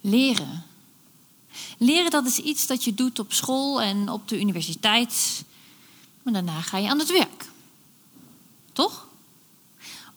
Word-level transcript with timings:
Leren. 0.00 0.64
Leren 1.78 2.10
dat 2.10 2.26
is 2.26 2.38
iets 2.38 2.66
dat 2.66 2.84
je 2.84 2.94
doet 2.94 3.18
op 3.18 3.32
school 3.32 3.82
en 3.82 4.08
op 4.08 4.28
de 4.28 4.40
universiteit. 4.40 5.44
Maar 6.22 6.32
daarna 6.32 6.60
ga 6.60 6.78
je 6.78 6.88
aan 6.88 6.98
het 6.98 7.12
werk. 7.12 7.48
Toch? 8.72 9.06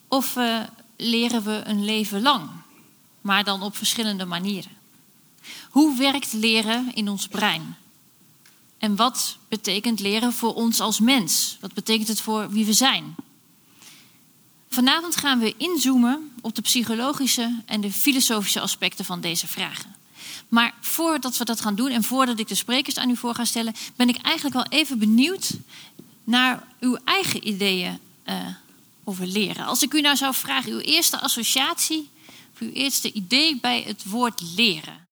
Of 0.07 0.35
uh, 0.35 0.59
leren 0.97 1.43
we 1.43 1.61
een 1.65 1.85
leven 1.85 2.21
lang, 2.21 2.49
maar 3.21 3.43
dan 3.43 3.63
op 3.63 3.77
verschillende 3.77 4.25
manieren? 4.25 4.71
Hoe 5.69 5.97
werkt 5.97 6.33
leren 6.33 6.91
in 6.93 7.09
ons 7.09 7.27
brein? 7.27 7.75
En 8.77 8.95
wat 8.95 9.37
betekent 9.47 9.99
leren 9.99 10.33
voor 10.33 10.53
ons 10.53 10.79
als 10.79 10.99
mens? 10.99 11.57
Wat 11.59 11.73
betekent 11.73 12.07
het 12.07 12.21
voor 12.21 12.49
wie 12.49 12.65
we 12.65 12.73
zijn? 12.73 13.15
Vanavond 14.73 15.15
gaan 15.15 15.39
we 15.39 15.53
inzoomen 15.57 16.31
op 16.41 16.55
de 16.55 16.61
psychologische 16.61 17.61
en 17.65 17.81
de 17.81 17.91
filosofische 17.91 18.59
aspecten 18.59 19.05
van 19.05 19.21
deze 19.21 19.47
vragen. 19.47 19.95
Maar 20.47 20.73
voordat 20.81 21.37
we 21.37 21.45
dat 21.45 21.61
gaan 21.61 21.75
doen 21.75 21.89
en 21.89 22.03
voordat 22.03 22.39
ik 22.39 22.47
de 22.47 22.55
sprekers 22.55 22.97
aan 22.97 23.09
u 23.09 23.15
voor 23.15 23.35
ga 23.35 23.45
stellen, 23.45 23.73
ben 23.95 24.09
ik 24.09 24.17
eigenlijk 24.17 24.55
wel 24.55 24.79
even 24.79 24.99
benieuwd 24.99 25.49
naar 26.23 26.63
uw 26.79 26.97
eigen 27.03 27.47
ideeën 27.47 27.99
uh, 28.25 28.35
over 29.03 29.25
leren. 29.25 29.65
Als 29.65 29.81
ik 29.81 29.93
u 29.93 30.01
nou 30.01 30.15
zou 30.15 30.33
vragen, 30.33 30.71
uw 30.71 30.79
eerste 30.79 31.19
associatie, 31.19 32.09
of 32.53 32.59
uw 32.59 32.71
eerste 32.71 33.11
idee 33.11 33.57
bij 33.57 33.81
het 33.81 34.03
woord 34.03 34.41
leren. 34.55 35.07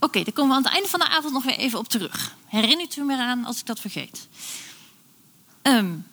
Oké, 0.00 0.22
daar 0.22 0.32
komen 0.32 0.50
we 0.50 0.56
aan 0.56 0.64
het 0.64 0.72
einde 0.72 0.88
van 0.88 1.00
de 1.00 1.08
avond 1.08 1.32
nog 1.32 1.44
weer 1.44 1.58
even 1.58 1.78
op 1.78 1.88
terug. 1.88 2.36
Herinnert 2.46 2.96
u 2.96 3.02
me 3.02 3.14
eraan 3.14 3.44
als 3.44 3.60
ik 3.60 3.66
dat 3.66 3.80
vergeet? 3.80 4.28
Um, 5.62 6.06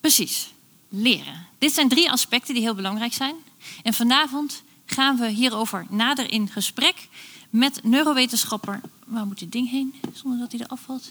precies, 0.00 0.48
leren. 0.88 1.46
Dit 1.58 1.72
zijn 1.72 1.88
drie 1.88 2.10
aspecten 2.10 2.54
die 2.54 2.62
heel 2.62 2.74
belangrijk 2.74 3.12
zijn. 3.12 3.34
En 3.82 3.94
vanavond 3.94 4.62
gaan 4.86 5.16
we 5.16 5.28
hierover 5.28 5.86
nader 5.88 6.30
in 6.32 6.48
gesprek 6.48 7.08
met 7.50 7.80
neurowetenschapper. 7.84 8.80
Waar 9.04 9.26
moet 9.26 9.38
dit 9.38 9.52
ding 9.52 9.70
heen 9.70 9.94
zonder 10.12 10.38
dat 10.38 10.52
hij 10.52 10.60
er 10.60 10.66
afvalt? 10.66 11.10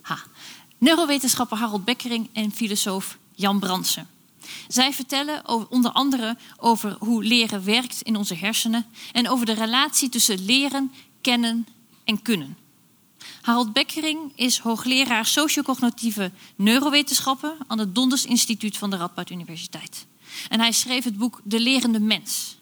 Ha. 0.00 0.18
Neurowetenschapper 0.78 1.58
Harold 1.58 1.84
Bekkering 1.84 2.28
en 2.32 2.52
filosoof 2.52 3.18
Jan 3.34 3.60
Bransen. 3.60 4.08
Zij 4.68 4.92
vertellen 4.92 5.46
over, 5.46 5.68
onder 5.68 5.90
andere 5.92 6.36
over 6.56 6.96
hoe 6.98 7.24
leren 7.24 7.64
werkt 7.64 8.02
in 8.02 8.16
onze 8.16 8.34
hersenen 8.34 8.86
en 9.12 9.28
over 9.28 9.46
de 9.46 9.52
relatie 9.52 10.08
tussen 10.08 10.44
leren, 10.44 10.92
kennen 11.20 11.66
en 12.04 12.22
kunnen. 12.22 12.56
Harold 13.42 13.72
Bekkering 13.72 14.32
is 14.34 14.58
hoogleraar 14.58 15.26
sociocognitieve 15.26 16.32
neurowetenschappen 16.56 17.56
aan 17.66 17.78
het 17.78 17.94
Donders 17.94 18.24
Instituut 18.24 18.76
van 18.76 18.90
de 18.90 18.96
Radboud 18.96 19.30
Universiteit. 19.30 20.06
En 20.48 20.60
hij 20.60 20.72
schreef 20.72 21.04
het 21.04 21.18
boek 21.18 21.40
De 21.44 21.60
Lerende 21.60 22.00
Mens. 22.00 22.56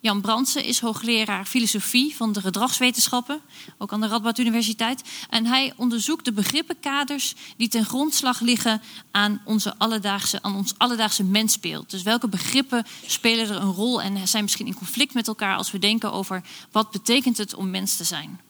Jan 0.00 0.20
Brandsen 0.20 0.64
is 0.64 0.80
hoogleraar 0.80 1.44
filosofie 1.44 2.16
van 2.16 2.32
de 2.32 2.40
gedragswetenschappen, 2.40 3.40
ook 3.78 3.92
aan 3.92 4.00
de 4.00 4.06
Radboud 4.06 4.38
Universiteit. 4.38 5.02
En 5.30 5.46
hij 5.46 5.72
onderzoekt 5.76 6.24
de 6.24 6.32
begrippenkaders 6.32 7.34
die 7.56 7.68
ten 7.68 7.84
grondslag 7.84 8.40
liggen 8.40 8.82
aan, 9.10 9.40
onze 9.44 9.78
alledaagse, 9.78 10.42
aan 10.42 10.56
ons 10.56 10.74
alledaagse 10.78 11.24
mensbeeld. 11.24 11.90
Dus 11.90 12.02
welke 12.02 12.28
begrippen 12.28 12.86
spelen 13.06 13.48
er 13.48 13.56
een 13.56 13.72
rol 13.72 14.02
en 14.02 14.28
zijn 14.28 14.42
misschien 14.42 14.66
in 14.66 14.74
conflict 14.74 15.14
met 15.14 15.28
elkaar 15.28 15.56
als 15.56 15.70
we 15.70 15.78
denken 15.78 16.12
over 16.12 16.42
wat 16.72 16.90
betekent 16.90 17.36
het 17.36 17.54
om 17.54 17.70
mens 17.70 17.96
te 17.96 18.04
zijn. 18.04 18.40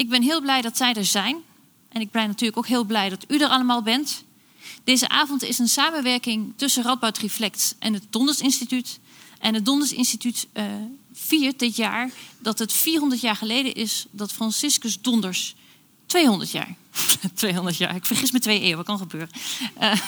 Ik 0.00 0.08
ben 0.08 0.22
heel 0.22 0.40
blij 0.40 0.60
dat 0.60 0.76
zij 0.76 0.94
er 0.94 1.04
zijn. 1.04 1.36
En 1.88 2.00
ik 2.00 2.10
ben 2.10 2.26
natuurlijk 2.26 2.58
ook 2.58 2.66
heel 2.66 2.84
blij 2.84 3.08
dat 3.08 3.24
u 3.28 3.38
er 3.38 3.48
allemaal 3.48 3.82
bent. 3.82 4.24
Deze 4.84 5.08
avond 5.08 5.42
is 5.42 5.58
een 5.58 5.68
samenwerking 5.68 6.52
tussen 6.56 6.82
Radboud 6.82 7.18
Reflect 7.18 7.76
en 7.78 7.94
het 7.94 8.02
Donders 8.10 8.40
Instituut. 8.40 8.98
En 9.38 9.54
het 9.54 9.64
Donders 9.64 9.92
Instituut 9.92 10.46
uh, 10.52 10.64
viert 11.12 11.58
dit 11.58 11.76
jaar 11.76 12.10
dat 12.38 12.58
het 12.58 12.72
400 12.72 13.20
jaar 13.20 13.36
geleden 13.36 13.74
is 13.74 14.06
dat 14.10 14.32
Franciscus 14.32 15.00
Donders 15.00 15.54
200 16.06 16.50
jaar. 16.50 16.74
200 17.34 17.76
jaar, 17.76 17.94
ik 17.94 18.06
vergis 18.06 18.30
me 18.30 18.38
twee 18.38 18.60
eeuwen, 18.60 18.84
kan 18.84 18.98
gebeuren. 18.98 19.30
Uh, 19.80 19.92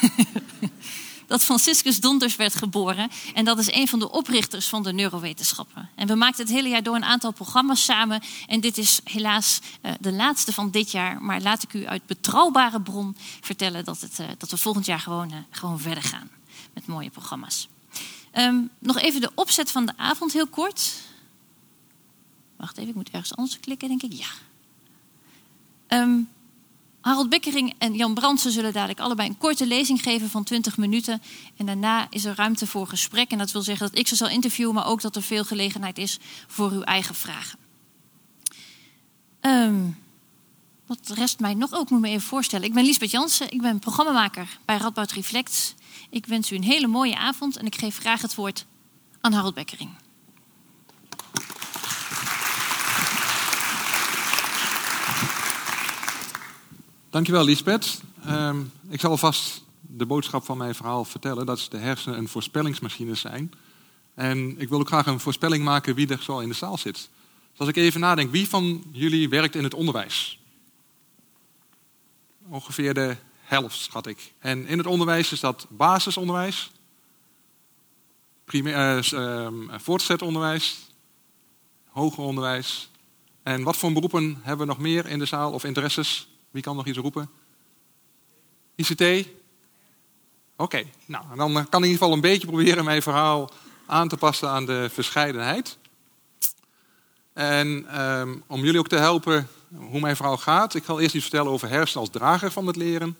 dat 1.32 1.42
Franciscus 1.42 2.00
Donders 2.00 2.36
werd 2.36 2.54
geboren. 2.54 3.10
En 3.34 3.44
dat 3.44 3.58
is 3.58 3.72
een 3.72 3.88
van 3.88 3.98
de 3.98 4.10
oprichters 4.10 4.68
van 4.68 4.82
de 4.82 4.92
neurowetenschappen. 4.92 5.90
En 5.94 6.06
we 6.06 6.14
maakten 6.14 6.44
het 6.44 6.54
hele 6.54 6.68
jaar 6.68 6.82
door 6.82 6.94
een 6.94 7.04
aantal 7.04 7.32
programma's 7.32 7.84
samen. 7.84 8.22
En 8.46 8.60
dit 8.60 8.78
is 8.78 9.00
helaas 9.04 9.60
uh, 9.82 9.92
de 10.00 10.12
laatste 10.12 10.52
van 10.52 10.70
dit 10.70 10.90
jaar. 10.90 11.22
Maar 11.22 11.40
laat 11.40 11.62
ik 11.62 11.72
u 11.72 11.86
uit 11.86 12.06
betrouwbare 12.06 12.80
bron 12.80 13.16
vertellen 13.40 13.84
dat, 13.84 14.00
het, 14.00 14.18
uh, 14.18 14.26
dat 14.38 14.50
we 14.50 14.56
volgend 14.56 14.86
jaar 14.86 15.00
gewoon, 15.00 15.32
uh, 15.32 15.38
gewoon 15.50 15.80
verder 15.80 16.02
gaan 16.02 16.30
met 16.74 16.86
mooie 16.86 17.10
programma's. 17.10 17.68
Um, 18.34 18.70
nog 18.78 18.98
even 18.98 19.20
de 19.20 19.32
opzet 19.34 19.70
van 19.70 19.86
de 19.86 19.92
avond 19.96 20.32
heel 20.32 20.46
kort. 20.46 20.92
Wacht 22.56 22.76
even, 22.76 22.88
ik 22.88 22.94
moet 22.94 23.10
ergens 23.10 23.36
anders 23.36 23.60
klikken, 23.60 23.88
denk 23.88 24.02
ik. 24.02 24.12
Ja. 24.12 24.30
Um, 25.88 26.28
Harold 27.02 27.28
Bekkering 27.28 27.74
en 27.78 27.94
Jan 27.94 28.14
Brandsen 28.14 28.52
zullen 28.52 28.72
dadelijk 28.72 29.00
allebei 29.00 29.28
een 29.28 29.38
korte 29.38 29.66
lezing 29.66 30.02
geven 30.02 30.30
van 30.30 30.44
20 30.44 30.76
minuten. 30.76 31.22
En 31.56 31.66
daarna 31.66 32.06
is 32.10 32.24
er 32.24 32.34
ruimte 32.34 32.66
voor 32.66 32.86
gesprek. 32.86 33.30
En 33.30 33.38
dat 33.38 33.50
wil 33.50 33.62
zeggen 33.62 33.86
dat 33.88 33.98
ik 33.98 34.08
ze 34.08 34.16
zal 34.16 34.28
interviewen, 34.28 34.74
maar 34.74 34.86
ook 34.86 35.00
dat 35.00 35.16
er 35.16 35.22
veel 35.22 35.44
gelegenheid 35.44 35.98
is 35.98 36.18
voor 36.46 36.70
uw 36.70 36.82
eigen 36.82 37.14
vragen. 37.14 37.58
Um, 39.40 39.98
wat 40.86 41.10
rest 41.14 41.40
mij 41.40 41.54
nog 41.54 41.72
ook, 41.72 41.90
moet 41.90 42.00
me 42.00 42.08
even 42.08 42.28
voorstellen. 42.28 42.66
Ik 42.66 42.74
ben 42.74 42.84
Liesbeth 42.84 43.10
Jansen, 43.10 43.52
ik 43.52 43.62
ben 43.62 43.78
programmamaker 43.78 44.58
bij 44.64 44.76
Radboud 44.76 45.12
Reflect. 45.12 45.74
Ik 46.10 46.26
wens 46.26 46.50
u 46.50 46.56
een 46.56 46.62
hele 46.62 46.86
mooie 46.86 47.16
avond 47.18 47.56
en 47.56 47.66
ik 47.66 47.74
geef 47.74 47.98
graag 47.98 48.22
het 48.22 48.34
woord 48.34 48.66
aan 49.20 49.32
Harold 49.32 49.54
Bekkering. 49.54 49.90
Dankjewel 57.12 57.44
Lisbeth. 57.44 58.00
Um, 58.28 58.72
ik 58.88 59.00
zal 59.00 59.10
alvast 59.10 59.64
de 59.80 60.06
boodschap 60.06 60.44
van 60.44 60.56
mijn 60.56 60.74
verhaal 60.74 61.04
vertellen. 61.04 61.46
Dat 61.46 61.66
de 61.70 61.78
hersenen 61.78 62.18
een 62.18 62.28
voorspellingsmachine 62.28 63.14
zijn. 63.14 63.52
En 64.14 64.60
ik 64.60 64.68
wil 64.68 64.80
ook 64.80 64.86
graag 64.86 65.06
een 65.06 65.20
voorspelling 65.20 65.64
maken 65.64 65.94
wie 65.94 66.08
er 66.08 66.22
zo 66.22 66.38
in 66.38 66.48
de 66.48 66.54
zaal 66.54 66.78
zit. 66.78 66.94
Dus 67.50 67.58
als 67.58 67.68
ik 67.68 67.76
even 67.76 68.00
nadenk, 68.00 68.30
wie 68.30 68.48
van 68.48 68.84
jullie 68.92 69.28
werkt 69.28 69.54
in 69.54 69.64
het 69.64 69.74
onderwijs? 69.74 70.38
Ongeveer 72.48 72.94
de 72.94 73.16
helft, 73.40 73.78
schat 73.78 74.06
ik. 74.06 74.32
En 74.38 74.66
in 74.66 74.78
het 74.78 74.86
onderwijs 74.86 75.32
is 75.32 75.40
dat 75.40 75.66
basisonderwijs, 75.68 76.70
primair, 78.44 79.10
uh, 79.14 79.48
voortgezet 79.70 80.22
onderwijs, 80.22 80.76
hoger 81.88 82.22
onderwijs. 82.22 82.90
En 83.42 83.62
wat 83.62 83.76
voor 83.76 83.92
beroepen 83.92 84.38
hebben 84.42 84.66
we 84.66 84.72
nog 84.72 84.82
meer 84.82 85.06
in 85.06 85.18
de 85.18 85.26
zaal 85.26 85.52
of 85.52 85.64
interesses? 85.64 86.26
Wie 86.52 86.62
kan 86.62 86.76
nog 86.76 86.86
iets 86.86 86.98
roepen? 86.98 87.30
ICT? 88.74 89.28
Oké, 90.56 90.84
nou 91.06 91.24
dan 91.36 91.52
kan 91.52 91.62
ik 91.62 91.72
in 91.72 91.82
ieder 91.82 91.92
geval 91.92 92.12
een 92.12 92.20
beetje 92.20 92.46
proberen 92.46 92.84
mijn 92.84 93.02
verhaal 93.02 93.50
aan 93.86 94.08
te 94.08 94.16
passen 94.16 94.48
aan 94.48 94.66
de 94.66 94.88
verscheidenheid. 94.92 95.78
En 97.32 98.00
um, 98.00 98.42
om 98.46 98.64
jullie 98.64 98.78
ook 98.78 98.88
te 98.88 98.96
helpen 98.96 99.48
hoe 99.74 100.00
mijn 100.00 100.16
verhaal 100.16 100.36
gaat, 100.36 100.74
ik 100.74 100.84
zal 100.84 101.00
eerst 101.00 101.14
iets 101.14 101.24
vertellen 101.24 101.52
over 101.52 101.68
hersenen 101.68 102.00
als 102.00 102.10
drager 102.10 102.50
van 102.50 102.66
het 102.66 102.76
leren. 102.76 103.18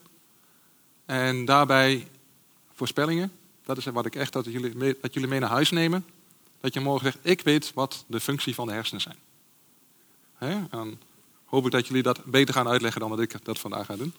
En 1.05 1.45
daarbij 1.45 2.07
voorspellingen. 2.73 3.31
Dat 3.65 3.77
is 3.77 3.85
wat 3.85 4.05
ik 4.05 4.15
echt 4.15 4.33
dat 4.33 4.45
jullie, 4.45 4.75
mee, 4.75 4.97
dat 5.01 5.13
jullie 5.13 5.29
mee 5.29 5.39
naar 5.39 5.49
huis 5.49 5.71
nemen. 5.71 6.05
Dat 6.61 6.73
je 6.73 6.79
morgen 6.79 7.11
zegt, 7.11 7.25
ik 7.25 7.41
weet 7.41 7.73
wat 7.73 8.03
de 8.07 8.19
functie 8.19 8.55
van 8.55 8.67
de 8.67 8.73
hersenen 8.73 9.01
zijn. 9.01 9.17
He? 10.33 10.67
Dan 10.69 10.97
hoop 11.53 11.65
ik 11.65 11.71
dat 11.71 11.87
jullie 11.87 12.03
dat 12.03 12.25
beter 12.25 12.53
gaan 12.53 12.67
uitleggen 12.67 13.01
dan 13.01 13.09
wat 13.09 13.19
ik 13.19 13.45
dat 13.45 13.59
vandaag 13.59 13.85
ga 13.85 13.95
doen. 13.95 14.13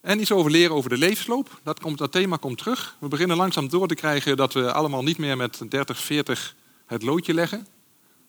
En 0.00 0.20
iets 0.20 0.32
over 0.32 0.50
leren 0.50 0.74
over 0.74 0.90
de 0.90 0.98
levensloop. 0.98 1.60
Dat, 1.62 1.80
komt, 1.80 1.98
dat 1.98 2.12
thema 2.12 2.36
komt 2.36 2.58
terug. 2.58 2.96
We 2.98 3.08
beginnen 3.08 3.36
langzaam 3.36 3.68
door 3.68 3.88
te 3.88 3.94
krijgen 3.94 4.36
dat 4.36 4.52
we 4.52 4.72
allemaal 4.72 5.02
niet 5.02 5.18
meer 5.18 5.36
met 5.36 5.62
30, 5.68 5.98
40 5.98 6.54
het 6.86 7.02
loodje 7.02 7.34
leggen. 7.34 7.66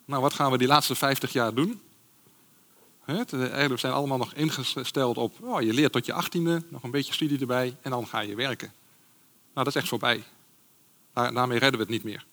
Nou, 0.05 0.21
wat 0.21 0.33
gaan 0.33 0.51
we 0.51 0.57
die 0.57 0.67
laatste 0.67 0.95
50 0.95 1.33
jaar 1.33 1.53
doen? 1.53 1.81
Het, 3.05 3.33
eigenlijk 3.33 3.79
zijn 3.79 3.93
allemaal 3.93 4.17
nog 4.17 4.33
ingesteld 4.33 5.17
op, 5.17 5.35
oh, 5.41 5.61
je 5.61 5.73
leert 5.73 5.91
tot 5.91 6.05
je 6.05 6.13
achttiende, 6.13 6.63
nog 6.69 6.83
een 6.83 6.91
beetje 6.91 7.13
studie 7.13 7.39
erbij 7.39 7.75
en 7.81 7.91
dan 7.91 8.07
ga 8.07 8.19
je 8.19 8.35
werken. 8.35 8.73
Nou, 9.53 9.65
dat 9.65 9.67
is 9.67 9.75
echt 9.75 9.87
voorbij. 9.87 10.23
Daar, 11.13 11.33
daarmee 11.33 11.59
redden 11.59 11.79
we 11.79 11.85
het 11.85 11.93
niet 11.93 12.03
meer. 12.03 12.25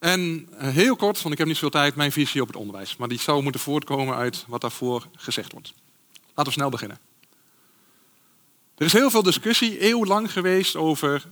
En 0.00 0.48
eh, 0.58 0.68
heel 0.68 0.96
kort, 0.96 1.22
want 1.22 1.32
ik 1.32 1.38
heb 1.38 1.46
niet 1.46 1.56
zoveel 1.56 1.80
tijd, 1.80 1.94
mijn 1.94 2.12
visie 2.12 2.40
op 2.40 2.46
het 2.46 2.56
onderwijs. 2.56 2.96
Maar 2.96 3.08
die 3.08 3.20
zou 3.20 3.42
moeten 3.42 3.60
voortkomen 3.60 4.16
uit 4.16 4.44
wat 4.48 4.60
daarvoor 4.60 5.06
gezegd 5.16 5.52
wordt. 5.52 5.72
Laten 6.26 6.44
we 6.44 6.50
snel 6.50 6.70
beginnen. 6.70 6.98
Er 8.76 8.86
is 8.86 8.92
heel 8.92 9.10
veel 9.10 9.22
discussie, 9.22 9.78
eeuwenlang 9.78 10.32
geweest, 10.32 10.76
over 10.76 11.26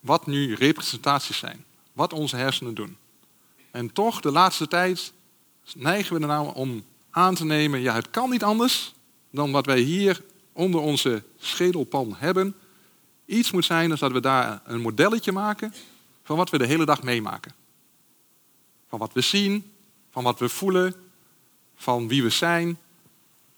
wat 0.00 0.26
nu 0.26 0.54
representaties 0.54 1.38
zijn. 1.38 1.64
Wat 1.92 2.12
onze 2.12 2.36
hersenen 2.36 2.74
doen. 2.74 2.96
En 3.70 3.92
toch, 3.92 4.20
de 4.20 4.30
laatste 4.30 4.68
tijd 4.68 5.12
neigen 5.74 6.14
we 6.14 6.20
er 6.20 6.26
nou 6.26 6.54
om 6.54 6.84
aan 7.10 7.34
te 7.34 7.44
nemen, 7.44 7.80
ja, 7.80 7.94
het 7.94 8.10
kan 8.10 8.30
niet 8.30 8.44
anders 8.44 8.94
dan 9.30 9.50
wat 9.52 9.66
wij 9.66 9.78
hier 9.78 10.22
onder 10.52 10.80
onze 10.80 11.22
schedelpan 11.38 12.14
hebben. 12.18 12.54
Iets 13.26 13.50
moet 13.50 13.64
zijn, 13.64 13.88
dat 13.88 14.12
we 14.12 14.20
daar 14.20 14.62
een 14.64 14.80
modelletje 14.80 15.32
maken 15.32 15.74
van 16.24 16.36
wat 16.36 16.50
we 16.50 16.58
de 16.58 16.66
hele 16.66 16.84
dag 16.84 17.02
meemaken. 17.02 17.59
Van 18.90 18.98
wat 18.98 19.12
we 19.12 19.20
zien, 19.20 19.72
van 20.10 20.24
wat 20.24 20.38
we 20.38 20.48
voelen, 20.48 20.94
van 21.76 22.08
wie 22.08 22.22
we 22.22 22.30
zijn. 22.30 22.78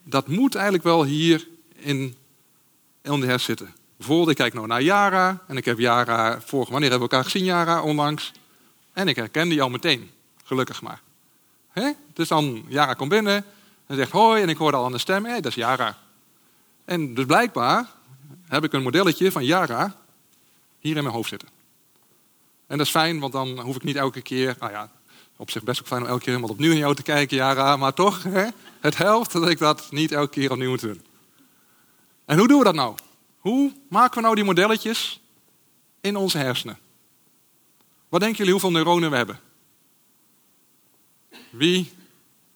Dat 0.03 0.27
moet 0.27 0.55
eigenlijk 0.55 0.83
wel 0.83 1.03
hier 1.03 1.47
in, 1.75 2.15
in 3.01 3.19
de 3.19 3.25
hers 3.25 3.43
zitten. 3.43 3.73
Bijvoorbeeld, 3.97 4.29
ik 4.29 4.35
kijk 4.35 4.53
nou 4.53 4.67
naar 4.67 4.81
Yara 4.81 5.43
en 5.47 5.57
ik 5.57 5.65
heb 5.65 5.79
Yara 5.79 6.41
vorige, 6.41 6.71
wanneer 6.71 6.89
hebben 6.89 7.09
we 7.09 7.15
elkaar 7.15 7.31
gezien, 7.31 7.47
Yara, 7.47 7.81
onlangs? 7.81 8.31
En 8.93 9.07
ik 9.07 9.15
herken 9.15 9.49
die 9.49 9.61
al 9.61 9.69
meteen, 9.69 10.11
gelukkig 10.43 10.81
maar. 10.81 11.01
Dus 12.13 12.27
dan, 12.27 12.65
Yara 12.67 12.93
komt 12.93 13.09
binnen 13.09 13.45
en 13.85 13.95
zegt 13.95 14.11
hoi 14.11 14.41
en 14.41 14.49
ik 14.49 14.57
hoorde 14.57 14.77
al 14.77 14.85
aan 14.85 14.91
de 14.91 14.97
stem, 14.97 15.25
hé, 15.25 15.33
dat 15.33 15.45
is 15.45 15.55
Yara. 15.55 15.97
En 16.85 17.13
dus 17.13 17.25
blijkbaar 17.25 17.89
heb 18.47 18.63
ik 18.63 18.73
een 18.73 18.83
modelletje 18.83 19.31
van 19.31 19.45
Yara 19.45 19.95
hier 20.79 20.95
in 20.95 21.03
mijn 21.03 21.15
hoofd 21.15 21.29
zitten. 21.29 21.49
En 22.67 22.77
dat 22.77 22.85
is 22.85 22.91
fijn, 22.91 23.19
want 23.19 23.33
dan 23.33 23.59
hoef 23.59 23.75
ik 23.75 23.83
niet 23.83 23.95
elke 23.95 24.21
keer, 24.21 24.55
nou 24.59 24.71
ja, 24.71 24.91
op 25.37 25.51
zich 25.51 25.63
best 25.63 25.79
ook 25.79 25.87
fijn 25.87 26.01
om 26.01 26.07
elke 26.07 26.23
keer 26.23 26.33
helemaal 26.33 26.55
opnieuw 26.55 26.71
in 26.71 26.77
jou 26.77 26.95
te 26.95 27.03
kijken, 27.03 27.37
Yara, 27.37 27.77
maar 27.77 27.93
toch, 27.93 28.23
hè, 28.23 28.47
het 28.79 28.97
helpt 28.97 29.31
dat 29.31 29.49
ik 29.49 29.57
dat 29.57 29.91
niet 29.91 30.11
elke 30.11 30.31
keer 30.31 30.51
opnieuw 30.51 30.69
moet 30.69 30.81
doen. 30.81 31.01
En 32.25 32.37
hoe 32.37 32.47
doen 32.47 32.57
we 32.57 32.63
dat 32.63 32.75
nou? 32.75 32.95
Hoe 33.37 33.73
maken 33.89 34.15
we 34.15 34.21
nou 34.21 34.35
die 34.35 34.43
modelletjes 34.43 35.21
in 36.01 36.15
onze 36.15 36.37
hersenen? 36.37 36.79
Wat 38.09 38.19
denken 38.19 38.37
jullie 38.37 38.51
hoeveel 38.51 38.71
neuronen 38.71 39.09
we 39.09 39.15
hebben? 39.15 39.39
Wie 41.49 41.91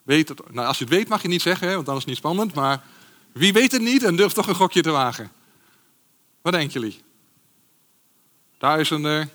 weet 0.04 0.30
het? 0.30 0.52
Nou, 0.54 0.68
als 0.68 0.78
je 0.78 0.84
het 0.84 0.94
weet 0.94 1.08
mag 1.08 1.22
je 1.22 1.28
niet 1.28 1.42
zeggen, 1.42 1.74
want 1.74 1.86
dan 1.86 1.96
is 1.96 2.02
het 2.02 2.10
niet 2.10 2.18
spannend. 2.18 2.54
Maar 2.54 2.84
wie 3.32 3.54
weet 3.54 3.72
het 3.72 3.82
niet 3.82 4.04
en 4.04 4.16
durft 4.16 4.36
toch 4.36 4.48
een 4.48 4.56
gokje 4.56 4.82
te 4.82 4.92
wagen? 4.92 5.32
Wat 6.42 6.54
denken 6.54 6.82
jullie? 6.82 7.02
Duizenden, 8.58 9.30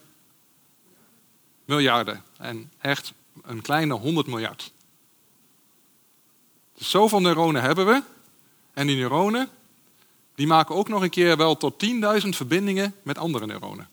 miljarden. 1.64 2.22
En 2.38 2.72
echt 2.78 3.12
een 3.42 3.62
kleine 3.62 3.94
100 3.94 4.26
miljard. 4.26 4.72
Dus 6.78 6.90
zoveel 6.90 7.20
neuronen 7.20 7.62
hebben 7.62 7.86
we. 7.86 8.02
En 8.74 8.86
die 8.86 8.96
neuronen, 8.96 9.48
die 10.34 10.46
maken 10.46 10.74
ook 10.74 10.88
nog 10.88 11.02
een 11.02 11.10
keer 11.10 11.36
wel 11.36 11.56
tot 11.56 11.86
10.000 12.22 12.28
verbindingen 12.28 12.94
met 13.02 13.18
andere 13.18 13.46
neuronen. 13.46 13.88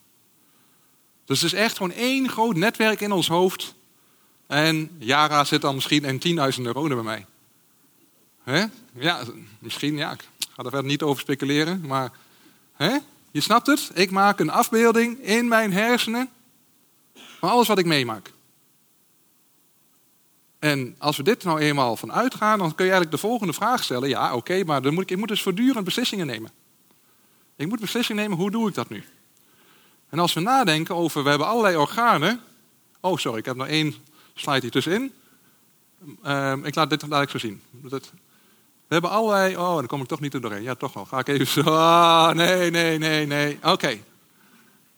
Dus 1.25 1.41
het 1.41 1.53
is 1.53 1.59
echt 1.59 1.77
gewoon 1.77 1.91
één 1.91 2.29
groot 2.29 2.55
netwerk 2.55 3.01
in 3.01 3.11
ons 3.11 3.27
hoofd. 3.27 3.75
En 4.47 4.89
Yara 4.97 5.43
zit 5.43 5.61
dan 5.61 5.75
misschien 5.75 6.03
in 6.03 6.53
10.000 6.53 6.61
neuronen 6.61 6.95
bij 6.95 7.05
mij. 7.05 7.25
Hè? 8.43 8.65
Ja, 8.93 9.23
misschien, 9.59 9.97
ja, 9.97 10.11
ik 10.11 10.27
ga 10.37 10.63
er 10.63 10.69
verder 10.69 10.89
niet 10.89 11.01
over 11.01 11.21
speculeren. 11.21 11.87
Maar 11.87 12.11
hè? 12.73 12.97
je 13.31 13.41
snapt 13.41 13.67
het, 13.67 13.91
ik 13.93 14.11
maak 14.11 14.39
een 14.39 14.49
afbeelding 14.49 15.19
in 15.19 15.47
mijn 15.47 15.73
hersenen 15.73 16.29
van 17.39 17.49
alles 17.49 17.67
wat 17.67 17.77
ik 17.77 17.85
meemaak. 17.85 18.31
En 20.59 20.95
als 20.97 21.17
we 21.17 21.23
dit 21.23 21.43
nou 21.43 21.59
eenmaal 21.59 21.95
van 21.95 22.11
uitgaan, 22.11 22.59
dan 22.59 22.75
kun 22.75 22.85
je 22.85 22.91
eigenlijk 22.91 23.21
de 23.21 23.27
volgende 23.27 23.53
vraag 23.53 23.83
stellen. 23.83 24.09
Ja, 24.09 24.35
oké, 24.35 24.63
maar 24.63 24.81
dan 24.81 24.93
moet 24.93 25.03
ik, 25.03 25.11
ik 25.11 25.17
moet 25.17 25.27
dus 25.27 25.41
voortdurend 25.41 25.85
beslissingen 25.85 26.27
nemen. 26.27 26.51
Ik 27.55 27.67
moet 27.67 27.79
beslissingen 27.79 28.21
nemen, 28.21 28.37
hoe 28.37 28.51
doe 28.51 28.67
ik 28.67 28.73
dat 28.73 28.89
nu? 28.89 29.03
En 30.09 30.19
als 30.19 30.33
we 30.33 30.39
nadenken 30.39 30.95
over, 30.95 31.23
we 31.23 31.29
hebben 31.29 31.47
allerlei 31.47 31.75
organen. 31.75 32.41
Oh, 32.99 33.17
sorry, 33.17 33.39
ik 33.39 33.45
heb 33.45 33.55
nog 33.55 33.67
één 33.67 33.95
slide 34.33 34.59
hier 34.59 34.71
tussenin. 34.71 35.13
Uh, 36.25 36.53
ik 36.63 36.75
laat 36.75 36.89
dit 36.89 37.07
laat 37.07 37.29
zo 37.29 37.37
zien. 37.37 37.61
we 37.81 38.01
hebben 38.87 39.09
allerlei. 39.09 39.57
Oh, 39.57 39.75
dan 39.75 39.87
kom 39.87 40.01
ik 40.01 40.07
toch 40.07 40.19
niet 40.19 40.33
er 40.33 40.41
doorheen. 40.41 40.63
Ja, 40.63 40.75
toch 40.75 40.93
wel. 40.93 41.05
Ga 41.05 41.19
ik 41.19 41.27
even 41.27 41.47
zo. 41.47 41.61
Ah, 41.61 42.35
nee, 42.35 42.71
nee, 42.71 42.97
nee, 42.97 43.25
nee. 43.25 43.59
Oké. 43.63 43.97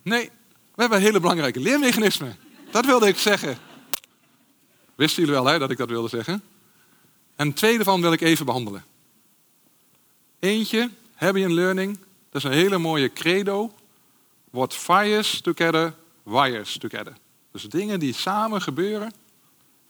Nee, 0.01 0.29
we 0.75 0.81
hebben 0.81 0.99
hele 0.99 1.19
belangrijke 1.19 1.59
leermechanismen. 1.59 2.37
Dat 2.71 2.85
wilde 2.85 3.07
ik 3.07 3.17
zeggen. 3.17 3.57
Wisten 5.01 5.23
jullie 5.23 5.39
wel 5.41 5.51
hè, 5.51 5.59
dat 5.59 5.71
ik 5.71 5.77
dat 5.77 5.89
wilde 5.89 6.07
zeggen? 6.07 6.43
En 7.35 7.53
tweede 7.53 7.83
van 7.83 8.01
wil 8.01 8.11
ik 8.11 8.21
even 8.21 8.45
behandelen. 8.45 8.85
Eentje, 10.39 10.89
Happy 11.13 11.45
Learning. 11.45 11.97
Dat 12.29 12.43
is 12.43 12.49
een 12.49 12.55
hele 12.55 12.77
mooie 12.77 13.13
credo. 13.13 13.73
What 14.49 14.75
fires 14.75 15.41
together, 15.41 15.93
wires 16.23 16.77
together. 16.77 17.13
Dus 17.51 17.63
dingen 17.63 17.99
die 17.99 18.13
samen 18.13 18.61
gebeuren, 18.61 19.13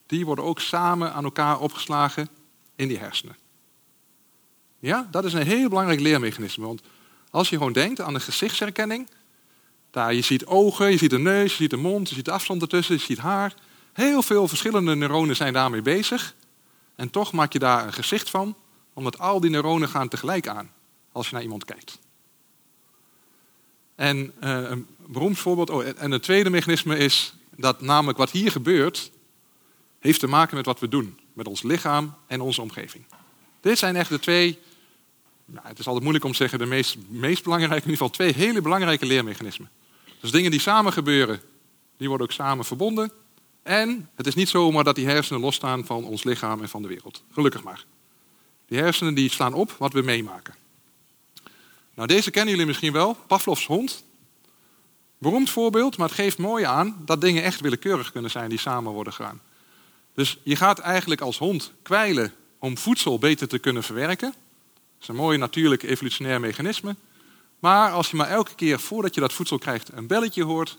die 0.06 0.26
worden 0.26 0.46
ook 0.46 0.60
samen 0.60 1.14
aan 1.14 1.24
elkaar 1.24 1.60
opgeslagen 1.60 2.30
in 2.76 2.88
die 2.88 2.98
hersenen. 2.98 3.36
Ja, 4.80 5.08
dat 5.12 5.26
is 5.26 5.34
een 5.34 5.46
heel 5.46 5.70
belangrijk 5.70 6.00
leermechanisme. 6.00 6.66
Want 6.66 6.82
als 7.30 7.50
je 7.50 7.58
gewoon 7.58 7.74
denkt 7.74 8.02
aan 8.02 8.14
de 8.14 8.20
gezichtsherkenning, 8.20 9.10
daar 9.90 10.14
je 10.14 10.22
ziet 10.22 10.46
ogen, 10.46 10.92
je 10.92 10.98
ziet 10.98 11.10
de 11.10 11.20
neus, 11.20 11.52
je 11.52 11.58
ziet 11.58 11.70
de 11.70 11.78
mond, 11.78 12.10
je 12.10 12.16
ziet 12.16 12.26
de 12.26 12.32
afstand 12.32 12.62
ertussen, 12.62 12.96
je 12.96 13.02
ziet 13.02 13.18
haar. 13.18 13.56
Heel 13.94 14.22
veel 14.22 14.48
verschillende 14.48 14.96
neuronen 14.96 15.36
zijn 15.36 15.54
daarmee 15.54 15.82
bezig. 15.82 16.36
En 16.96 17.10
toch 17.10 17.32
maak 17.32 17.54
je 17.54 17.60
daar 17.60 17.86
een 17.86 17.94
gezicht 17.94 18.30
van, 18.30 18.56
omdat 18.94 19.20
al 19.20 19.40
die 19.40 19.50
neuronen 19.50 19.90
gaan 19.90 20.08
tegelijk 20.08 20.48
aan 20.48 20.72
als 21.12 21.28
je 21.28 21.34
naar 21.34 21.44
iemand 21.44 21.66
kijkt. 21.66 22.00
En 23.96 24.18
uh, 24.18 24.70
een 24.70 24.88
beroemd 24.98 25.40
voorbeeld, 25.40 25.70
oh, 25.70 25.84
en 25.98 26.12
het 26.12 26.24
tweede 26.24 26.50
mechanisme 26.50 26.98
is 26.98 27.34
dat 27.56 27.82
namelijk 27.82 28.18
wat 28.18 28.32
hier 28.32 28.52
gebeurt, 28.52 29.12
heeft 30.00 30.20
te 30.20 30.28
maken 30.28 30.56
met 30.56 30.66
wat 30.66 30.80
we 30.80 30.88
doen. 30.88 31.20
Met 31.34 31.48
ons 31.48 31.62
lichaam 31.62 32.14
en 32.28 32.42
onze 32.42 32.62
omgeving. 32.62 33.04
Dit 33.62 33.78
zijn 33.78 33.96
echt 33.96 34.10
de 34.10 34.20
twee, 34.20 34.60
nou, 35.46 35.68
het 35.68 35.80
is 35.80 35.86
altijd 35.86 36.04
moeilijk 36.04 36.26
om 36.26 36.32
te 36.32 36.38
zeggen, 36.38 36.60
de 36.60 36.66
meest, 36.66 36.98
meest 37.08 37.44
belangrijke, 37.44 37.84
in 37.86 37.92
ieder 37.92 38.06
geval 38.06 38.10
twee 38.10 38.34
hele 38.34 38.62
belangrijke 38.62 39.06
leermechanismen. 39.06 39.70
Dus 40.20 40.32
dingen 40.32 40.52
die 40.52 40.60
samen 40.60 40.94
gebeuren, 40.94 41.42
die 41.98 42.08
worden 42.08 42.28
ook 42.28 42.34
samen 42.34 42.66
verbonden. 42.66 43.12
En 43.64 44.10
het 44.16 44.28
is 44.28 44.36
niet 44.36 44.50
zomaar 44.50 44.84
dat 44.84 44.96
die 44.96 45.08
hersenen 45.08 45.42
losstaan 45.42 45.86
van 45.86 46.04
ons 46.04 46.24
lichaam 46.24 46.62
en 46.62 46.70
van 46.70 46.82
de 46.82 46.88
wereld. 46.88 47.24
Gelukkig 47.32 47.64
maar. 47.64 47.86
Die 48.68 48.80
hersenen 48.80 49.14
die 49.14 49.32
slaan 49.32 49.54
op 49.54 49.76
wat 49.78 49.94
we 49.94 50.02
meemaken. 50.02 50.56
Nou, 51.94 52.08
deze 52.08 52.32
kennen 52.32 52.52
jullie 52.52 52.68
misschien 52.68 52.94
wel. 52.94 53.18
Pavlovs 53.28 53.66
hond. 53.66 54.04
Beroemd 55.18 55.50
voorbeeld, 55.50 55.98
maar 55.98 56.08
het 56.08 56.18
geeft 56.18 56.38
mooi 56.38 56.64
aan 56.64 57.02
dat 57.06 57.22
dingen 57.22 57.44
echt 57.44 57.60
willekeurig 57.60 58.12
kunnen 58.12 58.32
zijn 58.32 58.50
die 58.50 58.60
samen 58.60 58.92
worden 58.92 59.14
gedaan. 59.14 59.42
Dus 60.14 60.38
je 60.44 60.56
gaat 60.56 60.80
eigenlijk 60.80 61.22
als 61.22 61.38
hond 61.38 61.72
kwijlen 61.82 62.34
om 62.60 62.78
voedsel 62.78 63.20
beter 63.20 63.48
te 63.48 63.60
kunnen 63.60 63.84
verwerken. 63.84 64.30
Dat 64.30 65.02
is 65.02 65.08
een 65.08 65.16
mooi 65.16 65.38
natuurlijk 65.38 65.84
evolutionair 65.84 66.40
mechanisme. 66.40 66.96
Maar 67.60 67.92
als 67.92 68.10
je 68.10 68.16
maar 68.16 68.30
elke 68.30 68.56
keer 68.56 68.80
voordat 68.80 69.14
je 69.16 69.22
dat 69.22 69.34
voedsel 69.34 69.58
krijgt 69.58 69.92
een 69.94 70.08
belletje 70.08 70.44
hoort, 70.44 70.78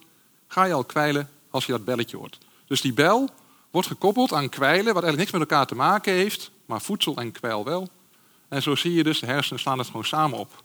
ga 0.49 0.65
je 0.65 0.73
al 0.73 0.85
kwijlen 0.85 1.31
als 1.51 1.67
je 1.67 1.73
dat 1.73 1.85
belletje 1.85 2.17
hoort. 2.17 2.39
Dus 2.73 2.81
die 2.81 2.93
bel 2.93 3.29
wordt 3.71 3.89
gekoppeld 3.89 4.33
aan 4.33 4.49
kwijlen, 4.49 4.95
wat 4.95 5.03
eigenlijk 5.03 5.17
niks 5.17 5.31
met 5.31 5.41
elkaar 5.41 5.67
te 5.67 5.75
maken 5.75 6.13
heeft, 6.13 6.51
maar 6.67 6.81
voedsel 6.81 7.17
en 7.17 7.33
kwijl 7.33 7.65
wel. 7.65 7.89
En 8.49 8.63
zo 8.63 8.75
zie 8.75 8.95
je 8.95 9.03
dus, 9.03 9.21
de 9.21 9.27
hersenen 9.27 9.61
slaan 9.61 9.79
het 9.79 9.87
gewoon 9.87 10.05
samen 10.05 10.39
op. 10.39 10.63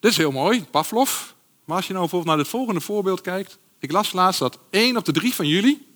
Dit 0.00 0.10
is 0.10 0.16
heel 0.16 0.30
mooi, 0.30 0.64
Pavlov. 0.64 1.22
Maar 1.64 1.76
als 1.76 1.86
je 1.86 1.92
nou 1.92 2.04
bijvoorbeeld 2.04 2.34
naar 2.34 2.44
het 2.44 2.54
volgende 2.54 2.80
voorbeeld 2.80 3.20
kijkt. 3.20 3.58
Ik 3.78 3.92
las 3.92 4.12
laatst 4.12 4.40
dat 4.40 4.58
één 4.70 4.96
op 4.96 5.04
de 5.04 5.12
drie 5.12 5.34
van 5.34 5.46
jullie 5.46 5.86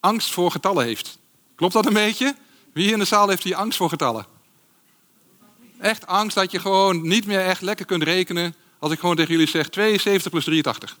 angst 0.00 0.30
voor 0.30 0.50
getallen 0.50 0.84
heeft. 0.84 1.18
Klopt 1.54 1.72
dat 1.72 1.86
een 1.86 1.92
beetje? 1.92 2.36
Wie 2.72 2.84
hier 2.84 2.92
in 2.92 2.98
de 2.98 3.04
zaal 3.04 3.28
heeft 3.28 3.42
hier 3.42 3.56
angst 3.56 3.78
voor 3.78 3.88
getallen? 3.88 4.26
Echt 5.78 6.06
angst 6.06 6.36
dat 6.36 6.50
je 6.50 6.58
gewoon 6.58 7.08
niet 7.08 7.26
meer 7.26 7.40
echt 7.40 7.60
lekker 7.60 7.86
kunt 7.86 8.02
rekenen 8.02 8.54
als 8.78 8.92
ik 8.92 8.98
gewoon 8.98 9.16
tegen 9.16 9.32
jullie 9.32 9.48
zeg 9.48 9.68
72 9.68 10.30
plus 10.30 10.44
83. 10.44 10.98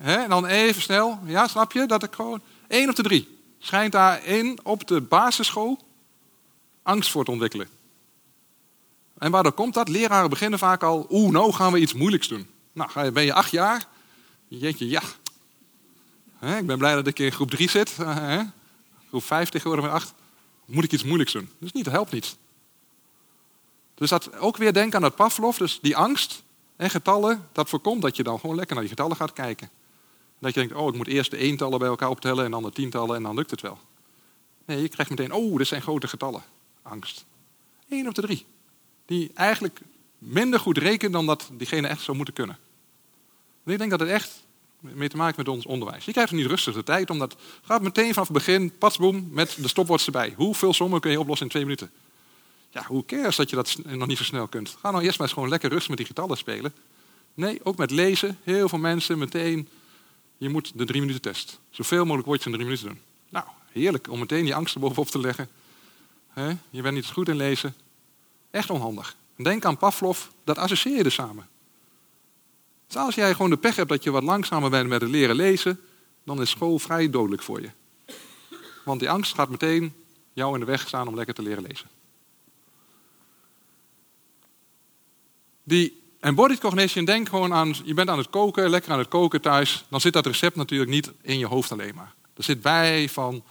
En 0.00 0.28
dan 0.28 0.46
even 0.46 0.82
snel, 0.82 1.18
ja 1.24 1.48
snap 1.48 1.72
je, 1.72 1.86
dat 1.86 2.02
ik 2.02 2.14
gewoon 2.14 2.40
één 2.68 2.88
op 2.88 2.96
de 2.96 3.02
drie 3.02 3.38
schijnt 3.60 3.92
daarin 3.92 4.58
op 4.62 4.86
de 4.86 5.00
basisschool 5.00 5.78
angst 6.82 7.10
voor 7.10 7.24
te 7.24 7.30
ontwikkelen. 7.30 7.68
En 9.18 9.30
waardoor 9.30 9.52
komt 9.52 9.74
dat? 9.74 9.88
Leraren 9.88 10.30
beginnen 10.30 10.58
vaak 10.58 10.82
al, 10.82 11.06
oeh, 11.10 11.32
nou 11.32 11.52
gaan 11.52 11.72
we 11.72 11.78
iets 11.78 11.94
moeilijks 11.94 12.28
doen. 12.28 12.46
Nou, 12.72 13.10
ben 13.10 13.24
je 13.24 13.32
acht 13.32 13.50
jaar? 13.50 13.86
Jeetje, 14.48 14.88
ja. 14.88 15.02
ik 16.58 16.66
ben 16.66 16.78
blij 16.78 16.94
dat 16.94 17.06
ik 17.06 17.18
in 17.18 17.32
groep 17.32 17.50
drie 17.50 17.70
zit. 17.70 17.96
Groep 19.08 19.24
vijf 19.24 19.48
tegenwoordig 19.48 19.84
met 19.84 19.94
acht. 19.94 20.14
Moet 20.64 20.84
ik 20.84 20.92
iets 20.92 21.04
moeilijks 21.04 21.32
doen? 21.32 21.50
Dus 21.58 21.72
niet, 21.72 21.84
dat 21.84 21.92
helpt 21.92 22.12
niet. 22.12 22.36
Dus 23.94 24.10
dat 24.10 24.38
ook 24.38 24.56
weer 24.56 24.72
denken 24.72 24.94
aan 24.94 25.02
dat 25.02 25.16
Pavlov, 25.16 25.56
dus 25.56 25.78
die 25.82 25.96
angst 25.96 26.42
en 26.76 26.90
getallen, 26.90 27.48
dat 27.52 27.68
voorkomt 27.68 28.02
dat 28.02 28.16
je 28.16 28.22
dan 28.22 28.40
gewoon 28.40 28.56
lekker 28.56 28.74
naar 28.74 28.84
die 28.84 28.94
getallen 28.94 29.16
gaat 29.16 29.32
kijken. 29.32 29.70
Dat 30.40 30.54
je 30.54 30.60
denkt, 30.60 30.74
oh, 30.74 30.88
ik 30.88 30.94
moet 30.94 31.06
eerst 31.06 31.30
de 31.30 31.36
eentallen 31.36 31.78
bij 31.78 31.88
elkaar 31.88 32.08
optellen 32.08 32.44
en 32.44 32.50
dan 32.50 32.62
de 32.62 32.72
tientallen 32.72 33.16
en 33.16 33.22
dan 33.22 33.34
lukt 33.34 33.50
het 33.50 33.60
wel. 33.60 33.78
Nee, 34.64 34.82
je 34.82 34.88
krijgt 34.88 35.10
meteen, 35.10 35.32
oh, 35.32 35.56
dit 35.56 35.66
zijn 35.66 35.82
grote 35.82 36.08
getallen. 36.08 36.42
Angst. 36.82 37.24
Eén 37.88 38.08
op 38.08 38.14
de 38.14 38.22
drie 38.22 38.46
die 39.10 39.30
eigenlijk 39.34 39.80
minder 40.18 40.60
goed 40.60 40.78
rekenen 40.78 41.12
dan 41.12 41.26
dat 41.26 41.50
diegene 41.52 41.88
echt 41.88 42.02
zou 42.02 42.16
moeten 42.16 42.34
kunnen. 42.34 42.58
En 43.64 43.72
ik 43.72 43.78
denk 43.78 43.90
dat 43.90 44.00
het 44.00 44.08
echt 44.08 44.44
mee 44.80 45.08
te 45.08 45.16
maken 45.16 45.34
met 45.36 45.48
ons 45.48 45.66
onderwijs. 45.66 46.04
Je 46.04 46.12
krijgt 46.12 46.32
niet 46.32 46.46
rustig 46.46 46.74
de 46.74 46.82
tijd, 46.82 47.10
omdat 47.10 47.36
gaat 47.62 47.82
meteen 47.82 48.12
vanaf 48.12 48.28
het 48.28 48.36
begin, 48.36 48.78
patsboom, 48.78 49.28
met 49.30 49.56
de 49.60 49.68
stopwatch 49.68 50.06
erbij. 50.06 50.32
Hoeveel 50.36 50.72
sommen 50.72 51.00
kun 51.00 51.10
je 51.10 51.20
oplossen 51.20 51.46
in 51.46 51.52
twee 51.52 51.64
minuten? 51.64 51.90
Ja, 52.70 52.84
hoe 52.86 53.04
cares 53.04 53.36
dat 53.36 53.50
je 53.50 53.56
dat 53.56 53.76
nog 53.84 54.08
niet 54.08 54.18
zo 54.18 54.24
snel 54.24 54.48
kunt? 54.48 54.76
Ga 54.80 54.90
nou 54.90 55.04
eerst 55.04 55.18
maar 55.18 55.26
eens 55.26 55.36
gewoon 55.36 55.48
lekker 55.48 55.70
rustig 55.70 55.88
met 55.88 55.98
die 55.98 56.06
getallen 56.06 56.36
spelen. 56.36 56.74
Nee, 57.34 57.60
ook 57.62 57.76
met 57.76 57.90
lezen. 57.90 58.38
Heel 58.42 58.68
veel 58.68 58.78
mensen 58.78 59.18
meteen 59.18 59.68
je 60.40 60.48
moet 60.48 60.72
de 60.74 60.84
drie 60.84 61.00
minuten 61.00 61.22
test. 61.22 61.60
Zoveel 61.70 62.02
mogelijk 62.02 62.26
woordjes 62.26 62.46
in 62.46 62.52
drie 62.52 62.64
minuten 62.64 62.86
doen. 62.86 63.00
Nou, 63.28 63.44
heerlijk 63.72 64.08
om 64.08 64.18
meteen 64.18 64.44
die 64.44 64.54
angst 64.54 64.74
erbovenop 64.74 65.08
te 65.08 65.18
leggen. 65.18 65.48
je 66.70 66.82
bent 66.82 66.94
niet 66.94 67.06
goed 67.06 67.28
in 67.28 67.36
lezen. 67.36 67.74
Echt 68.50 68.70
onhandig. 68.70 69.16
Denk 69.36 69.64
aan 69.64 69.76
Pavlov, 69.76 70.18
dat 70.44 70.58
associeer 70.58 70.96
je 70.96 71.04
er 71.04 71.12
samen. 71.12 71.48
Dus 72.86 72.96
als 72.96 73.14
jij 73.14 73.32
gewoon 73.34 73.50
de 73.50 73.56
pech 73.56 73.76
hebt 73.76 73.88
dat 73.88 74.02
je 74.02 74.10
wat 74.10 74.22
langzamer 74.22 74.70
bent 74.70 74.88
met 74.88 75.00
het 75.00 75.10
leren 75.10 75.36
lezen, 75.36 75.80
dan 76.24 76.40
is 76.40 76.50
school 76.50 76.78
vrij 76.78 77.10
dodelijk 77.10 77.42
voor 77.42 77.60
je. 77.60 77.70
Want 78.84 79.00
die 79.00 79.10
angst 79.10 79.34
gaat 79.34 79.50
meteen 79.50 79.94
jou 80.32 80.54
in 80.54 80.60
de 80.60 80.66
weg 80.66 80.88
staan 80.88 81.08
om 81.08 81.14
lekker 81.14 81.34
te 81.34 81.42
leren 81.42 81.62
lezen. 81.62 81.88
Die 85.62 85.99
embodied 86.20 86.58
cognition, 86.58 87.04
denk 87.04 87.28
gewoon 87.28 87.52
aan, 87.52 87.74
je 87.84 87.94
bent 87.94 88.08
aan 88.08 88.18
het 88.18 88.30
koken, 88.30 88.70
lekker 88.70 88.92
aan 88.92 88.98
het 88.98 89.08
koken 89.08 89.40
thuis. 89.40 89.84
Dan 89.88 90.00
zit 90.00 90.12
dat 90.12 90.26
recept 90.26 90.56
natuurlijk 90.56 90.90
niet 90.90 91.12
in 91.22 91.38
je 91.38 91.46
hoofd 91.46 91.72
alleen 91.72 91.94
maar. 91.94 92.14
Er 92.36 92.42
zit 92.42 92.62
bij 92.62 93.08
van 93.08 93.44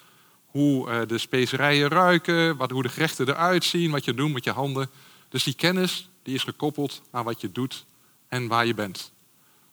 hoe 0.46 0.90
eh, 0.90 1.08
de 1.08 1.18
specerijen 1.18 1.90
ruiken, 1.90 2.58
wat, 2.58 2.72
hoe 2.72 2.84
de 2.84 2.90
gerechten 2.90 3.28
eruit 3.28 3.64
zien, 3.64 3.92
wat 3.92 4.06
je 4.06 4.14
doet 4.14 4.34
met 4.34 4.44
je 4.44 4.52
handen. 4.52 4.90
Dus 5.30 5.44
die 5.44 5.54
kennis 5.54 6.10
die 6.24 6.36
is 6.36 6.44
gekoppeld 6.44 7.02
aan 7.12 7.26
wat 7.26 7.42
je 7.42 7.52
doet 7.52 7.86
en 8.28 8.48
waar 8.48 8.66
je 8.66 8.74
bent. 8.74 9.12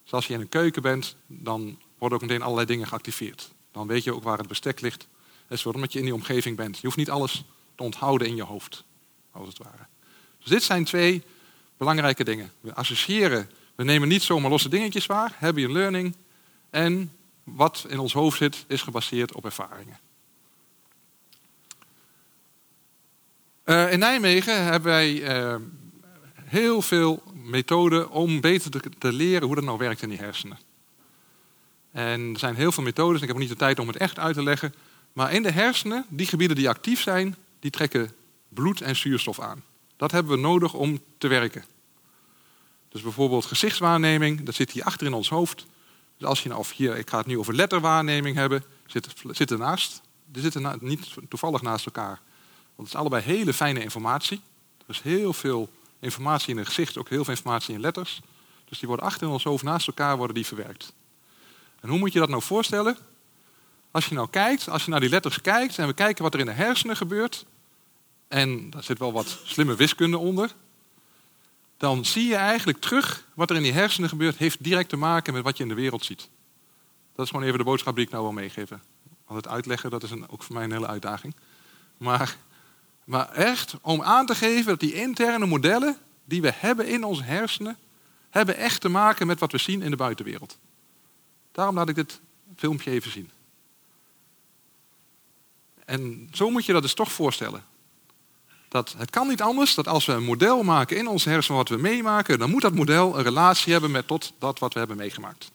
Dus 0.03 0.13
als 0.13 0.27
je 0.27 0.33
in 0.33 0.41
een 0.41 0.49
keuken 0.49 0.81
bent, 0.81 1.15
dan 1.27 1.79
worden 1.97 2.17
ook 2.17 2.23
meteen 2.23 2.41
allerlei 2.41 2.67
dingen 2.67 2.87
geactiveerd. 2.87 3.51
Dan 3.71 3.87
weet 3.87 4.03
je 4.03 4.13
ook 4.13 4.23
waar 4.23 4.37
het 4.37 4.47
bestek 4.47 4.81
ligt. 4.81 5.07
Dat 5.47 5.57
is 5.57 5.65
omdat 5.65 5.93
je 5.93 5.99
in 5.99 6.05
die 6.05 6.13
omgeving 6.13 6.55
bent. 6.55 6.75
Je 6.75 6.85
hoeft 6.85 6.97
niet 6.97 7.09
alles 7.09 7.43
te 7.75 7.83
onthouden 7.83 8.27
in 8.27 8.35
je 8.35 8.43
hoofd, 8.43 8.83
als 9.31 9.47
het 9.47 9.57
ware. 9.57 9.85
Dus 10.39 10.49
dit 10.49 10.63
zijn 10.63 10.85
twee 10.85 11.23
belangrijke 11.77 12.23
dingen. 12.23 12.51
We 12.59 12.73
associëren, 12.73 13.49
we 13.75 13.83
nemen 13.83 14.07
niet 14.07 14.23
zomaar 14.23 14.49
losse 14.49 14.69
dingetjes 14.69 15.05
waar, 15.05 15.35
hebben 15.35 15.61
je 15.61 15.71
learning. 15.71 16.15
En 16.69 17.11
wat 17.43 17.85
in 17.89 17.99
ons 17.99 18.13
hoofd 18.13 18.37
zit, 18.37 18.65
is 18.67 18.81
gebaseerd 18.81 19.33
op 19.33 19.45
ervaringen. 19.45 19.99
Uh, 23.65 23.91
in 23.91 23.99
Nijmegen 23.99 24.63
hebben 24.63 24.91
wij 24.91 25.37
uh, 25.37 25.55
heel 26.43 26.81
veel 26.81 27.23
methoden 27.33 28.09
om 28.09 28.41
beter 28.41 28.71
te, 28.71 28.81
te, 28.97 29.13
leren 29.13 29.45
hoe 29.47 29.55
dat 29.55 29.63
nou 29.63 29.77
werkt 29.77 30.01
in 30.01 30.09
die 30.09 30.17
hersenen. 30.17 30.57
En 31.91 32.33
er 32.33 32.39
zijn 32.39 32.55
heel 32.55 32.71
veel 32.71 32.83
methodes, 32.83 33.21
ik 33.21 33.27
heb 33.27 33.37
niet 33.37 33.49
de 33.49 33.55
tijd 33.55 33.79
om 33.79 33.87
het 33.87 33.97
echt 33.97 34.19
uit 34.19 34.33
te 34.33 34.43
leggen. 34.43 34.73
Maar 35.13 35.33
in 35.33 35.43
de 35.43 35.51
hersenen, 35.51 36.05
die 36.09 36.27
gebieden 36.27 36.57
die 36.57 36.69
actief 36.69 37.01
zijn, 37.01 37.35
die 37.59 37.71
trekken 37.71 38.11
bloed 38.49 38.81
en 38.81 38.95
zuurstof 38.95 39.39
aan. 39.39 39.63
Dat 39.97 40.11
hebben 40.11 40.31
we 40.31 40.41
nodig 40.41 40.73
om 40.73 40.99
te 41.17 41.27
werken. 41.27 41.65
Dus 42.89 43.01
bijvoorbeeld 43.01 43.45
gezichtswaarneming, 43.45 44.43
dat 44.43 44.55
zit 44.55 44.71
hier 44.71 44.83
achter 44.83 45.07
in 45.07 45.13
ons 45.13 45.29
hoofd. 45.29 45.65
Dus 46.17 46.27
als 46.27 46.43
je 46.43 46.49
nou, 46.49 46.59
of 46.59 46.71
hier, 46.71 46.97
ik 46.97 47.09
ga 47.09 47.17
het 47.17 47.27
nu 47.27 47.37
over 47.37 47.53
letterwaarneming 47.53 48.35
hebben, 48.35 48.63
zit, 48.85 49.07
zit 49.31 49.51
ernaast. 49.51 50.01
Die 50.25 50.41
zitten 50.41 50.77
niet 50.79 51.13
toevallig 51.29 51.61
naast 51.61 51.85
elkaar. 51.85 52.19
Want 52.75 52.87
het 52.87 52.87
is 52.87 52.95
allebei 52.95 53.23
hele 53.23 53.53
fijne 53.53 53.81
informatie. 53.81 54.41
Er 54.77 54.93
is 54.93 55.01
heel 55.01 55.33
veel 55.33 55.69
informatie 55.99 56.53
in 56.53 56.57
een 56.57 56.65
gezicht, 56.65 56.97
ook 56.97 57.09
heel 57.09 57.23
veel 57.23 57.33
informatie 57.33 57.73
in 57.73 57.79
letters. 57.79 58.21
Dus 58.65 58.79
die 58.79 58.87
worden 58.87 59.05
achter 59.05 59.27
in 59.27 59.33
ons 59.33 59.43
hoofd 59.43 59.63
naast 59.63 59.87
elkaar 59.87 60.17
worden 60.17 60.35
die 60.35 60.45
verwerkt. 60.45 60.93
En 61.79 61.89
hoe 61.89 61.97
moet 61.97 62.13
je 62.13 62.19
dat 62.19 62.29
nou 62.29 62.41
voorstellen? 62.41 62.97
Als 63.91 64.05
je 64.05 64.15
nou 64.15 64.29
kijkt, 64.29 64.69
als 64.69 64.85
je 64.85 64.91
naar 64.91 64.99
die 64.99 65.09
letters 65.09 65.41
kijkt 65.41 65.77
en 65.77 65.87
we 65.87 65.93
kijken 65.93 66.23
wat 66.23 66.33
er 66.33 66.39
in 66.39 66.45
de 66.45 66.51
hersenen 66.51 66.97
gebeurt, 66.97 67.45
en 68.27 68.69
daar 68.69 68.83
zit 68.83 68.99
wel 68.99 69.11
wat 69.11 69.39
slimme 69.43 69.75
wiskunde 69.75 70.17
onder, 70.17 70.51
dan 71.77 72.05
zie 72.05 72.27
je 72.27 72.35
eigenlijk 72.35 72.79
terug 72.79 73.25
wat 73.33 73.49
er 73.49 73.55
in 73.55 73.63
die 73.63 73.71
hersenen 73.71 74.09
gebeurt, 74.09 74.37
heeft 74.37 74.63
direct 74.63 74.89
te 74.89 74.97
maken 74.97 75.33
met 75.33 75.43
wat 75.43 75.57
je 75.57 75.63
in 75.63 75.69
de 75.69 75.75
wereld 75.75 76.05
ziet. 76.05 76.29
Dat 77.15 77.25
is 77.25 77.31
gewoon 77.31 77.45
even 77.45 77.57
de 77.57 77.63
boodschap 77.63 77.95
die 77.95 78.05
ik 78.05 78.11
nou 78.11 78.23
wil 78.23 78.31
meegeven. 78.31 78.81
Want 79.25 79.43
het 79.43 79.53
uitleggen, 79.53 79.89
dat 79.89 80.03
is 80.03 80.11
een, 80.11 80.29
ook 80.29 80.43
voor 80.43 80.55
mij 80.55 80.63
een 80.63 80.71
hele 80.71 80.87
uitdaging. 80.87 81.35
Maar, 81.97 82.37
maar 83.03 83.31
echt 83.31 83.75
om 83.81 84.01
aan 84.01 84.25
te 84.25 84.35
geven 84.35 84.65
dat 84.65 84.79
die 84.79 84.93
interne 84.93 85.45
modellen 85.45 85.97
die 86.25 86.41
we 86.41 86.51
hebben 86.55 86.87
in 86.87 87.03
onze 87.03 87.23
hersenen, 87.23 87.77
hebben 88.29 88.57
echt 88.57 88.81
te 88.81 88.89
maken 88.89 89.27
met 89.27 89.39
wat 89.39 89.51
we 89.51 89.57
zien 89.57 89.81
in 89.81 89.91
de 89.91 89.97
buitenwereld. 89.97 90.57
Daarom 91.51 91.75
laat 91.75 91.89
ik 91.89 91.95
dit 91.95 92.19
filmpje 92.55 92.91
even 92.91 93.11
zien. 93.11 93.31
En 95.85 96.29
zo 96.33 96.49
moet 96.49 96.65
je 96.65 96.73
dat 96.73 96.81
dus 96.81 96.93
toch 96.93 97.11
voorstellen. 97.11 97.63
Dat 98.67 98.95
het 98.97 99.09
kan 99.09 99.27
niet 99.27 99.41
anders 99.41 99.75
dat 99.75 99.87
als 99.87 100.05
we 100.05 100.13
een 100.13 100.23
model 100.23 100.63
maken 100.63 100.97
in 100.97 101.07
ons 101.07 101.25
hersenen 101.25 101.57
wat 101.57 101.69
we 101.69 101.77
meemaken, 101.77 102.39
dan 102.39 102.49
moet 102.49 102.61
dat 102.61 102.73
model 102.73 103.17
een 103.17 103.23
relatie 103.23 103.71
hebben 103.71 103.91
met 103.91 104.07
tot 104.07 104.33
dat 104.39 104.59
wat 104.59 104.73
we 104.73 104.79
hebben 104.79 104.97
meegemaakt. 104.97 105.51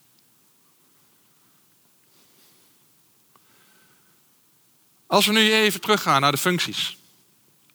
Als 5.07 5.26
we 5.26 5.33
nu 5.33 5.52
even 5.52 5.81
teruggaan 5.81 6.21
naar 6.21 6.33
de 6.33 6.38
functies. 6.38 6.97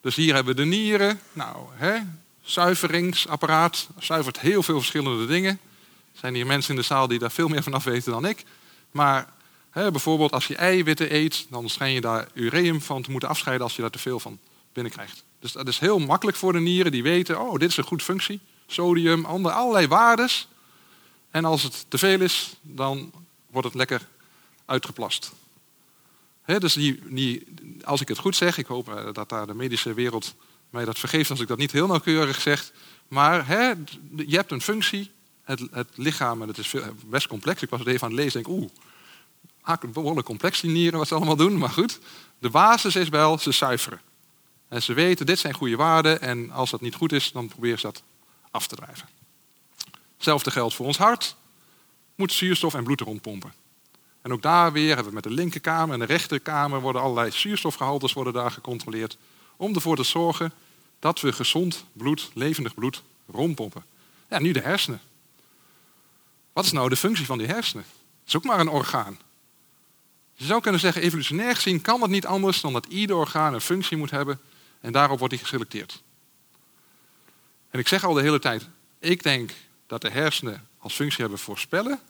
Dus 0.00 0.14
hier 0.14 0.34
hebben 0.34 0.54
we 0.56 0.60
de 0.62 0.66
nieren. 0.66 1.20
Nou, 1.32 1.66
hè, 1.72 1.98
zuiveringsapparaat 2.42 3.88
zuivert 3.98 4.40
heel 4.40 4.62
veel 4.62 4.78
verschillende 4.78 5.26
dingen. 5.26 5.60
Er 6.12 6.18
zijn 6.20 6.34
hier 6.34 6.46
mensen 6.46 6.70
in 6.70 6.80
de 6.80 6.86
zaal 6.86 7.08
die 7.08 7.18
daar 7.18 7.30
veel 7.30 7.48
meer 7.48 7.62
van 7.62 7.74
af 7.74 7.84
weten 7.84 8.12
dan 8.12 8.26
ik. 8.26 8.44
Maar 8.90 9.32
hè, 9.70 9.90
bijvoorbeeld 9.90 10.32
als 10.32 10.46
je 10.46 10.56
eiwitten 10.56 11.14
eet, 11.14 11.46
dan 11.50 11.68
schijn 11.68 11.92
je 11.92 12.00
daar 12.00 12.28
ureum 12.34 12.80
van 12.80 13.02
te 13.02 13.10
moeten 13.10 13.28
afscheiden 13.28 13.64
als 13.64 13.76
je 13.76 13.82
daar 13.82 13.90
te 13.90 13.98
veel 13.98 14.20
van 14.20 14.38
binnenkrijgt. 14.72 15.24
Dus 15.40 15.52
dat 15.52 15.68
is 15.68 15.78
heel 15.78 15.98
makkelijk 15.98 16.36
voor 16.36 16.52
de 16.52 16.60
nieren. 16.60 16.92
Die 16.92 17.02
weten, 17.02 17.40
oh, 17.40 17.58
dit 17.58 17.70
is 17.70 17.76
een 17.76 17.84
goed 17.84 18.02
functie. 18.02 18.40
Sodium, 18.66 19.24
andere, 19.24 19.54
allerlei 19.54 19.86
waardes. 19.86 20.48
En 21.30 21.44
als 21.44 21.62
het 21.62 21.84
te 21.88 21.98
veel 21.98 22.20
is, 22.20 22.56
dan 22.62 23.12
wordt 23.50 23.66
het 23.66 23.76
lekker 23.76 24.08
uitgeplast. 24.64 25.32
dus 26.44 26.72
die, 26.72 27.46
als 27.84 28.00
ik 28.00 28.08
het 28.08 28.18
goed 28.18 28.36
zeg, 28.36 28.58
ik 28.58 28.66
hoop 28.66 28.88
eh, 28.88 29.12
dat 29.12 29.28
daar 29.28 29.46
de 29.46 29.54
medische 29.54 29.94
wereld 29.94 30.34
mij 30.70 30.84
dat 30.84 30.98
vergeeft 30.98 31.30
als 31.30 31.40
ik 31.40 31.48
dat 31.48 31.58
niet 31.58 31.72
heel 31.72 31.86
nauwkeurig 31.86 32.40
zeg. 32.40 32.72
Maar 33.08 33.52
je 34.16 34.36
hebt 34.36 34.50
een 34.50 34.60
functie, 34.60 35.10
het, 35.42 35.60
het 35.70 35.88
lichaam, 35.94 36.42
en 36.42 36.48
het 36.48 36.58
is 36.58 36.74
best 37.06 37.26
complex. 37.26 37.62
Ik 37.62 37.70
was 37.70 37.78
het 37.78 37.88
even 37.88 38.02
aan 38.02 38.10
het 38.10 38.18
lezen 38.18 38.40
en 38.40 38.46
denk, 38.46 38.58
oeh, 38.58 39.92
behoorlijk 39.92 40.26
complex 40.26 40.60
die 40.60 40.70
nieren 40.70 40.98
wat 40.98 41.08
ze 41.08 41.14
allemaal 41.14 41.36
doen. 41.36 41.58
Maar 41.58 41.70
goed, 41.70 41.98
de 42.38 42.50
basis 42.50 42.96
is 42.96 43.08
wel, 43.08 43.38
ze 43.38 43.52
zuiveren. 43.52 44.00
En 44.68 44.82
ze 44.82 44.92
weten, 44.92 45.26
dit 45.26 45.38
zijn 45.38 45.54
goede 45.54 45.76
waarden 45.76 46.20
en 46.20 46.50
als 46.50 46.70
dat 46.70 46.80
niet 46.80 46.94
goed 46.94 47.12
is, 47.12 47.32
dan 47.32 47.48
proberen 47.48 47.78
ze 47.78 47.86
dat 47.86 48.02
af 48.50 48.66
te 48.66 48.76
drijven. 48.76 49.08
Hetzelfde 50.14 50.50
geldt 50.50 50.74
voor 50.74 50.86
ons 50.86 50.98
hart. 50.98 51.36
Moet 52.14 52.32
zuurstof 52.32 52.74
en 52.74 52.84
bloed 52.84 53.00
rondpompen. 53.00 53.52
En 54.22 54.32
ook 54.32 54.42
daar 54.42 54.72
weer 54.72 54.86
hebben 54.86 55.06
we 55.06 55.14
met 55.14 55.22
de 55.22 55.30
linkerkamer 55.30 55.92
en 55.92 56.00
de 56.00 56.06
rechterkamer 56.06 56.80
worden 56.80 57.02
allerlei 57.02 57.30
zuurstofgehaltes 57.30 58.12
worden 58.12 58.32
daar 58.32 58.50
gecontroleerd. 58.50 59.18
Om 59.56 59.74
ervoor 59.74 59.96
te 59.96 60.02
zorgen 60.02 60.52
dat 60.98 61.20
we 61.20 61.32
gezond 61.32 61.84
bloed, 61.92 62.30
levendig 62.34 62.74
bloed, 62.74 63.02
rondpompen. 63.26 63.84
Ja, 64.28 64.38
nu 64.38 64.52
de 64.52 64.60
hersenen. 64.60 65.00
Wat 66.52 66.64
is 66.64 66.72
nou 66.72 66.88
de 66.88 66.96
functie 66.96 67.26
van 67.26 67.38
die 67.38 67.46
hersenen? 67.46 67.84
Het 68.20 68.28
is 68.28 68.36
ook 68.36 68.44
maar 68.44 68.60
een 68.60 68.68
orgaan. 68.68 69.18
Je 70.34 70.44
zou 70.44 70.60
kunnen 70.60 70.80
zeggen, 70.80 71.02
evolutionair 71.02 71.54
gezien 71.54 71.80
kan 71.80 72.02
het 72.02 72.10
niet 72.10 72.26
anders 72.26 72.60
dan 72.60 72.72
dat 72.72 72.86
ieder 72.86 73.16
orgaan 73.16 73.54
een 73.54 73.60
functie 73.60 73.96
moet 73.96 74.10
hebben 74.10 74.40
en 74.80 74.92
daarop 74.92 75.18
wordt 75.18 75.34
hij 75.34 75.42
geselecteerd. 75.42 76.02
En 77.70 77.78
ik 77.78 77.88
zeg 77.88 78.04
al 78.04 78.14
de 78.14 78.20
hele 78.20 78.38
tijd, 78.38 78.68
ik 78.98 79.22
denk 79.22 79.52
dat 79.86 80.00
de 80.00 80.10
hersenen 80.10 80.68
als 80.78 80.94
functie 80.94 81.20
hebben 81.20 81.38
voorspellen. 81.38 82.00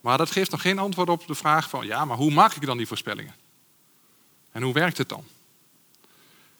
Maar 0.00 0.18
dat 0.18 0.30
geeft 0.30 0.50
nog 0.50 0.60
geen 0.60 0.78
antwoord 0.78 1.08
op 1.08 1.26
de 1.26 1.34
vraag 1.34 1.68
van, 1.68 1.86
ja, 1.86 2.04
maar 2.04 2.16
hoe 2.16 2.30
maak 2.30 2.54
ik 2.54 2.66
dan 2.66 2.76
die 2.76 2.86
voorspellingen? 2.86 3.34
En 4.52 4.62
hoe 4.62 4.72
werkt 4.72 4.98
het 4.98 5.08
dan? 5.08 5.24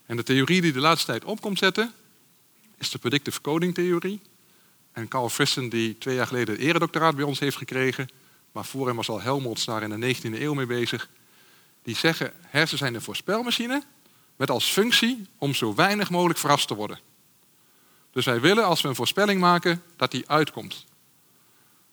En 0.07 0.17
de 0.17 0.23
theorie 0.23 0.61
die 0.61 0.73
de 0.73 0.81
laatste 0.81 1.07
tijd 1.07 1.25
op 1.25 1.41
komt 1.41 1.59
zetten, 1.59 1.93
is 2.79 2.91
de 2.91 2.99
predictive 2.99 3.41
coding 3.41 3.75
theorie. 3.75 4.21
En 4.93 5.09
Carl 5.09 5.29
Friston, 5.29 5.69
die 5.69 5.99
twee 5.99 6.15
jaar 6.15 6.27
geleden 6.27 6.55
het 6.55 6.63
eredoctoraat 6.63 7.17
bij 7.17 7.25
ons 7.25 7.39
heeft 7.39 7.57
gekregen, 7.57 8.09
maar 8.53 8.65
voor 8.65 8.87
hem 8.87 8.97
was 8.97 9.09
al 9.09 9.21
Helmholtz 9.21 9.65
daar 9.65 9.83
in 9.83 10.01
de 10.01 10.15
19e 10.15 10.41
eeuw 10.41 10.55
mee 10.55 10.67
bezig, 10.67 11.09
die 11.83 11.97
zeggen, 11.97 12.33
hersenen 12.41 12.79
zijn 12.79 12.95
een 12.95 13.03
voorspelmachine 13.03 13.83
met 14.37 14.51
als 14.51 14.65
functie 14.65 15.27
om 15.39 15.55
zo 15.55 15.75
weinig 15.75 16.11
mogelijk 16.11 16.39
verrast 16.39 16.69
te 16.69 16.75
worden. 16.75 16.99
Dus 18.11 18.25
wij 18.25 18.41
willen, 18.41 18.65
als 18.65 18.81
we 18.81 18.89
een 18.89 18.95
voorspelling 18.95 19.41
maken, 19.41 19.83
dat 19.97 20.11
die 20.11 20.29
uitkomt. 20.29 20.85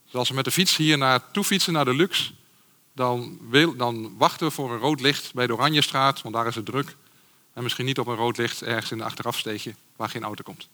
Dus 0.06 0.16
als 0.16 0.30
we 0.30 0.36
met 0.36 0.46
de 0.46 0.52
fiets 0.52 0.78
hier 0.78 0.98
naartoe 0.98 1.44
fietsen 1.44 1.74
naar 1.74 1.86
de 1.86 1.94
Lux, 1.94 2.34
dan, 2.94 3.38
wil, 3.50 3.76
dan 3.76 4.18
wachten 4.18 4.48
we 4.48 4.54
voor 4.54 4.72
een 4.72 4.80
rood 4.80 5.02
licht 5.02 5.34
bij 5.34 5.48
de 5.48 5.54
Oranjestraat, 5.54 6.22
want 6.22 6.36
daar 6.36 6.48
is 6.48 6.56
het 6.56 6.66
druk. 6.66 6.96
En 7.54 7.64
misschien 7.64 7.86
niet 7.86 8.00
op 8.00 8.08
een 8.08 8.16
rood 8.16 8.38
licht 8.38 8.62
ergens 8.62 8.92
in 8.92 8.98
de 8.98 9.04
achterafsteegje 9.04 9.76
waar 9.96 10.10
geen 10.10 10.24
auto 10.24 10.44
komt. 10.44 10.70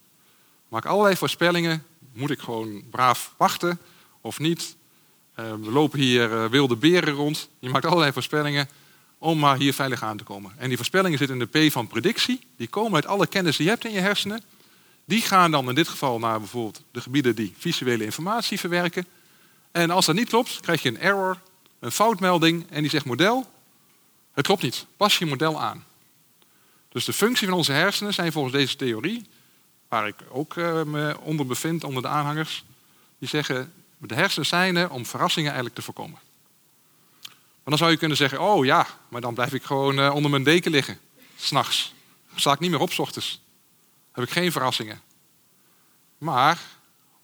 Maak 0.68 0.84
allerlei 0.86 1.16
voorspellingen. 1.16 1.84
Moet 2.12 2.30
ik 2.30 2.40
gewoon 2.40 2.84
braaf 2.90 3.34
wachten 3.36 3.80
of 4.20 4.38
niet? 4.38 4.76
Uh, 5.36 5.52
we 5.52 5.70
lopen 5.70 5.98
hier 5.98 6.32
uh, 6.32 6.44
wilde 6.44 6.76
beren 6.76 7.14
rond. 7.14 7.48
Je 7.58 7.68
maakt 7.68 7.84
allerlei 7.84 8.12
voorspellingen 8.12 8.68
om 9.20 9.38
maar 9.38 9.56
hier 9.56 9.74
veilig 9.74 10.02
aan 10.02 10.16
te 10.16 10.24
komen. 10.24 10.52
En 10.56 10.68
die 10.68 10.76
voorspellingen 10.76 11.18
zitten 11.18 11.40
in 11.40 11.48
de 11.50 11.68
P 11.68 11.72
van 11.72 11.86
predictie. 11.86 12.40
Die 12.56 12.68
komen 12.68 12.94
uit 12.94 13.06
alle 13.06 13.26
kennis 13.26 13.56
die 13.56 13.64
je 13.66 13.72
hebt 13.72 13.84
in 13.84 13.92
je 13.92 14.00
hersenen. 14.00 14.42
Die 15.04 15.20
gaan 15.20 15.50
dan 15.50 15.68
in 15.68 15.74
dit 15.74 15.88
geval 15.88 16.18
naar 16.18 16.38
bijvoorbeeld 16.38 16.82
de 16.90 17.00
gebieden 17.00 17.34
die 17.34 17.54
visuele 17.58 18.04
informatie 18.04 18.58
verwerken. 18.58 19.06
En 19.72 19.90
als 19.90 20.06
dat 20.06 20.14
niet 20.14 20.28
klopt, 20.28 20.60
krijg 20.60 20.82
je 20.82 20.88
een 20.88 21.00
error, 21.00 21.38
een 21.78 21.92
foutmelding 21.92 22.66
en 22.70 22.80
die 22.80 22.90
zegt 22.90 23.04
model, 23.04 23.50
het 24.32 24.46
klopt 24.46 24.62
niet, 24.62 24.86
pas 24.96 25.18
je 25.18 25.26
model 25.26 25.60
aan. 25.60 25.84
Dus 26.88 27.04
de 27.04 27.12
functie 27.12 27.48
van 27.48 27.56
onze 27.56 27.72
hersenen 27.72 28.14
zijn 28.14 28.32
volgens 28.32 28.54
deze 28.54 28.76
theorie, 28.76 29.26
waar 29.88 30.06
ik 30.06 30.16
ook 30.28 30.54
uh, 30.54 30.82
me 30.82 31.16
onder 31.20 31.46
bevind, 31.46 31.84
onder 31.84 32.02
de 32.02 32.08
aanhangers, 32.08 32.64
die 33.18 33.28
zeggen, 33.28 33.72
de 33.98 34.14
hersenen 34.14 34.46
zijn 34.46 34.76
er 34.76 34.90
om 34.90 35.06
verrassingen 35.06 35.48
eigenlijk 35.48 35.78
te 35.78 35.82
voorkomen. 35.82 36.18
Dan 37.64 37.78
zou 37.78 37.90
je 37.90 37.96
kunnen 37.96 38.16
zeggen, 38.16 38.40
oh 38.40 38.64
ja, 38.64 38.86
maar 39.08 39.20
dan 39.20 39.34
blijf 39.34 39.54
ik 39.54 39.62
gewoon 39.62 39.98
uh, 39.98 40.14
onder 40.14 40.30
mijn 40.30 40.42
deken 40.42 40.70
liggen, 40.70 40.98
s'nachts. 41.36 41.94
Dan 42.30 42.40
sta 42.40 42.52
ik 42.52 42.58
niet 42.58 42.70
meer 42.70 42.80
op 42.80 42.92
s 42.92 42.98
ochtends. 42.98 43.42
heb 44.12 44.24
ik 44.24 44.30
geen 44.30 44.52
verrassingen. 44.52 45.00
Maar, 46.18 46.58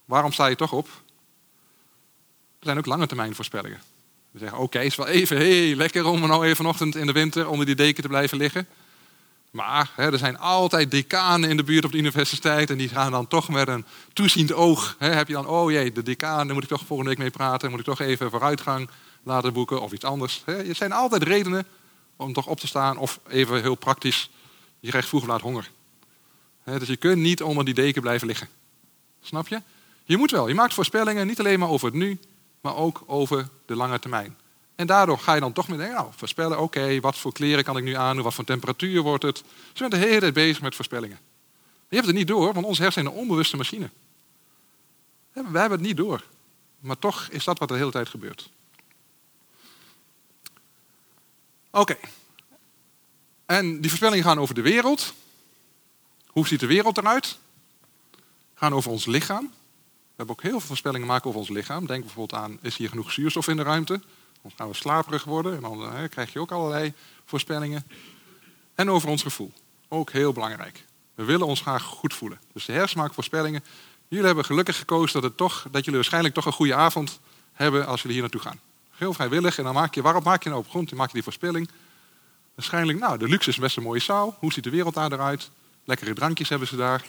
waarom 0.04 0.32
sta 0.32 0.46
je 0.46 0.56
toch 0.56 0.72
op? 0.72 0.86
Er 2.58 2.72
zijn 2.72 2.78
ook 2.78 2.86
lange 2.86 3.06
termijn 3.06 3.34
voorspellingen. 3.34 3.80
We 4.30 4.38
zeggen, 4.38 4.58
oké, 4.58 4.80
is 4.80 4.96
wel 4.96 5.06
even 5.06 5.36
heel 5.36 5.76
lekker 5.76 6.06
om 6.06 6.20
nou 6.20 6.44
even 6.44 6.56
vanochtend 6.56 6.96
in 6.96 7.06
de 7.06 7.12
winter 7.12 7.48
onder 7.48 7.66
die 7.66 7.74
deken 7.74 8.02
te 8.02 8.08
blijven 8.08 8.38
liggen. 8.38 8.68
Maar 9.50 9.90
hè, 9.94 10.12
er 10.12 10.18
zijn 10.18 10.38
altijd 10.38 10.90
decanen 10.90 11.50
in 11.50 11.56
de 11.56 11.64
buurt 11.64 11.84
op 11.84 11.92
de 11.92 11.98
universiteit 11.98 12.70
en 12.70 12.76
die 12.76 12.88
gaan 12.88 13.12
dan 13.12 13.26
toch 13.26 13.48
met 13.48 13.68
een 13.68 13.84
toeziend 14.12 14.52
oog. 14.52 14.96
Hè, 14.98 15.08
heb 15.08 15.28
je 15.28 15.34
dan, 15.34 15.46
oh 15.46 15.70
jee, 15.70 15.92
de 15.92 16.02
decaan, 16.02 16.52
moet 16.52 16.62
ik 16.62 16.68
toch 16.68 16.86
volgende 16.86 17.10
week 17.10 17.18
mee 17.18 17.30
praten, 17.30 17.70
moet 17.70 17.78
ik 17.78 17.84
toch 17.84 18.00
even 18.00 18.30
vooruitgang 18.30 18.88
boeken 19.52 19.80
of 19.82 19.92
iets 19.92 20.04
anders. 20.04 20.42
Er 20.44 20.74
zijn 20.74 20.92
altijd 20.92 21.22
redenen 21.22 21.66
om 22.16 22.32
toch 22.32 22.46
op 22.46 22.60
te 22.60 22.66
staan 22.66 22.96
of 22.96 23.20
even 23.28 23.62
heel 23.62 23.74
praktisch, 23.74 24.30
je 24.80 24.88
krijgt 24.88 25.08
vroeg 25.08 25.26
laat 25.26 25.40
honger. 25.40 25.70
Dus 26.64 26.88
je 26.88 26.96
kunt 26.96 27.22
niet 27.22 27.42
onder 27.42 27.64
die 27.64 27.74
deken 27.74 28.02
blijven 28.02 28.26
liggen. 28.26 28.48
Snap 29.20 29.48
je? 29.48 29.62
Je 30.04 30.16
moet 30.16 30.30
wel, 30.30 30.48
je 30.48 30.54
maakt 30.54 30.74
voorspellingen 30.74 31.26
niet 31.26 31.38
alleen 31.38 31.58
maar 31.58 31.68
over 31.68 31.86
het 31.86 31.96
nu, 31.96 32.18
maar 32.60 32.76
ook 32.76 33.02
over 33.06 33.48
de 33.66 33.76
lange 33.76 33.98
termijn. 33.98 34.36
En 34.74 34.86
daardoor 34.86 35.18
ga 35.18 35.34
je 35.34 35.40
dan 35.40 35.52
toch 35.52 35.68
met 35.68 35.78
nou, 35.78 36.08
voorspellen, 36.16 36.60
oké, 36.60 37.00
wat 37.00 37.18
voor 37.18 37.32
kleren 37.32 37.64
kan 37.64 37.76
ik 37.76 37.84
nu 37.84 37.94
aan, 37.94 38.22
wat 38.22 38.34
voor 38.34 38.44
temperatuur 38.44 39.02
wordt 39.02 39.22
het. 39.22 39.38
Ze 39.38 39.44
zijn 39.72 39.90
de 39.90 39.96
hele 39.96 40.20
tijd 40.20 40.34
bezig 40.34 40.60
met 40.60 40.74
voorspellingen. 40.74 41.18
Je 41.88 41.94
hebt 41.94 42.06
het 42.06 42.16
niet 42.16 42.26
door, 42.26 42.52
want 42.52 42.66
onze 42.66 42.82
hersenen 42.82 43.08
zijn 43.08 43.16
een 43.16 43.22
onbewuste 43.22 43.56
machine. 43.56 43.90
We 45.32 45.40
hebben 45.40 45.78
het 45.78 45.80
niet 45.80 45.96
door. 45.96 46.22
Maar 46.80 46.98
toch 46.98 47.28
is 47.30 47.44
dat 47.44 47.58
wat 47.58 47.68
de 47.68 47.76
hele 47.76 47.90
tijd 47.90 48.08
gebeurt. 48.08 48.50
Oké. 51.76 51.96
En 53.46 53.80
die 53.80 53.88
voorspellingen 53.88 54.24
gaan 54.24 54.38
over 54.38 54.54
de 54.54 54.62
wereld. 54.62 55.14
Hoe 56.26 56.46
ziet 56.46 56.60
de 56.60 56.66
wereld 56.66 56.98
eruit? 56.98 57.38
Gaan 58.54 58.74
over 58.74 58.90
ons 58.90 59.06
lichaam. 59.06 59.42
We 59.42 60.14
hebben 60.16 60.34
ook 60.34 60.42
heel 60.42 60.58
veel 60.58 60.68
voorspellingen 60.68 61.06
maken 61.06 61.28
over 61.28 61.40
ons 61.40 61.48
lichaam. 61.48 61.86
Denk 61.86 62.04
bijvoorbeeld 62.04 62.40
aan, 62.40 62.58
is 62.62 62.76
hier 62.76 62.88
genoeg 62.88 63.12
zuurstof 63.12 63.48
in 63.48 63.56
de 63.56 63.62
ruimte? 63.62 64.00
Dan 64.42 64.52
gaan 64.56 64.68
we 64.68 64.74
slaperig 64.74 65.24
worden 65.24 65.54
en 65.54 65.60
dan 65.60 65.94
hè, 65.94 66.08
krijg 66.08 66.32
je 66.32 66.40
ook 66.40 66.52
allerlei 66.52 66.92
voorspellingen. 67.24 67.86
En 68.74 68.90
over 68.90 69.08
ons 69.08 69.22
gevoel. 69.22 69.52
Ook 69.88 70.10
heel 70.10 70.32
belangrijk. 70.32 70.84
We 71.14 71.24
willen 71.24 71.46
ons 71.46 71.60
graag 71.60 71.82
goed 71.82 72.14
voelen. 72.14 72.40
Dus 72.52 72.64
de 72.64 72.72
hersenen 72.72 72.98
maken 72.98 73.14
voorspellingen. 73.14 73.64
Jullie 74.08 74.26
hebben 74.26 74.44
gelukkig 74.44 74.78
gekozen 74.78 75.12
dat, 75.20 75.30
het 75.30 75.36
toch, 75.36 75.62
dat 75.70 75.80
jullie 75.80 75.94
waarschijnlijk 75.94 76.34
toch 76.34 76.46
een 76.46 76.52
goede 76.52 76.74
avond 76.74 77.20
hebben 77.52 77.86
als 77.86 78.02
jullie 78.02 78.20
hier 78.20 78.30
naartoe 78.30 78.50
gaan. 78.50 78.60
Heel 78.96 79.12
vrijwillig. 79.12 79.58
En 79.58 79.64
dan 79.64 79.74
maak 79.74 79.94
je, 79.94 80.02
waarop 80.02 80.24
maak 80.24 80.42
je 80.42 80.48
nou 80.48 80.60
op 80.60 80.68
grond? 80.68 80.88
Dan 80.88 80.98
maak 80.98 81.06
je 81.06 81.14
die 81.14 81.22
voorspelling. 81.22 81.68
Waarschijnlijk, 82.54 82.98
nou, 82.98 83.18
de 83.18 83.28
luxe 83.28 83.50
is 83.50 83.56
best 83.56 83.76
een 83.76 83.82
mooie 83.82 84.00
zaal. 84.00 84.36
Hoe 84.38 84.52
ziet 84.52 84.64
de 84.64 84.70
wereld 84.70 84.94
daar 84.94 85.12
eruit? 85.12 85.50
Lekkere 85.84 86.14
drankjes 86.14 86.48
hebben 86.48 86.68
ze 86.68 86.76
daar. 86.76 87.04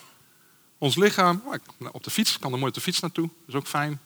Ons 0.77 0.95
lichaam, 0.95 1.43
nou, 1.77 1.93
op 1.93 2.03
de 2.03 2.09
fiets, 2.09 2.39
kan 2.39 2.51
er 2.51 2.57
mooi 2.57 2.69
op 2.69 2.75
de 2.75 2.81
fiets 2.81 2.99
naartoe. 2.99 3.27
Dat 3.27 3.47
is 3.47 3.55
ook 3.55 3.67
fijn. 3.67 3.99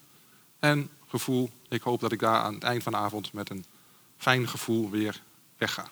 En 0.60 0.90
gevoel, 1.08 1.50
ik 1.70 1.82
hoop 1.82 2.00
dat 2.00 2.12
ik 2.12 2.20
daar 2.20 2.42
aan 2.42 2.54
het 2.54 2.64
eind 2.64 2.84
van 2.84 2.92
de 2.92 2.98
avond 2.98 3.34
met 3.34 3.50
een 3.50 3.66
fijn 4.18 4.48
gevoel 4.48 4.90
weer 4.90 5.22
wegga. 5.58 5.90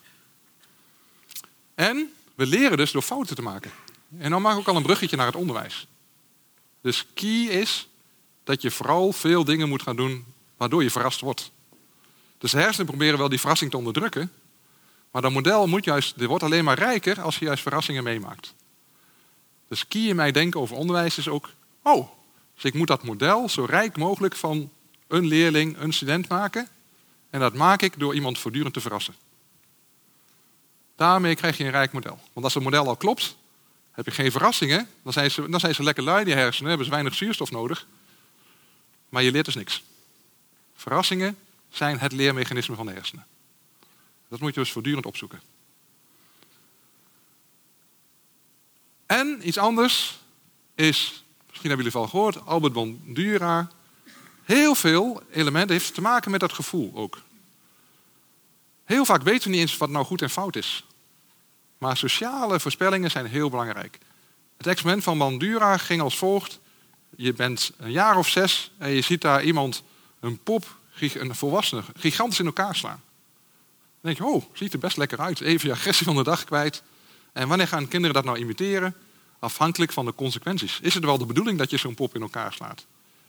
En 1.76 2.14
we 2.36 2.46
leren 2.46 2.78
dus 2.78 2.92
door 2.92 3.02
fouten 3.02 3.36
te 3.36 3.42
maken. 3.42 3.72
En 4.18 4.30
dan 4.30 4.42
maak 4.42 4.54
ik 4.54 4.60
ook 4.60 4.68
al 4.68 4.76
een 4.76 4.84
bruggetje 4.84 5.16
naar 5.16 5.26
het 5.26 5.36
onderwijs. 5.36 5.88
Dus 6.82 7.06
key 7.14 7.44
is 7.44 7.88
dat 8.44 8.62
je 8.62 8.72
vooral 8.72 9.12
veel 9.12 9.44
dingen 9.44 9.70
moet 9.70 9.82
gaan 9.82 9.96
doen 9.96 10.26
waardoor 10.58 10.84
je 10.84 10.92
verrast 10.92 11.20
wordt. 11.20 11.52
Dus 12.40 12.52
de 12.52 12.58
hersenen 12.58 12.88
proberen 12.88 13.18
wel 13.18 13.30
die 13.30 13.40
verrassing 13.40 13.72
te 13.72 13.78
onderdrukken. 13.78 14.32
Maar 15.12 15.22
dat 15.22 15.32
model 15.32 15.68
moet 15.68 15.86
juist, 15.86 16.20
dit 16.20 16.28
wordt 16.28 16.44
alleen 16.44 16.64
maar 16.64 16.78
rijker 16.78 17.22
als 17.22 17.38
je 17.38 17.46
juist 17.46 17.62
verrassingen 17.62 18.04
meemaakt. 18.04 18.54
Dus 19.68 19.88
key 19.88 20.02
in 20.02 20.16
mij 20.16 20.32
denken 20.32 20.60
over 20.60 20.76
onderwijs 20.76 21.18
is 21.18 21.28
ook, 21.28 21.50
oh, 21.84 22.10
dus 22.54 22.64
ik 22.64 22.74
moet 22.74 22.88
dat 22.88 23.04
model 23.04 23.50
zo 23.50 23.66
rijk 23.66 23.98
mogelijk 23.98 24.36
van 24.36 24.70
een 25.08 25.26
leerling, 25.26 25.78
een 25.78 25.94
student 25.94 26.28
maken. 26.28 26.68
En 27.30 27.40
dat 27.40 27.54
maak 27.54 27.82
ik 27.82 28.00
door 28.00 28.16
iemand 28.16 28.40
voortdurend 28.40 28.74
te 28.74 28.82
verrassen. 28.82 29.16
Daarmee 30.96 31.36
krijg 31.36 31.58
je 31.58 31.64
een 31.64 31.72
rijk 31.72 31.92
model. 31.92 32.20
Want 32.34 32.46
als 32.46 32.54
het 32.54 32.64
model 32.64 32.88
al 32.88 32.96
klopt, 32.96 33.38
heb 33.92 34.06
je 34.06 34.12
geen 34.12 34.32
verrassingen. 34.32 34.90
Dan 35.04 35.14
zijn 35.14 35.32
ze, 35.32 35.50
dan 35.50 35.60
zijn 35.60 35.76
ze 35.76 35.84
lekker 35.84 36.04
lui, 36.04 36.24
die 36.24 36.34
hersenen, 36.34 36.68
hebben 36.68 36.86
ze 36.86 36.92
weinig 36.92 37.16
zuurstof 37.16 37.52
nodig. 37.52 37.88
Maar 39.10 39.24
je 39.24 39.32
leert 39.32 39.46
dus 39.46 39.56
niks. 39.56 39.84
Verrassingen 40.76 41.38
zijn 41.70 42.00
het 42.00 42.12
leermechanisme 42.12 42.76
van 42.76 42.86
de 42.86 42.92
hersenen. 42.92 43.26
Dat 44.30 44.40
moet 44.40 44.54
je 44.54 44.60
dus 44.60 44.72
voortdurend 44.72 45.06
opzoeken. 45.06 45.42
En 49.06 49.48
iets 49.48 49.58
anders 49.58 50.20
is, 50.76 51.24
misschien 51.48 51.70
hebben 51.70 51.86
jullie 51.86 51.86
het 51.86 51.96
al 51.96 52.08
gehoord, 52.08 52.46
Albert 52.46 52.74
Bandura. 52.74 53.72
Heel 54.44 54.76
veel 54.76 55.24
elementen 55.32 55.76
heeft 55.76 55.94
te 55.94 56.02
maken 56.02 56.32
met 56.32 56.40
dat 56.40 56.54
gevoel 56.54 56.92
ook. 56.96 57.22
Heel 58.86 59.06
vaak 59.06 59.22
weten 59.22 59.44
we 59.44 59.50
niet 59.50 59.60
eens 59.60 59.78
wat 59.78 59.90
nou 59.90 60.06
goed 60.06 60.22
en 60.22 60.30
fout 60.30 60.56
is. 60.56 60.86
Maar 61.78 61.98
sociale 61.98 62.60
voorspellingen 62.60 63.12
zijn 63.12 63.26
heel 63.26 63.50
belangrijk. 63.50 63.98
Het 64.58 64.68
experiment 64.68 65.04
van 65.04 65.18
Bandura 65.18 65.78
ging 65.78 66.02
als 66.02 66.18
volgt. 66.18 66.60
Je 67.16 67.34
bent 67.34 67.72
een 67.78 67.92
jaar 67.92 68.18
of 68.18 68.28
zes 68.28 68.72
en 68.78 68.90
je 68.90 69.02
ziet 69.02 69.22
daar 69.22 69.44
iemand, 69.44 69.84
een 70.20 70.44
pop, 70.44 70.79
een 71.02 71.36
volwassene, 71.36 71.84
gigantisch 71.96 72.40
in 72.40 72.46
elkaar 72.46 72.76
slaan. 72.76 73.02
Dan 74.02 74.14
denk 74.14 74.18
je, 74.18 74.26
oh, 74.26 74.44
ziet 74.54 74.74
er 74.74 74.80
best 74.80 74.98
lekker 74.98 75.20
uit. 75.20 75.42
Even 75.42 75.68
je 75.68 75.74
agressie 75.74 76.06
van 76.06 76.16
de 76.16 76.24
dag 76.24 76.44
kwijt. 76.44 76.84
En 77.34 77.48
wanneer 77.48 77.68
gaan 77.68 77.88
kinderen 77.88 78.16
dat 78.16 78.26
nou 78.26 78.38
imiteren? 78.38 78.96
Afhankelijk 79.40 79.92
van 79.92 80.06
de 80.06 80.16
consequenties. 80.16 80.80
Is 80.82 80.94
het 80.94 81.06
wel 81.06 81.18
de 81.18 81.26
bedoeling 81.26 81.58
dat 81.58 81.70
je 81.70 81.78
zo'n 81.78 81.96
pop 81.96 82.16
in 82.16 82.22
elkaar 82.22 82.54
slaat? 82.54 82.86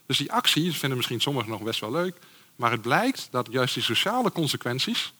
Dus 0.06 0.18
die 0.18 0.33
actie 0.33 0.72
vinden 0.72 0.96
misschien 0.96 1.20
sommigen 1.20 1.50
nog 1.50 1.62
best 1.62 1.80
wel 1.80 1.90
leuk. 1.90 2.16
Maar 2.56 2.70
het 2.70 2.83
blijkt 2.83 3.28
dat 3.30 3.48
juist 3.50 3.74
die 3.74 3.83
sociale 3.83 4.33
consequenties, 4.33 5.12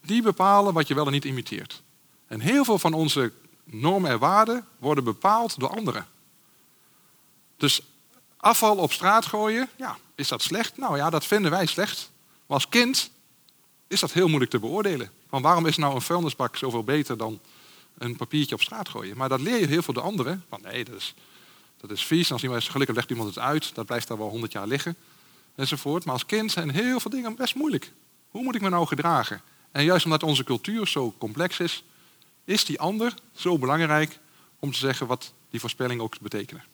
die 0.00 0.22
bepalen 0.22 0.72
wat 0.72 0.88
je 0.88 0.94
wel 0.94 1.06
en 1.06 1.12
niet 1.12 1.24
imiteert. 1.24 1.82
En 2.26 2.40
heel 2.40 2.64
veel 2.64 2.78
van 2.78 2.92
onze 2.92 3.32
normen 3.64 4.10
en 4.10 4.18
waarden 4.18 4.66
worden 4.78 5.04
bepaald 5.04 5.60
door 5.60 5.70
anderen. 5.70 6.06
Dus 7.56 7.80
afval 8.36 8.76
op 8.76 8.92
straat 8.92 9.26
gooien, 9.26 9.68
ja, 9.76 9.98
is 10.20 10.28
dat 10.28 10.42
slecht? 10.42 10.76
Nou 10.76 10.96
ja, 10.96 11.10
dat 11.10 11.26
vinden 11.26 11.50
wij 11.50 11.66
slecht. 11.66 12.10
Maar 12.46 12.56
als 12.56 12.68
kind 12.68 13.10
is 13.88 14.00
dat 14.00 14.12
heel 14.12 14.26
moeilijk 14.26 14.50
te 14.50 14.58
beoordelen. 14.58 15.10
Van 15.28 15.42
waarom 15.42 15.66
is 15.66 15.76
nou 15.76 15.94
een 15.94 16.00
vuilnisbak 16.00 16.56
zoveel 16.56 16.84
beter 16.84 17.16
dan 17.16 17.40
een 17.98 18.16
papiertje 18.16 18.54
op 18.54 18.60
straat 18.60 18.88
gooien? 18.88 19.16
Maar 19.16 19.28
dat 19.28 19.40
leer 19.40 19.60
je 19.60 19.66
heel 19.66 19.82
veel 19.82 19.94
de 19.94 20.00
anderen. 20.00 20.44
Van 20.48 20.60
nee, 20.62 20.84
dat 20.84 20.94
is, 20.94 21.14
dat 21.76 21.90
is 21.90 22.04
vies. 22.04 22.32
Als 22.32 22.42
iemand 22.42 22.62
is 22.62 22.68
gelukkig 22.68 22.96
legt 22.96 23.10
iemand 23.10 23.28
het 23.28 23.38
uit. 23.38 23.74
Dat 23.74 23.86
blijft 23.86 24.08
daar 24.08 24.18
wel 24.18 24.28
honderd 24.28 24.52
jaar 24.52 24.66
liggen. 24.66 24.96
Enzovoort. 25.54 26.04
Maar 26.04 26.14
als 26.14 26.26
kind 26.26 26.52
zijn 26.52 26.70
heel 26.70 27.00
veel 27.00 27.10
dingen 27.10 27.34
best 27.34 27.54
moeilijk. 27.54 27.92
Hoe 28.30 28.42
moet 28.42 28.54
ik 28.54 28.60
me 28.60 28.68
nou 28.68 28.86
gedragen? 28.86 29.42
En 29.72 29.84
juist 29.84 30.04
omdat 30.04 30.22
onze 30.22 30.44
cultuur 30.44 30.86
zo 30.86 31.14
complex 31.18 31.60
is, 31.60 31.84
is 32.44 32.64
die 32.64 32.80
ander 32.80 33.14
zo 33.34 33.58
belangrijk 33.58 34.18
om 34.58 34.72
te 34.72 34.78
zeggen 34.78 35.06
wat 35.06 35.32
die 35.50 35.60
voorspelling 35.60 36.00
ook 36.00 36.20
betekenen. 36.20 36.64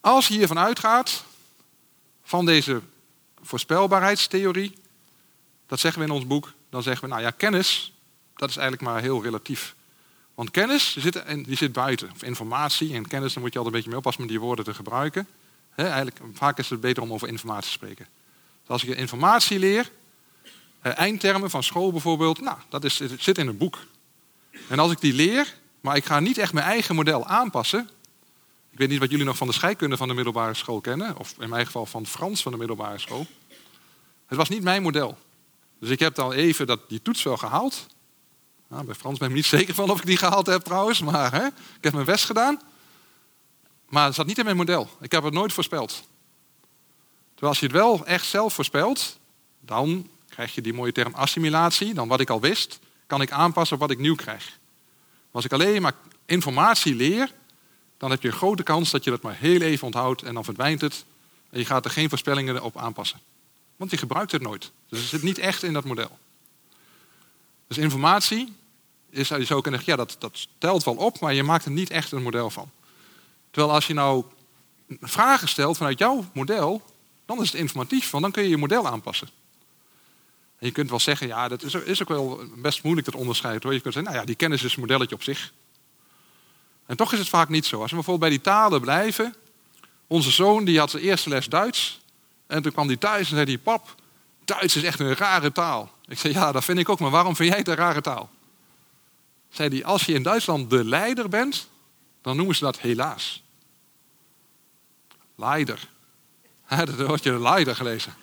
Als 0.00 0.28
je 0.28 0.34
hiervan 0.34 0.58
uitgaat, 0.58 1.24
van 2.22 2.46
deze 2.46 2.80
voorspelbaarheidstheorie, 3.42 4.78
dat 5.66 5.80
zeggen 5.80 6.00
we 6.00 6.08
in 6.08 6.14
ons 6.14 6.26
boek, 6.26 6.52
dan 6.70 6.82
zeggen 6.82 7.04
we, 7.04 7.10
nou 7.10 7.22
ja, 7.22 7.30
kennis, 7.30 7.92
dat 8.36 8.48
is 8.48 8.56
eigenlijk 8.56 8.90
maar 8.90 9.00
heel 9.00 9.22
relatief. 9.22 9.74
Want 10.34 10.50
kennis 10.50 10.92
die 10.92 11.02
zit, 11.02 11.22
zit 11.58 11.72
buiten. 11.72 12.10
Of 12.10 12.22
informatie 12.22 12.94
en 12.94 13.06
kennis, 13.06 13.32
daar 13.32 13.42
moet 13.42 13.52
je 13.52 13.58
altijd 13.58 13.66
een 13.66 13.72
beetje 13.72 13.88
mee 13.88 13.98
oppassen 13.98 14.22
met 14.22 14.30
die 14.30 14.40
woorden 14.40 14.64
te 14.64 14.74
gebruiken. 14.74 15.26
eigenlijk, 15.76 16.20
vaak 16.34 16.58
is 16.58 16.70
het 16.70 16.80
beter 16.80 17.02
om 17.02 17.12
over 17.12 17.28
informatie 17.28 17.66
te 17.66 17.70
spreken. 17.70 18.06
Dus 18.60 18.68
als 18.68 18.84
ik 18.84 18.96
informatie 18.96 19.58
leer, 19.58 19.90
eh, 20.80 20.98
eindtermen 20.98 21.50
van 21.50 21.62
school 21.62 21.90
bijvoorbeeld, 21.90 22.40
nou, 22.40 22.58
dat 22.68 22.84
is, 22.84 23.00
zit 23.18 23.38
in 23.38 23.46
een 23.46 23.56
boek. 23.56 23.78
En 24.68 24.78
als 24.78 24.92
ik 24.92 25.00
die 25.00 25.12
leer, 25.12 25.54
maar 25.80 25.96
ik 25.96 26.04
ga 26.04 26.20
niet 26.20 26.38
echt 26.38 26.52
mijn 26.52 26.66
eigen 26.66 26.94
model 26.94 27.26
aanpassen. 27.26 27.90
Ik 28.70 28.78
weet 28.78 28.88
niet 28.88 28.98
wat 28.98 29.10
jullie 29.10 29.24
nog 29.24 29.36
van 29.36 29.46
de 29.46 29.52
scheikunde 29.52 29.96
van 29.96 30.08
de 30.08 30.14
middelbare 30.14 30.54
school 30.54 30.80
kennen, 30.80 31.16
of 31.16 31.34
in 31.38 31.48
mijn 31.48 31.66
geval 31.66 31.86
van 31.86 32.06
Frans 32.06 32.42
van 32.42 32.52
de 32.52 32.58
middelbare 32.58 32.98
school. 32.98 33.26
Het 34.26 34.38
was 34.38 34.48
niet 34.48 34.62
mijn 34.62 34.82
model. 34.82 35.18
Dus 35.80 35.90
ik 35.90 35.98
heb 35.98 36.14
dan 36.14 36.32
even 36.32 36.66
dat, 36.66 36.80
die 36.88 37.02
toets 37.02 37.22
wel 37.22 37.36
gehaald. 37.36 37.86
Nou, 38.68 38.84
bij 38.84 38.94
Frans 38.94 39.18
ben 39.18 39.28
ik 39.28 39.34
niet 39.34 39.46
zeker 39.58 39.74
van 39.74 39.90
of 39.90 39.98
ik 39.98 40.06
die 40.06 40.16
gehaald 40.16 40.46
heb 40.46 40.62
trouwens, 40.62 41.00
maar 41.00 41.32
hè, 41.32 41.46
ik 41.46 41.80
heb 41.80 41.92
mijn 41.92 42.04
best 42.04 42.24
gedaan. 42.24 42.60
Maar 43.88 44.04
het 44.04 44.14
zat 44.14 44.26
niet 44.26 44.38
in 44.38 44.44
mijn 44.44 44.56
model. 44.56 44.88
Ik 45.00 45.12
heb 45.12 45.22
het 45.22 45.32
nooit 45.32 45.52
voorspeld. 45.52 45.90
Terwijl 47.30 47.52
als 47.52 47.60
je 47.60 47.66
het 47.66 47.74
wel 47.74 48.06
echt 48.06 48.26
zelf 48.26 48.54
voorspelt, 48.54 49.18
dan 49.60 50.08
krijg 50.28 50.54
je 50.54 50.60
die 50.60 50.72
mooie 50.72 50.92
term 50.92 51.14
assimilatie. 51.14 51.94
Dan 51.94 52.08
wat 52.08 52.20
ik 52.20 52.30
al 52.30 52.40
wist, 52.40 52.78
kan 53.06 53.20
ik 53.20 53.30
aanpassen 53.30 53.74
op 53.74 53.82
wat 53.82 53.90
ik 53.90 53.98
nieuw 53.98 54.14
krijg. 54.14 54.58
Als 55.30 55.44
ik 55.44 55.52
alleen 55.52 55.82
maar 55.82 55.94
informatie 56.24 56.94
leer, 56.94 57.32
dan 57.98 58.10
heb 58.10 58.22
je 58.22 58.28
een 58.28 58.34
grote 58.34 58.62
kans 58.62 58.90
dat 58.90 59.04
je 59.04 59.10
dat 59.10 59.22
maar 59.22 59.36
heel 59.36 59.60
even 59.60 59.86
onthoudt 59.86 60.22
en 60.22 60.34
dan 60.34 60.44
verdwijnt 60.44 60.80
het. 60.80 61.04
En 61.50 61.58
je 61.58 61.64
gaat 61.64 61.84
er 61.84 61.90
geen 61.90 62.08
voorspellingen 62.08 62.62
op 62.62 62.76
aanpassen. 62.76 63.20
Want 63.76 63.90
je 63.90 63.96
gebruikt 63.96 64.32
het 64.32 64.42
nooit. 64.42 64.70
Dus 64.88 65.00
het 65.00 65.08
zit 65.08 65.22
niet 65.22 65.38
echt 65.38 65.62
in 65.62 65.72
dat 65.72 65.84
model. 65.84 66.18
Dus 67.66 67.78
informatie 67.78 68.52
is, 69.10 69.28
je 69.28 69.44
zou 69.44 69.60
kunnen 69.60 69.80
ja, 69.84 69.96
dat, 69.96 70.16
dat 70.18 70.46
telt 70.58 70.84
wel 70.84 70.94
op, 70.94 71.20
maar 71.20 71.34
je 71.34 71.42
maakt 71.42 71.64
er 71.64 71.70
niet 71.70 71.90
echt 71.90 72.12
een 72.12 72.22
model 72.22 72.50
van. 72.50 72.70
Terwijl 73.50 73.74
als 73.74 73.86
je 73.86 73.94
nou 73.94 74.24
vragen 75.00 75.48
stelt 75.48 75.76
vanuit 75.76 75.98
jouw 75.98 76.24
model, 76.32 76.82
dan 77.26 77.42
is 77.42 77.52
het 77.52 77.60
informatief, 77.60 78.10
want 78.10 78.22
dan 78.22 78.32
kun 78.32 78.42
je 78.42 78.48
je 78.48 78.56
model 78.56 78.88
aanpassen. 78.88 79.28
En 80.58 80.66
je 80.66 80.72
kunt 80.72 80.90
wel 80.90 81.00
zeggen, 81.00 81.26
ja, 81.26 81.48
dat 81.48 81.62
is, 81.62 81.74
is 81.74 82.02
ook 82.02 82.08
wel 82.08 82.40
best 82.56 82.82
moeilijk 82.82 83.06
dat 83.10 83.20
onderscheid. 83.20 83.62
Hoor. 83.62 83.72
Je 83.72 83.80
kunt 83.80 83.94
zeggen, 83.94 84.12
nou 84.12 84.22
ja, 84.22 84.28
die 84.28 84.38
kennis 84.38 84.62
is 84.62 84.74
een 84.74 84.80
modelletje 84.80 85.14
op 85.14 85.22
zich. 85.22 85.52
En 86.88 86.96
toch 86.96 87.12
is 87.12 87.18
het 87.18 87.28
vaak 87.28 87.48
niet 87.48 87.66
zo. 87.66 87.80
Als 87.80 87.90
we 87.90 87.96
bijvoorbeeld 87.96 88.30
bij 88.30 88.38
die 88.38 88.52
talen 88.52 88.80
blijven. 88.80 89.34
Onze 90.06 90.30
zoon 90.30 90.64
die 90.64 90.78
had 90.78 90.90
zijn 90.90 91.02
eerste 91.02 91.28
les 91.28 91.46
Duits. 91.46 92.00
En 92.46 92.62
toen 92.62 92.72
kwam 92.72 92.86
hij 92.86 92.96
thuis 92.96 93.30
en 93.30 93.36
zei 93.36 93.44
hij, 93.44 93.58
pap, 93.58 93.94
Duits 94.44 94.76
is 94.76 94.82
echt 94.82 95.00
een 95.00 95.14
rare 95.14 95.52
taal. 95.52 95.90
Ik 96.06 96.18
zei, 96.18 96.32
ja, 96.32 96.52
dat 96.52 96.64
vind 96.64 96.78
ik 96.78 96.88
ook, 96.88 96.98
maar 96.98 97.10
waarom 97.10 97.36
vind 97.36 97.48
jij 97.48 97.58
het 97.58 97.68
een 97.68 97.74
rare 97.74 98.00
taal? 98.00 98.30
Zei 99.50 99.68
hij, 99.68 99.84
als 99.84 100.04
je 100.04 100.12
in 100.12 100.22
Duitsland 100.22 100.70
de 100.70 100.84
leider 100.84 101.28
bent, 101.28 101.68
dan 102.22 102.36
noemen 102.36 102.56
ze 102.56 102.64
dat 102.64 102.78
helaas. 102.78 103.42
Leider. 105.34 105.88
Dat 106.68 107.06
wordt 107.06 107.22
je 107.22 107.30
de 107.30 107.40
leider 107.40 107.76
gelezen. 107.76 108.14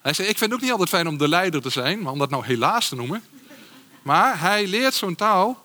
Hij 0.00 0.12
zei, 0.12 0.28
ik 0.28 0.38
vind 0.38 0.50
het 0.50 0.58
ook 0.58 0.64
niet 0.64 0.70
altijd 0.70 0.88
fijn 0.88 1.08
om 1.08 1.18
de 1.18 1.28
leider 1.28 1.62
te 1.62 1.70
zijn, 1.70 2.02
maar 2.02 2.12
om 2.12 2.18
dat 2.18 2.30
nou 2.30 2.44
helaas 2.44 2.88
te 2.88 2.94
noemen. 2.94 3.24
Maar 4.02 4.40
hij 4.40 4.66
leert 4.66 4.94
zo'n 4.94 5.14
taal 5.14 5.64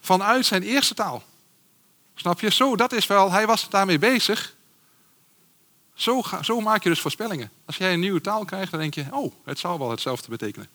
vanuit 0.00 0.46
zijn 0.46 0.62
eerste 0.62 0.94
taal. 0.94 1.22
Snap 2.16 2.40
je? 2.40 2.50
Zo, 2.50 2.76
dat 2.76 2.92
is 2.92 3.06
wel, 3.06 3.30
hij 3.30 3.46
was 3.46 3.68
daarmee 3.68 3.98
bezig. 3.98 4.54
Zo, 5.94 6.22
zo 6.42 6.60
maak 6.60 6.82
je 6.82 6.88
dus 6.88 7.00
voorspellingen. 7.00 7.50
Als 7.64 7.76
jij 7.76 7.92
een 7.92 8.00
nieuwe 8.00 8.20
taal 8.20 8.44
krijgt, 8.44 8.70
dan 8.70 8.80
denk 8.80 8.94
je, 8.94 9.06
oh, 9.10 9.32
het 9.44 9.58
zal 9.58 9.78
wel 9.78 9.90
hetzelfde 9.90 10.28
betekenen. 10.28 10.68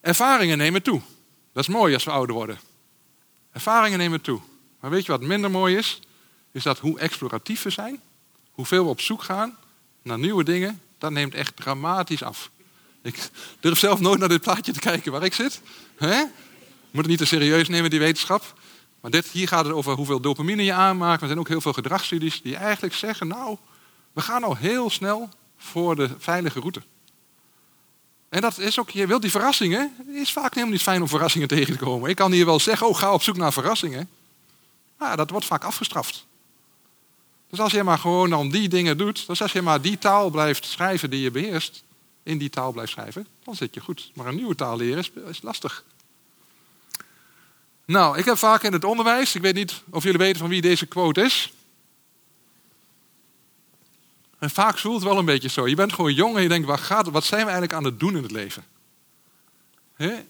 Ervaringen 0.00 0.58
nemen 0.58 0.82
toe. 0.82 1.00
Dat 1.52 1.68
is 1.68 1.74
mooi 1.74 1.94
als 1.94 2.04
we 2.04 2.10
ouder 2.10 2.34
worden. 2.34 2.60
Ervaringen 3.52 3.98
nemen 3.98 4.20
toe. 4.20 4.40
Maar 4.80 4.90
weet 4.90 5.06
je 5.06 5.12
wat 5.12 5.20
minder 5.20 5.50
mooi 5.50 5.76
is? 5.76 6.00
Is 6.52 6.62
dat 6.62 6.78
hoe 6.78 6.98
exploratief 6.98 7.62
we 7.62 7.70
zijn, 7.70 8.00
hoeveel 8.50 8.84
we 8.84 8.90
op 8.90 9.00
zoek 9.00 9.22
gaan 9.22 9.56
naar 10.02 10.18
nieuwe 10.18 10.44
dingen, 10.44 10.82
dat 10.98 11.10
neemt 11.10 11.34
echt 11.34 11.56
dramatisch 11.56 12.22
af. 12.22 12.50
Ik 13.02 13.30
durf 13.60 13.78
zelf 13.78 14.00
nooit 14.00 14.18
naar 14.18 14.28
dit 14.28 14.40
plaatje 14.40 14.72
te 14.72 14.80
kijken 14.80 15.12
waar 15.12 15.24
ik 15.24 15.34
zit. 15.34 15.60
He? 15.96 16.24
Moet 16.90 17.02
het 17.02 17.06
niet 17.06 17.18
te 17.18 17.24
serieus 17.24 17.68
nemen, 17.68 17.90
die 17.90 17.98
wetenschap. 17.98 18.54
Maar 19.00 19.10
dit, 19.10 19.26
hier 19.26 19.48
gaat 19.48 19.64
het 19.64 19.74
over 19.74 19.94
hoeveel 19.94 20.20
dopamine 20.20 20.64
je 20.64 20.72
aanmaakt. 20.72 21.20
Er 21.20 21.26
zijn 21.26 21.38
ook 21.38 21.48
heel 21.48 21.60
veel 21.60 21.72
gedragsstudies 21.72 22.42
die 22.42 22.56
eigenlijk 22.56 22.94
zeggen, 22.94 23.26
nou, 23.26 23.56
we 24.12 24.20
gaan 24.20 24.44
al 24.44 24.56
heel 24.56 24.90
snel 24.90 25.28
voor 25.56 25.96
de 25.96 26.10
veilige 26.18 26.60
route. 26.60 26.82
En 28.28 28.40
dat 28.40 28.58
is 28.58 28.78
ook, 28.78 28.90
je 28.90 29.06
wilt 29.06 29.22
die 29.22 29.30
verrassingen. 29.30 29.94
Het 30.06 30.16
is 30.16 30.32
vaak 30.32 30.54
helemaal 30.54 30.74
niet 30.74 30.82
fijn 30.82 31.02
om 31.02 31.08
verrassingen 31.08 31.48
tegen 31.48 31.72
te 31.72 31.84
komen. 31.84 32.10
Ik 32.10 32.16
kan 32.16 32.32
hier 32.32 32.46
wel 32.46 32.60
zeggen, 32.60 32.88
oh, 32.88 32.96
ga 32.96 33.12
op 33.12 33.22
zoek 33.22 33.36
naar 33.36 33.52
verrassingen. 33.52 34.08
Maar 34.98 35.16
dat 35.16 35.30
wordt 35.30 35.46
vaak 35.46 35.64
afgestraft. 35.64 36.26
Dus 37.50 37.60
als 37.60 37.72
je 37.72 37.82
maar 37.82 37.98
gewoon 37.98 38.30
dan 38.30 38.50
die 38.50 38.68
dingen 38.68 38.98
doet, 38.98 39.26
dus 39.26 39.42
als 39.42 39.52
je 39.52 39.62
maar 39.62 39.80
die 39.80 39.98
taal 39.98 40.30
blijft 40.30 40.64
schrijven 40.64 41.10
die 41.10 41.20
je 41.20 41.30
beheerst, 41.30 41.84
in 42.22 42.38
die 42.38 42.50
taal 42.50 42.72
blijft 42.72 42.92
schrijven, 42.92 43.26
dan 43.44 43.54
zit 43.54 43.74
je 43.74 43.80
goed. 43.80 44.10
Maar 44.14 44.26
een 44.26 44.34
nieuwe 44.34 44.54
taal 44.54 44.76
leren 44.76 44.98
is, 44.98 45.10
is 45.28 45.42
lastig. 45.42 45.84
Nou, 47.90 48.18
ik 48.18 48.24
heb 48.24 48.38
vaak 48.38 48.62
in 48.62 48.72
het 48.72 48.84
onderwijs, 48.84 49.34
ik 49.34 49.42
weet 49.42 49.54
niet 49.54 49.82
of 49.90 50.02
jullie 50.02 50.18
weten 50.18 50.38
van 50.40 50.48
wie 50.48 50.60
deze 50.60 50.86
quote 50.86 51.20
is. 51.20 51.52
En 54.38 54.50
vaak 54.50 54.78
voelt 54.78 54.94
het 54.94 55.04
wel 55.04 55.18
een 55.18 55.24
beetje 55.24 55.48
zo. 55.48 55.68
Je 55.68 55.74
bent 55.74 55.92
gewoon 55.92 56.14
jong 56.14 56.36
en 56.36 56.42
je 56.42 56.48
denkt, 56.48 56.66
wat, 56.66 56.80
gaat, 56.80 57.08
wat 57.08 57.24
zijn 57.24 57.40
we 57.40 57.50
eigenlijk 57.50 57.72
aan 57.72 57.84
het 57.84 58.00
doen 58.00 58.16
in 58.16 58.22
het 58.22 58.30
leven? 58.30 58.64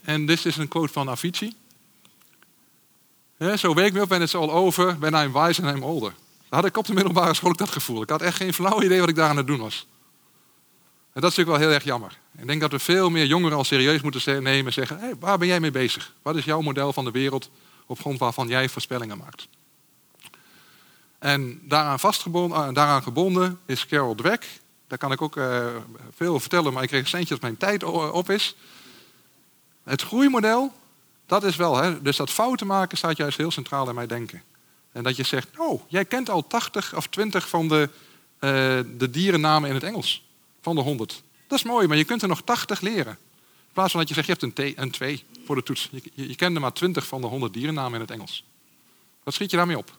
En 0.01 0.25
dit 0.25 0.45
is 0.45 0.57
een 0.57 0.67
quote 0.67 0.93
van 0.93 1.09
Avicii. 1.09 1.55
Zo 3.57 3.73
week 3.73 3.93
me 3.93 4.01
op 4.01 4.09
when 4.09 4.21
it's 4.21 4.35
all 4.35 4.49
over, 4.49 4.99
when 4.99 5.13
I'm 5.13 5.31
wise 5.31 5.61
and 5.61 5.75
I'm 5.75 5.83
older. 5.83 6.13
Daar 6.49 6.59
had 6.59 6.65
ik 6.65 6.77
op 6.77 6.85
de 6.85 6.93
middelbare 6.93 7.33
school 7.33 7.49
ook 7.49 7.57
dat 7.57 7.69
gevoel. 7.69 8.01
Ik 8.01 8.09
had 8.09 8.21
echt 8.21 8.35
geen 8.35 8.53
flauw 8.53 8.81
idee 8.81 8.99
wat 8.99 9.09
ik 9.09 9.15
daar 9.15 9.29
aan 9.29 9.37
het 9.37 9.47
doen 9.47 9.59
was. 9.59 9.87
En 11.13 11.21
dat 11.21 11.31
is 11.31 11.37
natuurlijk 11.37 11.57
wel 11.57 11.67
heel 11.67 11.77
erg 11.79 11.83
jammer. 11.83 12.19
Ik 12.37 12.47
denk 12.47 12.61
dat 12.61 12.71
we 12.71 12.79
veel 12.79 13.09
meer 13.09 13.25
jongeren 13.25 13.57
al 13.57 13.63
serieus 13.63 14.01
moeten 14.01 14.43
nemen 14.43 14.65
en 14.65 14.73
zeggen: 14.73 14.99
hey, 14.99 15.15
waar 15.19 15.37
ben 15.37 15.47
jij 15.47 15.59
mee 15.59 15.71
bezig? 15.71 16.13
Wat 16.21 16.35
is 16.35 16.45
jouw 16.45 16.61
model 16.61 16.93
van 16.93 17.05
de 17.05 17.11
wereld 17.11 17.49
op 17.85 17.99
grond 17.99 18.19
waarvan 18.19 18.47
jij 18.47 18.69
voorspellingen 18.69 19.17
maakt? 19.17 19.47
En 21.19 21.61
daaraan, 21.63 21.99
vastgebonden, 21.99 22.67
uh, 22.67 22.73
daaraan 22.73 23.03
gebonden 23.03 23.59
is 23.65 23.85
Carol 23.85 24.15
Dweck. 24.15 24.47
Daar 24.87 24.97
kan 24.97 25.11
ik 25.11 25.21
ook 25.21 25.35
uh, 25.35 25.67
veel 26.15 26.39
vertellen, 26.39 26.73
maar 26.73 26.83
ik 26.83 26.89
kreeg 26.89 27.01
een 27.01 27.07
centje 27.07 27.33
dat 27.33 27.41
mijn 27.41 27.57
tijd 27.57 27.83
op 27.83 28.29
is. 28.29 28.55
Het 29.83 30.01
groeimodel, 30.01 30.73
dat 31.25 31.43
is 31.43 31.55
wel, 31.55 31.75
hè, 31.75 32.01
dus 32.01 32.17
dat 32.17 32.29
fouten 32.29 32.67
maken 32.67 32.97
staat 32.97 33.17
juist 33.17 33.37
heel 33.37 33.51
centraal 33.51 33.89
in 33.89 33.95
mijn 33.95 34.07
denken. 34.07 34.43
En 34.91 35.03
dat 35.03 35.15
je 35.15 35.23
zegt, 35.23 35.47
oh, 35.57 35.81
jij 35.87 36.05
kent 36.05 36.29
al 36.29 36.47
80 36.47 36.95
of 36.95 37.07
20 37.07 37.49
van 37.49 37.67
de, 37.67 37.89
uh, 38.39 38.49
de 38.97 39.09
dierennamen 39.09 39.69
in 39.69 39.75
het 39.75 39.83
Engels. 39.83 40.30
Van 40.61 40.75
de 40.75 40.81
100. 40.81 41.23
Dat 41.47 41.57
is 41.57 41.65
mooi, 41.65 41.87
maar 41.87 41.97
je 41.97 42.05
kunt 42.05 42.21
er 42.21 42.27
nog 42.27 42.41
80 42.41 42.81
leren. 42.81 43.17
In 43.71 43.73
plaats 43.73 43.91
van 43.91 43.99
dat 43.99 44.09
je 44.09 44.15
zegt, 44.15 44.27
je 44.27 44.33
hebt 44.39 44.59
een, 44.59 44.73
T, 44.73 44.77
een 44.77 44.91
2 44.91 45.23
voor 45.45 45.55
de 45.55 45.63
toets. 45.63 45.89
Je, 45.91 46.01
je, 46.13 46.27
je 46.27 46.35
kende 46.35 46.59
maar 46.59 46.73
20 46.73 47.07
van 47.07 47.21
de 47.21 47.27
100 47.27 47.53
dierennamen 47.53 47.93
in 47.93 48.01
het 48.01 48.11
Engels. 48.11 48.43
Wat 49.23 49.33
schiet 49.33 49.51
je 49.51 49.57
daarmee 49.57 49.77
op? 49.77 49.97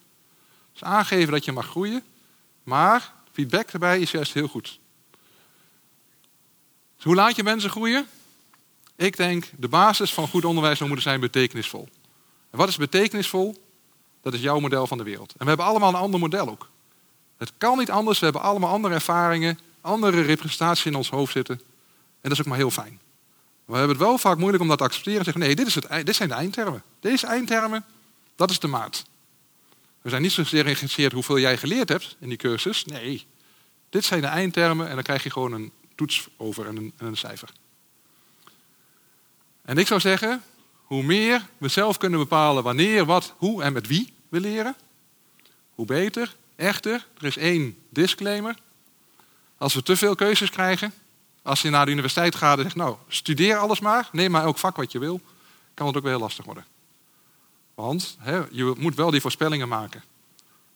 Dus 0.73 0.85
aangeven 0.85 1.33
dat 1.33 1.45
je 1.45 1.53
mag 1.53 1.67
groeien, 1.67 2.03
maar 2.63 3.13
feedback 3.33 3.69
erbij 3.69 4.01
is 4.01 4.11
juist 4.11 4.33
heel 4.33 4.49
goed. 4.49 4.79
Dus 6.97 7.05
hoe 7.05 7.15
laat 7.15 7.37
je 7.37 7.43
mensen 7.43 7.71
groeien? 7.71 8.07
Ik 8.97 9.17
denk, 9.17 9.51
de 9.57 9.69
basis 9.69 10.15
van 10.15 10.29
goed 10.29 10.45
onderwijs 10.45 10.77
zou 10.77 10.89
moeten 10.89 11.09
zijn 11.09 11.21
betekenisvol. 11.21 11.89
En 12.51 12.59
wat 12.59 12.69
is 12.69 12.77
betekenisvol? 12.77 13.57
Dat 14.23 14.35
is 14.35 14.41
jouw 14.41 14.61
model 14.61 14.87
van 14.87 14.99
de 14.99 15.05
wereld. 15.05 15.31
En 15.33 15.39
we 15.39 15.49
hebben 15.49 15.67
allemaal 15.67 15.89
een 15.89 15.95
ander 15.95 16.21
model 16.21 16.49
ook. 16.49 16.69
Het 17.37 17.53
kan 17.59 17.79
niet 17.79 17.91
anders, 17.91 18.19
we 18.19 18.25
hebben 18.25 18.43
allemaal 18.43 18.71
andere 18.71 18.95
ervaringen, 18.95 19.59
andere 19.83 20.21
representatie 20.21 20.91
in 20.91 20.97
ons 20.97 21.11
hoofd 21.11 21.33
zitten. 21.33 21.55
En 22.21 22.29
dat 22.29 22.33
is 22.33 22.41
ook 22.41 22.47
maar 22.47 22.57
heel 22.57 22.71
fijn. 22.71 23.01
We 23.65 23.73
hebben 23.73 23.97
het 23.97 24.07
wel 24.07 24.19
vaak 24.19 24.39
moeilijk 24.39 24.63
om 24.63 24.69
dat 24.69 24.79
te 24.79 24.85
accepteren 24.85 25.19
en 25.19 25.25
zeggen, 25.25 25.43
nee, 25.43 25.55
dit, 25.55 25.67
is 25.67 25.75
het, 25.75 26.07
dit 26.07 26.15
zijn 26.15 26.29
de 26.29 26.35
eindtermen. 26.35 26.83
Deze 27.01 27.27
eindtermen, 27.27 27.85
dat 28.37 28.51
is 28.51 28.59
de 28.59 28.67
maat. 28.67 29.05
We 30.03 30.11
zijn 30.11 30.23
niet 30.23 30.33
zozeer 30.33 30.63
geïnteresseerd 30.63 31.13
hoeveel 31.13 31.39
jij 31.39 31.57
geleerd 31.57 31.89
hebt 31.89 32.17
in 32.21 32.29
die 32.29 32.39
cursus. 32.39 32.85
Nee, 32.85 33.27
dit 33.91 34.05
zijn 34.05 34.21
de 34.21 34.27
eindtermen 34.27 34.89
en 34.89 34.95
dan 34.95 35.03
krijg 35.03 35.23
je 35.23 35.31
gewoon 35.31 35.53
een 35.53 35.73
toets 35.95 36.29
over 36.37 36.67
en 36.67 36.77
een, 36.77 36.93
en 36.97 37.07
een 37.07 37.17
cijfer. 37.17 37.49
En 39.63 39.79
ik 39.79 39.87
zou 39.87 40.01
zeggen, 40.01 40.43
hoe 40.83 41.03
meer 41.03 41.47
we 41.59 41.69
zelf 41.69 41.97
kunnen 41.97 42.19
bepalen 42.19 42.63
wanneer, 42.63 43.05
wat, 43.05 43.35
hoe 43.37 43.63
en 43.63 43.73
met 43.73 43.87
wie 43.87 44.13
we 44.29 44.41
leren, 44.41 44.77
hoe 45.75 45.87
beter. 45.87 46.37
Echter, 46.57 47.07
er 47.19 47.25
is 47.25 47.37
één 47.37 47.77
disclaimer. 47.91 48.57
Als 49.63 49.75
we 49.75 49.83
te 49.83 49.97
veel 49.97 50.15
keuzes 50.15 50.51
krijgen, 50.51 50.95
als 51.43 51.63
je 51.63 51.71
naar 51.71 51.85
de 51.85 51.91
universiteit 51.91 52.35
gaat 52.35 52.57
en 52.57 52.63
zegt, 52.63 52.77
nou, 52.77 52.97
studeer 53.09 53.57
alles 53.57 53.81
maar, 53.81 54.09
neem 54.13 54.31
maar 54.31 54.43
elk 54.43 54.59
vak 54.59 54.77
wat 54.77 54.93
je 54.93 54.99
wil, 54.99 55.21
kan 55.75 55.87
het 55.87 55.97
ook 55.97 56.03
wel 56.03 56.13
heel 56.13 56.21
lastig 56.21 56.45
worden. 56.45 56.67
Want 57.75 58.19
je 58.51 58.75
moet 58.79 58.95
wel 58.95 59.11
die 59.11 59.21
voorspellingen 59.21 59.69
maken. 59.69 60.03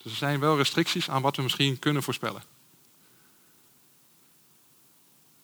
Dus 0.03 0.13
er 0.13 0.19
zijn 0.19 0.41
wel 0.41 0.57
restricties 0.57 1.11
aan 1.11 1.23
wat 1.23 1.37
we 1.37 1.43
misschien 1.43 1.79
kunnen 1.79 2.03
voorspellen. 2.03 2.43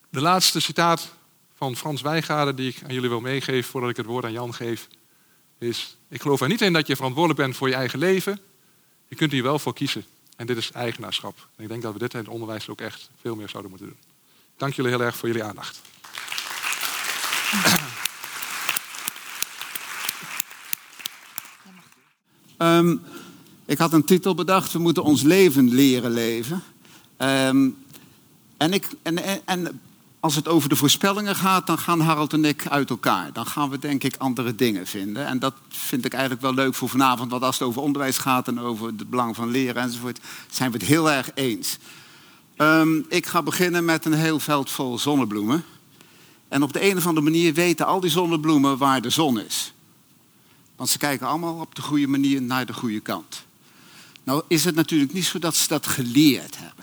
De 0.08 0.20
laatste 0.20 0.60
citaat 0.60 1.12
van 1.54 1.76
Frans 1.76 2.00
Wijgaarden 2.00 2.56
die 2.56 2.68
ik 2.68 2.82
aan 2.84 2.94
jullie 2.94 3.08
wil 3.08 3.20
meegeven 3.20 3.70
voordat 3.70 3.90
ik 3.90 3.96
het 3.96 4.06
woord 4.06 4.24
aan 4.24 4.32
Jan 4.32 4.54
geef, 4.54 4.88
is: 5.58 5.96
Ik 6.08 6.22
geloof 6.22 6.40
er 6.40 6.48
niet 6.48 6.60
in 6.60 6.72
dat 6.72 6.86
je 6.86 6.96
verantwoordelijk 6.96 7.40
bent 7.40 7.56
voor 7.56 7.68
je 7.68 7.74
eigen 7.74 7.98
leven. 7.98 8.40
Je 9.08 9.16
kunt 9.16 9.32
hier 9.32 9.42
wel 9.42 9.58
voor 9.58 9.74
kiezen. 9.74 10.04
En 10.42 10.48
dit 10.48 10.56
is 10.56 10.70
eigenaarschap. 10.72 11.48
En 11.56 11.62
ik 11.62 11.68
denk 11.68 11.82
dat 11.82 11.92
we 11.92 11.98
dit 11.98 12.12
in 12.12 12.18
het 12.18 12.28
onderwijs 12.28 12.68
ook 12.68 12.80
echt 12.80 13.10
veel 13.20 13.36
meer 13.36 13.48
zouden 13.48 13.70
moeten 13.70 13.88
doen. 13.88 13.98
Dank 14.56 14.74
jullie 14.74 14.90
heel 14.90 15.02
erg 15.02 15.16
voor 15.16 15.28
jullie 15.28 15.44
aandacht. 15.44 15.80
Um, 22.58 23.02
ik 23.64 23.78
had 23.78 23.92
een 23.92 24.04
titel 24.04 24.34
bedacht, 24.34 24.72
we 24.72 24.78
moeten 24.78 25.02
ons 25.02 25.22
leven 25.22 25.74
leren 25.74 26.10
leven. 26.10 26.62
Um, 27.18 27.84
en, 28.56 28.72
ik, 28.72 28.88
en, 29.02 29.46
en 29.46 29.80
als 30.22 30.34
het 30.34 30.48
over 30.48 30.68
de 30.68 30.76
voorspellingen 30.76 31.36
gaat, 31.36 31.66
dan 31.66 31.78
gaan 31.78 32.00
Harold 32.00 32.32
en 32.32 32.44
ik 32.44 32.66
uit 32.66 32.90
elkaar. 32.90 33.32
Dan 33.32 33.46
gaan 33.46 33.70
we 33.70 33.78
denk 33.78 34.04
ik 34.04 34.16
andere 34.16 34.54
dingen 34.54 34.86
vinden. 34.86 35.26
En 35.26 35.38
dat 35.38 35.54
vind 35.68 36.04
ik 36.04 36.12
eigenlijk 36.12 36.42
wel 36.42 36.54
leuk 36.54 36.74
voor 36.74 36.88
vanavond. 36.88 37.30
Want 37.30 37.42
als 37.42 37.58
het 37.58 37.68
over 37.68 37.82
onderwijs 37.82 38.18
gaat 38.18 38.48
en 38.48 38.60
over 38.60 38.86
het 38.86 39.10
belang 39.10 39.36
van 39.36 39.50
leren 39.50 39.82
enzovoort, 39.82 40.20
zijn 40.50 40.70
we 40.70 40.78
het 40.78 40.86
heel 40.86 41.10
erg 41.10 41.30
eens. 41.34 41.78
Ehm, 42.56 42.96
ik 43.08 43.26
ga 43.26 43.42
beginnen 43.42 43.84
met 43.84 44.04
een 44.04 44.12
heel 44.12 44.40
veld 44.40 44.70
vol 44.70 44.98
zonnebloemen. 44.98 45.64
En 46.48 46.62
op 46.62 46.72
de 46.72 46.90
een 46.90 46.96
of 46.96 47.06
andere 47.06 47.30
manier 47.30 47.54
weten 47.54 47.86
al 47.86 48.00
die 48.00 48.10
zonnebloemen 48.10 48.78
waar 48.78 49.02
de 49.02 49.10
zon 49.10 49.40
is. 49.40 49.72
Want 50.76 50.88
ze 50.88 50.98
kijken 50.98 51.26
allemaal 51.26 51.60
op 51.60 51.74
de 51.74 51.82
goede 51.82 52.06
manier 52.06 52.42
naar 52.42 52.66
de 52.66 52.72
goede 52.72 53.00
kant. 53.00 53.44
Nou 54.24 54.42
is 54.48 54.64
het 54.64 54.74
natuurlijk 54.74 55.12
niet 55.12 55.24
zo 55.24 55.38
dat 55.38 55.56
ze 55.56 55.68
dat 55.68 55.86
geleerd 55.86 56.58
hebben. 56.58 56.81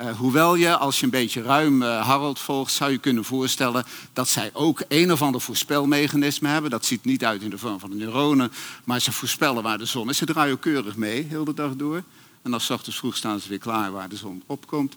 Uh, 0.00 0.16
hoewel 0.16 0.54
je, 0.54 0.76
als 0.76 0.98
je 0.98 1.04
een 1.04 1.10
beetje 1.10 1.42
ruim 1.42 1.82
uh, 1.82 2.06
Harold 2.06 2.38
volgt, 2.38 2.72
zou 2.72 2.90
je 2.90 2.98
kunnen 2.98 3.24
voorstellen 3.24 3.84
dat 4.12 4.28
zij 4.28 4.50
ook 4.52 4.82
een 4.88 5.12
of 5.12 5.22
ander 5.22 5.40
voorspelmechanisme 5.40 6.48
hebben. 6.48 6.70
Dat 6.70 6.84
ziet 6.84 7.04
niet 7.04 7.24
uit 7.24 7.42
in 7.42 7.50
de 7.50 7.58
vorm 7.58 7.80
van 7.80 7.90
de 7.90 7.96
neuronen, 7.96 8.52
maar 8.84 9.00
ze 9.00 9.12
voorspellen 9.12 9.62
waar 9.62 9.78
de 9.78 9.84
zon 9.84 10.08
is. 10.08 10.16
Ze 10.16 10.26
draaien 10.26 10.58
keurig 10.58 10.96
mee, 10.96 11.26
heel 11.28 11.44
de 11.44 11.54
dag 11.54 11.76
door. 11.76 12.02
En 12.42 12.50
dan 12.50 12.60
s 12.60 12.70
ochtends 12.70 12.98
vroeg 12.98 13.16
staan 13.16 13.40
ze 13.40 13.48
weer 13.48 13.58
klaar 13.58 13.92
waar 13.92 14.08
de 14.08 14.16
zon 14.16 14.42
opkomt. 14.46 14.96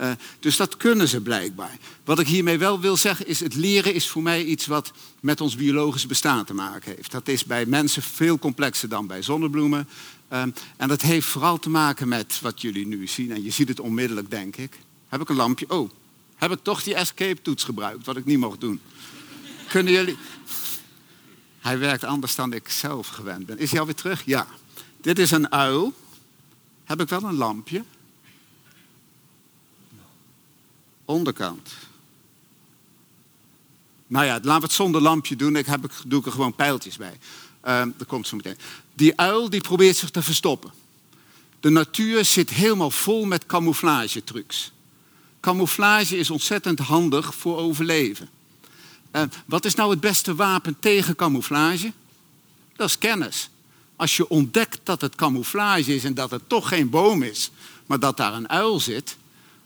Uh, 0.00 0.10
dus 0.40 0.56
dat 0.56 0.76
kunnen 0.76 1.08
ze 1.08 1.20
blijkbaar. 1.20 1.78
Wat 2.04 2.18
ik 2.18 2.26
hiermee 2.26 2.58
wel 2.58 2.80
wil 2.80 2.96
zeggen 2.96 3.26
is, 3.26 3.40
het 3.40 3.54
leren 3.54 3.94
is 3.94 4.08
voor 4.08 4.22
mij 4.22 4.44
iets 4.44 4.66
wat 4.66 4.92
met 5.20 5.40
ons 5.40 5.56
biologische 5.56 6.06
bestaan 6.06 6.44
te 6.44 6.54
maken 6.54 6.94
heeft. 6.96 7.10
Dat 7.10 7.28
is 7.28 7.44
bij 7.44 7.66
mensen 7.66 8.02
veel 8.02 8.38
complexer 8.38 8.88
dan 8.88 9.06
bij 9.06 9.22
zonnebloemen. 9.22 9.88
Um, 10.34 10.54
en 10.76 10.88
dat 10.88 11.00
heeft 11.00 11.26
vooral 11.26 11.58
te 11.58 11.70
maken 11.70 12.08
met 12.08 12.40
wat 12.40 12.60
jullie 12.60 12.86
nu 12.86 13.06
zien. 13.06 13.32
En 13.32 13.42
je 13.42 13.50
ziet 13.50 13.68
het 13.68 13.80
onmiddellijk, 13.80 14.30
denk 14.30 14.56
ik. 14.56 14.78
Heb 15.08 15.20
ik 15.20 15.28
een 15.28 15.36
lampje? 15.36 15.70
Oh, 15.70 15.90
heb 16.36 16.50
ik 16.52 16.62
toch 16.62 16.82
die 16.82 16.94
escape-toets 16.94 17.64
gebruikt, 17.64 18.06
wat 18.06 18.16
ik 18.16 18.24
niet 18.24 18.38
mocht 18.38 18.60
doen? 18.60 18.80
Kunnen 19.68 19.92
jullie... 19.92 20.16
Hij 21.60 21.78
werkt 21.78 22.04
anders 22.04 22.34
dan 22.34 22.52
ik 22.52 22.68
zelf 22.68 23.08
gewend 23.08 23.46
ben. 23.46 23.58
Is 23.58 23.70
hij 23.70 23.80
alweer 23.80 23.94
terug? 23.94 24.24
Ja. 24.24 24.46
Dit 25.00 25.18
is 25.18 25.30
een 25.30 25.52
uil. 25.52 25.92
Heb 26.84 27.00
ik 27.00 27.08
wel 27.08 27.22
een 27.22 27.34
lampje? 27.34 27.84
Onderkant. 31.04 31.70
Nou 34.06 34.24
ja, 34.26 34.32
laten 34.32 34.54
we 34.54 34.66
het 34.66 34.72
zonder 34.72 35.00
lampje 35.00 35.36
doen. 35.36 35.56
Ik 35.56 35.66
heb, 35.66 35.92
doe 36.06 36.20
ik 36.20 36.26
er 36.26 36.32
gewoon 36.32 36.54
pijltjes 36.54 36.96
bij. 36.96 37.18
Uh, 37.64 37.82
dat 37.96 38.06
komt 38.06 38.26
zo 38.26 38.36
meteen. 38.36 38.58
Die 38.94 39.20
uil 39.20 39.50
die 39.50 39.60
probeert 39.60 39.96
zich 39.96 40.10
te 40.10 40.22
verstoppen. 40.22 40.72
De 41.60 41.70
natuur 41.70 42.24
zit 42.24 42.50
helemaal 42.50 42.90
vol 42.90 43.24
met 43.24 43.46
camouflagetrucs. 43.46 44.72
Camouflage 45.40 46.16
is 46.16 46.30
ontzettend 46.30 46.78
handig 46.78 47.34
voor 47.34 47.56
overleven. 47.56 48.28
Uh, 49.12 49.22
wat 49.46 49.64
is 49.64 49.74
nou 49.74 49.90
het 49.90 50.00
beste 50.00 50.34
wapen 50.34 50.76
tegen 50.80 51.16
camouflage? 51.16 51.92
Dat 52.76 52.88
is 52.88 52.98
kennis. 52.98 53.48
Als 53.96 54.16
je 54.16 54.28
ontdekt 54.28 54.80
dat 54.82 55.00
het 55.00 55.14
camouflage 55.14 55.94
is 55.94 56.04
en 56.04 56.14
dat 56.14 56.30
het 56.30 56.48
toch 56.48 56.68
geen 56.68 56.90
boom 56.90 57.22
is, 57.22 57.50
maar 57.86 57.98
dat 57.98 58.16
daar 58.16 58.34
een 58.34 58.48
uil 58.48 58.80
zit, 58.80 59.16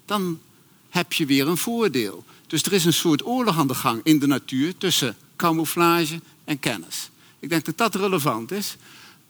dan 0.05 0.41
heb 0.89 1.13
je 1.13 1.27
weer 1.27 1.49
een 1.49 1.57
voordeel. 1.57 2.25
Dus 2.47 2.63
er 2.63 2.73
is 2.73 2.85
een 2.85 2.93
soort 2.93 3.27
oorlog 3.27 3.59
aan 3.59 3.69
de 3.69 3.75
gang 3.75 4.01
in 4.03 4.19
de 4.19 4.27
natuur 4.27 4.77
tussen 4.77 5.17
camouflage 5.37 6.21
en 6.45 6.59
kennis. 6.59 7.11
Ik 7.39 7.49
denk 7.49 7.65
dat 7.65 7.79
dat 7.79 7.95
relevant 7.95 8.51
is. 8.51 8.77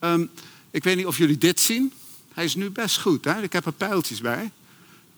Um, 0.01 0.31
ik 0.71 0.85
weet 0.85 0.97
niet 0.97 1.07
of 1.07 1.19
jullie 1.19 1.39
dit 1.39 1.61
zien. 1.61 1.93
Hij 2.35 2.45
is 2.45 2.55
nu 2.55 2.71
best 2.71 2.99
goed. 2.99 3.25
Hè? 3.25 3.43
Ik 3.43 3.53
heb 3.53 3.67
er 3.67 3.73
pijltjes 3.73 4.21
bij. 4.21 4.51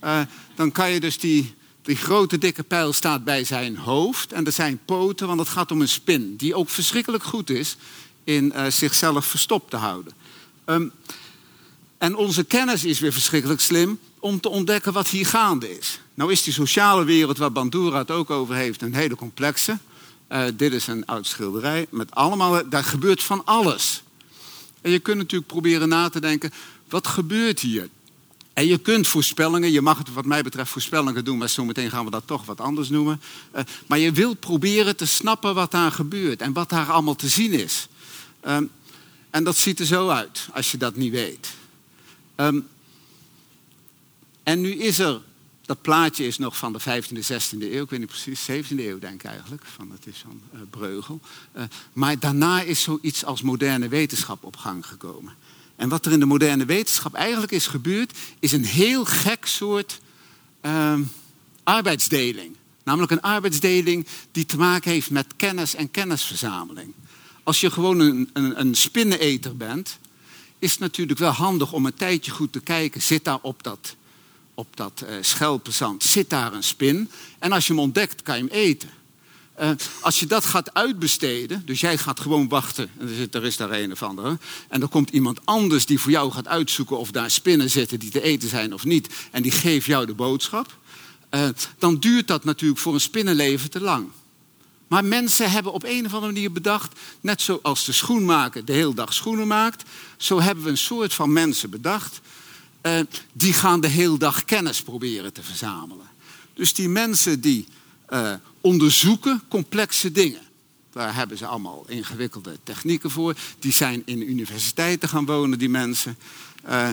Uh, 0.04 0.20
dan 0.54 0.72
kan 0.72 0.90
je 0.90 1.00
dus 1.00 1.18
die, 1.18 1.54
die 1.82 1.96
grote 1.96 2.38
dikke 2.38 2.62
pijl 2.62 2.92
staat 2.92 3.24
bij 3.24 3.44
zijn 3.44 3.76
hoofd 3.76 4.32
en 4.32 4.46
er 4.46 4.52
zijn 4.52 4.80
poten, 4.84 5.26
want 5.26 5.40
het 5.40 5.48
gaat 5.48 5.70
om 5.70 5.80
een 5.80 5.88
spin 5.88 6.36
die 6.36 6.54
ook 6.54 6.68
verschrikkelijk 6.68 7.24
goed 7.24 7.50
is 7.50 7.76
in 8.24 8.52
uh, 8.54 8.66
zichzelf 8.66 9.26
verstopt 9.26 9.70
te 9.70 9.76
houden. 9.76 10.12
Um, 10.64 10.92
en 11.98 12.16
onze 12.16 12.44
kennis 12.44 12.84
is 12.84 13.00
weer 13.00 13.12
verschrikkelijk 13.12 13.60
slim 13.60 13.98
om 14.18 14.40
te 14.40 14.48
ontdekken 14.48 14.92
wat 14.92 15.08
hier 15.08 15.26
gaande 15.26 15.78
is. 15.78 16.00
Nou 16.14 16.32
is 16.32 16.42
die 16.42 16.52
sociale 16.52 17.04
wereld 17.04 17.38
waar 17.38 17.52
Bandura 17.52 17.98
het 17.98 18.10
ook 18.10 18.30
over 18.30 18.54
heeft 18.54 18.82
een 18.82 18.94
hele 18.94 19.14
complexe. 19.14 19.78
Uh, 20.28 20.44
dit 20.54 20.72
is 20.72 20.86
een 20.86 21.06
oud 21.06 21.26
schilderij 21.26 21.86
met 21.90 22.14
allemaal, 22.14 22.68
daar 22.68 22.84
gebeurt 22.84 23.22
van 23.22 23.44
alles. 23.44 24.02
En 24.80 24.90
je 24.90 24.98
kunt 24.98 25.16
natuurlijk 25.16 25.50
proberen 25.50 25.88
na 25.88 26.08
te 26.08 26.20
denken, 26.20 26.52
wat 26.88 27.06
gebeurt 27.06 27.60
hier? 27.60 27.88
En 28.52 28.66
je 28.66 28.78
kunt 28.78 29.06
voorspellingen, 29.06 29.72
je 29.72 29.80
mag 29.80 29.98
het 29.98 30.12
wat 30.12 30.24
mij 30.24 30.42
betreft 30.42 30.70
voorspellingen 30.70 31.24
doen, 31.24 31.38
maar 31.38 31.48
zometeen 31.48 31.90
gaan 31.90 32.04
we 32.04 32.10
dat 32.10 32.26
toch 32.26 32.44
wat 32.44 32.60
anders 32.60 32.88
noemen. 32.88 33.20
Uh, 33.56 33.62
maar 33.86 33.98
je 33.98 34.12
wilt 34.12 34.40
proberen 34.40 34.96
te 34.96 35.06
snappen 35.06 35.54
wat 35.54 35.70
daar 35.70 35.92
gebeurt 35.92 36.40
en 36.40 36.52
wat 36.52 36.68
daar 36.68 36.90
allemaal 36.90 37.16
te 37.16 37.28
zien 37.28 37.52
is. 37.52 37.88
Um, 38.46 38.70
en 39.30 39.44
dat 39.44 39.56
ziet 39.56 39.80
er 39.80 39.86
zo 39.86 40.08
uit, 40.08 40.48
als 40.52 40.70
je 40.70 40.76
dat 40.76 40.96
niet 40.96 41.12
weet. 41.12 41.48
Um, 42.36 42.66
en 44.42 44.60
nu 44.60 44.72
is 44.72 44.98
er 44.98 45.20
dat 45.70 45.82
plaatje 45.82 46.26
is 46.26 46.38
nog 46.38 46.56
van 46.56 46.72
de 46.72 46.80
15e, 46.80 47.18
16e 47.32 47.58
eeuw, 47.60 47.82
ik 47.82 47.90
weet 47.90 47.98
niet 47.98 48.08
precies, 48.08 48.50
17e 48.50 48.78
eeuw 48.78 48.98
denk 48.98 49.14
ik 49.14 49.24
eigenlijk, 49.24 49.62
van, 49.64 49.90
het 49.90 50.06
is 50.06 50.18
van 50.18 50.40
uh, 50.54 50.60
Breugel. 50.70 51.20
Uh, 51.56 51.62
maar 51.92 52.18
daarna 52.18 52.62
is 52.62 52.82
zoiets 52.82 53.24
als 53.24 53.42
moderne 53.42 53.88
wetenschap 53.88 54.44
op 54.44 54.56
gang 54.56 54.86
gekomen. 54.86 55.34
En 55.76 55.88
wat 55.88 56.06
er 56.06 56.12
in 56.12 56.18
de 56.20 56.26
moderne 56.26 56.64
wetenschap 56.64 57.14
eigenlijk 57.14 57.52
is 57.52 57.66
gebeurd, 57.66 58.18
is 58.38 58.52
een 58.52 58.64
heel 58.64 59.04
gek 59.04 59.46
soort 59.46 60.00
uh, 60.62 60.98
arbeidsdeling. 61.62 62.56
Namelijk 62.82 63.12
een 63.12 63.22
arbeidsdeling 63.22 64.06
die 64.32 64.46
te 64.46 64.56
maken 64.56 64.90
heeft 64.90 65.10
met 65.10 65.26
kennis 65.36 65.74
en 65.74 65.90
kennisverzameling. 65.90 66.94
Als 67.42 67.60
je 67.60 67.70
gewoon 67.70 68.00
een, 68.00 68.30
een, 68.32 68.60
een 68.60 68.74
spinneneter 68.74 69.56
bent, 69.56 69.98
is 70.58 70.70
het 70.70 70.80
natuurlijk 70.80 71.18
wel 71.18 71.32
handig 71.32 71.72
om 71.72 71.86
een 71.86 71.94
tijdje 71.94 72.30
goed 72.30 72.52
te 72.52 72.60
kijken, 72.60 73.02
zit 73.02 73.24
daar 73.24 73.38
op 73.42 73.62
dat 73.62 73.96
op 74.60 74.76
dat 74.76 75.04
uh, 75.04 75.14
schelpenzand 75.20 76.04
zit 76.04 76.30
daar 76.30 76.52
een 76.52 76.62
spin. 76.62 77.10
En 77.38 77.52
als 77.52 77.66
je 77.66 77.72
hem 77.72 77.82
ontdekt, 77.82 78.22
kan 78.22 78.36
je 78.36 78.42
hem 78.42 78.52
eten. 78.52 78.90
Uh, 79.60 79.70
als 80.00 80.20
je 80.20 80.26
dat 80.26 80.44
gaat 80.44 80.74
uitbesteden, 80.74 81.62
dus 81.64 81.80
jij 81.80 81.98
gaat 81.98 82.20
gewoon 82.20 82.48
wachten, 82.48 82.90
en 82.98 83.08
er, 83.08 83.14
zit, 83.14 83.34
er 83.34 83.44
is 83.44 83.56
daar 83.56 83.70
een 83.70 83.92
of 83.92 84.02
andere, 84.02 84.38
en 84.68 84.82
er 84.82 84.88
komt 84.88 85.10
iemand 85.10 85.40
anders 85.44 85.86
die 85.86 86.00
voor 86.00 86.10
jou 86.10 86.32
gaat 86.32 86.48
uitzoeken 86.48 86.98
of 86.98 87.10
daar 87.10 87.30
spinnen 87.30 87.70
zitten 87.70 87.98
die 87.98 88.10
te 88.10 88.22
eten 88.22 88.48
zijn 88.48 88.74
of 88.74 88.84
niet, 88.84 89.08
en 89.30 89.42
die 89.42 89.52
geeft 89.52 89.86
jou 89.86 90.06
de 90.06 90.14
boodschap, 90.14 90.76
uh, 91.30 91.48
dan 91.78 91.98
duurt 91.98 92.28
dat 92.28 92.44
natuurlijk 92.44 92.80
voor 92.80 92.94
een 92.94 93.00
spinnenleven 93.00 93.70
te 93.70 93.80
lang. 93.80 94.08
Maar 94.88 95.04
mensen 95.04 95.50
hebben 95.50 95.72
op 95.72 95.84
een 95.84 96.06
of 96.06 96.14
andere 96.14 96.32
manier 96.32 96.52
bedacht, 96.52 96.98
net 97.20 97.42
zoals 97.42 97.84
de 97.84 97.92
schoenmaker 97.92 98.64
de 98.64 98.72
hele 98.72 98.94
dag 98.94 99.14
schoenen 99.14 99.46
maakt, 99.46 99.82
zo 100.16 100.40
hebben 100.40 100.64
we 100.64 100.70
een 100.70 100.78
soort 100.78 101.14
van 101.14 101.32
mensen 101.32 101.70
bedacht 101.70 102.20
uh, 102.82 103.00
die 103.32 103.52
gaan 103.52 103.80
de 103.80 103.88
hele 103.88 104.18
dag 104.18 104.44
kennis 104.44 104.82
proberen 104.82 105.32
te 105.32 105.42
verzamelen. 105.42 106.08
Dus 106.54 106.74
die 106.74 106.88
mensen 106.88 107.40
die 107.40 107.66
uh, 108.10 108.32
onderzoeken 108.60 109.42
complexe 109.48 110.12
dingen. 110.12 110.42
Daar 110.92 111.14
hebben 111.14 111.38
ze 111.38 111.46
allemaal 111.46 111.84
ingewikkelde 111.88 112.58
technieken 112.62 113.10
voor. 113.10 113.34
Die 113.58 113.72
zijn 113.72 114.02
in 114.04 114.30
universiteiten 114.30 115.08
gaan 115.08 115.26
wonen, 115.26 115.58
die 115.58 115.68
mensen. 115.68 116.18
Uh, 116.68 116.88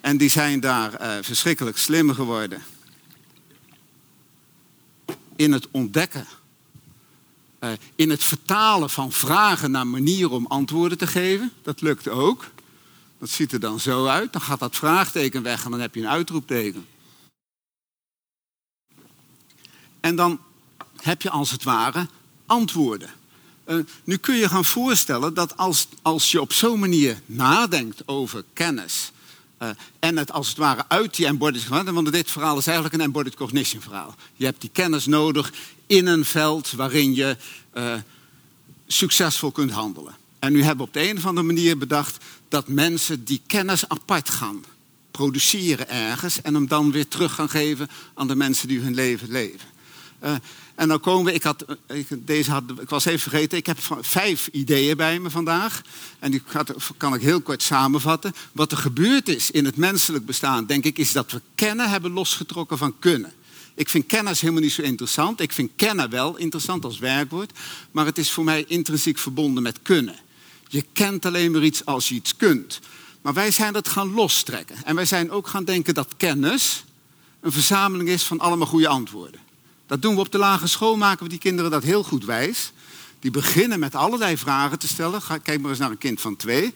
en 0.00 0.16
die 0.16 0.30
zijn 0.30 0.60
daar 0.60 1.24
verschrikkelijk 1.24 1.78
slim 1.78 2.14
geworden. 2.14 2.62
In 5.36 5.52
het 5.52 5.68
ontdekken. 5.70 6.26
in 7.94 8.10
het 8.10 8.24
vertalen 8.24 8.90
van 8.90 9.12
vragen 9.12 9.70
naar 9.70 9.86
manieren 9.86 10.30
om 10.30 10.46
antwoorden 10.46 10.98
te 10.98 11.06
geven. 11.06 11.52
Dat 11.62 11.80
lukt 11.80 12.08
ook. 12.08 12.44
Dat 13.20 13.30
ziet 13.30 13.52
er 13.52 13.60
dan 13.60 13.80
zo 13.80 14.06
uit. 14.06 14.32
Dan 14.32 14.42
gaat 14.42 14.58
dat 14.58 14.76
vraagteken 14.76 15.42
weg 15.42 15.64
en 15.64 15.70
dan 15.70 15.80
heb 15.80 15.94
je 15.94 16.00
een 16.00 16.08
uitroepteken. 16.08 16.86
En 20.00 20.16
dan 20.16 20.40
heb 20.96 21.22
je 21.22 21.30
als 21.30 21.50
het 21.50 21.62
ware 21.62 22.08
antwoorden. 22.46 23.10
Uh, 23.66 23.84
nu 24.04 24.16
kun 24.16 24.34
je 24.34 24.48
gaan 24.48 24.64
voorstellen 24.64 25.34
dat 25.34 25.56
als, 25.56 25.88
als 26.02 26.30
je 26.30 26.40
op 26.40 26.52
zo'n 26.52 26.78
manier 26.78 27.20
nadenkt 27.26 28.08
over 28.08 28.44
kennis. 28.52 29.12
Uh, 29.62 29.68
en 29.98 30.16
het 30.16 30.32
als 30.32 30.48
het 30.48 30.56
ware 30.56 30.84
uit 30.88 31.16
die 31.16 31.26
embodied 31.26 31.68
want 31.68 32.12
dit 32.12 32.30
verhaal 32.30 32.58
is 32.58 32.66
eigenlijk 32.66 32.96
een 32.96 33.00
embodied 33.00 33.34
cognition 33.34 33.82
verhaal. 33.82 34.14
Je 34.36 34.44
hebt 34.44 34.60
die 34.60 34.70
kennis 34.72 35.06
nodig 35.06 35.52
in 35.86 36.06
een 36.06 36.24
veld 36.24 36.70
waarin 36.70 37.14
je 37.14 37.36
uh, 37.74 37.94
succesvol 38.86 39.50
kunt 39.50 39.70
handelen. 39.70 40.16
En 40.38 40.52
nu 40.52 40.62
hebben 40.62 40.76
we 40.76 40.90
op 40.90 40.92
de 40.92 41.08
een 41.08 41.16
of 41.16 41.26
andere 41.26 41.46
manier 41.46 41.78
bedacht 41.78 42.24
dat 42.50 42.68
mensen 42.68 43.24
die 43.24 43.40
kennis 43.46 43.88
apart 43.88 44.30
gaan 44.30 44.64
produceren 45.10 45.88
ergens 45.88 46.42
en 46.42 46.54
hem 46.54 46.68
dan 46.68 46.92
weer 46.92 47.08
terug 47.08 47.34
gaan 47.34 47.50
geven 47.50 47.88
aan 48.14 48.28
de 48.28 48.36
mensen 48.36 48.68
die 48.68 48.80
hun 48.80 48.94
leven 48.94 49.30
leven. 49.30 49.68
Uh, 50.24 50.34
en 50.74 50.88
dan 50.88 51.00
komen 51.00 51.24
we, 51.24 51.32
ik, 51.32 51.42
had, 51.42 51.64
ik, 51.86 52.06
deze 52.10 52.50
had, 52.50 52.62
ik 52.80 52.88
was 52.88 53.04
even 53.04 53.20
vergeten, 53.20 53.58
ik 53.58 53.66
heb 53.66 53.78
vijf 54.00 54.48
ideeën 54.52 54.96
bij 54.96 55.18
me 55.18 55.30
vandaag. 55.30 55.82
En 56.18 56.30
die 56.30 56.42
kan 56.96 57.14
ik 57.14 57.20
heel 57.20 57.40
kort 57.40 57.62
samenvatten. 57.62 58.34
Wat 58.52 58.72
er 58.72 58.78
gebeurd 58.78 59.28
is 59.28 59.50
in 59.50 59.64
het 59.64 59.76
menselijk 59.76 60.26
bestaan, 60.26 60.66
denk 60.66 60.84
ik, 60.84 60.98
is 60.98 61.12
dat 61.12 61.32
we 61.32 61.40
kennen 61.54 61.90
hebben 61.90 62.10
losgetrokken 62.10 62.78
van 62.78 62.98
kunnen. 62.98 63.32
Ik 63.74 63.88
vind 63.88 64.06
kennis 64.06 64.40
helemaal 64.40 64.62
niet 64.62 64.72
zo 64.72 64.82
interessant. 64.82 65.40
Ik 65.40 65.52
vind 65.52 65.70
kennen 65.76 66.10
wel 66.10 66.36
interessant 66.36 66.84
als 66.84 66.98
werkwoord. 66.98 67.52
Maar 67.90 68.06
het 68.06 68.18
is 68.18 68.30
voor 68.30 68.44
mij 68.44 68.64
intrinsiek 68.68 69.18
verbonden 69.18 69.62
met 69.62 69.78
kunnen. 69.82 70.16
Je 70.72 70.84
kent 70.92 71.26
alleen 71.26 71.50
maar 71.50 71.62
iets 71.62 71.84
als 71.84 72.08
je 72.08 72.14
iets 72.14 72.36
kunt. 72.36 72.80
Maar 73.22 73.32
wij 73.32 73.50
zijn 73.50 73.72
dat 73.72 73.88
gaan 73.88 74.14
lostrekken. 74.14 74.76
En 74.84 74.94
wij 74.94 75.04
zijn 75.04 75.30
ook 75.30 75.46
gaan 75.46 75.64
denken 75.64 75.94
dat 75.94 76.16
kennis 76.16 76.84
een 77.40 77.52
verzameling 77.52 78.08
is 78.08 78.22
van 78.22 78.40
allemaal 78.40 78.66
goede 78.66 78.88
antwoorden. 78.88 79.40
Dat 79.86 80.02
doen 80.02 80.14
we 80.14 80.20
op 80.20 80.32
de 80.32 80.38
lagere 80.38 80.68
school, 80.68 80.96
maken 80.96 81.22
we 81.22 81.28
die 81.28 81.38
kinderen 81.38 81.70
dat 81.70 81.82
heel 81.82 82.02
goed 82.02 82.24
wijs. 82.24 82.72
Die 83.18 83.30
beginnen 83.30 83.78
met 83.78 83.94
allerlei 83.94 84.36
vragen 84.36 84.78
te 84.78 84.88
stellen. 84.88 85.20
Kijk 85.42 85.60
maar 85.60 85.70
eens 85.70 85.78
naar 85.78 85.90
een 85.90 85.98
kind 85.98 86.20
van 86.20 86.36
twee. 86.36 86.72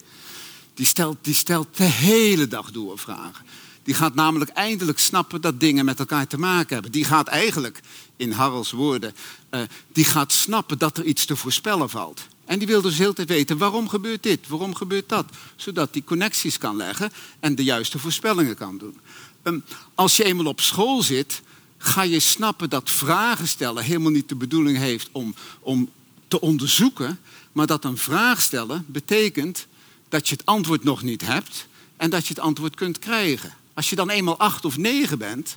Die 0.74 0.86
stelt, 0.86 1.16
die 1.20 1.34
stelt 1.34 1.76
de 1.76 1.84
hele 1.84 2.48
dag 2.48 2.70
door 2.70 2.98
vragen. 2.98 3.44
Die 3.82 3.94
gaat 3.94 4.14
namelijk 4.14 4.50
eindelijk 4.50 4.98
snappen 4.98 5.40
dat 5.40 5.60
dingen 5.60 5.84
met 5.84 5.98
elkaar 5.98 6.26
te 6.26 6.38
maken 6.38 6.74
hebben. 6.74 6.92
Die 6.92 7.04
gaat 7.04 7.26
eigenlijk, 7.26 7.80
in 8.16 8.32
Harrels 8.32 8.70
woorden, 8.70 9.14
uh, 9.50 9.60
die 9.92 10.04
gaat 10.04 10.32
snappen 10.32 10.78
dat 10.78 10.98
er 10.98 11.04
iets 11.04 11.24
te 11.24 11.36
voorspellen 11.36 11.90
valt. 11.90 12.26
En 12.44 12.58
die 12.58 12.68
wil 12.68 12.80
dus 12.80 12.98
heel 12.98 13.12
tijd 13.12 13.28
weten, 13.28 13.58
waarom 13.58 13.88
gebeurt 13.88 14.22
dit, 14.22 14.48
waarom 14.48 14.74
gebeurt 14.74 15.08
dat? 15.08 15.24
Zodat 15.56 15.92
die 15.92 16.04
connecties 16.04 16.58
kan 16.58 16.76
leggen 16.76 17.12
en 17.40 17.54
de 17.54 17.64
juiste 17.64 17.98
voorspellingen 17.98 18.56
kan 18.56 18.78
doen. 18.78 18.98
Um, 19.42 19.64
als 19.94 20.16
je 20.16 20.24
eenmaal 20.24 20.46
op 20.46 20.60
school 20.60 21.02
zit, 21.02 21.42
ga 21.78 22.02
je 22.02 22.20
snappen 22.20 22.70
dat 22.70 22.90
vragen 22.90 23.48
stellen 23.48 23.84
helemaal 23.84 24.10
niet 24.10 24.28
de 24.28 24.34
bedoeling 24.34 24.78
heeft 24.78 25.08
om, 25.12 25.34
om 25.60 25.90
te 26.28 26.40
onderzoeken, 26.40 27.18
maar 27.52 27.66
dat 27.66 27.84
een 27.84 27.98
vraag 27.98 28.42
stellen 28.42 28.84
betekent 28.88 29.66
dat 30.08 30.28
je 30.28 30.34
het 30.34 30.46
antwoord 30.46 30.84
nog 30.84 31.02
niet 31.02 31.20
hebt 31.20 31.66
en 31.96 32.10
dat 32.10 32.26
je 32.26 32.34
het 32.34 32.42
antwoord 32.42 32.74
kunt 32.74 32.98
krijgen. 32.98 33.54
Als 33.74 33.90
je 33.90 33.96
dan 33.96 34.10
eenmaal 34.10 34.38
acht 34.38 34.64
of 34.64 34.76
negen 34.76 35.18
bent, 35.18 35.56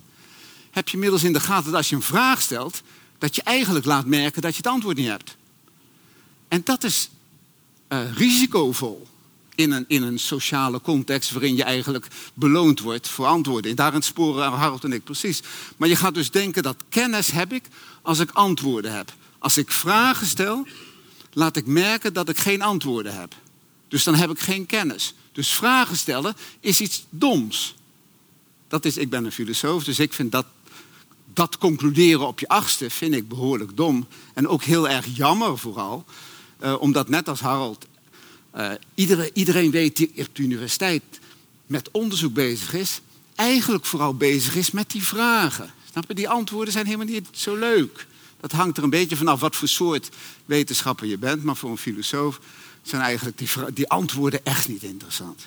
heb 0.72 0.88
je 0.88 0.94
inmiddels 0.94 1.24
in 1.24 1.34
de 1.34 1.40
gaten 1.40 1.66
dat 1.66 1.76
als 1.76 1.90
je 1.90 1.96
een 1.96 2.02
vraag 2.02 2.42
stelt, 2.42 2.82
dat 3.18 3.36
je 3.36 3.42
eigenlijk 3.42 3.86
laat 3.86 4.06
merken 4.06 4.42
dat 4.42 4.52
je 4.52 4.58
het 4.58 4.68
antwoord 4.68 4.98
niet 4.98 5.08
hebt. 5.08 5.37
En 6.48 6.62
dat 6.64 6.84
is 6.84 7.10
uh, 7.90 8.14
risicovol 8.14 9.08
in 9.56 9.72
een, 9.72 9.86
in 9.88 10.04
een 10.04 10.20
sociale 10.20 10.82
context 10.82 11.32
waarin 11.32 11.56
je 11.56 11.64
eigenlijk 11.64 12.08
beloond 12.34 12.80
wordt 12.80 13.08
voor 13.08 13.26
antwoorden. 13.26 13.70
En 13.72 13.78
daarin 13.78 14.02
sporen 14.02 14.52
Harold 14.52 14.84
en 14.84 14.94
ik 14.94 15.04
precies. 15.04 15.42
Maar 15.78 15.90
je 15.90 15.96
gaat 15.96 16.14
dus 16.14 16.32
denken 16.32 16.64
dat 16.64 16.76
kennis 16.90 17.32
heb 17.32 17.54
ik 17.54 17.66
als 18.02 18.20
ik 18.20 18.32
antwoorden 18.32 18.96
heb. 18.96 19.14
Als 19.40 19.58
ik 19.58 19.72
vragen 19.72 20.28
stel, 20.28 20.68
laat 21.34 21.56
ik 21.56 21.66
merken 21.66 22.14
dat 22.14 22.30
ik 22.30 22.38
geen 22.38 22.62
antwoorden 22.62 23.20
heb. 23.20 23.36
Dus 23.88 24.04
dan 24.04 24.16
heb 24.16 24.30
ik 24.30 24.40
geen 24.40 24.66
kennis. 24.66 25.14
Dus 25.32 25.56
vragen 25.56 25.98
stellen 25.98 26.36
is 26.60 26.82
iets 26.82 27.06
doms. 27.10 27.76
Dat 28.68 28.86
is, 28.86 28.98
ik 28.98 29.10
ben 29.10 29.26
een 29.26 29.32
filosoof, 29.32 29.84
dus 29.84 30.00
ik 30.00 30.14
vind 30.14 30.32
dat, 30.32 30.46
dat 31.34 31.58
concluderen 31.58 32.28
op 32.28 32.40
je 32.40 32.48
achtste 32.48 32.90
vind 32.90 33.14
ik 33.14 33.28
behoorlijk 33.28 33.78
dom. 33.78 34.08
En 34.34 34.48
ook 34.48 34.64
heel 34.64 34.90
erg 34.90 35.06
jammer 35.16 35.58
vooral. 35.58 36.06
Uh, 36.64 36.82
omdat 36.82 37.10
net 37.10 37.28
als 37.28 37.40
Harold, 37.40 37.86
uh, 38.56 38.72
iedereen, 39.34 39.72
weet 39.72 39.96
die 39.96 40.12
op 40.16 40.36
de 40.36 40.44
universiteit 40.44 41.04
met 41.66 41.92
onderzoek 41.92 42.34
bezig 42.34 42.74
is, 42.74 43.02
eigenlijk 43.36 43.86
vooral 43.86 44.16
bezig 44.16 44.56
is 44.56 44.72
met 44.72 44.92
die 44.92 45.04
vragen. 45.04 45.74
Snap 45.92 46.08
je? 46.08 46.14
Die 46.14 46.30
antwoorden 46.30 46.74
zijn 46.74 46.86
helemaal 46.86 47.06
niet 47.06 47.28
zo 47.32 47.56
leuk. 47.56 48.08
Dat 48.40 48.52
hangt 48.52 48.78
er 48.78 48.84
een 48.84 48.90
beetje 48.90 49.16
vanaf 49.16 49.40
wat 49.40 49.56
voor 49.56 49.68
soort 49.68 50.10
wetenschapper 50.46 51.08
je 51.08 51.18
bent, 51.18 51.44
maar 51.44 51.56
voor 51.56 51.70
een 51.70 51.78
filosoof 51.78 52.40
zijn 52.82 53.02
eigenlijk 53.02 53.38
die, 53.38 53.50
die 53.74 53.90
antwoorden 53.90 54.46
echt 54.46 54.68
niet 54.68 54.84
interessant. 54.84 55.42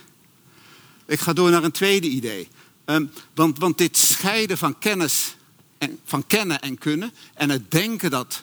Ik 1.07 1.21
ga 1.21 1.33
door 1.33 1.51
naar 1.51 1.65
een 1.65 1.73
tweede 1.73 2.09
idee. 2.09 2.49
Um, 2.85 3.11
want, 3.35 3.59
want 3.59 3.79
dit 3.79 3.97
scheiden 3.97 4.59
van 4.59 4.79
kennis 4.79 5.35
en, 5.79 5.99
van 6.05 6.27
kennen 6.27 6.61
en 6.61 6.79
kunnen 6.79 7.13
en 7.35 7.51
het 7.51 7.71
denken 7.71 8.11
dat 8.11 8.43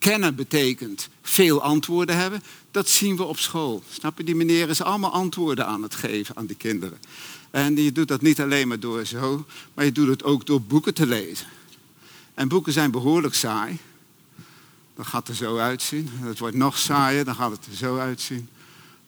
kennen 0.00 0.34
betekent 0.34 1.08
veel 1.22 1.62
antwoorden 1.62 2.16
hebben, 2.16 2.42
dat 2.70 2.88
zien 2.88 3.16
we 3.16 3.22
op 3.22 3.38
school. 3.38 3.82
Snap 3.90 4.18
je? 4.18 4.24
Die 4.24 4.34
meneer 4.34 4.68
is 4.68 4.82
allemaal 4.82 5.12
antwoorden 5.12 5.66
aan 5.66 5.82
het 5.82 5.94
geven 5.94 6.36
aan 6.36 6.46
die 6.46 6.56
kinderen. 6.56 6.98
En 7.50 7.76
je 7.76 7.92
doet 7.92 8.08
dat 8.08 8.20
niet 8.20 8.40
alleen 8.40 8.68
maar 8.68 8.80
door 8.80 9.04
zo, 9.04 9.46
maar 9.74 9.84
je 9.84 9.92
doet 9.92 10.08
het 10.08 10.24
ook 10.24 10.46
door 10.46 10.62
boeken 10.62 10.94
te 10.94 11.06
lezen. 11.06 11.46
En 12.34 12.48
boeken 12.48 12.72
zijn 12.72 12.90
behoorlijk 12.90 13.34
saai. 13.34 13.78
Dan 14.96 15.04
gaat 15.04 15.28
er 15.28 15.34
zo 15.34 15.58
uitzien. 15.58 16.08
Het 16.12 16.38
wordt 16.38 16.56
nog 16.56 16.78
saaier, 16.78 17.24
dan 17.24 17.34
gaat 17.34 17.50
het 17.50 17.66
er 17.66 17.76
zo 17.76 17.98
uitzien. 17.98 18.48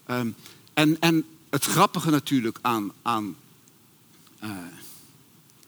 Um, 0.07 0.35
en, 0.73 0.99
en 0.99 1.25
het 1.49 1.65
grappige 1.65 2.09
natuurlijk 2.09 2.57
aan, 2.61 2.91
aan 3.01 3.35
uh, 4.43 4.49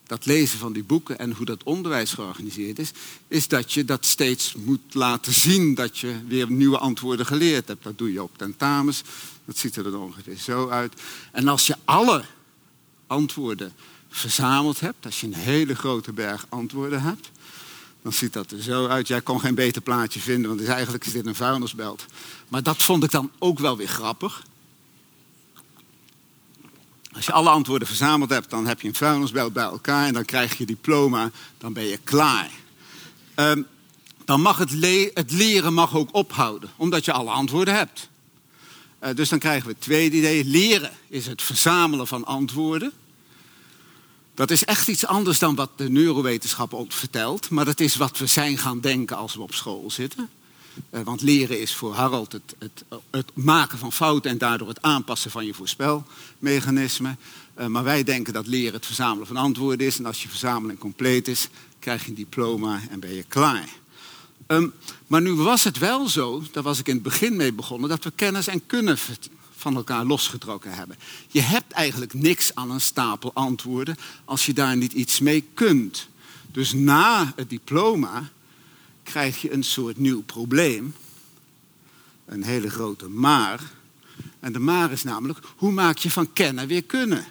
dat 0.06 0.26
lezen 0.26 0.58
van 0.58 0.72
die 0.72 0.82
boeken 0.82 1.18
en 1.18 1.32
hoe 1.32 1.46
dat 1.46 1.62
onderwijs 1.62 2.12
georganiseerd 2.12 2.78
is, 2.78 2.90
is 3.28 3.48
dat 3.48 3.72
je 3.72 3.84
dat 3.84 4.06
steeds 4.06 4.54
moet 4.54 4.94
laten 4.94 5.32
zien 5.32 5.74
dat 5.74 5.98
je 5.98 6.20
weer 6.28 6.50
nieuwe 6.50 6.78
antwoorden 6.78 7.26
geleerd 7.26 7.68
hebt. 7.68 7.82
Dat 7.82 7.98
doe 7.98 8.12
je 8.12 8.22
op 8.22 8.38
tentamens, 8.38 9.02
dat 9.44 9.58
ziet 9.58 9.76
er 9.76 9.82
dan 9.82 9.94
ongeveer 9.94 10.36
zo 10.36 10.68
uit. 10.68 10.94
En 11.32 11.48
als 11.48 11.66
je 11.66 11.76
alle 11.84 12.24
antwoorden 13.06 13.72
verzameld 14.08 14.80
hebt, 14.80 15.04
als 15.04 15.20
je 15.20 15.26
een 15.26 15.34
hele 15.34 15.74
grote 15.74 16.12
berg 16.12 16.46
antwoorden 16.48 17.02
hebt, 17.02 17.30
dan 18.02 18.12
ziet 18.12 18.32
dat 18.32 18.50
er 18.50 18.62
zo 18.62 18.86
uit. 18.86 19.08
Jij 19.08 19.20
kon 19.20 19.40
geen 19.40 19.54
beter 19.54 19.82
plaatje 19.82 20.20
vinden, 20.20 20.56
want 20.56 20.68
eigenlijk 20.68 21.06
is 21.06 21.12
dit 21.12 21.26
een 21.26 21.34
vuilnisbelt. 21.34 22.04
Maar 22.48 22.62
dat 22.62 22.82
vond 22.82 23.04
ik 23.04 23.10
dan 23.10 23.30
ook 23.38 23.58
wel 23.58 23.76
weer 23.76 23.88
grappig. 23.88 24.44
Als 27.16 27.26
je 27.26 27.32
alle 27.32 27.50
antwoorden 27.50 27.88
verzameld 27.88 28.30
hebt, 28.30 28.50
dan 28.50 28.66
heb 28.66 28.80
je 28.80 28.88
een 28.88 28.94
vuilnisbelt 28.94 29.52
bij 29.52 29.64
elkaar 29.64 30.06
en 30.06 30.12
dan 30.12 30.24
krijg 30.24 30.58
je 30.58 30.66
diploma, 30.66 31.30
dan 31.58 31.72
ben 31.72 31.84
je 31.84 31.98
klaar. 32.04 32.50
Um, 33.36 33.66
dan 34.24 34.40
mag 34.40 34.58
het, 34.58 34.70
het, 35.14 35.32
leren 35.32 35.74
mag 35.74 35.96
ook 35.96 36.08
ophouden, 36.12 36.70
omdat 36.76 37.04
je 37.04 37.12
alle 37.12 37.30
antwoorden 37.30 37.74
hebt. 37.74 38.08
Uh, 39.02 39.14
dus 39.14 39.28
dan 39.28 39.38
krijgen 39.38 39.66
we 39.66 39.72
het 39.72 39.80
tweede 39.80 40.16
idee. 40.16 40.44
Leren 40.44 40.90
is 41.08 41.26
het 41.26 41.42
verzamelen 41.42 42.06
van 42.06 42.24
antwoorden. 42.24 42.92
Dat 44.34 44.50
is 44.50 44.64
echt 44.64 44.88
iets 44.88 45.06
anders 45.06 45.38
dan 45.38 45.54
wat 45.54 45.70
de 45.76 45.90
neurowetenschap 45.90 46.72
ons 46.72 46.94
vertelt, 46.94 47.50
maar 47.50 47.64
dat 47.64 47.80
is 47.80 47.96
wat 47.96 48.18
we 48.18 48.26
zijn 48.26 48.58
gaan 48.58 48.80
denken 48.80 49.16
als 49.16 49.34
we 49.34 49.42
op 49.42 49.54
school 49.54 49.90
zitten. 49.90 50.28
Uh, 50.90 51.00
want 51.00 51.20
leren 51.20 51.60
is 51.60 51.74
voor 51.74 51.94
Harold 51.94 52.32
het, 52.32 52.54
het, 52.58 52.84
het, 53.10 53.30
maken 53.34 53.78
van 53.78 53.92
fouten 53.92 54.30
en 54.30 54.38
daardoor 54.38 54.68
het 54.68 54.82
aanpassen 54.82 55.30
van 55.30 55.46
je 55.46 55.54
voorspelmechanisme. 55.54 57.16
Uh, 57.58 57.66
maar 57.66 57.84
wij 57.84 58.04
denken 58.04 58.32
dat 58.32 58.46
leren 58.46 58.74
het 58.74 58.86
verzamelen 58.86 59.26
van 59.26 59.36
antwoorden 59.36 59.86
is. 59.86 59.98
En 59.98 60.06
als 60.06 60.22
je 60.22 60.28
verzameling 60.28 60.78
compleet 60.78 61.28
is, 61.28 61.48
krijg 61.78 62.02
je 62.02 62.08
een 62.08 62.14
diploma 62.14 62.80
en 62.90 63.00
ben 63.00 63.14
je 63.14 63.24
klaar. 63.28 63.68
Um, 64.46 64.72
maar 65.06 65.22
nu 65.22 65.32
was 65.32 65.64
het 65.64 65.78
wel 65.78 66.08
zo, 66.08 66.42
daar 66.52 66.62
was 66.62 66.78
ik 66.78 66.88
in 66.88 66.94
het 66.94 67.02
begin 67.02 67.36
mee 67.36 67.52
begonnen, 67.52 67.88
dat 67.88 68.04
we 68.04 68.12
kennis 68.14 68.46
en 68.46 68.66
kunnen 68.66 68.98
van 69.56 69.76
elkaar 69.76 70.04
losgetrokken 70.04 70.72
hebben. 70.74 70.96
Je 71.28 71.40
hebt 71.40 71.72
eigenlijk 71.72 72.14
niks 72.14 72.54
aan 72.54 72.70
een 72.70 72.80
stapel 72.80 73.30
antwoorden 73.34 73.96
als 74.24 74.46
je 74.46 74.52
daar 74.52 74.76
niet 74.76 74.92
iets 74.92 75.20
mee 75.20 75.44
kunt. 75.54 76.08
Dus 76.52 76.72
na 76.72 77.32
het 77.36 77.50
diploma 77.50 78.30
krijg 79.06 79.42
je 79.42 79.52
een 79.52 79.64
soort 79.64 79.98
nieuw 79.98 80.22
probleem. 80.22 80.94
Een 82.24 82.42
hele 82.42 82.70
grote 82.70 83.08
maar. 83.08 83.60
En 84.40 84.52
de 84.52 84.58
maar 84.58 84.92
is 84.92 85.02
namelijk, 85.02 85.38
hoe 85.56 85.72
maak 85.72 85.98
je 85.98 86.10
van 86.10 86.32
kennen 86.32 86.66
weer 86.66 86.82
kunnen? 86.82 87.26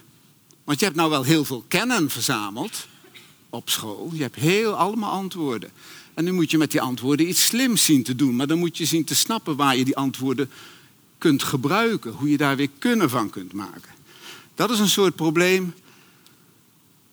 Want 0.63 0.79
je 0.79 0.85
hebt 0.85 0.97
nou 0.97 1.09
wel 1.09 1.23
heel 1.23 1.45
veel 1.45 1.65
kennen 1.67 2.09
verzameld 2.09 2.87
op 3.49 3.69
school. 3.69 4.09
Je 4.13 4.21
hebt 4.21 4.35
heel 4.35 4.73
allemaal 4.73 5.11
antwoorden. 5.11 5.69
En 6.13 6.23
nu 6.23 6.31
moet 6.31 6.51
je 6.51 6.57
met 6.57 6.71
die 6.71 6.81
antwoorden 6.81 7.29
iets 7.29 7.45
slims 7.45 7.85
zien 7.85 8.03
te 8.03 8.15
doen. 8.15 8.35
Maar 8.35 8.47
dan 8.47 8.59
moet 8.59 8.77
je 8.77 8.85
zien 8.85 9.03
te 9.03 9.15
snappen 9.15 9.55
waar 9.55 9.77
je 9.77 9.85
die 9.85 9.97
antwoorden 9.97 10.49
kunt 11.17 11.43
gebruiken. 11.43 12.11
Hoe 12.11 12.29
je 12.29 12.37
daar 12.37 12.55
weer 12.55 12.69
kunnen 12.79 13.09
van 13.09 13.29
kunt 13.29 13.53
maken. 13.53 13.91
Dat 14.55 14.69
is 14.69 14.79
een 14.79 14.89
soort 14.89 15.15
probleem 15.15 15.73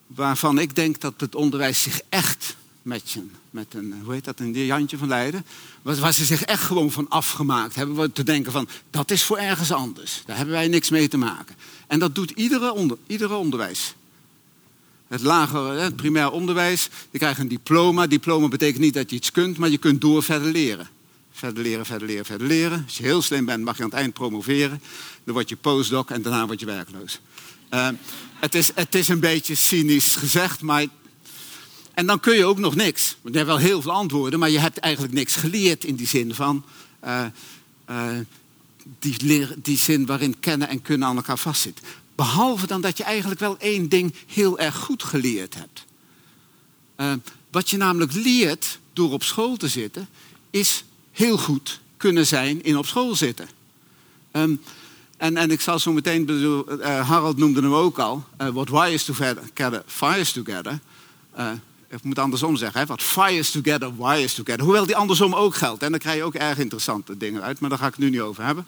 waarvan 0.07 0.59
ik 0.59 0.75
denk 0.75 1.01
dat 1.01 1.15
het 1.17 1.35
onderwijs 1.35 1.83
zich 1.83 2.01
echt 2.09 2.57
je, 2.83 3.23
met 3.51 3.75
een, 3.75 3.95
hoe 4.05 4.13
heet 4.13 4.25
dat, 4.25 4.41
een 4.41 4.53
Jantje 4.53 4.99
van 4.99 5.09
Leiden. 5.09 5.45
Waar, 5.83 6.15
ze 6.15 6.25
zich 6.25 6.43
echt 6.43 6.63
gewoon 6.63 6.91
van 6.91 7.09
afgemaakt 7.09 7.75
hebben. 7.75 8.13
Te 8.13 8.23
denken 8.23 8.53
van, 8.53 8.69
dat 8.91 9.11
is 9.11 9.23
voor 9.23 9.39
ergens 9.39 9.73
anders. 9.73 10.23
Daar 10.27 10.37
hebben 10.37 10.55
wij 10.55 10.69
niks 10.69 10.91
mee 10.91 11.09
te 11.09 11.17
maken. 11.17 11.57
En 11.87 11.99
dat 11.99 12.15
doet 12.15 12.31
iedere, 12.31 12.73
onder, 12.73 12.97
iedere 13.07 13.35
onderwijs. 13.35 13.95
Het 15.09 15.23
lagere, 15.23 15.79
het 15.79 15.97
primair 15.97 16.31
onderwijs, 16.31 16.89
je 17.11 17.19
krijgt 17.19 17.41
een 17.41 17.49
diploma. 17.49 18.07
Diploma 18.07 18.49
betekent 18.49 18.81
niet 18.81 18.95
dat 18.95 19.11
je 19.11 19.17
iets 19.17 19.31
kunt, 19.31 19.59
maar 19.59 19.69
je 19.69 19.79
kunt 19.79 20.01
door 20.01 20.23
verder 20.23 20.53
leren. 20.53 20.89
Verder 21.33 21.63
leren, 21.63 21.87
verder 21.87 22.09
leren, 22.09 22.25
verder 22.25 22.47
leren. 22.47 22.83
Als 22.85 22.97
je 22.97 23.03
heel 23.03 23.23
slim 23.23 23.45
bent, 23.45 23.65
mag 23.65 23.77
je 23.77 23.83
aan 23.83 23.89
het 23.89 23.99
eind 23.99 24.13
promoveren. 24.13 24.83
Dan 25.25 25.35
word 25.35 25.49
je 25.49 25.57
postdoc 25.57 26.11
en 26.11 26.23
daarna 26.23 26.47
word 26.47 26.61
je 26.61 26.67
werkloos. 26.67 27.21
Uh, 27.71 27.89
het, 28.41 28.55
is, 28.55 28.71
het 28.75 28.95
is 28.95 29.09
een 29.09 29.21
beetje 29.21 29.55
cynisch 29.55 30.15
gezegd, 30.15 30.63
maar 30.63 30.87
en 31.95 32.07
dan 32.07 32.21
kun 32.21 32.37
je 32.37 32.45
ook 32.45 32.59
nog 32.59 32.75
niks. 32.75 33.17
Want 33.21 33.35
je 33.35 33.41
hebt 33.41 33.53
wel 33.53 33.69
heel 33.69 33.83
veel 33.83 33.93
antwoorden, 33.93 34.39
maar 34.39 34.51
je 34.51 34.59
hebt 34.59 34.79
eigenlijk 34.79 35.15
niks 35.15 35.35
geleerd 35.35 35.85
in 35.85 35.95
die 35.95 36.07
zin 36.07 36.35
van. 36.35 36.65
Uh, 37.05 37.25
uh, 37.91 38.19
die, 38.99 39.47
die 39.57 39.79
zin 39.79 40.07
waarin 40.07 40.41
kennen 40.41 40.69
en 40.69 40.83
kunnen 40.83 41.09
aan 41.09 41.17
elkaar 41.17 41.39
vastzit. 41.39 41.81
Behalve 42.15 42.67
dan 42.67 42.81
dat 42.81 42.97
je 42.97 43.05
eigenlijk 43.05 43.41
wel 43.41 43.59
één 43.59 43.89
ding 43.89 44.15
heel 44.27 44.59
erg 44.59 44.77
goed 44.77 45.03
geleerd 45.03 45.55
hebt. 45.55 45.85
Uh, 46.97 47.13
wat 47.51 47.71
je 47.71 47.77
namelijk 47.77 48.13
leert 48.13 48.79
door 48.93 49.13
op 49.13 49.23
school 49.23 49.57
te 49.57 49.69
zitten, 49.69 50.09
is 50.51 50.85
heel 51.13 51.39
goed 51.39 51.81
kunnen 51.97 52.27
zijn 52.27 52.65
in 52.65 52.79
op 52.79 52.87
school 52.87 53.15
zitten. 53.15 53.49
Um, 54.33 54.61
en, 55.17 55.37
en 55.37 55.51
ik 55.51 55.61
zal 55.61 55.79
zo 55.79 55.93
meteen, 55.93 56.25
bedoel, 56.25 56.81
Harold 56.83 57.37
noemde 57.37 57.61
hem 57.61 57.75
ook 57.75 57.99
al, 57.99 58.25
uh, 58.41 58.49
what 58.49 58.69
wires 58.69 59.05
together, 59.05 59.83
fires 59.87 60.33
together. 60.33 60.81
Ik 61.93 62.03
moet 62.03 62.19
andersom 62.19 62.57
zeggen, 62.57 62.81
hè? 62.81 62.87
wat 62.87 63.03
fires 63.03 63.51
together, 63.51 63.97
wires 63.97 64.35
together. 64.35 64.65
Hoewel 64.65 64.87
die 64.87 64.97
andersom 64.97 65.35
ook 65.35 65.55
geldt. 65.55 65.83
En 65.83 65.91
dan 65.91 66.01
krijg 66.01 66.17
je 66.17 66.23
ook 66.23 66.35
erg 66.35 66.59
interessante 66.59 67.17
dingen 67.17 67.43
uit, 67.43 67.61
maar 67.61 67.71
daar 67.71 67.79
ga 67.79 67.87
ik 67.87 67.93
het 67.93 68.01
nu 68.01 68.11
niet 68.11 68.21
over 68.21 68.45
hebben. 68.45 68.67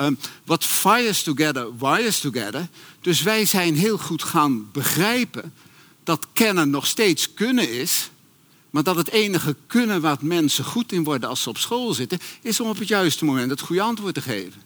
Um, 0.00 0.18
wat 0.44 0.64
fires 0.64 1.22
together, 1.22 1.76
wires 1.78 2.20
together. 2.20 2.68
Dus 3.00 3.22
wij 3.22 3.44
zijn 3.44 3.76
heel 3.76 3.98
goed 3.98 4.22
gaan 4.22 4.70
begrijpen 4.72 5.52
dat 6.04 6.26
kennen 6.32 6.70
nog 6.70 6.86
steeds 6.86 7.34
kunnen 7.34 7.70
is. 7.70 8.10
Maar 8.70 8.82
dat 8.82 8.96
het 8.96 9.10
enige 9.10 9.56
kunnen 9.66 10.00
wat 10.00 10.22
mensen 10.22 10.64
goed 10.64 10.92
in 10.92 11.04
worden 11.04 11.28
als 11.28 11.42
ze 11.42 11.48
op 11.48 11.58
school 11.58 11.94
zitten, 11.94 12.18
is 12.42 12.60
om 12.60 12.68
op 12.68 12.78
het 12.78 12.88
juiste 12.88 13.24
moment 13.24 13.50
het 13.50 13.60
goede 13.60 13.82
antwoord 13.82 14.14
te 14.14 14.22
geven. 14.22 14.62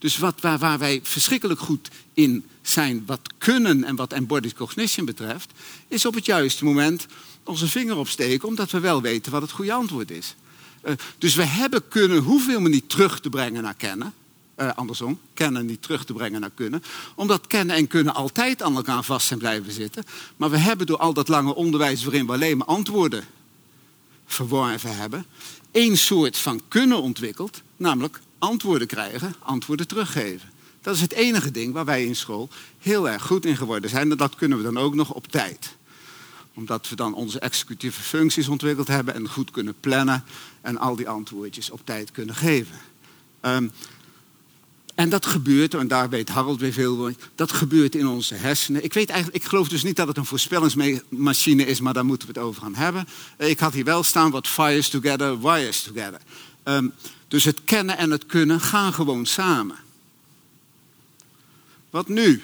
Dus 0.00 0.18
wat, 0.18 0.40
waar, 0.40 0.78
wij 0.78 1.00
verschrikkelijk 1.02 1.60
goed 1.60 1.88
in 2.14 2.44
zijn, 2.62 3.02
wat 3.06 3.20
kunnen 3.38 3.84
en 3.84 3.96
wat 3.96 4.12
embodied 4.12 4.54
cognition 4.54 5.06
betreft, 5.06 5.52
is 5.88 6.06
op 6.06 6.14
het 6.14 6.26
juiste 6.26 6.64
moment 6.64 7.06
onze 7.44 7.68
vinger 7.68 7.96
opsteken, 7.96 8.48
omdat 8.48 8.70
we 8.70 8.80
wel 8.80 9.02
weten 9.02 9.32
wat 9.32 9.42
het 9.42 9.50
goede 9.50 9.72
antwoord 9.72 10.10
is. 10.10 10.34
Uh, 10.84 10.92
dus 11.18 11.34
we 11.34 11.44
hebben 11.44 11.88
kunnen, 11.88 12.18
hoeveel 12.18 12.62
we 12.62 12.68
niet 12.68 12.88
terug 12.88 13.20
te 13.20 13.28
brengen 13.28 13.62
naar 13.62 13.74
kennen. 13.74 14.12
Uh, 14.56 14.70
andersom, 14.74 15.20
kennen 15.34 15.66
niet 15.66 15.82
terug 15.82 16.04
te 16.04 16.12
brengen 16.12 16.40
naar 16.40 16.50
kunnen. 16.54 16.82
Omdat 17.14 17.46
kennen 17.46 17.76
en 17.76 17.86
kunnen 17.86 18.14
altijd 18.14 18.62
aan 18.62 18.76
elkaar 18.76 19.02
vast 19.02 19.26
zijn 19.26 19.38
blijven 19.38 19.72
zitten. 19.72 20.04
Maar 20.36 20.50
we 20.50 20.58
hebben 20.58 20.86
door 20.86 20.98
al 20.98 21.12
dat 21.12 21.28
lange 21.28 21.54
onderwijs 21.54 22.04
waarin 22.04 22.26
we 22.26 22.32
alleen 22.32 22.56
maar 22.56 22.66
antwoorden 22.66 23.24
verworven 24.26 24.96
hebben, 24.96 25.26
één 25.70 25.98
soort 25.98 26.36
van 26.36 26.60
kunnen 26.68 27.02
ontwikkeld, 27.02 27.62
namelijk 27.76 28.20
antwoorden 28.40 28.86
krijgen, 28.86 29.34
antwoorden 29.38 29.86
teruggeven. 29.86 30.48
Dat 30.82 30.94
is 30.94 31.00
het 31.00 31.12
enige 31.12 31.50
ding 31.50 31.72
waar 31.72 31.84
wij 31.84 32.04
in 32.04 32.16
school 32.16 32.48
heel 32.78 33.08
erg 33.08 33.22
goed 33.22 33.44
in 33.44 33.56
geworden 33.56 33.90
zijn. 33.90 34.10
En 34.10 34.16
dat 34.16 34.34
kunnen 34.34 34.58
we 34.58 34.64
dan 34.64 34.78
ook 34.78 34.94
nog 34.94 35.12
op 35.12 35.26
tijd. 35.26 35.76
Omdat 36.54 36.88
we 36.88 36.96
dan 36.96 37.14
onze 37.14 37.38
executieve 37.38 38.00
functies 38.00 38.48
ontwikkeld 38.48 38.88
hebben 38.88 39.14
en 39.14 39.28
goed 39.28 39.50
kunnen 39.50 39.74
plannen 39.80 40.24
en 40.60 40.78
al 40.78 40.96
die 40.96 41.08
antwoordjes 41.08 41.70
op 41.70 41.80
tijd 41.84 42.10
kunnen 42.10 42.34
geven. 42.34 42.76
Um, 43.42 43.72
en 45.00 45.08
dat 45.08 45.26
gebeurt, 45.26 45.74
en 45.74 45.88
daar 45.88 46.08
weet 46.08 46.28
Harold 46.28 46.60
weer 46.60 46.72
veel 46.72 46.96
van, 46.96 47.16
dat 47.34 47.52
gebeurt 47.52 47.94
in 47.94 48.06
onze 48.06 48.34
hersenen. 48.34 48.84
Ik, 48.84 48.92
weet 48.92 49.08
eigenlijk, 49.08 49.44
ik 49.44 49.48
geloof 49.48 49.68
dus 49.68 49.82
niet 49.82 49.96
dat 49.96 50.08
het 50.08 50.16
een 50.16 50.24
voorspellingsmachine 50.24 51.66
is, 51.66 51.80
maar 51.80 51.92
daar 51.92 52.04
moeten 52.04 52.28
we 52.28 52.34
het 52.34 52.42
over 52.42 52.62
gaan 52.62 52.74
hebben. 52.74 53.08
Ik 53.38 53.58
had 53.58 53.72
hier 53.72 53.84
wel 53.84 54.02
staan, 54.02 54.30
wat 54.30 54.48
fires 54.48 54.88
together, 54.88 55.40
wires 55.40 55.82
together. 55.82 56.20
Um, 56.64 56.92
dus 57.28 57.44
het 57.44 57.60
kennen 57.64 57.96
en 57.98 58.10
het 58.10 58.26
kunnen 58.26 58.60
gaan 58.60 58.92
gewoon 58.92 59.26
samen. 59.26 59.76
Wat 61.90 62.08
nu? 62.08 62.42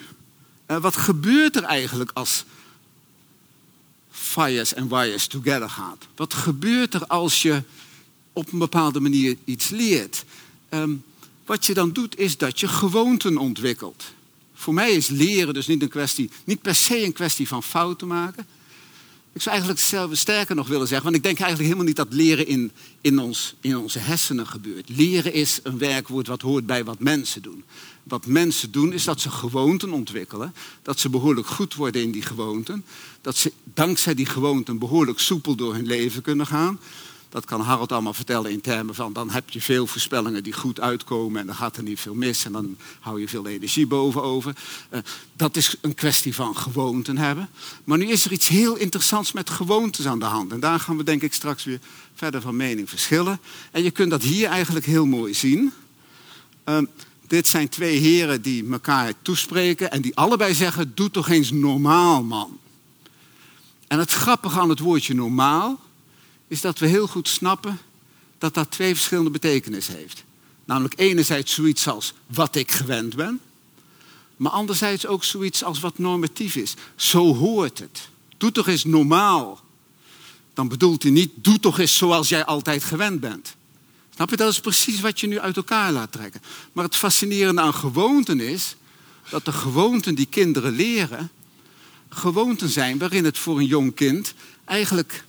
Uh, 0.67 0.77
wat 0.77 0.95
gebeurt 0.95 1.55
er 1.55 1.63
eigenlijk 1.63 2.11
als 2.13 2.45
fires 4.11 4.73
en 4.73 4.89
wires 4.89 5.27
together 5.27 5.69
gaat? 5.69 6.07
Wat 6.15 6.33
gebeurt 6.33 6.93
er 6.93 7.07
als 7.07 7.41
je 7.41 7.63
op 8.33 8.51
een 8.51 8.59
bepaalde 8.59 8.99
manier 8.99 9.37
iets 9.45 9.69
leert? 9.69 10.25
Um, 10.69 11.03
wat 11.45 11.65
je 11.65 11.73
dan 11.73 11.91
doet 11.91 12.17
is 12.17 12.37
dat 12.37 12.59
je 12.59 12.67
gewoonten 12.67 13.37
ontwikkelt. 13.37 14.03
Voor 14.53 14.73
mij 14.73 14.91
is 14.91 15.07
leren 15.07 15.53
dus 15.53 15.67
niet, 15.67 15.81
een 15.81 15.89
kwestie, 15.89 16.29
niet 16.43 16.61
per 16.61 16.75
se 16.75 17.03
een 17.03 17.13
kwestie 17.13 17.47
van 17.47 17.63
fouten 17.63 18.07
maken. 18.07 18.47
Ik 19.37 19.43
zou 19.43 19.55
eigenlijk 19.55 19.85
zelf 19.85 20.17
sterker 20.17 20.55
nog 20.55 20.67
willen 20.67 20.87
zeggen, 20.87 21.05
want 21.05 21.15
ik 21.15 21.23
denk 21.23 21.39
eigenlijk 21.39 21.69
helemaal 21.69 21.87
niet 21.87 21.95
dat 21.95 22.13
leren 22.13 22.47
in, 22.47 22.71
in, 23.01 23.19
ons, 23.19 23.55
in 23.61 23.77
onze 23.77 23.99
hersenen 23.99 24.47
gebeurt. 24.47 24.89
Leren 24.89 25.33
is 25.33 25.59
een 25.63 25.77
werkwoord 25.77 26.27
wat 26.27 26.41
hoort 26.41 26.65
bij 26.65 26.83
wat 26.83 26.99
mensen 26.99 27.41
doen. 27.41 27.63
Wat 28.03 28.25
mensen 28.25 28.71
doen 28.71 28.93
is 28.93 29.03
dat 29.03 29.21
ze 29.21 29.29
gewoonten 29.29 29.91
ontwikkelen, 29.91 30.53
dat 30.81 30.99
ze 30.99 31.09
behoorlijk 31.09 31.47
goed 31.47 31.75
worden 31.75 32.01
in 32.01 32.11
die 32.11 32.21
gewoonten, 32.21 32.85
dat 33.21 33.35
ze 33.35 33.51
dankzij 33.73 34.13
die 34.13 34.25
gewoonten 34.25 34.77
behoorlijk 34.77 35.19
soepel 35.19 35.55
door 35.55 35.73
hun 35.73 35.87
leven 35.87 36.21
kunnen 36.21 36.47
gaan. 36.47 36.79
Dat 37.29 37.45
kan 37.45 37.61
Harold 37.61 37.91
allemaal 37.91 38.13
vertellen 38.13 38.51
in 38.51 38.61
termen 38.61 38.95
van 38.95 39.13
dan 39.13 39.29
heb 39.29 39.49
je 39.49 39.61
veel 39.61 39.87
voorspellingen 39.87 40.43
die 40.43 40.53
goed 40.53 40.79
uitkomen 40.79 41.41
en 41.41 41.47
dan 41.47 41.55
gaat 41.55 41.77
er 41.77 41.83
niet 41.83 41.99
veel 41.99 42.13
mis 42.13 42.45
en 42.45 42.51
dan 42.51 42.77
hou 42.99 43.19
je 43.19 43.27
veel 43.27 43.47
energie 43.47 43.87
boven 43.87 44.23
over. 44.23 44.55
Uh, 44.91 44.99
dat 45.33 45.55
is 45.55 45.75
een 45.81 45.95
kwestie 45.95 46.35
van 46.35 46.57
gewoonten 46.57 47.17
hebben. 47.17 47.49
Maar 47.83 47.97
nu 47.97 48.07
is 48.07 48.25
er 48.25 48.31
iets 48.31 48.47
heel 48.47 48.75
interessants 48.75 49.31
met 49.31 49.49
gewoontes 49.49 50.07
aan 50.07 50.19
de 50.19 50.25
hand. 50.25 50.51
En 50.51 50.59
daar 50.59 50.79
gaan 50.79 50.97
we 50.97 51.03
denk 51.03 51.21
ik 51.21 51.33
straks 51.33 51.63
weer 51.63 51.79
verder 52.13 52.41
van 52.41 52.55
mening 52.55 52.89
verschillen. 52.89 53.39
En 53.71 53.83
je 53.83 53.91
kunt 53.91 54.11
dat 54.11 54.23
hier 54.23 54.49
eigenlijk 54.49 54.85
heel 54.85 55.05
mooi 55.05 55.33
zien. 55.33 55.73
Uh, 56.65 56.77
dit 57.27 57.47
zijn 57.47 57.69
twee 57.69 57.97
heren 57.97 58.41
die 58.41 58.71
elkaar 58.71 59.13
toespreken 59.21 59.91
en 59.91 60.01
die 60.01 60.15
allebei 60.15 60.53
zeggen: 60.53 60.91
Doe 60.95 61.11
toch 61.11 61.29
eens 61.29 61.51
normaal, 61.51 62.23
man. 62.23 62.59
En 63.87 63.99
het 63.99 64.11
grappige 64.11 64.59
aan 64.59 64.69
het 64.69 64.79
woordje 64.79 65.13
normaal 65.13 65.79
is 66.47 66.61
dat 66.61 66.79
we 66.79 66.87
heel 66.87 67.07
goed 67.07 67.27
snappen 67.27 67.79
dat 68.37 68.53
dat 68.53 68.71
twee 68.71 68.95
verschillende 68.95 69.29
betekenissen 69.29 69.95
heeft. 69.95 70.23
Namelijk 70.65 70.99
enerzijds 70.99 71.53
zoiets 71.53 71.87
als 71.87 72.13
wat 72.27 72.55
ik 72.55 72.71
gewend 72.71 73.15
ben, 73.15 73.39
maar 74.37 74.51
anderzijds 74.51 75.05
ook 75.05 75.23
zoiets 75.23 75.63
als 75.63 75.79
wat 75.79 75.97
normatief 75.97 76.55
is. 76.55 76.73
Zo 76.95 77.35
hoort 77.35 77.79
het. 77.79 78.09
Doe 78.37 78.51
toch 78.51 78.67
eens 78.67 78.83
normaal. 78.83 79.61
Dan 80.53 80.67
bedoelt 80.67 81.03
hij 81.03 81.11
niet, 81.11 81.31
doe 81.35 81.59
toch 81.59 81.79
eens 81.79 81.97
zoals 81.97 82.29
jij 82.29 82.45
altijd 82.45 82.83
gewend 82.83 83.19
bent. 83.19 83.55
Snap 84.15 84.29
je, 84.29 84.35
dat 84.35 84.51
is 84.51 84.59
precies 84.59 84.99
wat 84.99 85.19
je 85.19 85.27
nu 85.27 85.39
uit 85.39 85.57
elkaar 85.57 85.91
laat 85.91 86.11
trekken. 86.11 86.41
Maar 86.73 86.83
het 86.83 86.95
fascinerende 86.95 87.61
aan 87.61 87.73
gewoonten 87.73 88.39
is 88.39 88.75
dat 89.29 89.45
de 89.45 89.51
gewoonten 89.51 90.15
die 90.15 90.25
kinderen 90.25 90.75
leren, 90.75 91.29
gewoonten 92.09 92.69
zijn 92.69 92.97
waarin 92.97 93.25
het 93.25 93.37
voor 93.37 93.57
een 93.57 93.65
jong 93.65 93.93
kind 93.93 94.33
eigenlijk 94.65 95.23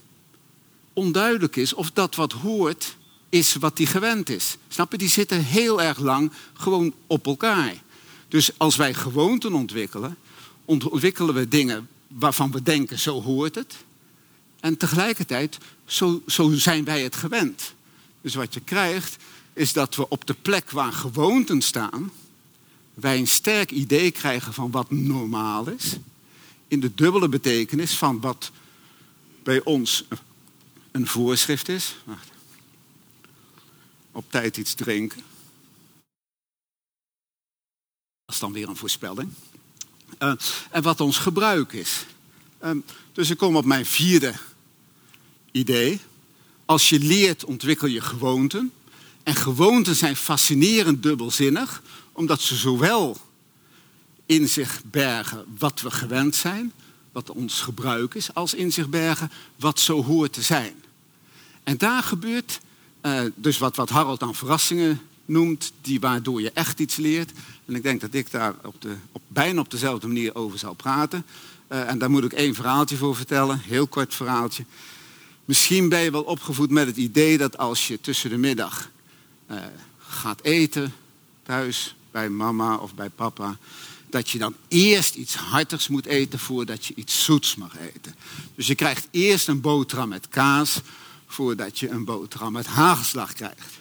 onduidelijk 0.98 1.56
is 1.56 1.74
of 1.74 1.90
dat 1.90 2.14
wat 2.14 2.32
hoort 2.32 2.96
is 3.28 3.54
wat 3.54 3.78
hij 3.78 3.86
gewend 3.86 4.28
is. 4.28 4.56
Snap 4.68 4.92
je? 4.92 4.98
Die 4.98 5.08
zitten 5.08 5.44
heel 5.44 5.82
erg 5.82 5.98
lang 5.98 6.32
gewoon 6.52 6.94
op 7.06 7.26
elkaar. 7.26 7.74
Dus 8.28 8.50
als 8.56 8.76
wij 8.76 8.94
gewoonten 8.94 9.52
ontwikkelen, 9.52 10.16
ontwikkelen 10.64 11.34
we 11.34 11.48
dingen 11.48 11.88
waarvan 12.08 12.50
we 12.50 12.62
denken 12.62 12.98
zo 12.98 13.22
hoort 13.22 13.54
het. 13.54 13.74
En 14.60 14.76
tegelijkertijd, 14.76 15.58
zo, 15.84 16.22
zo 16.26 16.52
zijn 16.52 16.84
wij 16.84 17.02
het 17.02 17.16
gewend. 17.16 17.74
Dus 18.20 18.34
wat 18.34 18.54
je 18.54 18.60
krijgt, 18.60 19.16
is 19.52 19.72
dat 19.72 19.96
we 19.96 20.08
op 20.08 20.26
de 20.26 20.34
plek 20.42 20.70
waar 20.70 20.92
gewoonten 20.92 21.62
staan, 21.62 22.10
wij 22.94 23.18
een 23.18 23.26
sterk 23.26 23.70
idee 23.70 24.10
krijgen 24.10 24.54
van 24.54 24.70
wat 24.70 24.90
normaal 24.90 25.68
is. 25.68 25.96
In 26.68 26.80
de 26.80 26.94
dubbele 26.94 27.28
betekenis 27.28 27.96
van 27.96 28.20
wat 28.20 28.50
bij 29.42 29.64
ons 29.64 30.04
een 30.90 31.06
voorschrift 31.06 31.68
is. 31.68 31.96
Wacht. 32.04 32.28
Op 34.12 34.30
tijd 34.30 34.56
iets 34.56 34.74
drinken. 34.74 35.22
Dat 38.24 38.34
is 38.34 38.38
dan 38.38 38.52
weer 38.52 38.68
een 38.68 38.76
voorspelling. 38.76 39.32
Uh, 40.18 40.32
en 40.70 40.82
wat 40.82 41.00
ons 41.00 41.18
gebruik 41.18 41.72
is. 41.72 42.04
Uh, 42.64 42.70
dus 43.12 43.30
ik 43.30 43.38
kom 43.38 43.56
op 43.56 43.64
mijn 43.64 43.86
vierde 43.86 44.34
idee. 45.50 46.00
Als 46.64 46.88
je 46.88 46.98
leert, 46.98 47.44
ontwikkel 47.44 47.88
je 47.88 48.00
gewoonten. 48.00 48.72
En 49.22 49.34
gewoonten 49.34 49.94
zijn 49.96 50.16
fascinerend 50.16 51.02
dubbelzinnig, 51.02 51.82
omdat 52.12 52.40
ze 52.40 52.56
zowel 52.56 53.16
in 54.26 54.48
zich 54.48 54.82
bergen 54.84 55.44
wat 55.58 55.80
we 55.80 55.90
gewend 55.90 56.34
zijn, 56.34 56.72
wat 57.24 57.36
ons 57.36 57.60
gebruik 57.60 58.14
is, 58.14 58.34
als 58.34 58.54
in 58.54 58.72
zich 58.72 58.88
bergen 58.88 59.30
wat 59.56 59.80
zo 59.80 60.04
hoort 60.04 60.32
te 60.32 60.42
zijn. 60.42 60.74
En 61.62 61.78
daar 61.78 62.02
gebeurt 62.02 62.60
uh, 63.02 63.20
dus 63.34 63.58
wat, 63.58 63.76
wat 63.76 63.88
Harold 63.88 64.20
dan 64.20 64.34
verrassingen 64.34 65.00
noemt, 65.24 65.72
die 65.80 66.00
waardoor 66.00 66.40
je 66.40 66.50
echt 66.50 66.80
iets 66.80 66.96
leert. 66.96 67.32
En 67.64 67.74
ik 67.74 67.82
denk 67.82 68.00
dat 68.00 68.14
ik 68.14 68.30
daar 68.30 68.54
op 68.64 68.82
de, 68.82 68.94
op, 69.12 69.22
bijna 69.28 69.60
op 69.60 69.70
dezelfde 69.70 70.06
manier 70.06 70.34
over 70.34 70.58
zal 70.58 70.74
praten. 70.74 71.24
Uh, 71.68 71.90
en 71.90 71.98
daar 71.98 72.10
moet 72.10 72.24
ik 72.24 72.32
één 72.32 72.54
verhaaltje 72.54 72.96
voor 72.96 73.16
vertellen, 73.16 73.58
heel 73.58 73.86
kort 73.86 74.14
verhaaltje. 74.14 74.64
Misschien 75.44 75.88
ben 75.88 76.00
je 76.00 76.10
wel 76.10 76.22
opgevoed 76.22 76.70
met 76.70 76.86
het 76.86 76.96
idee 76.96 77.38
dat 77.38 77.58
als 77.58 77.88
je 77.88 78.00
tussen 78.00 78.30
de 78.30 78.38
middag 78.38 78.90
uh, 79.50 79.58
gaat 79.98 80.42
eten, 80.42 80.92
thuis, 81.42 81.94
bij 82.10 82.28
mama 82.28 82.76
of 82.76 82.94
bij 82.94 83.08
papa, 83.08 83.56
dat 84.10 84.30
je 84.30 84.38
dan 84.38 84.54
eerst 84.68 85.14
iets 85.14 85.34
hartigs 85.34 85.88
moet 85.88 86.06
eten 86.06 86.38
voordat 86.38 86.86
je 86.86 86.94
iets 86.96 87.24
zoets 87.24 87.54
mag 87.54 87.78
eten. 87.78 88.14
Dus 88.54 88.66
je 88.66 88.74
krijgt 88.74 89.08
eerst 89.10 89.48
een 89.48 89.60
boterham 89.60 90.08
met 90.08 90.28
kaas 90.28 90.80
voordat 91.26 91.78
je 91.78 91.88
een 91.88 92.04
boterham 92.04 92.52
met 92.52 92.66
hagelslag 92.66 93.32
krijgt. 93.32 93.80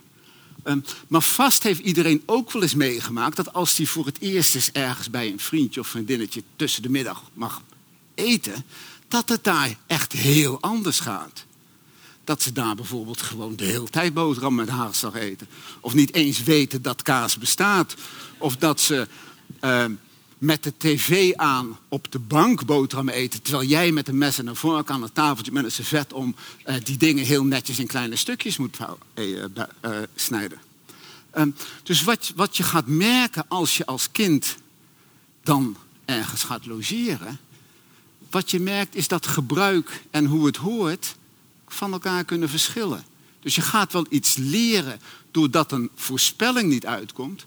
Um, 0.64 0.84
maar 1.08 1.22
vast 1.22 1.64
heeft 1.64 1.80
iedereen 1.80 2.24
ook 2.26 2.52
wel 2.52 2.62
eens 2.62 2.74
meegemaakt 2.74 3.36
dat 3.36 3.54
als 3.54 3.78
hij 3.78 3.86
voor 3.86 4.06
het 4.06 4.20
eerst 4.20 4.56
eens 4.56 4.72
ergens 4.72 5.10
bij 5.10 5.28
een 5.32 5.40
vriendje 5.40 5.80
of 5.80 5.88
vriendinnetje 5.88 6.44
tussen 6.56 6.82
de 6.82 6.90
middag 6.90 7.24
mag 7.34 7.62
eten, 8.16 8.66
dat 9.08 9.30
het 9.30 9.44
daar 9.44 9.78
echt 9.88 10.12
heel 10.12 10.62
anders 10.62 11.00
gaat. 11.00 11.46
Dat 12.24 12.42
ze 12.42 12.52
daar 12.52 12.76
bijvoorbeeld 12.76 13.22
gewoon 13.22 13.56
de 13.56 13.66
hele 13.66 13.90
tijd 13.90 14.14
boterham 14.14 14.56
met 14.56 14.70
haarslag 14.70 15.14
eten. 15.14 15.48
Of 15.80 15.94
niet 15.94 16.14
eens 16.14 16.44
weten 16.44 16.82
dat 16.82 17.02
kaas 17.02 17.38
bestaat. 17.38 17.96
Of 18.38 18.56
dat 18.56 18.82
ze 18.82 19.08
uh, 19.62 19.86
met 20.38 20.64
de 20.64 20.74
tv 20.78 21.34
aan 21.36 21.78
op 21.88 22.12
de 22.12 22.20
bank 22.20 22.66
boterham 22.66 23.10
eten. 23.10 23.42
Terwijl 23.42 23.68
jij 23.68 23.92
met 23.92 24.08
een 24.08 24.18
mes 24.18 24.40
en 24.40 24.48
een 24.48 24.56
vork 24.56 24.90
aan 24.90 25.02
het 25.02 25.16
tafeltje 25.16 25.52
met 25.52 25.64
een 25.64 25.72
servet 25.72 26.14
om 26.14 26.36
uh, 26.66 26.76
die 26.84 26.98
dingen 26.98 27.26
heel 27.26 27.44
netjes 27.44 27.80
in 27.80 27.88
kleine 27.88 28.16
stukjes 28.16 28.58
moet 28.58 28.78
uh, 29.16 29.46
snijden. 30.16 30.60
Um, 31.38 31.56
dus 31.84 32.04
wat, 32.04 32.32
wat 32.36 32.58
je 32.58 32.64
gaat 32.64 32.88
merken 32.88 33.46
als 33.48 33.78
je 33.78 33.86
als 33.86 34.12
kind 34.12 34.56
dan 35.44 35.78
ergens 36.06 36.44
gaat 36.44 36.66
logeren. 36.66 37.40
Wat 38.30 38.52
je 38.52 38.60
merkt 38.60 38.96
is 38.96 39.08
dat 39.08 39.28
gebruik 39.28 40.04
en 40.12 40.26
hoe 40.26 40.46
het 40.46 40.58
hoort 40.58 41.16
van 41.68 41.92
elkaar 41.92 42.24
kunnen 42.24 42.50
verschillen. 42.50 43.04
Dus 43.40 43.56
je 43.56 43.62
gaat 43.62 43.94
wel 43.94 44.06
iets 44.10 44.36
leren 44.36 45.00
doordat 45.32 45.72
een 45.72 45.90
voorspelling 45.96 46.70
niet 46.70 46.86
uitkomt. 46.86 47.46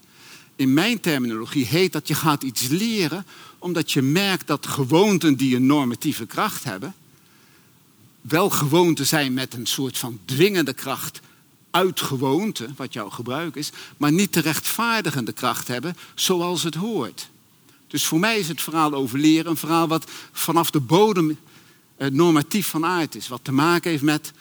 In 0.60 0.74
mijn 0.74 1.00
terminologie 1.00 1.66
heet 1.66 1.92
dat 1.92 2.08
je 2.08 2.14
gaat 2.14 2.42
iets 2.42 2.68
leren 2.68 3.26
omdat 3.58 3.92
je 3.92 4.02
merkt 4.02 4.46
dat 4.46 4.66
gewoonten 4.66 5.36
die 5.36 5.56
een 5.56 5.66
normatieve 5.66 6.26
kracht 6.26 6.64
hebben, 6.64 6.94
wel 8.20 8.50
gewoonten 8.50 9.06
zijn 9.06 9.32
met 9.32 9.54
een 9.54 9.66
soort 9.66 9.98
van 9.98 10.18
dwingende 10.24 10.72
kracht 10.72 11.20
uit 11.70 12.00
gewoonte, 12.00 12.68
wat 12.76 12.92
jouw 12.92 13.10
gebruik 13.10 13.56
is, 13.56 13.70
maar 13.96 14.12
niet 14.12 14.32
de 14.32 14.40
rechtvaardigende 14.40 15.32
kracht 15.32 15.68
hebben 15.68 15.96
zoals 16.14 16.62
het 16.62 16.74
hoort. 16.74 17.30
Dus 17.86 18.04
voor 18.04 18.18
mij 18.18 18.38
is 18.38 18.48
het 18.48 18.62
verhaal 18.62 18.94
over 18.94 19.18
leren 19.18 19.50
een 19.50 19.56
verhaal 19.56 19.88
wat 19.88 20.10
vanaf 20.32 20.70
de 20.70 20.80
bodem 20.80 21.38
eh, 21.96 22.08
normatief 22.08 22.66
van 22.66 22.84
aard 22.84 23.14
is. 23.14 23.28
Wat 23.28 23.40
te 23.44 23.52
maken 23.52 23.90
heeft 23.90 24.02
met 24.02 24.32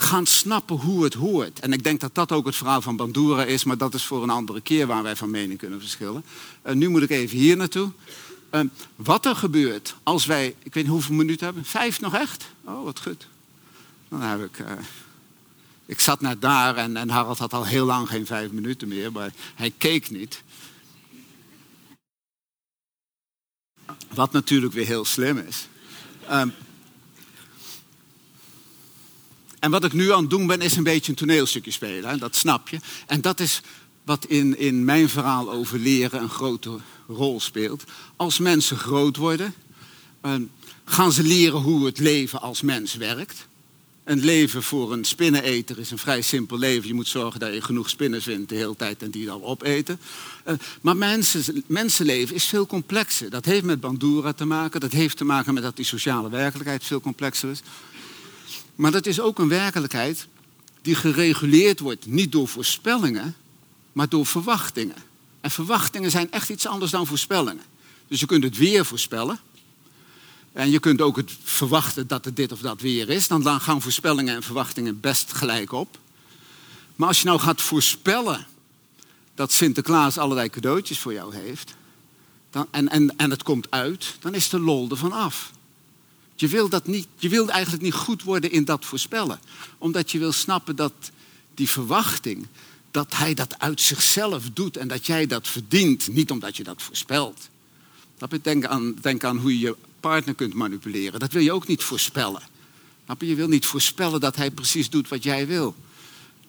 gaan 0.00 0.26
snappen 0.26 0.76
hoe 0.76 1.04
het 1.04 1.14
hoort. 1.14 1.60
En 1.60 1.72
ik 1.72 1.84
denk 1.84 2.00
dat 2.00 2.14
dat 2.14 2.32
ook 2.32 2.46
het 2.46 2.56
verhaal 2.56 2.82
van 2.82 2.96
Bandura 2.96 3.44
is, 3.44 3.64
maar 3.64 3.78
dat 3.78 3.94
is 3.94 4.04
voor 4.04 4.22
een 4.22 4.30
andere 4.30 4.60
keer 4.60 4.86
waar 4.86 5.02
wij 5.02 5.16
van 5.16 5.30
mening 5.30 5.58
kunnen 5.58 5.80
verschillen. 5.80 6.24
Uh, 6.66 6.72
nu 6.72 6.88
moet 6.88 7.02
ik 7.02 7.10
even 7.10 7.38
hier 7.38 7.56
naartoe. 7.56 7.90
Uh, 8.50 8.60
wat 8.96 9.26
er 9.26 9.36
gebeurt 9.36 9.94
als 10.02 10.26
wij, 10.26 10.46
ik 10.46 10.74
weet 10.74 10.84
niet 10.84 10.92
hoeveel 10.92 11.14
minuten 11.14 11.44
hebben, 11.46 11.64
vijf 11.64 12.00
nog 12.00 12.14
echt? 12.14 12.44
Oh, 12.64 12.84
wat 12.84 13.00
goed. 13.00 13.26
Dan 14.08 14.20
heb 14.20 14.44
ik. 14.44 14.58
Uh, 14.58 14.66
ik 15.86 16.00
zat 16.00 16.20
net 16.20 16.40
daar 16.40 16.76
en, 16.76 16.96
en 16.96 17.08
Harald 17.08 17.38
had 17.38 17.52
al 17.52 17.64
heel 17.64 17.86
lang 17.86 18.08
geen 18.08 18.26
vijf 18.26 18.50
minuten 18.50 18.88
meer, 18.88 19.12
maar 19.12 19.32
hij 19.54 19.72
keek 19.78 20.10
niet. 20.10 20.42
Wat 24.14 24.32
natuurlijk 24.32 24.72
weer 24.72 24.86
heel 24.86 25.04
slim 25.04 25.38
is. 25.38 25.68
Um, 26.30 26.52
en 29.60 29.70
wat 29.70 29.84
ik 29.84 29.92
nu 29.92 30.12
aan 30.12 30.20
het 30.20 30.30
doen 30.30 30.46
ben, 30.46 30.60
is 30.60 30.76
een 30.76 30.82
beetje 30.82 31.10
een 31.10 31.18
toneelstukje 31.18 31.70
spelen. 31.70 32.10
Hè? 32.10 32.16
Dat 32.16 32.36
snap 32.36 32.68
je. 32.68 32.78
En 33.06 33.20
dat 33.20 33.40
is 33.40 33.60
wat 34.04 34.26
in, 34.26 34.58
in 34.58 34.84
mijn 34.84 35.08
verhaal 35.08 35.52
over 35.52 35.78
leren 35.78 36.22
een 36.22 36.28
grote 36.28 36.78
rol 37.08 37.40
speelt. 37.40 37.84
Als 38.16 38.38
mensen 38.38 38.76
groot 38.76 39.16
worden, 39.16 39.54
um, 40.22 40.50
gaan 40.84 41.12
ze 41.12 41.22
leren 41.22 41.60
hoe 41.60 41.86
het 41.86 41.98
leven 41.98 42.40
als 42.40 42.62
mens 42.62 42.94
werkt. 42.94 43.48
Een 44.04 44.24
leven 44.24 44.62
voor 44.62 44.92
een 44.92 45.04
spinneneter 45.04 45.78
is 45.78 45.90
een 45.90 45.98
vrij 45.98 46.20
simpel 46.20 46.58
leven. 46.58 46.88
Je 46.88 46.94
moet 46.94 47.08
zorgen 47.08 47.40
dat 47.40 47.54
je 47.54 47.62
genoeg 47.62 47.90
spinnen 47.90 48.22
vindt 48.22 48.48
de 48.48 48.54
hele 48.54 48.76
tijd 48.76 49.02
en 49.02 49.10
die 49.10 49.26
dan 49.26 49.42
opeten. 49.42 50.00
Uh, 50.46 50.54
maar 50.80 50.96
mensen, 50.96 51.64
mensenleven 51.66 52.34
is 52.34 52.44
veel 52.44 52.66
complexer. 52.66 53.30
Dat 53.30 53.44
heeft 53.44 53.64
met 53.64 53.80
Bandura 53.80 54.32
te 54.32 54.44
maken. 54.44 54.80
Dat 54.80 54.92
heeft 54.92 55.16
te 55.16 55.24
maken 55.24 55.54
met 55.54 55.62
dat 55.62 55.76
die 55.76 55.84
sociale 55.84 56.30
werkelijkheid 56.30 56.84
veel 56.84 57.00
complexer 57.00 57.50
is. 57.50 57.60
Maar 58.80 58.90
dat 58.90 59.06
is 59.06 59.20
ook 59.20 59.38
een 59.38 59.48
werkelijkheid 59.48 60.26
die 60.82 60.94
gereguleerd 60.94 61.80
wordt 61.80 62.06
niet 62.06 62.32
door 62.32 62.48
voorspellingen, 62.48 63.36
maar 63.92 64.08
door 64.08 64.26
verwachtingen. 64.26 64.96
En 65.40 65.50
verwachtingen 65.50 66.10
zijn 66.10 66.32
echt 66.32 66.48
iets 66.48 66.66
anders 66.66 66.90
dan 66.90 67.06
voorspellingen. 67.06 67.62
Dus 68.08 68.20
je 68.20 68.26
kunt 68.26 68.44
het 68.44 68.56
weer 68.56 68.84
voorspellen. 68.84 69.38
En 70.52 70.70
je 70.70 70.78
kunt 70.78 71.00
ook 71.00 71.16
het 71.16 71.30
verwachten 71.42 72.06
dat 72.06 72.24
het 72.24 72.36
dit 72.36 72.52
of 72.52 72.60
dat 72.60 72.80
weer 72.80 73.08
is. 73.08 73.28
Dan 73.28 73.60
gaan 73.60 73.82
voorspellingen 73.82 74.34
en 74.34 74.42
verwachtingen 74.42 75.00
best 75.00 75.32
gelijk 75.32 75.72
op. 75.72 75.98
Maar 76.96 77.08
als 77.08 77.18
je 77.18 77.26
nou 77.26 77.40
gaat 77.40 77.62
voorspellen 77.62 78.46
dat 79.34 79.52
Sinterklaas 79.52 80.18
allerlei 80.18 80.48
cadeautjes 80.48 80.98
voor 80.98 81.12
jou 81.12 81.34
heeft. 81.34 81.74
Dan, 82.50 82.66
en, 82.70 82.88
en, 82.88 83.16
en 83.16 83.30
het 83.30 83.42
komt 83.42 83.70
uit, 83.70 84.16
dan 84.20 84.34
is 84.34 84.48
de 84.48 84.60
lol 84.60 84.90
ervan 84.90 85.12
af. 85.12 85.50
Je 86.40 86.48
wil, 86.48 86.68
dat 86.68 86.86
niet, 86.86 87.06
je 87.16 87.28
wil 87.28 87.48
eigenlijk 87.48 87.82
niet 87.82 87.94
goed 87.94 88.22
worden 88.22 88.50
in 88.50 88.64
dat 88.64 88.84
voorspellen. 88.84 89.40
Omdat 89.78 90.10
je 90.10 90.18
wil 90.18 90.32
snappen 90.32 90.76
dat 90.76 90.92
die 91.54 91.68
verwachting, 91.68 92.46
dat 92.90 93.16
hij 93.16 93.34
dat 93.34 93.58
uit 93.58 93.80
zichzelf 93.80 94.50
doet 94.52 94.76
en 94.76 94.88
dat 94.88 95.06
jij 95.06 95.26
dat 95.26 95.48
verdient, 95.48 96.08
niet 96.08 96.30
omdat 96.30 96.56
je 96.56 96.62
dat 96.64 96.82
voorspelt. 96.82 97.48
Denk 98.42 98.64
aan, 98.64 98.94
denk 99.00 99.24
aan 99.24 99.36
hoe 99.36 99.58
je 99.58 99.66
je 99.66 99.76
partner 100.00 100.34
kunt 100.34 100.54
manipuleren. 100.54 101.20
Dat 101.20 101.32
wil 101.32 101.42
je 101.42 101.52
ook 101.52 101.66
niet 101.66 101.82
voorspellen. 101.82 102.42
Je 103.18 103.34
wil 103.34 103.48
niet 103.48 103.66
voorspellen 103.66 104.20
dat 104.20 104.36
hij 104.36 104.50
precies 104.50 104.90
doet 104.90 105.08
wat 105.08 105.22
jij 105.22 105.46
wil. 105.46 105.74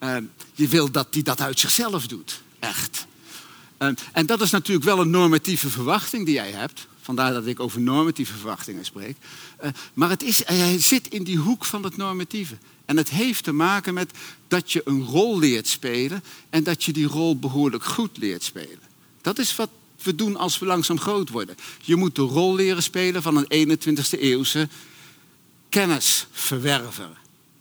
Uh, 0.00 0.16
je 0.54 0.68
wil 0.68 0.90
dat 0.90 1.06
hij 1.10 1.22
dat 1.22 1.40
uit 1.40 1.60
zichzelf 1.60 2.06
doet. 2.06 2.42
Echt. 2.58 3.06
Uh, 3.78 3.88
en 4.12 4.26
dat 4.26 4.40
is 4.40 4.50
natuurlijk 4.50 4.86
wel 4.86 5.00
een 5.00 5.10
normatieve 5.10 5.70
verwachting 5.70 6.24
die 6.24 6.34
jij 6.34 6.50
hebt. 6.50 6.86
Vandaar 7.02 7.32
dat 7.32 7.46
ik 7.46 7.60
over 7.60 7.80
normatieve 7.80 8.32
verwachtingen 8.32 8.84
spreek. 8.84 9.16
Uh, 9.62 9.70
maar 9.94 10.08
het 10.08 10.22
is, 10.22 10.44
hij 10.44 10.80
zit 10.80 11.08
in 11.08 11.22
die 11.22 11.36
hoek 11.36 11.64
van 11.64 11.84
het 11.84 11.96
normatieve. 11.96 12.56
En 12.84 12.96
het 12.96 13.10
heeft 13.10 13.44
te 13.44 13.52
maken 13.52 13.94
met 13.94 14.10
dat 14.48 14.72
je 14.72 14.82
een 14.84 15.04
rol 15.04 15.38
leert 15.38 15.68
spelen 15.68 16.22
en 16.50 16.62
dat 16.62 16.84
je 16.84 16.92
die 16.92 17.06
rol 17.06 17.38
behoorlijk 17.38 17.84
goed 17.84 18.16
leert 18.18 18.42
spelen. 18.42 18.80
Dat 19.20 19.38
is 19.38 19.56
wat 19.56 19.68
we 20.02 20.14
doen 20.14 20.36
als 20.36 20.58
we 20.58 20.66
langzaam 20.66 21.00
groot 21.00 21.28
worden. 21.28 21.56
Je 21.80 21.96
moet 21.96 22.14
de 22.14 22.22
rol 22.22 22.54
leren 22.54 22.82
spelen 22.82 23.22
van 23.22 23.46
een 23.48 23.68
21ste 23.68 24.20
eeuwse 24.20 24.68
kennisverwerver. 25.68 27.10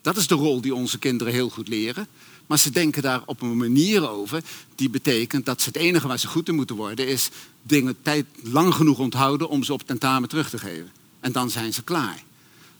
Dat 0.01 0.17
is 0.17 0.27
de 0.27 0.35
rol 0.35 0.61
die 0.61 0.75
onze 0.75 0.99
kinderen 0.99 1.33
heel 1.33 1.49
goed 1.49 1.67
leren. 1.67 2.07
Maar 2.51 2.59
ze 2.59 2.69
denken 2.69 3.01
daar 3.01 3.21
op 3.25 3.41
een 3.41 3.57
manier 3.57 4.09
over 4.09 4.43
die 4.75 4.89
betekent 4.89 5.45
dat 5.45 5.65
het 5.65 5.75
enige 5.75 6.07
waar 6.07 6.19
ze 6.19 6.27
goed 6.27 6.47
in 6.47 6.55
moeten 6.55 6.75
worden 6.75 7.07
is 7.07 7.29
dingen 7.61 7.97
tijd 8.01 8.25
lang 8.43 8.73
genoeg 8.73 8.99
onthouden 8.99 9.49
om 9.49 9.63
ze 9.63 9.73
op 9.73 9.81
tentamen 9.85 10.29
terug 10.29 10.49
te 10.49 10.57
geven. 10.57 10.91
En 11.19 11.31
dan 11.31 11.49
zijn 11.49 11.73
ze 11.73 11.83
klaar. 11.83 12.23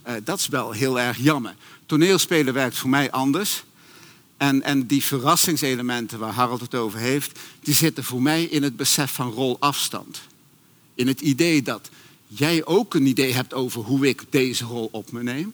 Uh, 0.08 0.14
dat 0.24 0.40
is 0.40 0.48
wel 0.48 0.72
heel 0.72 1.00
erg 1.00 1.18
jammer. 1.18 1.56
Toneelspelen 1.86 2.54
werkt 2.54 2.78
voor 2.78 2.90
mij 2.90 3.12
anders. 3.12 3.64
En, 4.38 4.64
en 4.64 4.88
die 4.88 5.04
verrassingselementen 5.04 6.20
waar 6.20 6.34
Harold 6.34 6.62
het 6.62 6.76
over 6.76 7.00
heeft, 7.00 7.40
die 7.62 7.76
zitten 7.76 8.04
voor 8.04 8.22
mij 8.22 8.44
in 8.44 8.64
het 8.64 8.76
besef 8.76 9.12
van 9.12 9.32
rolafstand. 9.32 10.22
In 10.96 11.08
het 11.08 11.22
idee 11.22 11.62
dat 11.62 11.90
jij 12.28 12.66
ook 12.66 12.94
een 12.94 13.06
idee 13.06 13.34
hebt 13.34 13.54
over 13.54 13.82
hoe 13.82 14.08
ik 14.08 14.24
deze 14.30 14.66
rol 14.66 14.90
op 14.92 15.12
me 15.12 15.24
neem. 15.24 15.54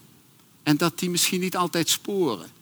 En 0.63 0.77
dat 0.77 0.99
die 0.99 1.09
misschien 1.09 1.39
niet 1.39 1.57
altijd 1.57 1.89
sporen. 1.89 2.55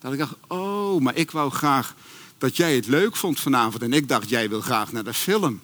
Dat 0.00 0.12
ik 0.12 0.18
dacht, 0.18 0.34
oh, 0.46 1.00
maar 1.00 1.16
ik 1.16 1.30
wou 1.30 1.50
graag 1.50 1.94
dat 2.38 2.56
jij 2.56 2.74
het 2.74 2.86
leuk 2.86 3.16
vond 3.16 3.40
vanavond. 3.40 3.82
En 3.82 3.92
ik 3.92 4.08
dacht, 4.08 4.28
jij 4.28 4.48
wil 4.48 4.60
graag 4.60 4.92
naar 4.92 5.04
de 5.04 5.14
film. 5.14 5.60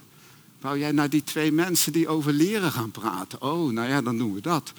Wou 0.61 0.79
jij 0.79 0.93
naar 0.93 1.11
die 1.11 1.25
twee 1.25 1.53
mensen 1.53 1.93
die 1.93 2.09
over 2.09 2.33
leren 2.33 2.73
gaan 2.73 2.91
praten? 2.91 3.43
Oh, 3.43 3.73
nou 3.73 3.89
ja, 3.89 4.03
dan 4.03 4.19
doen 4.19 4.35
we 4.35 4.41
dat. 4.41 4.73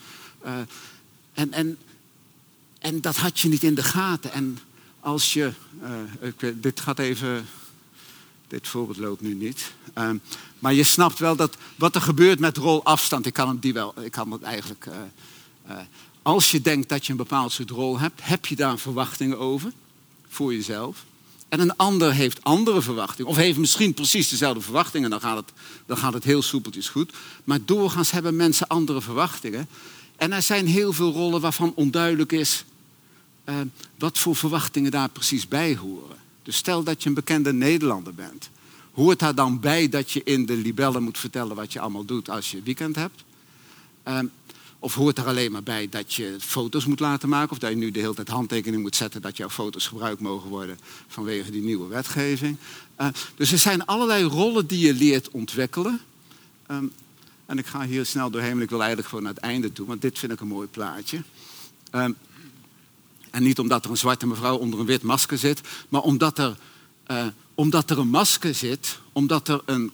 Uh, 0.45 0.53
en, 1.34 1.51
en, 1.53 1.78
en 2.80 3.01
dat 3.01 3.16
had 3.16 3.39
je 3.39 3.49
niet 3.49 3.64
in 3.64 3.74
de 3.74 3.84
gaten. 3.84 4.32
En 4.32 4.60
als 4.99 5.34
je, 5.34 5.51
ik, 6.20 6.62
dit 6.62 6.80
gaat 6.80 6.99
even, 6.99 7.45
dit 8.47 8.68
voorbeeld 8.68 8.97
loopt 8.97 9.22
nu 9.22 9.34
niet. 9.34 9.74
Uh, 9.97 10.10
maar 10.60 10.74
je 10.74 10.84
snapt 10.84 11.20
wel 11.20 11.36
dat 11.36 11.58
wat 11.76 11.95
er 11.95 12.01
gebeurt 12.01 12.39
met 12.39 12.58
rolafstand, 12.58 13.26
ik 13.26 13.34
kan 13.34 13.49
het, 13.49 13.62
die 13.62 13.74
wel, 13.74 13.93
ik 14.01 14.12
kan 14.12 14.32
het 14.32 14.41
eigenlijk. 14.41 14.88
Als 16.28 16.52
je 16.52 16.62
denkt 16.62 16.90
dat 16.90 17.06
je 17.06 17.12
een 17.12 17.18
bepaald 17.18 17.52
soort 17.52 17.70
rol 17.70 18.00
hebt, 18.00 18.20
heb 18.24 18.46
je 18.46 18.56
daar 18.56 18.78
verwachtingen 18.78 19.40
over 19.40 19.72
voor 20.28 20.54
jezelf. 20.54 21.06
En 21.50 21.60
een 21.60 21.76
ander 21.76 22.14
heeft 22.14 22.44
andere 22.44 22.82
verwachtingen. 22.82 23.32
Of 23.32 23.38
heeft 23.38 23.58
misschien 23.58 23.94
precies 23.94 24.30
dezelfde 24.30 24.62
verwachtingen. 24.62 25.10
Dan 25.10 25.22
gaat 25.22 25.36
het, 25.36 25.52
dan 25.86 25.98
gaat 25.98 26.14
het 26.14 26.24
heel 26.24 26.42
soepeltjes 26.42 26.90
goed. 26.90 27.14
Maar 27.44 27.60
doorgaans 27.66 28.12
hebben 28.12 28.36
mensen 28.36 28.68
andere 28.68 29.02
verwachtingen. 29.02 29.68
En 30.16 30.32
er 30.32 30.42
zijn 30.42 30.68
heel 30.68 30.94
veel 30.94 31.12
rollen 31.12 31.42
waarvan 31.42 31.74
onduidelijk 31.76 32.32
is 32.32 32.66
uh, 33.46 33.56
wat 33.98 34.18
voor 34.18 34.36
verwachtingen 34.36 34.92
daar 34.92 35.10
precies 35.10 35.48
bij 35.48 35.76
horen. 35.76 36.18
Dus 36.44 36.56
stel 36.56 36.84
dat 36.84 37.04
je 37.04 37.10
een 37.10 37.16
bekende 37.16 37.54
Nederlander 37.54 38.14
bent. 38.14 38.50
Hoort 38.94 39.20
daar 39.20 39.36
dan 39.36 39.60
bij 39.60 39.90
dat 39.90 40.12
je 40.12 40.24
in 40.24 40.46
de 40.46 40.56
libellen 40.56 41.04
moet 41.04 41.18
vertellen 41.18 41.56
wat 41.56 41.74
je 41.74 41.80
allemaal 41.80 42.06
doet 42.06 42.30
als 42.30 42.52
je 42.52 42.62
weekend 42.64 42.96
hebt? 42.96 43.24
Uh, 44.08 44.20
of 44.80 44.94
hoort 44.94 45.18
er 45.18 45.26
alleen 45.26 45.52
maar 45.52 45.64
bij 45.64 45.90
dat 45.90 46.14
je 46.14 46.36
foto's 46.40 46.86
moet 46.86 47.00
laten 47.00 47.30
maken? 47.30 47.52
Of 47.52 47.58
dat 47.58 47.70
je 47.70 47.76
nu 47.76 47.92
de 47.92 48.00
hele 48.00 48.14
tijd 48.14 48.28
handtekening 48.28 48.82
moet 48.82 48.96
zetten 48.96 49.22
dat 49.22 49.38
jouw 49.38 49.50
foto's 49.50 49.88
gebruikt 49.88 50.22
mogen 50.22 50.50
worden 50.50 50.80
vanwege 51.08 51.52
die 51.52 51.62
nieuwe 51.62 51.88
wetgeving? 51.88 52.58
Uh, 53.02 53.08
dus 53.36 53.52
er 53.52 53.58
zijn 53.58 53.86
allerlei 53.86 54.24
rollen 54.24 54.68
die 54.68 54.80
je 54.80 54.94
leert 54.94 55.30
ontwikkelen. 55.30 56.00
Um, 56.72 56.92
En 57.46 57.58
ik 57.58 57.66
ga 57.66 57.86
hier 57.86 58.06
snel 58.06 58.30
doorheen, 58.30 58.62
ik 58.62 58.70
wil 58.70 58.80
eigenlijk 58.80 59.10
gewoon 59.10 59.24
naar 59.24 59.34
het 59.34 59.44
einde 59.44 59.72
toe. 59.72 59.88
Want 59.88 60.02
dit 60.02 60.20
vind 60.20 60.32
ik 60.32 60.40
een 60.40 60.48
mooi 60.48 60.68
plaatje. 60.68 61.24
Ehm, 61.92 62.12
en 63.32 63.44
niet 63.44 63.60
omdat 63.60 63.86
er 63.86 63.92
een 63.92 63.98
zwarte 63.98 64.28
mevrouw 64.28 64.58
onder 64.58 64.80
een 64.80 64.86
wit 64.86 65.02
masker 65.02 65.38
zit, 65.38 65.62
maar 65.90 66.02
omdat 66.02 66.38
er, 66.38 66.58
eh, 67.04 67.26
omdat 67.56 67.90
er 67.90 68.00
een 68.00 68.08
masker 68.10 68.56
zit, 68.56 69.00
omdat 69.12 69.48
er 69.48 69.62
een 69.66 69.92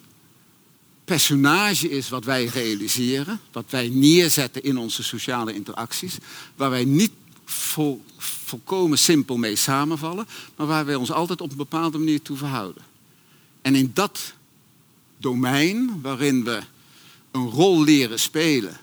personage 1.05 1.89
is 1.89 2.09
wat 2.09 2.23
wij 2.23 2.45
realiseren, 2.45 3.39
wat 3.51 3.65
wij 3.69 3.89
neerzetten 3.89 4.63
in 4.63 4.77
onze 4.77 5.03
sociale 5.03 5.53
interacties, 5.53 6.17
waar 6.55 6.69
wij 6.69 6.85
niet 6.85 7.11
vol, 7.45 8.03
volkomen 8.17 8.97
simpel 8.97 9.37
mee 9.37 9.55
samenvallen, 9.55 10.27
maar 10.55 10.67
waar 10.67 10.85
wij 10.85 10.95
ons 10.95 11.11
altijd 11.11 11.41
op 11.41 11.51
een 11.51 11.57
bepaalde 11.57 11.97
manier 11.97 12.21
toe 12.21 12.37
verhouden. 12.37 12.83
En 13.61 13.75
in 13.75 13.91
dat 13.93 14.33
domein 15.17 16.01
waarin 16.01 16.43
we 16.43 16.61
een 17.31 17.49
rol 17.49 17.83
leren 17.83 18.19
spelen, 18.19 18.77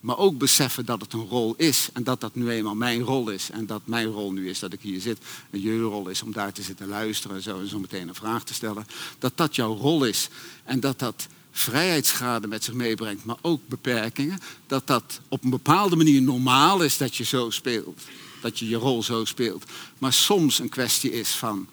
maar 0.00 0.18
ook 0.18 0.38
beseffen 0.38 0.84
dat 0.84 1.00
het 1.00 1.12
een 1.12 1.28
rol 1.28 1.54
is 1.56 1.88
en 1.92 2.02
dat 2.04 2.20
dat 2.20 2.34
nu 2.34 2.50
eenmaal 2.50 2.74
mijn 2.74 3.02
rol 3.02 3.30
is 3.30 3.50
en 3.50 3.66
dat 3.66 3.82
mijn 3.84 4.06
rol 4.06 4.32
nu 4.32 4.48
is 4.48 4.58
dat 4.58 4.72
ik 4.72 4.80
hier 4.80 5.00
zit 5.00 5.18
en 5.50 5.60
jullie 5.60 5.80
rol 5.80 6.08
is 6.08 6.22
om 6.22 6.32
daar 6.32 6.52
te 6.52 6.62
zitten 6.62 6.88
luisteren 6.88 7.36
en 7.36 7.42
zo, 7.42 7.60
en 7.60 7.68
zo 7.68 7.78
meteen 7.78 8.08
een 8.08 8.14
vraag 8.14 8.44
te 8.44 8.54
stellen, 8.54 8.86
dat 9.18 9.32
dat 9.34 9.56
jouw 9.56 9.76
rol 9.76 10.04
is 10.04 10.28
en 10.64 10.80
dat 10.80 10.98
dat 10.98 11.26
vrijheidsgraden 11.62 12.48
met 12.48 12.64
zich 12.64 12.74
meebrengt, 12.74 13.24
maar 13.24 13.36
ook 13.40 13.60
beperkingen, 13.68 14.40
dat 14.66 14.86
dat 14.86 15.20
op 15.28 15.44
een 15.44 15.50
bepaalde 15.50 15.96
manier 15.96 16.22
normaal 16.22 16.82
is 16.82 16.96
dat 16.96 17.16
je 17.16 17.24
zo 17.24 17.50
speelt, 17.50 18.00
dat 18.40 18.58
je 18.58 18.68
je 18.68 18.76
rol 18.76 19.02
zo 19.02 19.24
speelt, 19.24 19.64
maar 19.98 20.12
soms 20.12 20.58
een 20.58 20.68
kwestie 20.68 21.12
is 21.12 21.28
van 21.28 21.66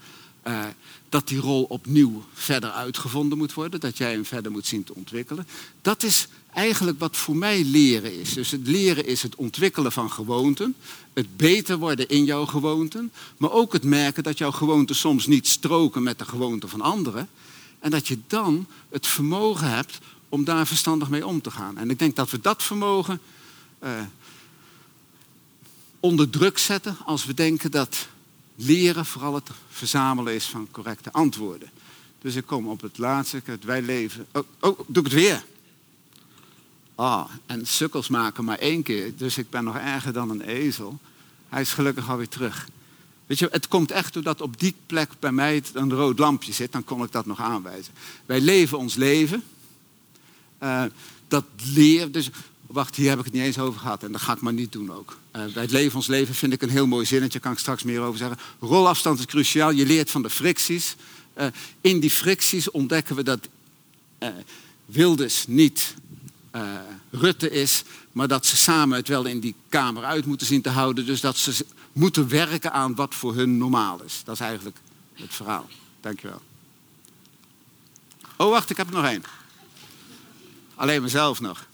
uh, 0.47 0.65
dat 1.09 1.27
die 1.27 1.39
rol 1.39 1.63
opnieuw 1.63 2.23
verder 2.33 2.71
uitgevonden 2.71 3.37
moet 3.37 3.53
worden, 3.53 3.79
dat 3.79 3.97
jij 3.97 4.11
hem 4.11 4.25
verder 4.25 4.51
moet 4.51 4.65
zien 4.65 4.83
te 4.83 4.95
ontwikkelen. 4.95 5.47
Dat 5.81 6.03
is 6.03 6.27
eigenlijk 6.53 6.99
wat 6.99 7.17
voor 7.17 7.35
mij 7.35 7.63
leren 7.63 8.19
is. 8.19 8.33
Dus 8.33 8.51
het 8.51 8.67
leren 8.67 9.05
is 9.05 9.21
het 9.21 9.35
ontwikkelen 9.35 9.91
van 9.91 10.11
gewoonten, 10.11 10.75
het 11.13 11.37
beter 11.37 11.77
worden 11.77 12.07
in 12.07 12.23
jouw 12.23 12.45
gewoonten, 12.45 13.11
maar 13.37 13.51
ook 13.51 13.73
het 13.73 13.83
merken 13.83 14.23
dat 14.23 14.37
jouw 14.37 14.51
gewoonten 14.51 14.95
soms 14.95 15.27
niet 15.27 15.47
stroken 15.47 16.03
met 16.03 16.19
de 16.19 16.25
gewoonten 16.25 16.69
van 16.69 16.81
anderen. 16.81 17.29
En 17.87 17.93
dat 17.93 18.07
je 18.07 18.19
dan 18.27 18.67
het 18.89 19.07
vermogen 19.07 19.69
hebt 19.69 19.97
om 20.29 20.43
daar 20.43 20.67
verstandig 20.67 21.09
mee 21.09 21.27
om 21.27 21.41
te 21.41 21.51
gaan. 21.51 21.77
En 21.77 21.89
ik 21.89 21.99
denk 21.99 22.15
dat 22.15 22.29
we 22.29 22.41
dat 22.41 22.63
vermogen 22.63 23.19
uh, 23.83 23.89
onder 25.99 26.29
druk 26.29 26.57
zetten 26.57 26.97
als 27.05 27.25
we 27.25 27.33
denken 27.33 27.71
dat 27.71 28.07
leren 28.55 29.05
vooral 29.05 29.35
het 29.35 29.49
verzamelen 29.69 30.33
is 30.33 30.45
van 30.45 30.67
correcte 30.71 31.11
antwoorden. 31.11 31.69
Dus 32.21 32.35
ik 32.35 32.45
kom 32.45 32.67
op 32.67 32.81
het 32.81 32.97
laatste, 32.97 33.41
het 33.43 33.63
wij 33.63 33.81
leven. 33.81 34.27
Oh, 34.31 34.43
oh, 34.59 34.79
doe 34.87 35.05
ik 35.05 35.11
het 35.11 35.21
weer. 35.21 35.43
Ah, 36.95 37.29
en 37.45 37.67
sukkels 37.67 38.07
maken 38.07 38.43
maar 38.43 38.59
één 38.59 38.83
keer, 38.83 39.17
dus 39.17 39.37
ik 39.37 39.49
ben 39.49 39.63
nog 39.63 39.75
erger 39.75 40.13
dan 40.13 40.29
een 40.29 40.41
ezel. 40.41 40.99
Hij 41.49 41.61
is 41.61 41.73
gelukkig 41.73 42.09
alweer 42.09 42.29
terug. 42.29 42.67
Weet 43.27 43.39
je, 43.39 43.47
het 43.51 43.67
komt 43.67 43.91
echt 43.91 44.13
doordat 44.13 44.41
op 44.41 44.59
die 44.59 44.75
plek 44.85 45.09
bij 45.19 45.31
mij 45.31 45.63
een 45.73 45.93
rood 45.93 46.19
lampje 46.19 46.53
zit, 46.53 46.71
dan 46.71 46.83
kon 46.83 47.03
ik 47.03 47.11
dat 47.11 47.25
nog 47.25 47.41
aanwijzen. 47.41 47.93
Wij 48.25 48.41
leven 48.41 48.77
ons 48.77 48.95
leven. 48.95 49.43
Uh, 50.63 50.83
dat 51.27 51.43
leer, 51.73 52.11
dus 52.11 52.29
wacht, 52.67 52.95
hier 52.95 53.09
heb 53.09 53.19
ik 53.19 53.25
het 53.25 53.33
niet 53.33 53.43
eens 53.43 53.59
over 53.59 53.79
gehad 53.79 54.03
en 54.03 54.11
dat 54.11 54.21
ga 54.21 54.33
ik 54.33 54.41
maar 54.41 54.53
niet 54.53 54.71
doen 54.71 54.91
ook. 54.91 55.17
Uh, 55.35 55.45
bij 55.53 55.61
het 55.61 55.71
leven 55.71 55.95
ons 55.95 56.07
leven 56.07 56.35
vind 56.35 56.53
ik 56.53 56.61
een 56.61 56.69
heel 56.69 56.87
mooi 56.87 57.05
zinnetje, 57.05 57.39
kan 57.39 57.51
ik 57.51 57.57
straks 57.57 57.83
meer 57.83 58.01
over 58.01 58.17
zeggen. 58.17 58.37
Rolafstand 58.59 59.19
is 59.19 59.25
cruciaal, 59.25 59.71
je 59.71 59.85
leert 59.85 60.11
van 60.11 60.21
de 60.21 60.29
fricties. 60.29 60.95
Uh, 61.37 61.45
in 61.81 61.99
die 61.99 62.11
fricties 62.11 62.71
ontdekken 62.71 63.15
we 63.15 63.23
dat 63.23 63.47
Wilders 64.85 65.47
niet 65.47 65.95
Rutte 67.11 67.49
is, 67.49 67.83
maar 68.11 68.27
dat 68.27 68.45
ze 68.45 68.57
samen 68.57 68.97
het 68.97 69.07
wel 69.07 69.25
in 69.25 69.39
die 69.39 69.55
kamer 69.69 70.03
uit 70.03 70.25
moeten 70.25 70.47
zien 70.47 70.61
te 70.61 70.69
houden. 70.69 71.05
Dus 71.05 71.21
dat 71.21 71.37
ze 71.37 71.65
moeten 71.97 72.27
werken 72.27 72.71
aan 72.71 72.95
wat 72.95 73.15
voor 73.15 73.35
hun 73.35 73.57
normaal 73.57 74.01
is. 74.03 74.21
Dat 74.23 74.35
is 74.35 74.41
eigenlijk 74.41 74.77
het 75.13 75.33
verhaal. 75.33 75.67
Dankjewel. 76.01 76.41
Oh, 78.37 78.49
wacht, 78.49 78.69
ik 78.69 78.77
heb 78.77 78.87
er 78.87 78.93
nog 78.93 79.05
één. 79.05 79.23
Alleen 80.75 81.01
mezelf 81.01 81.39
nog. 81.39 81.67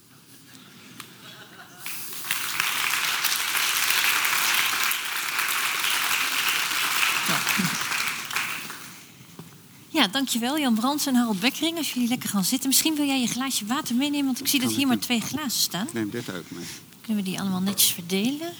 Ja, 9.89 10.07
dankjewel 10.07 10.59
Jan 10.59 10.75
Brands 10.75 11.05
en 11.05 11.15
Harold 11.15 11.39
Bekkering. 11.39 11.77
Als 11.77 11.93
jullie 11.93 12.09
lekker 12.09 12.29
gaan 12.29 12.43
zitten. 12.43 12.67
Misschien 12.67 12.95
wil 12.95 13.05
jij 13.05 13.19
je 13.19 13.27
glaasje 13.27 13.65
water 13.65 13.95
meenemen, 13.95 14.25
want 14.25 14.39
ik 14.39 14.47
zie 14.47 14.59
dat 14.61 14.71
hier 14.71 14.87
maar 14.87 14.99
twee 14.99 15.21
glazen 15.21 15.61
staan. 15.61 15.87
Neem 15.93 16.09
dit 16.09 16.33
ook 16.33 16.51
mee. 16.51 16.65
Kunnen 17.01 17.23
we 17.23 17.29
die 17.29 17.39
allemaal 17.39 17.61
netjes 17.61 17.91
verdelen? 17.91 18.53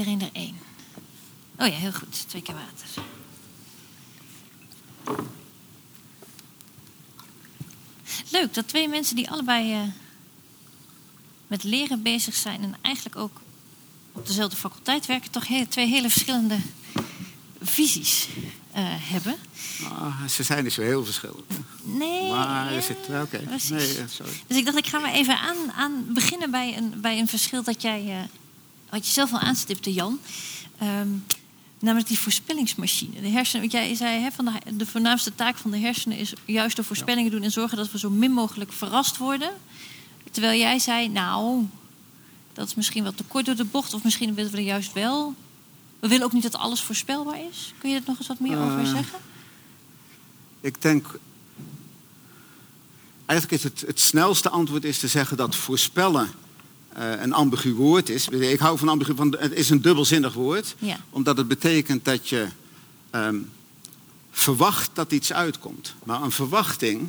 Iedereen 0.00 0.20
er 0.20 0.30
één? 0.32 0.58
Oh 1.58 1.66
ja, 1.66 1.74
heel 1.74 1.92
goed. 1.92 2.28
Twee 2.28 2.42
keer 2.42 2.54
water. 2.54 3.04
Leuk 8.30 8.54
dat 8.54 8.68
twee 8.68 8.88
mensen 8.88 9.16
die 9.16 9.30
allebei 9.30 9.72
uh, 9.72 9.88
met 11.46 11.62
leren 11.64 12.02
bezig 12.02 12.34
zijn 12.34 12.62
en 12.62 12.74
eigenlijk 12.80 13.16
ook 13.16 13.40
op 14.12 14.26
dezelfde 14.26 14.56
faculteit 14.56 15.06
werken, 15.06 15.30
toch 15.30 15.46
heel, 15.46 15.68
twee 15.68 15.86
hele 15.86 16.10
verschillende 16.10 16.58
visies 17.60 18.28
uh, 18.28 18.84
hebben. 18.84 19.36
Oh, 19.82 20.26
ze 20.26 20.42
zijn 20.42 20.64
dus 20.64 20.74
zo 20.74 20.82
heel 20.82 21.04
verschillend. 21.04 21.52
Nee. 21.82 22.30
Maar 22.30 22.72
er 22.72 22.82
zit. 22.82 22.96
Oké. 23.08 23.20
Okay. 23.20 23.44
Nee, 23.44 23.58
sorry. 24.08 24.32
Dus 24.46 24.56
ik 24.56 24.64
dacht, 24.64 24.76
ik 24.76 24.86
ga 24.86 24.98
maar 24.98 25.12
even 25.12 25.38
aan, 25.38 25.72
aan 25.72 26.04
beginnen 26.12 26.50
bij 26.50 26.76
een, 26.76 27.00
bij 27.00 27.18
een 27.18 27.28
verschil 27.28 27.62
dat 27.62 27.82
jij. 27.82 28.28
Wat 28.90 29.06
je 29.06 29.12
zelf 29.12 29.32
al 29.32 29.38
aanstipte, 29.38 29.92
Jan. 29.92 30.18
Um, 30.82 31.24
namelijk 31.78 32.08
die 32.08 32.18
voorspellingsmachine. 32.18 33.20
De 33.20 33.28
hersenen, 33.28 33.62
wat 33.62 33.72
jij 33.72 33.94
zei, 33.94 34.20
hè, 34.20 34.30
van 34.30 34.44
de, 34.44 34.76
de 34.76 34.86
voornaamste 34.86 35.34
taak 35.34 35.56
van 35.56 35.70
de 35.70 35.78
hersenen 35.78 36.18
is 36.18 36.32
juist 36.44 36.76
de 36.76 36.84
voorspellingen 36.84 37.30
doen 37.30 37.42
en 37.42 37.50
zorgen 37.50 37.76
dat 37.76 37.90
we 37.90 37.98
zo 37.98 38.10
min 38.10 38.32
mogelijk 38.32 38.72
verrast 38.72 39.16
worden. 39.16 39.50
Terwijl 40.30 40.58
jij 40.58 40.78
zei, 40.78 41.08
nou, 41.08 41.66
dat 42.52 42.66
is 42.66 42.74
misschien 42.74 43.04
wat 43.04 43.16
te 43.16 43.24
kort 43.24 43.46
door 43.46 43.56
de 43.56 43.64
bocht, 43.64 43.94
of 43.94 44.04
misschien 44.04 44.34
willen 44.34 44.50
we 44.50 44.56
er 44.56 44.62
juist 44.62 44.92
wel 44.92 45.34
we 46.00 46.08
willen 46.08 46.24
ook 46.24 46.32
niet 46.32 46.42
dat 46.42 46.56
alles 46.56 46.80
voorspelbaar 46.80 47.40
is. 47.50 47.74
Kun 47.78 47.90
je 47.90 47.96
er 47.96 48.02
nog 48.06 48.18
eens 48.18 48.26
wat 48.26 48.38
meer 48.38 48.56
uh, 48.56 48.64
over 48.64 48.86
zeggen? 48.86 49.18
Ik 50.60 50.82
denk. 50.82 51.18
Eigenlijk 53.26 53.62
is 53.62 53.70
het, 53.70 53.84
het 53.86 54.00
snelste 54.00 54.48
antwoord 54.48 54.84
is 54.84 54.98
te 54.98 55.08
zeggen 55.08 55.36
dat 55.36 55.54
voorspellen 55.54 56.30
uh, 56.98 57.22
een 57.22 57.32
ambigu 57.32 57.74
woord 57.74 58.08
is. 58.08 58.28
Ik 58.28 58.58
hou 58.58 58.78
van 58.78 58.88
ambigu, 58.88 59.14
het 59.38 59.52
is 59.52 59.70
een 59.70 59.82
dubbelzinnig 59.82 60.34
woord. 60.34 60.74
Ja. 60.78 60.96
Omdat 61.10 61.36
het 61.36 61.48
betekent 61.48 62.04
dat 62.04 62.28
je 62.28 62.46
um, 63.10 63.50
verwacht 64.30 64.90
dat 64.92 65.12
iets 65.12 65.32
uitkomt. 65.32 65.94
Maar 66.04 66.22
een 66.22 66.30
verwachting 66.30 67.08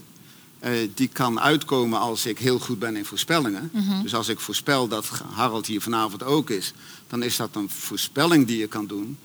uh, 0.63 0.89
die 0.93 1.07
kan 1.07 1.39
uitkomen 1.39 1.99
als 1.99 2.25
ik 2.25 2.39
heel 2.39 2.59
goed 2.59 2.79
ben 2.79 2.95
in 2.95 3.05
voorspellingen. 3.05 3.69
Mm 3.73 3.81
-hmm. 3.81 4.03
Dus 4.03 4.15
als 4.15 4.27
ik 4.27 4.39
voorspel 4.39 4.87
dat 4.87 5.09
Harold 5.33 5.65
hier 5.65 5.81
vanavond 5.81 6.23
ook 6.23 6.49
is, 6.49 6.73
dan 7.07 7.23
is 7.23 7.35
dat 7.35 7.55
een 7.55 7.69
voorspelling 7.69 8.47
die 8.47 8.57
je 8.57 8.67
kan 8.67 8.87
doen. 8.87 9.17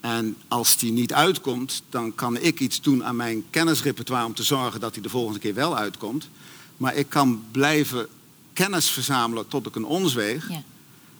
En 0.00 0.36
als 0.48 0.76
die 0.76 0.92
niet 0.92 1.12
uitkomt, 1.12 1.82
dan 1.88 2.14
kan 2.14 2.36
ik 2.38 2.60
iets 2.60 2.80
doen 2.80 3.04
aan 3.04 3.16
mijn 3.16 3.44
kennisrepertoire 3.50 4.26
om 4.26 4.34
te 4.34 4.42
zorgen 4.42 4.80
dat 4.80 4.94
hij 4.94 5.02
de 5.02 5.08
volgende 5.08 5.38
keer 5.38 5.54
wel 5.54 5.76
uitkomt. 5.76 6.28
Maar 6.76 6.94
ik 6.94 7.08
kan 7.08 7.42
blijven 7.50 8.08
kennis 8.54 8.90
verzamelen 8.90 9.48
tot 9.48 9.66
ik 9.66 9.74
een 9.76 9.84
ons 9.84 10.14
weeg. 10.14 10.48
Ja. 10.48 10.62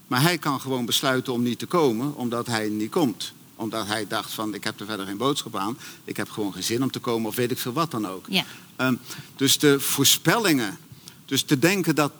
Maar 0.06 0.22
hij 0.22 0.38
kan 0.38 0.60
gewoon 0.60 0.84
besluiten 0.84 1.32
om 1.32 1.42
niet 1.42 1.58
te 1.58 1.66
komen, 1.66 2.16
omdat 2.16 2.46
hij 2.46 2.68
niet 2.68 2.90
komt. 2.90 3.32
Omdat 3.56 3.86
hij 3.86 4.06
dacht 4.06 4.32
van, 4.32 4.54
ik 4.54 4.64
heb 4.64 4.80
er 4.80 4.86
verder 4.86 5.06
geen 5.06 5.16
boodschap 5.16 5.56
aan. 5.56 5.78
Ik 6.04 6.16
heb 6.16 6.30
gewoon 6.30 6.52
geen 6.52 6.64
zin 6.64 6.82
om 6.82 6.90
te 6.90 6.98
komen, 6.98 7.28
of 7.28 7.36
weet 7.36 7.50
ik 7.50 7.58
veel 7.58 7.72
wat 7.72 7.90
dan 7.90 8.06
ook. 8.06 8.26
Ja. 8.28 8.44
Um, 8.76 8.98
dus 9.36 9.58
de 9.58 9.80
voorspellingen. 9.80 10.78
Dus 11.24 11.42
te 11.42 11.58
denken 11.58 11.94
dat, 11.94 12.12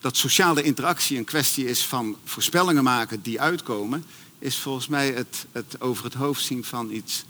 dat 0.00 0.16
sociale 0.16 0.62
interactie 0.62 1.18
een 1.18 1.24
kwestie 1.24 1.66
is 1.66 1.86
van 1.86 2.16
voorspellingen 2.24 2.84
maken 2.84 3.22
die 3.22 3.40
uitkomen, 3.40 4.04
is 4.38 4.56
volgens 4.56 4.88
mij 4.88 5.12
het, 5.12 5.46
het 5.52 5.80
over 5.80 6.04
het 6.04 6.14
hoofd 6.14 6.44
zien 6.44 6.64
van 6.64 6.90
iets 6.90 7.24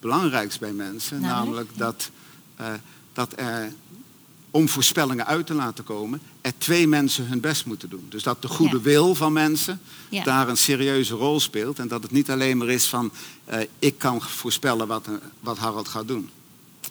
belangrijks 0.00 0.58
bij 0.58 0.72
mensen. 0.72 1.20
Namelijk, 1.20 1.44
namelijk 1.44 1.78
dat, 1.78 2.10
uh, 2.60 2.66
dat 3.12 3.32
er, 3.36 3.72
om 4.50 4.68
voorspellingen 4.68 5.26
uit 5.26 5.46
te 5.46 5.54
laten 5.54 5.84
komen, 5.84 6.20
er 6.40 6.52
twee 6.58 6.86
mensen 6.86 7.26
hun 7.26 7.40
best 7.40 7.66
moeten 7.66 7.90
doen. 7.90 8.06
Dus 8.08 8.22
dat 8.22 8.42
de 8.42 8.48
goede 8.48 8.76
Ja. 8.76 8.82
wil 8.82 9.14
van 9.14 9.32
mensen 9.32 9.80
Ja. 10.08 10.22
daar 10.24 10.48
een 10.48 10.56
serieuze 10.56 11.14
rol 11.14 11.40
speelt. 11.40 11.78
En 11.78 11.88
dat 11.88 12.02
het 12.02 12.12
niet 12.12 12.30
alleen 12.30 12.56
maar 12.56 12.68
is 12.68 12.88
van, 12.88 13.10
uh, 13.50 13.56
ik 13.78 13.98
kan 13.98 14.22
voorspellen 14.22 14.86
wat, 14.86 15.06
uh, 15.08 15.14
wat 15.40 15.58
Harold 15.58 15.88
gaat 15.88 16.08
doen. 16.08 16.30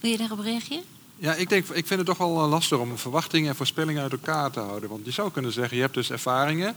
Wil 0.01 0.11
je 0.11 0.17
daarop 0.17 0.39
reageren? 0.39 0.83
Ja, 1.19 1.33
ik, 1.35 1.49
denk, 1.49 1.67
ik 1.67 1.87
vind 1.87 1.99
het 1.99 2.05
toch 2.05 2.17
wel 2.17 2.43
eh, 2.43 2.49
lastig 2.49 2.77
om 2.77 2.97
verwachtingen 2.97 3.49
en 3.49 3.55
voorspellingen 3.55 4.01
uit 4.01 4.11
elkaar 4.11 4.51
te 4.51 4.59
houden. 4.59 4.89
Want 4.89 5.05
je 5.05 5.11
zou 5.11 5.31
kunnen 5.31 5.51
zeggen, 5.51 5.75
je 5.75 5.81
hebt 5.83 5.93
dus 5.93 6.09
ervaringen. 6.11 6.75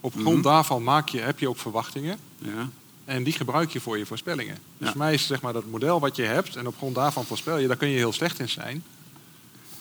Op 0.00 0.12
grond 0.12 0.34
Mhm. 0.36 0.42
daarvan 0.42 0.82
maak 0.82 1.08
je, 1.08 1.18
heb 1.20 1.38
je 1.38 1.48
ook 1.48 1.58
verwachtingen. 1.58 2.18
Ja. 2.38 2.68
En 3.04 3.22
die 3.24 3.32
gebruik 3.32 3.70
je 3.72 3.80
voor 3.80 3.98
je 3.98 4.06
voorspellingen. 4.06 4.54
Dus 4.54 4.86
Ja. 4.86 4.88
voor 4.88 4.98
mij 4.98 5.14
is 5.14 5.26
zeg 5.26 5.40
maar 5.40 5.52
dat 5.52 5.66
model 5.66 6.00
wat 6.00 6.16
je 6.16 6.22
hebt 6.22 6.56
en 6.56 6.66
op 6.66 6.76
grond 6.76 6.94
daarvan 6.94 7.24
voorspel 7.24 7.58
je, 7.58 7.66
daar 7.66 7.76
kun 7.76 7.88
je 7.88 7.96
heel 7.96 8.12
slecht 8.12 8.38
in 8.38 8.48
zijn. 8.48 8.84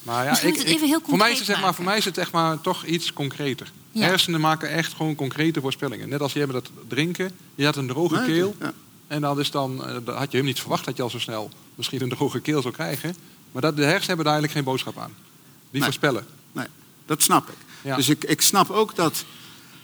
Maar 0.04 0.26
ja, 0.26 0.41
even 0.41 0.88
heel 0.88 0.99
voor, 1.08 1.18
mij 1.18 1.32
is 1.32 1.38
het, 1.38 1.47
zeg 1.47 1.62
maar, 1.62 1.74
voor 1.74 1.86
mij 1.86 1.97
is 1.97 2.06
het 2.06 2.18
echt 2.18 2.32
maar 2.32 2.62
toch 2.62 2.86
iets 2.86 3.14
concreter. 3.14 3.72
Ja. 3.91 4.02
Hersenen 4.06 4.41
maken 4.41 4.70
echt 4.70 4.93
gewoon 4.93 5.16
concrete 5.16 5.62
voorspellingen. 5.62 6.10
Net 6.10 6.22
als 6.22 6.34
je 6.34 6.39
hebt 6.39 6.52
dat 6.52 6.70
drinken. 6.88 7.32
Je 7.56 7.66
had 7.66 7.76
een 7.76 7.88
droge 7.88 8.16
Nee, 8.16 8.26
keel. 8.26 8.56
ja. 8.60 8.74
En 9.08 9.22
dat 9.22 9.38
is 9.39 9.52
dan, 9.52 9.86
eh, 9.86 9.93
dat 9.93 10.06
had 10.06 10.06
je 10.06 10.18
helemaal 10.22 10.43
niet 10.43 10.60
verwacht 10.60 10.86
dat 10.86 10.97
je 10.97 11.04
al 11.04 11.10
zo 11.10 11.20
snel 11.20 11.52
misschien 11.76 12.02
een 12.02 12.10
droge 12.10 12.39
keel 12.39 12.62
zou 12.62 12.74
krijgen. 12.74 13.16
Maar 13.52 13.62
dat, 13.62 13.76
de 13.76 13.82
hersenen 13.84 14.08
hebben 14.08 14.26
daar 14.26 14.34
eigenlijk 14.34 14.54
geen 14.54 14.74
boodschap 14.74 14.97
aan. 14.97 15.14
Die 15.16 15.66
Nee. 15.72 15.82
voorspellen. 15.84 16.26
Nee, 16.52 16.68
dat 17.06 17.22
snap 17.22 17.49
ik. 17.49 17.56
Ja. 17.82 17.95
Dus 17.95 18.10
ik, 18.10 18.24
ik 18.24 18.41
snap 18.41 18.70
ook 18.70 18.95
dat. 18.95 19.26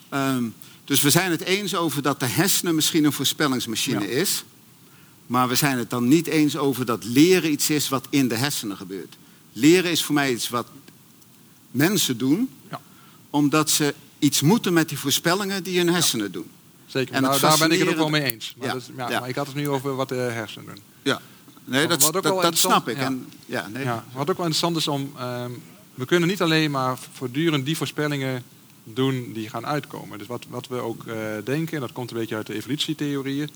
ehm, 0.09 0.43
dus 0.86 1.01
we 1.01 1.09
zijn 1.09 1.32
het 1.32 1.41
eens 1.41 1.76
over 1.76 2.01
dat 2.01 2.20
de 2.20 2.26
hersenen 2.26 2.76
misschien 2.76 3.03
een 3.05 3.11
voorspellingsmachine 3.13 4.01
Ja. 4.01 4.07
is. 4.07 4.43
Maar 5.28 5.47
we 5.47 5.55
zijn 5.55 5.78
het 5.78 5.89
dan 5.89 6.07
niet 6.07 6.28
eens 6.28 6.57
over 6.57 6.86
dat 6.86 7.03
leren 7.03 7.51
iets 7.51 7.70
is 7.70 7.89
wat 7.89 8.07
in 8.09 8.28
de 8.28 8.36
hersenen 8.36 8.78
gebeurt. 8.78 9.15
Leren 9.57 9.91
is 9.91 10.03
voor 10.03 10.15
mij 10.15 10.31
iets 10.31 10.49
wat 10.49 10.67
mensen 11.71 12.17
doen, 12.17 12.49
Ja. 12.69 12.81
omdat 13.29 13.69
ze 13.69 13.93
iets 14.19 14.41
moeten 14.41 14.73
met 14.73 14.89
die 14.89 14.99
voorspellingen 14.99 15.63
die 15.63 15.77
hun 15.77 15.89
hersenen 15.89 16.31
doen. 16.31 16.49
Zeker. 16.85 17.15
En 17.15 17.21
Nou, 17.21 17.39
daar 17.39 17.57
ben 17.57 17.71
ik 17.71 17.79
het 17.79 17.87
ook 17.87 17.95
wel 17.95 18.09
mee 18.09 18.31
eens. 18.31 18.53
Maar, 18.57 18.67
Ja, 18.67 18.73
dat 18.73 19.19
maar 19.19 19.29
ik 19.29 19.35
had 19.35 19.47
het 19.47 19.55
nu 19.55 19.69
over 19.69 19.95
wat 19.95 20.09
de 20.09 20.15
hersenen 20.15 20.65
doen. 20.65 20.83
Ja, 21.01 21.21
nee, 21.65 21.87
dat, 21.87 22.09
dat, 22.41 22.57
snap 22.57 22.87
ik. 22.87 22.97
En, 22.97 23.29
ja, 23.45 23.67
nee, 23.67 23.83
Ja, 23.83 24.05
wat 24.11 24.29
ook 24.29 24.37
wel 24.37 24.45
interessant 24.45 24.77
is 24.77 24.87
om... 24.87 25.11
ehm, 25.17 25.51
we 25.93 26.05
kunnen 26.05 26.29
niet 26.29 26.41
alleen 26.41 26.71
maar 26.71 26.97
voortdurend 27.13 27.65
die 27.65 27.77
voorspellingen 27.77 28.43
doen 28.83 29.31
die 29.33 29.49
gaan 29.49 29.65
uitkomen. 29.65 30.17
Dus 30.17 30.27
wat, 30.27 30.45
wat 30.49 30.67
we 30.67 30.75
ook 30.75 31.05
eh, 31.05 31.15
denken, 31.43 31.73
en 31.73 31.79
dat 31.81 31.91
komt 31.91 32.11
een 32.11 32.17
beetje 32.17 32.35
uit 32.35 32.47
de 32.47 32.53
evolutietheorieën. 32.53 33.49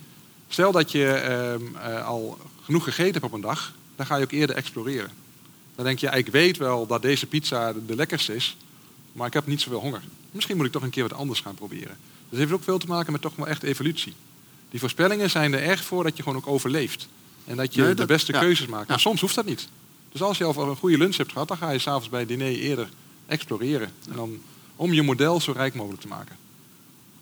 Stel 0.47 0.71
dat 0.71 0.91
je 0.91 1.05
ehm, 1.07 1.61
eh, 1.75 2.05
al 2.07 2.37
genoeg 2.63 2.83
gegeten 2.83 3.11
hebt 3.13 3.25
op 3.25 3.33
een 3.33 3.41
dag, 3.41 3.73
dan 3.95 4.05
ga 4.05 4.15
je 4.15 4.23
ook 4.23 4.31
eerder 4.31 4.55
exploreren. 4.55 5.11
Dan 5.75 5.85
denk 5.85 5.99
je, 5.99 6.07
ik 6.07 6.27
weet 6.27 6.57
wel 6.57 6.87
dat 6.87 7.01
deze 7.01 7.25
pizza 7.25 7.73
de, 7.87 7.95
lekkerste 7.95 8.35
is, 8.35 8.57
maar 9.11 9.27
ik 9.27 9.33
heb 9.33 9.47
niet 9.47 9.61
zoveel 9.61 9.79
honger. 9.79 10.01
Misschien 10.31 10.57
moet 10.57 10.65
ik 10.65 10.71
toch 10.71 10.81
een 10.83 10.89
keer 10.89 11.03
wat 11.09 11.13
anders 11.17 11.39
gaan 11.39 11.55
proberen. 11.55 11.97
Dus 11.97 12.29
het 12.29 12.39
heeft 12.39 12.51
ook 12.51 12.63
veel 12.63 12.77
te 12.77 12.87
maken 12.87 13.11
met 13.11 13.21
toch 13.21 13.35
wel 13.35 13.47
echt 13.47 13.63
evolutie. 13.63 14.13
Die 14.69 14.79
voorspellingen 14.79 15.29
zijn 15.29 15.53
er 15.53 15.61
echt 15.63 15.83
voor 15.85 16.03
dat 16.03 16.17
je 16.17 16.23
gewoon 16.23 16.37
ook 16.37 16.47
overleeft. 16.47 17.07
En 17.45 17.55
dat 17.57 17.73
je 17.73 17.81
Nee, 17.81 17.93
de 17.93 18.05
beste 18.05 18.33
ja. 18.33 18.39
keuzes 18.39 18.67
maakt. 18.67 18.83
Ja. 18.85 18.89
Maar 18.89 18.99
soms 18.99 19.21
hoeft 19.21 19.35
dat 19.35 19.45
niet. 19.45 19.67
Dus 20.11 20.21
als 20.21 20.37
je 20.37 20.43
al 20.43 20.69
een 20.69 20.75
goede 20.75 20.97
lunch 20.97 21.15
hebt 21.17 21.31
gehad, 21.31 21.47
dan 21.47 21.57
ga 21.57 21.69
je 21.69 21.79
s'avonds 21.79 22.09
bij 22.09 22.19
het 22.19 22.29
diner 22.29 22.47
eerder 22.59 22.89
exploreren. 23.25 23.91
En 24.09 24.15
dan 24.15 24.37
om 24.75 24.93
je 24.93 25.01
model 25.01 25.41
zo 25.41 25.51
rijk 25.51 25.73
mogelijk 25.73 26.01
te 26.01 26.07
maken. 26.07 26.35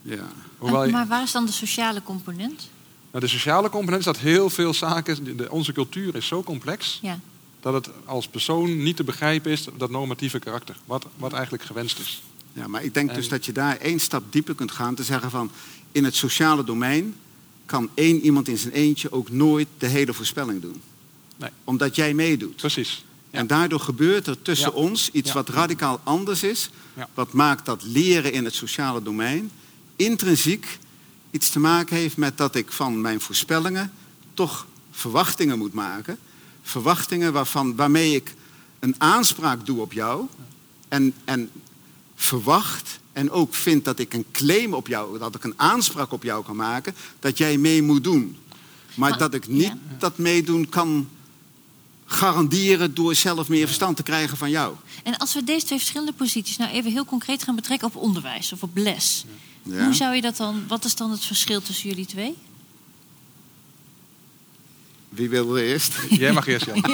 ja. 0.01 0.27
Hoewel 0.57 0.85
je- 0.85 0.91
Maar 0.91 1.07
waar 1.07 1.23
is 1.23 1.31
dan 1.31 1.45
de 1.45 1.51
sociale 1.51 2.03
component? 2.03 2.69
nou, 3.11 3.23
de 3.25 3.29
sociale 3.31 3.69
component 3.69 3.99
is 3.99 4.05
dat 4.05 4.17
heel 4.17 4.49
veel 4.49 4.73
zaken. 4.73 5.37
de- 5.37 5.51
onze 5.51 5.71
cultuur 5.73 6.15
is 6.15 6.27
zo 6.27 6.43
complex 6.43 6.99
Ja. 7.01 7.19
Dat 7.59 7.73
het 7.73 7.89
als 8.05 8.27
persoon 8.27 8.83
niet 8.83 8.95
te 8.95 9.03
begrijpen 9.03 9.51
is 9.51 9.65
dat 9.77 9.89
normatieve 9.89 10.39
karakter. 10.39 10.75
Wat, 10.85 11.05
wat 11.17 11.33
eigenlijk 11.33 11.63
gewenst 11.63 11.99
is. 11.99 12.21
Ja, 12.53 12.67
maar 12.67 12.83
ik 12.83 12.93
denk 12.93 13.09
En- 13.09 13.15
dus 13.15 13.29
dat 13.29 13.45
je 13.45 13.51
daar 13.51 13.77
één 13.77 13.99
stap 13.99 14.23
dieper 14.29 14.55
kunt 14.55 14.71
gaan. 14.71 14.95
Te 14.95 15.03
zeggen 15.03 15.29
van, 15.31 15.51
in 15.91 16.03
het 16.03 16.15
sociale 16.15 16.63
domein 16.63 17.15
kan 17.65 17.89
één 17.93 18.19
iemand 18.21 18.47
in 18.47 18.57
zijn 18.57 18.73
eentje 18.73 19.11
ook 19.11 19.29
nooit 19.31 19.67
de 19.77 19.87
hele 19.87 20.13
voorspelling 20.13 20.61
doen. 20.61 20.81
Nee. 21.37 21.49
Omdat 21.63 21.95
jij 21.95 22.13
meedoet. 22.13 22.55
Precies. 22.55 23.03
Ja. 23.29 23.39
En 23.39 23.47
daardoor 23.47 23.79
gebeurt 23.79 24.27
er 24.27 24.41
tussen 24.41 24.69
Ja. 24.71 24.75
ons 24.77 25.09
iets 25.11 25.27
Ja. 25.27 25.33
wat 25.33 25.49
radicaal 25.49 25.99
anders 26.03 26.43
is. 26.43 26.69
Wat 27.13 27.33
maakt 27.33 27.65
dat 27.65 27.83
leren 27.83 28.33
in 28.33 28.45
het 28.45 28.53
sociale 28.53 29.01
domein 29.03 29.51
intrinsiek 29.95 30.79
iets 31.31 31.49
te 31.49 31.59
maken 31.59 31.95
heeft 31.95 32.17
met 32.17 32.37
dat 32.37 32.55
ik 32.55 32.71
van 32.71 33.01
mijn 33.01 33.21
voorspellingen 33.21 33.91
toch 34.33 34.67
verwachtingen 34.91 35.57
moet 35.57 35.73
maken. 35.73 36.17
Verwachtingen 36.69 37.33
waarvan, 37.33 37.75
waarmee 37.75 38.15
ik 38.15 38.35
een 38.79 38.95
aanspraak 38.97 39.65
doe 39.65 39.81
op 39.81 39.93
jou. 39.93 40.25
En, 40.87 41.13
en 41.25 41.49
verwacht 42.15 42.99
en 43.13 43.31
ook 43.31 43.55
vind 43.55 43.85
dat 43.85 43.99
ik 43.99 44.13
een 44.13 44.25
claim 44.31 44.73
op 44.73 44.87
jou, 44.87 45.19
dat 45.19 45.35
ik 45.35 45.43
een 45.43 45.53
aanspraak 45.55 46.11
op 46.11 46.23
jou 46.23 46.43
kan 46.45 46.55
maken, 46.55 46.95
dat 47.19 47.37
jij 47.37 47.57
mee 47.57 47.81
moet 47.81 48.03
doen. 48.03 48.37
Maar 48.95 49.09
Maar- 49.09 49.19
dat 49.19 49.33
ik 49.33 49.47
niet 49.47 49.61
ja. 49.63 49.77
dat 49.97 50.17
meedoen 50.17 50.69
kan 50.69 51.09
garanderen 52.05 52.93
door 52.93 53.15
zelf 53.15 53.47
meer 53.49 53.65
verstand 53.65 53.95
te 53.97 54.03
krijgen 54.03 54.37
van 54.37 54.49
jou. 54.49 54.75
En 55.03 55.17
als 55.17 55.33
we 55.33 55.43
deze 55.43 55.65
twee 55.65 55.77
verschillende 55.79 56.13
posities 56.13 56.57
nou 56.57 56.71
even 56.71 56.91
heel 56.91 57.05
concreet 57.05 57.43
gaan 57.43 57.55
betrekken 57.55 57.87
op 57.87 57.95
onderwijs 57.95 58.53
of 58.53 58.63
op 58.63 58.77
les. 58.77 59.25
Ja. 59.63 59.83
Hoe 59.83 59.93
zou 59.93 60.15
je 60.15 60.21
dat 60.21 60.37
dan, 60.37 60.63
wat 60.67 60.85
is 60.85 60.95
dan 60.95 61.11
het 61.11 61.25
verschil 61.25 61.61
tussen 61.61 61.89
jullie 61.89 62.05
twee? 62.05 62.35
Wie 65.09 65.29
wil 65.29 65.57
er 65.57 65.63
eerst? 65.63 65.93
Jij 66.09 66.33
mag 66.33 66.47
eerst, 66.47 66.65
Jan. 66.65 66.83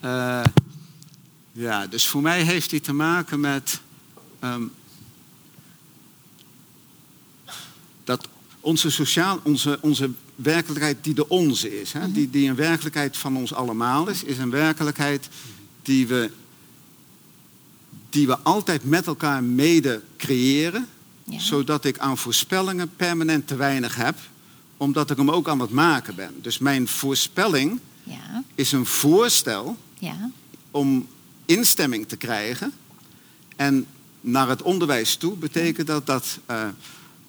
Eh, 0.00 0.44
ja, 1.52 1.86
dus 1.86 2.06
voor 2.06 2.22
mij 2.22 2.42
heeft 2.42 2.70
die 2.70 2.80
te 2.80 2.92
maken 2.92 3.40
met 3.40 3.80
ehm, 4.40 4.62
dat 8.04 8.28
onze 8.60 8.90
sociaal, 8.90 9.40
onze, 9.42 9.78
onze 9.80 10.10
werkelijkheid 10.34 11.04
die 11.04 11.14
de 11.14 11.28
onze 11.28 11.80
is, 11.80 11.92
hè, 11.92 12.12
die, 12.12 12.30
die 12.30 12.48
een 12.48 12.54
werkelijkheid 12.56 13.16
van 13.16 13.36
ons 13.36 13.54
allemaal 13.54 14.08
is, 14.08 14.22
is 14.24 14.38
een 14.38 14.50
werkelijkheid 14.50 15.28
die 15.82 16.06
we, 16.06 16.30
die 18.10 18.26
we 18.26 18.38
altijd 18.38 18.84
met 18.84 19.06
elkaar 19.06 19.42
mede 19.44 20.02
creëren, 20.16 20.88
Ja. 21.24 21.38
zodat 21.40 21.84
ik 21.84 21.98
aan 21.98 22.18
voorspellingen 22.18 22.90
permanent 22.96 23.46
te 23.46 23.56
weinig 23.56 23.94
heb, 23.94 24.16
omdat 24.78 25.10
ik 25.10 25.16
hem 25.16 25.30
ook 25.30 25.48
aan 25.48 25.60
het 25.60 25.70
maken 25.70 26.14
ben. 26.14 26.34
Dus 26.42 26.58
mijn 26.58 26.88
voorspelling 26.88 27.78
Ja, 28.02 28.42
is 28.54 28.72
een 28.72 28.86
voorstel 28.86 29.76
ja, 29.98 30.30
om 30.70 31.06
instemming 31.46 32.08
te 32.08 32.16
krijgen. 32.16 32.72
En 33.56 33.86
naar 34.20 34.48
het 34.48 34.62
onderwijs 34.62 35.16
toe 35.16 35.36
betekent 35.36 35.86
dat 35.86 36.06
dat 36.06 36.38
eh, 36.46 36.62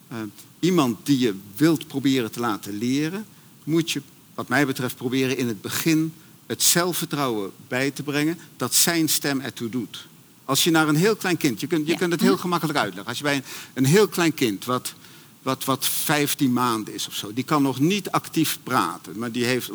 eh, 0.07 0.17
iemand 0.59 1.05
die 1.05 1.19
je 1.19 1.35
wilt 1.55 1.87
proberen 1.87 2.31
te 2.31 2.39
laten 2.39 2.77
leren, 2.77 3.25
moet 3.63 3.91
je, 3.91 4.01
wat 4.33 4.47
mij 4.47 4.65
betreft, 4.65 4.95
proberen 4.95 5.37
in 5.37 5.47
het 5.47 5.61
begin 5.61 6.13
het 6.45 6.63
zelfvertrouwen 6.63 7.51
bij 7.67 7.91
te 7.91 8.03
brengen 8.03 8.37
dat 8.57 8.75
zijn 8.75 9.09
stem 9.09 9.39
ertoe 9.39 9.69
doet. 9.69 10.07
Als 10.45 10.63
je 10.63 10.71
naar 10.71 10.87
een 10.87 10.95
heel 10.95 11.15
klein 11.15 11.37
kind, 11.37 11.59
je 11.59 11.67
kunt, 11.67 11.85
je 11.85 11.91
Ja. 11.91 11.97
kunt 11.97 12.11
het 12.11 12.21
heel 12.21 12.37
gemakkelijk 12.37 12.77
uitleggen. 12.79 13.07
Als 13.07 13.17
je 13.17 13.23
bij 13.23 13.35
een, 13.35 13.43
een 13.73 13.85
heel 13.85 14.07
klein 14.07 14.33
kind, 14.33 14.65
wat, 14.65 14.93
wat, 15.41 15.65
wat 15.65 15.87
15 15.87 16.53
maanden 16.53 16.93
is 16.93 17.07
of 17.07 17.15
zo, 17.15 17.33
die 17.33 17.43
kan 17.43 17.61
nog 17.61 17.79
niet 17.79 18.11
actief 18.11 18.59
praten. 18.63 19.19
Maar 19.19 19.31
die 19.31 19.45
heeft, 19.45 19.69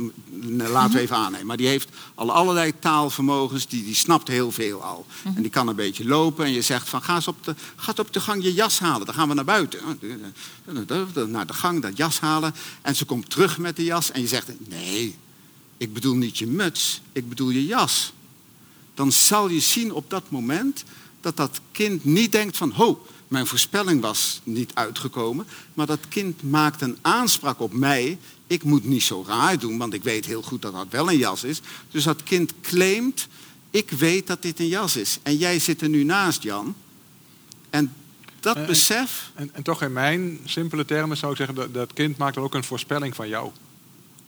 laten 0.57 0.93
we 0.93 1.01
even 1.01 1.17
aannemen, 1.17 1.47
maar 1.47 1.57
die 1.57 1.67
heeft 1.67 1.89
al 2.15 2.33
allerlei 2.33 2.73
taalvermogens, 2.79 3.67
die, 3.69 3.85
die 3.85 3.95
snapt 3.95 4.29
heel 4.29 4.53
veel 4.53 4.83
al. 4.83 5.07
En 5.23 5.43
die 5.43 5.51
kan 5.51 5.69
een 5.69 5.77
beetje 5.77 6.07
lopen 6.07 6.45
en 6.45 6.53
je 6.53 6.63
zegt 6.63 6.89
van 6.89 7.03
ga 7.03 7.15
eens 7.15 7.29
op 7.29 7.45
de, 7.45 7.55
ga 7.77 7.89
eens 7.89 7.99
op 7.99 8.13
de 8.13 8.21
gang 8.21 8.43
je 8.43 8.55
jas 8.55 8.79
halen, 8.79 9.07
dan 9.07 9.15
gaan 9.15 9.29
we 9.29 9.35
naar 9.35 9.45
buiten. 9.45 9.81
Naar 11.29 11.47
de 11.47 11.55
gang, 11.55 11.83
dat 11.83 11.97
jas 11.97 12.21
halen. 12.21 12.55
En 12.83 12.97
ze 12.97 13.05
komt 13.05 13.31
terug 13.31 13.59
met 13.59 13.77
de 13.77 13.85
jas 13.85 14.11
en 14.11 14.21
je 14.21 14.29
zegt 14.29 14.49
nee, 14.69 15.17
ik 15.77 15.93
bedoel 15.93 16.15
niet 16.15 16.39
je 16.39 16.47
muts, 16.47 17.01
ik 17.13 17.29
bedoel 17.29 17.51
je 17.51 17.65
jas 17.65 18.13
dan 18.95 19.13
zal 19.13 19.49
je 19.49 19.61
zien 19.61 19.93
op 19.93 20.11
dat 20.11 20.23
moment 20.29 20.85
dat 21.21 21.37
dat 21.37 21.61
kind 21.73 22.05
niet 22.05 22.33
denkt 22.33 22.57
van, 22.57 22.71
ho, 22.71 23.07
mijn 23.35 23.47
voorspelling 23.47 24.01
was 24.01 24.41
niet 24.45 24.71
uitgekomen, 24.75 25.47
maar 25.75 25.87
dat 25.87 26.09
kind 26.09 26.43
maakt 26.43 26.81
een 26.83 26.99
aanspraak 27.03 27.61
op 27.61 27.73
mij. 27.73 28.19
Ik 28.47 28.63
moet 28.65 28.85
niet 28.85 29.03
zo 29.03 29.25
raar 29.27 29.59
doen, 29.59 29.79
want 29.79 29.95
ik 29.95 30.03
weet 30.03 30.25
heel 30.27 30.43
goed 30.43 30.63
dat 30.63 30.73
dat 30.73 30.87
wel 30.91 31.11
een 31.11 31.17
jas 31.19 31.45
is. 31.45 31.61
Dus 31.91 32.05
dat 32.05 32.23
kind 32.23 32.53
claimt, 32.63 33.29
ik 33.71 33.91
weet 33.91 34.27
dat 34.27 34.43
dit 34.43 34.61
een 34.61 34.69
jas 34.69 34.97
is. 34.97 35.19
En 35.23 35.37
jij 35.37 35.59
zit 35.59 35.81
er 35.83 35.89
nu 35.89 36.05
naast, 36.05 36.43
Jan. 36.43 36.75
En 37.71 37.93
dat 38.41 38.57
Eh, 38.57 38.67
besef, 38.67 39.31
En, 39.35 39.51
en 39.55 39.63
toch 39.63 39.83
in 39.83 39.93
mijn 39.93 40.39
simpele 40.45 40.85
termen 40.85 41.17
zou 41.17 41.31
ik 41.33 41.37
zeggen, 41.39 41.57
dat, 41.57 41.75
dat 41.75 41.93
kind 41.93 42.17
maakt 42.17 42.35
dan 42.35 42.45
ook 42.45 42.55
een 42.55 42.65
voorspelling 42.65 43.15
van 43.15 43.29
jou. 43.29 43.51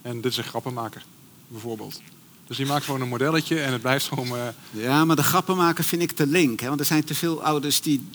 En 0.03 0.21
dit 0.21 0.31
is 0.33 0.37
een 0.39 0.45
grappenmaker, 0.45 1.05
bijvoorbeeld. 1.49 2.01
Dus 2.47 2.57
die 2.57 2.67
maakt 2.67 2.85
gewoon 2.85 3.01
een 3.01 3.09
modelletje 3.09 3.61
en 3.61 3.73
het 3.73 3.81
blijft 3.83 4.07
gewoon... 4.07 4.29
eh, 4.37 4.49
Ja, 4.71 5.05
maar 5.05 5.17
de 5.17 5.23
grappenmaker 5.23 5.85
vind 5.85 6.03
ik 6.03 6.13
te 6.13 6.27
link. 6.27 6.61
Hè? 6.61 6.69
Want 6.69 6.81
er 6.81 6.87
zijn 6.87 7.05
te 7.05 7.15
veel 7.15 7.43
ouders 7.43 7.81
die... 7.81 8.07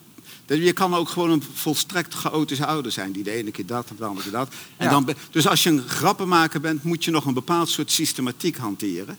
Je 0.59 0.73
kan 0.73 0.95
ook 0.95 1.09
gewoon 1.09 1.29
een 1.31 1.43
volstrekt 1.53 2.13
chaotische 2.13 2.65
ouder 2.65 2.91
zijn. 2.91 3.11
Die 3.11 3.23
de 3.23 3.31
ene 3.31 3.51
keer 3.51 3.65
dat, 3.65 3.87
de 3.97 4.05
andere 4.05 4.23
keer 4.23 4.37
dat. 4.39 4.53
En 4.77 4.85
Ja. 4.85 4.91
dan, 4.91 5.09
dus 5.31 5.47
als 5.47 5.63
je 5.63 5.69
een 5.69 5.87
grappenmaker 5.87 6.59
bent, 6.61 6.83
moet 6.83 7.03
je 7.03 7.11
nog 7.11 7.25
een 7.25 7.33
bepaald 7.33 7.69
soort 7.69 7.91
systematiek 7.91 8.57
hanteren. 8.57 9.17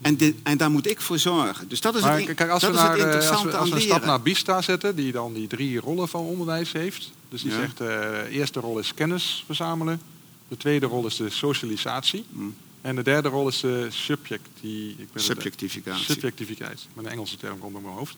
En, 0.00 0.16
dit- 0.16 0.36
en 0.42 0.56
daar 0.58 0.70
moet 0.70 0.86
ik 0.90 1.00
voor 1.00 1.18
zorgen. 1.18 1.68
Dus 1.68 1.80
dat 1.80 1.94
is 1.94 2.00
maar 2.02 2.20
het, 2.20 2.34
kijk, 2.34 2.50
als 2.50 2.60
dat 2.62 2.70
we, 2.70 2.76
is 2.76 2.82
naar, 2.82 2.90
het 2.92 3.00
eh, 3.00 3.04
als 3.06 3.14
interessante 3.14 3.50
we, 3.56 3.56
als 3.58 3.68
we 3.70 3.74
een 3.76 3.82
stap 3.82 4.04
naar 4.04 4.22
Bista 4.22 4.62
zetten, 4.62 4.96
die 4.96 5.12
dan 5.12 5.32
die 5.32 5.46
drie 5.46 5.80
rollen 5.80 6.08
van 6.08 6.20
onderwijs 6.24 6.72
heeft. 6.72 7.10
Dus 7.28 7.42
die 7.42 7.50
Ja. 7.50 7.56
zegt, 7.60 7.80
eh, 7.80 7.86
de 7.88 8.26
eerste 8.30 8.60
rol 8.60 8.78
is 8.78 8.94
kennis 8.94 9.42
verzamelen. 9.46 10.00
De 10.48 10.56
tweede 10.56 10.86
rol 10.86 11.06
is 11.06 11.16
de 11.16 11.30
socialisatie. 11.30 12.24
Mm. 12.30 12.54
En 12.80 12.96
de 12.96 13.02
derde 13.02 13.28
rol 13.28 13.48
is 13.48 13.60
de 13.60 13.86
subjecti, 13.90 14.88
ik 14.90 14.96
ben 14.96 15.06
het- 15.12 15.22
Subjectificatie. 15.22 16.04
subjectiviteit. 16.04 16.86
Met 16.94 17.04
een 17.04 17.10
Engelse 17.10 17.36
term 17.36 17.58
komt 17.58 17.76
in 17.76 17.82
mijn 17.82 17.94
hoofd. 17.94 18.16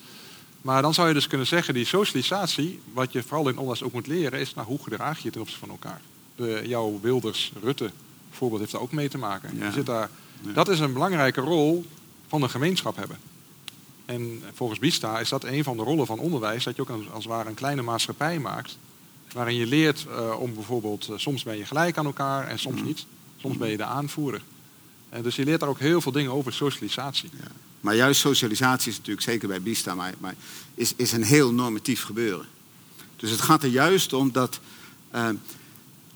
Maar 0.66 0.82
dan 0.82 0.94
zou 0.94 1.08
je 1.08 1.14
dus 1.14 1.26
kunnen 1.26 1.46
zeggen, 1.46 1.74
die 1.74 1.84
socialisatie, 1.84 2.80
wat 2.92 3.12
je 3.12 3.22
vooral 3.22 3.48
in 3.48 3.58
onderwijs 3.58 3.82
ook 3.82 3.92
moet 3.92 4.06
leren, 4.06 4.40
is 4.40 4.54
nou, 4.54 4.66
hoe 4.66 4.82
gedraag 4.82 5.18
je 5.18 5.24
je 5.24 5.30
ten 5.30 5.40
opzichte 5.40 5.66
van 5.66 5.74
elkaar. 5.74 6.00
De, 6.36 6.62
jouw 6.64 6.98
Wilders-Rutte 7.02 7.90
voorbeeld 8.30 8.60
heeft 8.60 8.72
daar 8.72 8.80
ook 8.80 8.92
mee 8.92 9.08
te 9.08 9.18
maken. 9.18 9.56
Ja. 9.58 9.66
Je 9.66 9.72
zit 9.72 9.86
daar, 9.86 10.10
Ja. 10.42 10.52
Dat 10.52 10.68
is 10.68 10.78
een 10.78 10.92
belangrijke 10.92 11.40
rol 11.40 11.84
van 12.28 12.42
een 12.42 12.50
gemeenschap 12.50 12.96
hebben. 12.96 13.18
En 14.04 14.42
volgens 14.54 14.78
Bista 14.78 15.20
is 15.20 15.28
dat 15.28 15.44
een 15.44 15.64
van 15.64 15.76
de 15.76 15.82
rollen 15.82 16.06
van 16.06 16.18
onderwijs, 16.18 16.64
dat 16.64 16.76
je 16.76 16.82
ook 16.82 16.90
als, 16.90 17.10
als 17.10 17.24
het 17.24 17.32
ware 17.32 17.48
een 17.48 17.54
kleine 17.54 17.82
maatschappij 17.82 18.38
maakt, 18.38 18.78
waarin 19.32 19.56
je 19.56 19.66
leert 19.66 20.06
eh, 20.08 20.40
om 20.40 20.54
bijvoorbeeld, 20.54 21.08
eh, 21.08 21.18
soms 21.18 21.42
ben 21.42 21.56
je 21.56 21.64
gelijk 21.64 21.98
aan 21.98 22.06
elkaar 22.06 22.48
en 22.48 22.58
soms 22.58 22.82
niet. 22.82 23.06
Soms 23.36 23.56
ben 23.56 23.70
je 23.70 23.76
de 23.76 23.84
aanvoerder. 23.84 24.42
En 25.08 25.22
dus 25.22 25.36
je 25.36 25.44
leert 25.44 25.60
daar 25.60 25.68
ook 25.68 25.78
heel 25.78 26.00
veel 26.00 26.12
dingen 26.12 26.32
over 26.32 26.52
socialisatie. 26.52 27.30
Ja. 27.32 27.50
Maar 27.86 27.96
juist 27.96 28.20
socialisatie 28.20 28.90
is 28.90 28.96
natuurlijk, 28.96 29.26
zeker 29.26 29.48
bij 29.48 29.62
Bista, 29.62 29.94
maar, 29.94 30.14
maar 30.18 30.34
is, 30.74 30.92
is 30.96 31.12
een 31.12 31.22
heel 31.22 31.52
normatief 31.52 32.02
gebeuren. 32.02 32.46
Dus 33.16 33.30
het 33.30 33.40
gaat 33.40 33.62
er 33.62 33.68
juist 33.68 34.12
om 34.12 34.32
dat 34.32 34.60
eh, 35.10 35.28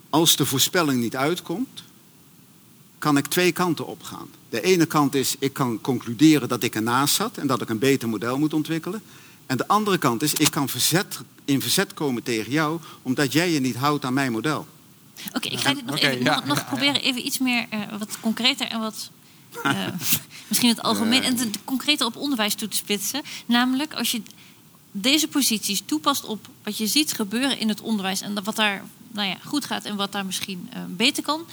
als 0.08 0.36
de 0.36 0.46
voorspelling 0.46 1.00
niet 1.00 1.16
uitkomt, 1.16 1.82
kan 2.98 3.16
ik 3.16 3.26
twee 3.26 3.52
kanten 3.52 3.86
opgaan. 3.86 4.28
De 4.48 4.60
ene 4.60 4.86
kant 4.86 5.14
is, 5.14 5.36
ik 5.38 5.52
kan 5.52 5.80
concluderen 5.80 6.48
dat 6.48 6.62
ik 6.62 6.74
ernaast 6.74 7.14
zat 7.14 7.36
en 7.36 7.46
dat 7.46 7.62
ik 7.62 7.68
een 7.68 7.78
beter 7.78 8.08
model 8.08 8.38
moet 8.38 8.54
ontwikkelen. 8.54 9.02
En 9.46 9.56
de 9.56 9.68
andere 9.68 9.98
kant 9.98 10.22
is, 10.22 10.34
ik 10.34 10.50
kan 10.50 10.68
verzet, 10.68 11.20
in 11.44 11.60
verzet 11.60 11.94
komen 11.94 12.22
tegen 12.22 12.52
jou, 12.52 12.80
omdat 13.02 13.32
jij 13.32 13.50
je 13.50 13.60
niet 13.60 13.76
houdt 13.76 14.04
aan 14.04 14.14
mijn 14.14 14.32
model. 14.32 14.66
Oké, 15.32 15.48
ik 15.48 15.58
ga 15.60 15.74
dit 15.74 15.86
nog, 15.86 15.98
even, 15.98 16.22
ja, 16.22 16.34
nog, 16.34 16.44
nog 16.44 16.56
ja, 16.56 16.62
ja. 16.62 16.68
proberen 16.68 17.02
even 17.02 17.26
iets 17.26 17.38
meer, 17.38 17.66
eh, 17.70 17.80
wat 17.98 18.20
concreter 18.20 18.66
en 18.66 18.80
wat... 18.80 19.10
eh, 19.62 19.86
misschien 20.48 20.70
het 20.70 20.82
algemeen 20.82 21.22
en 21.22 21.36
het 21.36 21.59
concreter 21.64 22.07
op 22.07 22.16
onderwijs 22.16 22.55
toe 22.55 22.68
te 22.68 22.76
spitsen. 22.76 23.22
Namelijk, 23.46 23.94
als 23.94 24.11
je 24.11 24.22
deze 24.92 25.28
posities 25.28 25.82
toepast 25.84 26.24
op 26.24 26.48
wat 26.62 26.76
je 26.76 26.86
ziet 26.86 27.12
gebeuren 27.12 27.59
in 27.59 27.68
het 27.68 27.80
onderwijs... 27.80 28.20
en 28.20 28.44
wat 28.44 28.57
daar 28.57 28.82
nou 29.12 29.28
ja, 29.28 29.36
goed 29.44 29.64
gaat 29.64 29.84
en 29.84 29.96
wat 29.96 30.12
daar 30.12 30.26
misschien 30.26 30.68
eh, 30.72 30.80
beter 30.88 31.22
kan... 31.22 31.46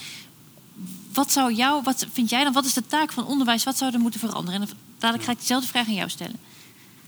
Wat 1.14 1.32
zou 1.32 1.54
jou, 1.54 1.84
wat 1.84 2.06
vind 2.12 2.30
jij 2.30 2.43
dan, 2.43 2.54
wat 2.54 2.66
is 2.66 2.74
de 2.74 2.88
taak 2.88 3.12
van 3.12 3.26
onderwijs? 3.26 3.64
Wat 3.64 3.78
zou 3.78 3.93
er 3.93 4.00
moeten 4.00 4.20
veranderen? 4.20 4.62
En 4.62 4.68
dadelijk 4.98 5.26
ga 5.26 5.32
ik 5.32 5.39
dezelfde 5.39 5.68
vraag 5.68 5.88
aan 5.88 5.93
jou 5.93 6.10
stellen. 6.10 6.36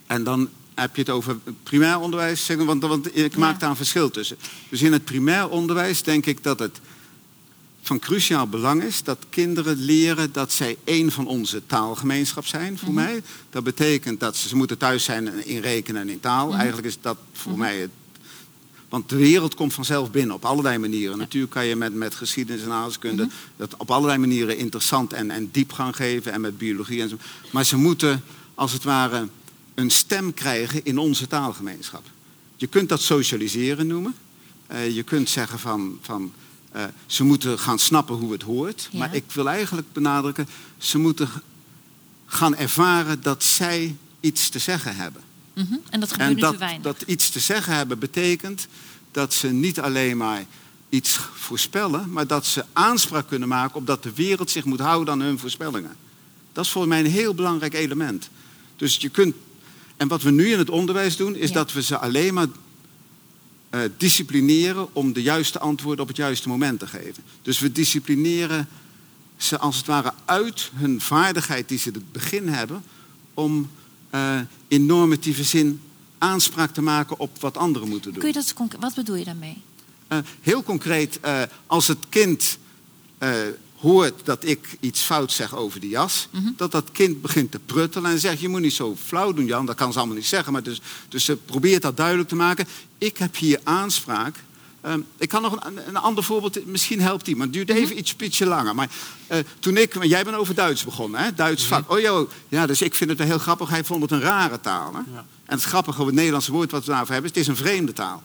En 0.08 0.24
dan 0.24 0.50
heb 0.76 0.96
je 0.96 1.02
het 1.02 1.10
over 1.10 1.38
primair 1.64 2.00
onderwijs, 2.00 2.48
want, 2.48 2.82
want 2.82 3.18
ik 3.18 3.38
maak 3.38 3.60
daar 3.60 3.70
een 3.70 3.76
verschil 3.76 4.12
tussen. 4.12 4.38
Dus 4.70 4.82
in 4.82 4.94
het 4.94 5.06
primair 5.06 5.50
onderwijs 5.50 6.04
denk 6.04 6.26
ik 6.26 6.44
dat 6.44 6.60
het 6.60 6.80
van 7.82 8.00
cruciaal 8.00 8.48
belang 8.48 8.84
is 8.84 9.04
dat 9.04 9.18
kinderen 9.30 9.78
leren 9.78 10.32
dat 10.32 10.52
zij 10.52 10.78
één 10.84 11.12
van 11.12 11.28
onze 11.28 11.66
taalgemeenschap 11.66 12.46
zijn, 12.46 12.78
voor 12.78 12.94
mij. 12.94 13.22
Dat 13.50 13.64
betekent 13.64 14.20
dat 14.20 14.38
ze, 14.38 14.48
ze 14.48 14.56
moeten 14.56 14.78
thuis 14.78 15.04
zijn 15.04 15.46
in 15.46 15.62
rekenen 15.62 16.02
en 16.02 16.10
in 16.10 16.20
taal. 16.20 16.54
Eigenlijk 16.54 16.88
is 16.88 16.98
dat 17.02 17.18
voor 17.34 17.58
mij 17.58 17.78
het. 17.78 17.90
Want 18.90 19.10
de 19.10 19.16
wereld 19.16 19.56
komt 19.56 19.74
vanzelf 19.74 20.12
binnen 20.12 20.36
op 20.36 20.46
allerlei 20.46 20.78
manieren. 20.78 21.18
Natuurlijk 21.18 21.52
kan 21.52 21.66
je 21.66 21.76
met, 21.76 21.94
met 21.94 22.16
geschiedenis 22.16 22.64
en 22.64 22.72
aardrijkskunde 22.72 23.30
dat 23.58 23.78
op 23.78 23.92
allerlei 23.92 24.18
manieren 24.18 24.58
interessant 24.58 25.14
en, 25.14 25.32
en 25.32 25.50
diepgang 25.52 25.96
geven. 25.96 26.32
En 26.32 26.42
met 26.42 26.58
biologie 26.58 27.02
en 27.02 27.10
zo. 27.10 27.18
Maar 27.52 27.66
ze 27.66 27.78
moeten 27.78 28.24
als 28.56 28.72
het 28.72 28.84
ware 28.84 29.28
een 29.76 29.90
stem 29.90 30.34
krijgen 30.34 30.86
in 30.86 30.98
onze 30.98 31.28
taalgemeenschap. 31.28 32.04
Je 32.56 32.68
kunt 32.68 32.90
dat 32.90 33.02
socialiseren 33.02 33.88
noemen. 33.88 34.16
Eh, 34.68 34.96
je 34.96 35.04
kunt 35.04 35.30
zeggen 35.30 35.60
van, 35.60 36.00
van 36.02 36.32
eh, 36.72 36.84
ze 37.06 37.24
moeten 37.24 37.60
gaan 37.60 37.80
snappen 37.80 38.16
hoe 38.16 38.32
het 38.32 38.42
hoort. 38.44 38.88
Ja. 38.92 39.00
Maar 39.00 39.16
ik 39.16 39.24
wil 39.34 39.50
eigenlijk 39.50 39.94
benadrukken, 39.94 40.48
ze 40.78 40.98
moeten 40.98 41.30
gaan 42.26 42.56
ervaren 42.56 43.22
dat 43.22 43.44
zij 43.44 43.96
iets 44.20 44.50
te 44.50 44.60
zeggen 44.60 44.96
hebben. 44.96 45.22
Mhm. 45.54 45.74
En 45.90 46.00
dat 46.00 46.12
gebeurt 46.12 46.30
En 46.44 46.52
te 46.52 46.58
weinig. 46.58 46.82
dat 46.82 47.02
iets 47.02 47.30
te 47.30 47.40
zeggen 47.40 47.76
hebben 47.76 48.00
betekent 48.00 48.68
dat 49.12 49.34
ze 49.34 49.48
niet 49.48 49.80
alleen 49.80 50.18
maar 50.18 50.46
iets 50.90 51.18
voorspellen, 51.34 52.12
maar 52.12 52.28
dat 52.28 52.46
ze 52.46 52.66
aanspraak 52.74 53.28
kunnen 53.28 53.48
maken 53.48 53.76
op 53.76 53.88
dat 53.88 54.04
de 54.04 54.14
wereld 54.14 54.52
zich 54.52 54.66
moet 54.66 54.80
houden 54.80 55.14
aan 55.14 55.20
hun 55.22 55.40
voorspellingen. 55.40 55.96
Dat 56.54 56.66
is 56.66 56.72
voor 56.72 56.88
mij 56.88 57.00
een 57.00 57.06
heel 57.06 57.34
belangrijk 57.34 57.74
element. 57.74 58.30
Dus 58.76 58.98
je 58.98 59.10
kunt. 59.10 59.36
En 59.98 60.08
wat 60.08 60.22
we 60.22 60.32
nu 60.32 60.52
in 60.52 60.58
het 60.58 60.70
onderwijs 60.70 61.16
doen, 61.18 61.36
is 61.36 61.48
Ja. 61.50 61.54
dat 61.56 61.72
we 61.74 61.82
ze 61.82 61.98
alleen 61.98 62.34
maar 62.34 62.48
eh, 63.70 63.82
disciplineren 63.98 64.96
om 64.96 65.14
de 65.14 65.22
juiste 65.22 65.60
antwoorden 65.60 66.02
op 66.02 66.08
het 66.08 66.18
juiste 66.18 66.50
moment 66.50 66.80
te 66.80 66.88
geven. 66.88 67.24
Dus 67.42 67.60
we 67.60 67.72
disciplineren 67.72 68.68
ze 69.38 69.58
als 69.58 69.78
het 69.78 69.86
ware 69.86 70.14
uit 70.26 70.72
hun 70.76 71.02
vaardigheid 71.02 71.68
die 71.68 71.78
ze 71.78 71.88
in 71.88 71.94
het 71.94 72.12
begin 72.12 72.48
hebben, 72.48 72.84
om 73.34 73.70
eh, 74.10 74.40
in 74.68 74.86
normatieve 74.86 75.44
zin 75.44 75.82
aanspraak 76.18 76.74
te 76.74 76.82
maken 76.82 77.20
op 77.20 77.42
wat 77.42 77.58
anderen 77.58 77.90
moeten 77.90 78.12
doen. 78.12 78.20
Kun 78.20 78.30
je 78.30 78.34
dat, 78.34 78.54
wat 78.80 78.96
bedoel 78.96 79.16
je 79.16 79.26
daarmee? 79.26 79.58
Eh, 80.08 80.18
heel 80.42 80.64
concreet, 80.64 81.20
als 81.68 81.88
het 81.88 82.00
kind 82.10 82.58
hoort 83.80 84.26
dat 84.26 84.46
ik 84.46 84.78
iets 84.80 85.02
fout 85.02 85.32
zeg 85.32 85.56
over 85.56 85.80
die 85.80 85.90
jas, 85.90 86.28
Mhm. 86.32 86.50
dat 86.58 86.72
dat 86.72 86.92
kind 86.92 87.22
begint 87.22 87.52
te 87.52 87.60
pruttelen 87.66 88.12
en 88.12 88.20
zegt: 88.20 88.40
Je 88.40 88.50
moet 88.50 88.62
niet 88.62 88.74
zo 88.74 88.96
flauw 89.06 89.34
doen, 89.34 89.46
Jan. 89.46 89.66
Dat 89.66 89.76
kan 89.76 89.92
ze 89.92 89.98
allemaal 89.98 90.16
niet 90.18 90.26
zeggen. 90.26 90.54
Maar 90.54 90.64
dus, 90.64 90.82
dus 91.10 91.26
ze 91.26 91.36
probeert 91.36 91.82
dat 91.82 91.98
duidelijk 91.98 92.30
te 92.30 92.36
maken. 92.36 92.68
Ik 92.98 93.18
heb 93.18 93.36
hier 93.36 93.60
aanspraak. 93.64 94.36
Ehm, 94.82 95.00
ik 95.18 95.30
kan 95.30 95.42
nog 95.42 95.66
een, 95.66 95.88
een 95.88 95.98
ander 95.98 96.24
voorbeeld, 96.24 96.66
misschien 96.66 97.02
helpt 97.02 97.26
die, 97.26 97.36
maar 97.36 97.46
het 97.46 97.56
duurt 97.56 97.70
even 97.70 97.98
iets 97.98 98.16
ietsje 98.18 98.46
langer. 98.46 98.76
Maar 98.76 98.90
eh, 99.28 99.38
toen 99.60 99.78
ik, 99.78 99.96
maar 99.96 100.06
jij 100.06 100.24
bent 100.24 100.36
over 100.36 100.56
Duits 100.56 100.84
begonnen, 100.84 101.22
hè? 101.22 101.34
Duits 101.34 101.66
vak. 101.66 101.92
Oh 101.92 102.00
joh, 102.00 102.30
ja, 102.48 102.66
dus 102.66 102.82
ik 102.82 102.96
vind 102.96 103.10
het 103.10 103.20
wel 103.20 103.28
heel 103.28 103.38
grappig. 103.40 103.70
Hij 103.70 103.84
vond 103.84 104.02
het 104.02 104.12
een 104.12 104.22
rare 104.22 104.60
taal. 104.62 104.94
Hè? 104.94 105.00
Ja. 105.14 105.26
En 105.46 105.56
het 105.56 105.64
grappige 105.64 105.96
over 105.96 106.06
het 106.06 106.16
Nederlandse 106.16 106.52
woord 106.52 106.72
wat 106.72 106.86
we 106.86 106.92
daarvoor 106.92 107.14
hebben, 107.14 107.32
is 107.32 107.38
het 107.38 107.48
is 107.48 107.58
een 107.58 107.66
vreemde 107.66 107.94
taal. 107.94 108.24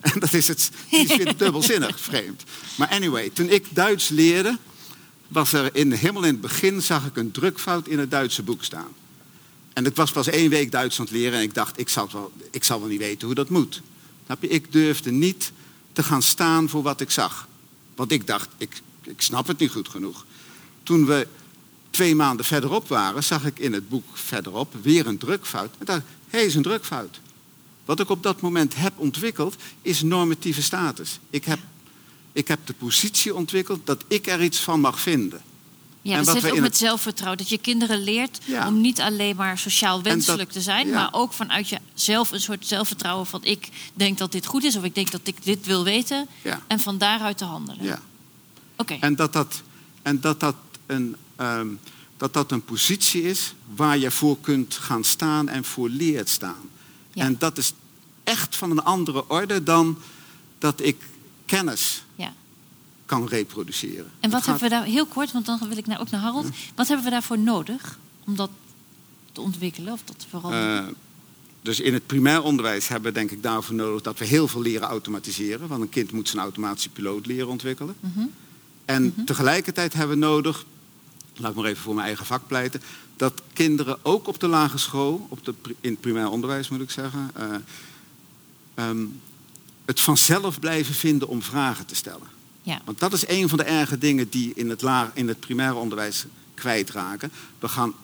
En 0.00 0.20
dat 0.24 0.32
is 0.32 0.48
het, 0.48 0.70
het 0.90 1.38
dubbelzinnig 1.38 2.00
vreemd. 2.10 2.42
Maar 2.76 2.88
anyway, 2.88 3.30
toen 3.30 3.48
ik 3.48 3.66
Duits 3.70 4.08
leerde, 4.08 4.58
was 5.28 5.52
er 5.52 5.76
in, 5.76 5.92
helemaal 5.92 6.22
in 6.22 6.32
het 6.32 6.40
begin 6.40 6.82
zag 6.82 7.06
ik 7.06 7.16
een 7.16 7.30
drukfout 7.30 7.88
in 7.88 7.98
het 7.98 8.10
Duitse 8.10 8.42
boek 8.42 8.64
staan. 8.64 8.92
En 9.72 9.86
ik 9.86 9.96
was 9.96 10.10
pas 10.10 10.26
één 10.26 10.50
week 10.50 10.70
Duits 10.70 10.98
aan 10.98 11.04
het 11.04 11.14
leren 11.14 11.38
en 11.38 11.44
ik 11.44 11.54
dacht, 11.54 11.78
ik 11.78 11.88
zal, 11.88 12.08
wel, 12.12 12.32
ik 12.50 12.64
zal 12.64 12.80
wel 12.80 12.88
niet 12.88 12.98
weten 12.98 13.26
hoe 13.26 13.34
dat 13.34 13.48
moet. 13.48 13.82
Snap 14.24 14.42
je? 14.42 14.48
Ik 14.48 14.72
durfde 14.72 15.10
niet 15.10 15.52
te 15.92 16.02
gaan 16.02 16.22
staan 16.22 16.68
voor 16.68 16.82
wat 16.82 17.00
ik 17.00 17.10
zag. 17.10 17.48
Want 17.94 18.12
ik 18.12 18.26
dacht, 18.26 18.48
ik, 18.58 18.80
ik 19.02 19.20
snap 19.20 19.46
het 19.46 19.58
niet 19.58 19.70
goed 19.70 19.88
genoeg. 19.88 20.24
Toen 20.82 21.06
we 21.06 21.26
twee 21.90 22.14
maanden 22.14 22.44
verderop 22.44 22.88
waren, 22.88 23.24
zag 23.24 23.44
ik 23.44 23.58
in 23.58 23.72
het 23.72 23.88
boek 23.88 24.04
verderop 24.12 24.74
weer 24.82 25.06
een 25.06 25.18
drukfout. 25.18 25.70
En 25.78 25.84
dacht, 25.84 26.02
hé, 26.28 26.38
is 26.38 26.54
een 26.54 26.62
drukfout. 26.62 27.20
Wat 27.84 28.00
ik 28.00 28.10
op 28.10 28.22
dat 28.22 28.40
moment 28.40 28.74
heb 28.76 28.92
ontwikkeld, 28.96 29.56
is 29.82 30.02
normatieve 30.02 30.62
status. 30.62 31.18
Ik 31.30 31.44
heb, 31.44 31.58
ik 32.32 32.48
heb 32.48 32.60
de 32.66 32.72
positie 32.72 33.34
ontwikkeld 33.34 33.86
dat 33.86 34.04
ik 34.08 34.26
er 34.26 34.42
iets 34.42 34.58
van 34.58 34.80
mag 34.80 35.00
vinden. 35.00 35.42
Ja, 36.02 36.16
En 36.18 36.24
dat 36.24 36.34
zit 36.40 36.44
ook 36.50 36.54
met 36.54 36.64
het- 36.64 36.76
zelfvertrouwen. 36.76 37.38
Dat 37.38 37.48
je 37.48 37.58
kinderen 37.58 38.02
leert 38.02 38.38
Ja. 38.44 38.66
om 38.68 38.80
niet 38.80 39.00
alleen 39.00 39.36
maar 39.36 39.58
sociaal 39.58 39.96
dat- 40.02 40.12
wenselijk 40.12 40.50
te 40.50 40.60
zijn, 40.60 40.86
ja. 40.88 40.94
maar 40.94 41.08
ook 41.12 41.32
vanuit 41.32 41.68
jezelf 41.94 42.30
een 42.30 42.40
soort 42.40 42.66
zelfvertrouwen 42.66 43.26
van 43.26 43.44
ik 43.44 43.68
denk 43.94 44.18
dat 44.18 44.32
dit 44.32 44.46
goed 44.46 44.64
is 44.64 44.76
of 44.76 44.84
ik 44.84 44.94
denk 44.94 45.10
dat 45.10 45.20
ik 45.24 45.44
dit 45.44 45.66
wil 45.66 45.84
weten 45.84 46.26
Ja. 46.42 46.62
en 46.66 46.80
van 46.80 46.98
daaruit 46.98 47.38
te 47.38 47.44
handelen. 47.44 47.84
Ja. 47.84 48.00
Oké, 48.76 48.96
En 49.00 49.16
dat 49.16 49.32
dat, 49.32 49.62
en 50.02 50.20
dat, 50.20 50.40
dat, 50.40 50.54
een, 50.86 51.16
ehm, 51.36 51.68
dat 52.16 52.32
dat 52.32 52.52
een 52.52 52.64
positie 52.64 53.22
is 53.22 53.54
waar 53.74 53.98
je 53.98 54.10
voor 54.10 54.40
kunt 54.40 54.74
gaan 54.74 55.04
staan 55.04 55.48
en 55.48 55.64
voor 55.64 55.88
leert 55.88 56.28
staan. 56.28 56.70
Ja. 57.14 57.24
En 57.24 57.38
dat 57.38 57.58
is 57.58 57.72
echt 58.24 58.56
van 58.56 58.70
een 58.70 58.82
andere 58.82 59.28
orde 59.28 59.62
dan 59.62 59.98
dat 60.58 60.80
ik 60.80 60.96
kennis 61.46 62.04
ja. 62.16 62.32
kan 63.06 63.28
reproduceren. 63.28 64.10
En 64.20 64.30
wat 64.30 64.42
gaat- 64.42 64.60
hebben 64.60 64.68
we 64.68 64.74
daar, 64.74 64.84
heel 64.84 65.06
kort, 65.06 65.32
want 65.32 65.46
dan 65.46 65.58
wil 65.68 65.76
ik 65.76 65.86
naar, 65.86 66.00
ook 66.00 66.10
naar 66.10 66.20
Harold. 66.20 66.46
Wat 66.74 66.86
hebben 66.88 67.04
we 67.04 67.10
daarvoor 67.10 67.38
nodig 67.38 67.98
om 68.24 68.36
dat 68.36 68.50
te 69.32 69.40
ontwikkelen 69.40 69.92
of 69.92 70.00
dat 70.04 70.18
te 70.18 70.26
veranderen? 70.28 70.86
Eh, 70.86 70.92
dus 71.62 71.80
in 71.80 71.92
het 71.92 72.06
primair 72.06 72.42
onderwijs 72.42 72.88
hebben 72.88 73.12
we 73.12 73.18
denk 73.18 73.30
ik 73.30 73.42
daarvoor 73.42 73.74
nodig 73.74 74.02
dat 74.02 74.18
we 74.18 74.24
heel 74.24 74.48
veel 74.48 74.62
leren 74.62 74.88
automatiseren. 74.88 75.68
Want 75.68 75.82
een 75.82 75.88
kind 75.88 76.12
moet 76.12 76.28
zijn 76.28 76.42
automatische 76.42 76.88
piloot 76.90 77.26
leren 77.26 77.48
ontwikkelen. 77.48 77.94
Mhm. 78.00 78.26
En 78.84 79.14
tegelijkertijd 79.24 79.92
hebben 79.92 80.18
we 80.18 80.26
nodig, 80.26 80.64
laat 81.36 81.50
ik 81.50 81.56
maar 81.56 81.64
even 81.64 81.82
voor 81.82 81.94
mijn 81.94 82.06
eigen 82.06 82.26
vak 82.26 82.46
pleiten, 82.46 82.82
dat 83.16 83.42
kinderen 83.52 83.98
ook 84.02 84.26
op 84.26 84.40
de 84.40 84.46
lagere 84.46 84.78
school, 84.78 85.26
op 85.28 85.44
de, 85.44 85.54
in 85.80 85.90
het 85.90 86.00
primair 86.00 86.28
onderwijs 86.28 86.68
moet 86.68 86.80
ik 86.80 86.90
zeggen, 86.90 87.30
eh, 87.34 87.54
ehm, 88.74 89.06
het 89.84 90.00
vanzelf 90.00 90.60
blijven 90.60 90.94
vinden 90.94 91.28
om 91.28 91.42
vragen 91.42 91.86
te 91.86 91.94
stellen. 91.94 92.28
Ja. 92.62 92.80
Want 92.84 92.98
dat 92.98 93.12
is 93.12 93.28
een 93.28 93.48
van 93.48 93.58
de 93.58 93.64
erge 93.64 93.98
dingen 93.98 94.28
die 94.28 94.52
in 94.54 94.70
het, 94.70 94.82
laag, 94.82 95.10
in 95.14 95.28
het 95.28 95.40
primair 95.40 95.74
onderwijs 95.74 96.24
kwijtraken. 96.54 97.32
We 97.58 97.68
gaan 97.68 97.94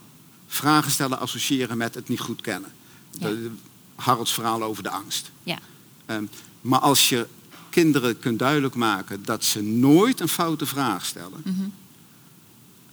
vragen 0.46 0.90
stellen 0.90 1.18
associëren 1.18 1.76
met 1.76 1.94
het 1.94 2.08
niet 2.08 2.20
goed 2.20 2.40
kennen. 2.40 2.72
Ja. 3.11 3.28
De, 3.28 3.50
Harolds 3.94 4.32
verhaal 4.32 4.62
over 4.62 4.82
de 4.82 4.90
angst. 4.90 5.30
ja. 5.42 5.58
Ehm, 6.06 6.24
maar 6.61 6.78
als 6.78 7.08
je 7.08 7.26
kinderen 7.70 8.18
kunt 8.18 8.38
duidelijk 8.38 8.74
maken 8.74 9.24
dat 9.24 9.44
ze 9.44 9.62
nooit 9.62 10.20
een 10.20 10.28
foute 10.28 10.66
vraag 10.66 11.06
stellen. 11.06 11.42
Mhm. 11.44 11.68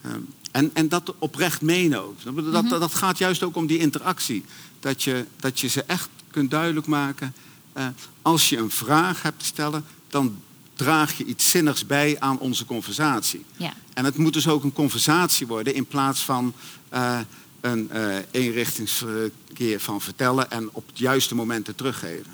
Ehm, 0.01 0.19
en, 0.57 0.69
en 0.73 0.89
dat 0.89 1.13
oprecht 1.19 1.61
menen 1.61 2.03
ook. 2.03 2.23
Dat, 2.23 2.35
dat, 2.51 2.63
Mhm. 2.63 2.79
dat 2.79 2.93
gaat 2.95 3.17
juist 3.17 3.43
ook 3.43 3.55
om 3.55 3.67
die 3.67 3.77
interactie. 3.77 4.43
Dat 4.79 5.03
je, 5.03 5.25
dat 5.39 5.59
je 5.59 5.67
ze 5.67 5.83
echt 5.83 6.09
kunt 6.31 6.51
duidelijk 6.51 6.87
maken. 6.87 7.33
eh, 7.73 7.87
als 8.21 8.49
je 8.49 8.57
een 8.57 8.69
vraag 8.71 9.21
hebt 9.21 9.39
te 9.39 9.45
stellen, 9.45 9.85
dan 10.09 10.41
draag 10.73 11.17
je 11.17 11.25
iets 11.25 11.49
zinnigs 11.49 11.85
bij 11.85 12.19
aan 12.19 12.39
onze 12.39 12.65
conversatie. 12.65 13.45
ja. 13.57 13.73
En 13.93 14.05
het 14.05 14.17
moet 14.17 14.33
dus 14.33 14.47
ook 14.47 14.63
een 14.63 14.73
conversatie 14.73 15.47
worden 15.47 15.73
in 15.73 15.85
plaats 15.85 16.21
van 16.25 16.53
eh, 16.89 17.19
een 17.61 17.89
eh, 17.91 18.15
eenrichtingsverkeer 18.31 19.79
van 19.79 20.01
vertellen 20.01 20.51
en 20.51 20.69
op 20.71 20.87
het 20.87 20.97
juiste 20.97 21.35
momenten 21.35 21.75
teruggeven. 21.75 22.31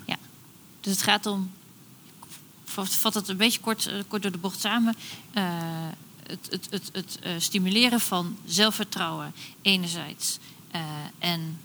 Dus 0.82 0.92
het 0.94 1.02
gaat 1.02 1.26
om, 1.26 1.52
ik 2.66 2.74
vat 3.00 3.14
het 3.14 3.28
een 3.28 3.38
beetje 3.38 3.60
kort, 3.60 3.92
kort 4.08 4.22
door 4.22 4.32
de 4.32 4.38
bocht 4.38 4.60
samen, 4.60 4.96
het, 6.28 6.48
het, 6.50 6.68
het, 6.70 6.90
het 6.92 7.18
eh, 7.22 7.32
stimuleren 7.38 8.00
van 8.00 8.38
zelfvertrouwen 8.46 9.34
enerzijds 9.62 10.38
eh, 10.72 10.82
en 11.20 11.60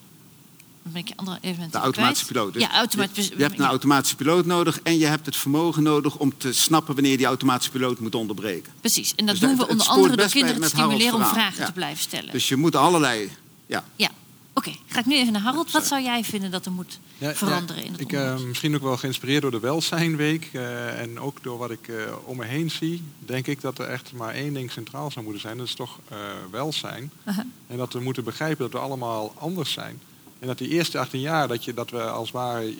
dan 0.82 0.92
ben 0.92 1.00
ik 1.02 1.08
je 1.08 1.16
andere 1.16 1.36
evenementen 1.40 1.78
De 1.80 1.84
automatische 1.84 2.26
kwijt. 2.26 2.38
piloot. 2.50 2.52
Dus 2.52 2.62
ja, 2.72 2.78
automatisch. 2.78 3.28
Je, 3.28 3.36
je 3.36 3.42
hebt 3.42 3.58
een 3.58 3.64
automatische 3.64 4.16
piloot 4.16 4.46
nodig 4.46 4.80
en 4.80 4.98
je 4.98 5.06
hebt 5.06 5.26
het 5.26 5.36
vermogen 5.36 5.82
nodig 5.82 6.16
om 6.16 6.38
te 6.38 6.52
snappen 6.52 6.94
wanneer 6.94 7.16
die 7.16 7.26
automatische 7.26 7.70
piloot 7.72 7.98
moet 7.98 8.14
onderbreken. 8.14 8.72
Precies, 8.80 9.14
en 9.16 9.26
dat 9.26 9.38
Dus 9.38 9.48
doen 9.48 9.56
we 9.58 9.68
onder 9.68 9.86
andere 9.86 10.16
door 10.16 10.28
kinderen 10.28 10.60
te 10.60 10.68
stimuleren 10.68 11.14
om 11.14 11.24
vragen 11.24 11.60
Ja. 11.60 11.66
te 11.66 11.72
blijven 11.72 12.02
stellen. 12.02 12.32
Dus 12.32 12.48
je 12.48 12.56
moet 12.56 12.76
allerlei. 12.76 13.30
Ja, 13.66 13.84
Oké, 14.58 14.72
ga 14.86 14.98
ik 14.98 15.06
nu 15.06 15.14
even 15.16 15.32
naar 15.32 15.42
Harold. 15.42 15.70
Wat 15.70 15.86
zou 15.86 16.02
jij 16.02 16.24
vinden 16.24 16.50
dat 16.50 16.66
er 16.66 16.72
moet 16.72 16.98
Ja, 17.18 17.34
veranderen 17.34 17.82
ja, 17.82 17.86
in 17.86 17.92
het 17.92 18.00
ik, 18.00 18.06
onderwijs? 18.06 18.42
misschien 18.42 18.74
ook 18.74 18.82
wel 18.82 18.96
geïnspireerd 18.96 19.42
door 19.42 19.50
de 19.50 19.60
Welzijnweek 19.60 20.48
eh, 20.52 21.00
en 21.00 21.20
ook 21.20 21.42
door 21.42 21.58
wat 21.58 21.70
ik 21.70 21.88
eh, 21.88 21.96
om 22.24 22.36
me 22.36 22.44
heen 22.44 22.70
zie, 22.70 23.02
denk 23.18 23.46
ik 23.46 23.60
dat 23.60 23.78
er 23.78 23.88
echt 23.88 24.12
maar 24.12 24.34
één 24.34 24.54
ding 24.54 24.70
centraal 24.70 25.10
zou 25.10 25.24
moeten 25.24 25.42
zijn. 25.42 25.56
Dat 25.58 25.66
is 25.66 25.74
toch 25.74 25.98
welzijn. 26.50 27.10
Aha. 27.24 27.46
En 27.66 27.76
dat 27.76 27.92
we 27.92 28.00
moeten 28.00 28.24
begrijpen 28.24 28.58
dat 28.70 28.72
we 28.72 28.86
allemaal 28.86 29.34
anders 29.38 29.72
zijn. 29.72 30.00
En 30.38 30.46
dat 30.46 30.58
die 30.58 30.68
eerste 30.68 30.98
18 30.98 31.20
jaar, 31.20 31.48
dat, 31.48 31.64
je, 31.64 31.74
dat 31.74 31.90
we 31.90 32.02
als 32.02 32.28
het 32.28 32.36
ware, 32.36 32.74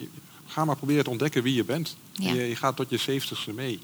ga 0.47 0.64
maar 0.64 0.76
proberen 0.76 1.05
te 1.05 1.11
ontdekken 1.11 1.43
wie 1.43 1.55
je 1.55 1.64
bent. 1.64 1.97
Ja. 2.12 2.33
Je, 2.33 2.43
je 2.49 2.57
gaat 2.57 2.76
tot 2.76 2.91
je 2.91 2.97
zeventigste 2.97 3.53
mee. 3.53 3.81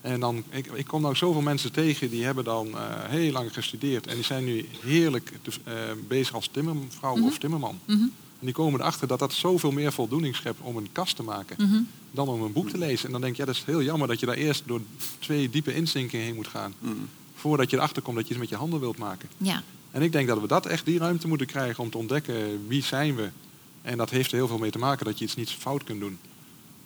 En 0.00 0.20
dan, 0.20 0.42
ik, 0.50 0.66
ik 0.66 0.86
kom 0.86 1.02
nou 1.02 1.16
zoveel 1.16 1.40
mensen 1.42 1.72
tegen 1.72 2.10
die 2.10 2.24
hebben 2.24 2.44
dan 2.44 2.68
eh, 2.68 2.80
heel 3.08 3.32
lang 3.32 3.52
gestudeerd. 3.52 4.06
En 4.06 4.14
die 4.14 4.24
zijn 4.24 4.44
nu 4.44 4.66
heerlijk 4.80 5.32
te- 5.42 5.50
eh, 5.64 5.74
bezig 6.08 6.34
als 6.34 6.48
timmervrouw 6.52 7.16
Mhm. 7.16 7.26
of 7.26 7.38
timmerman. 7.38 7.78
Mhm, 7.84 8.02
En 8.38 8.46
die 8.46 8.54
komen 8.54 8.80
erachter 8.80 9.08
dat 9.08 9.18
dat 9.18 9.32
zoveel 9.32 9.70
meer 9.70 9.92
voldoening 9.92 10.36
schept 10.36 10.60
om 10.60 10.76
een 10.76 10.88
kast 10.92 11.16
te 11.16 11.22
maken. 11.22 11.56
mhm. 11.68 11.80
Dan 12.10 12.28
om 12.28 12.42
een 12.42 12.52
boek 12.52 12.68
te 12.70 12.78
lezen. 12.78 13.06
En 13.06 13.12
dan 13.12 13.20
denk 13.20 13.34
je, 13.34 13.40
ja, 13.40 13.46
dat 13.46 13.54
is 13.56 13.64
heel 13.64 13.82
jammer 13.82 14.08
dat 14.08 14.20
je 14.20 14.26
daar 14.26 14.34
eerst 14.34 14.62
door 14.66 14.80
twee 15.18 15.50
diepe 15.50 15.74
inzinkingen 15.74 16.24
heen 16.26 16.34
moet 16.34 16.46
gaan. 16.48 16.74
Mm. 16.78 17.08
Voordat 17.34 17.70
je 17.70 17.76
erachter 17.76 18.02
komt 18.02 18.16
dat 18.16 18.24
je 18.24 18.30
iets 18.30 18.40
met 18.40 18.48
je 18.48 18.56
handen 18.56 18.80
wilt 18.80 18.98
maken. 18.98 19.28
Ja, 19.36 19.62
En 19.90 20.02
ik 20.02 20.12
denk 20.12 20.28
dat 20.28 20.40
we 20.40 20.46
dat 20.46 20.66
echt 20.66 20.84
die 20.84 20.98
ruimte 20.98 21.28
moeten 21.28 21.46
krijgen 21.46 21.82
om 21.84 21.90
te 21.90 21.98
ontdekken 21.98 22.66
wie 22.68 22.82
zijn 22.82 23.16
we. 23.16 23.28
En 23.82 23.96
dat 23.96 24.10
heeft 24.10 24.30
er 24.30 24.36
heel 24.36 24.46
veel 24.48 24.58
mee 24.58 24.70
te 24.70 24.78
maken 24.78 25.04
dat 25.06 25.18
je 25.18 25.24
iets 25.24 25.36
niet 25.36 25.50
fout 25.50 25.84
kunt 25.84 26.00
doen. 26.00 26.18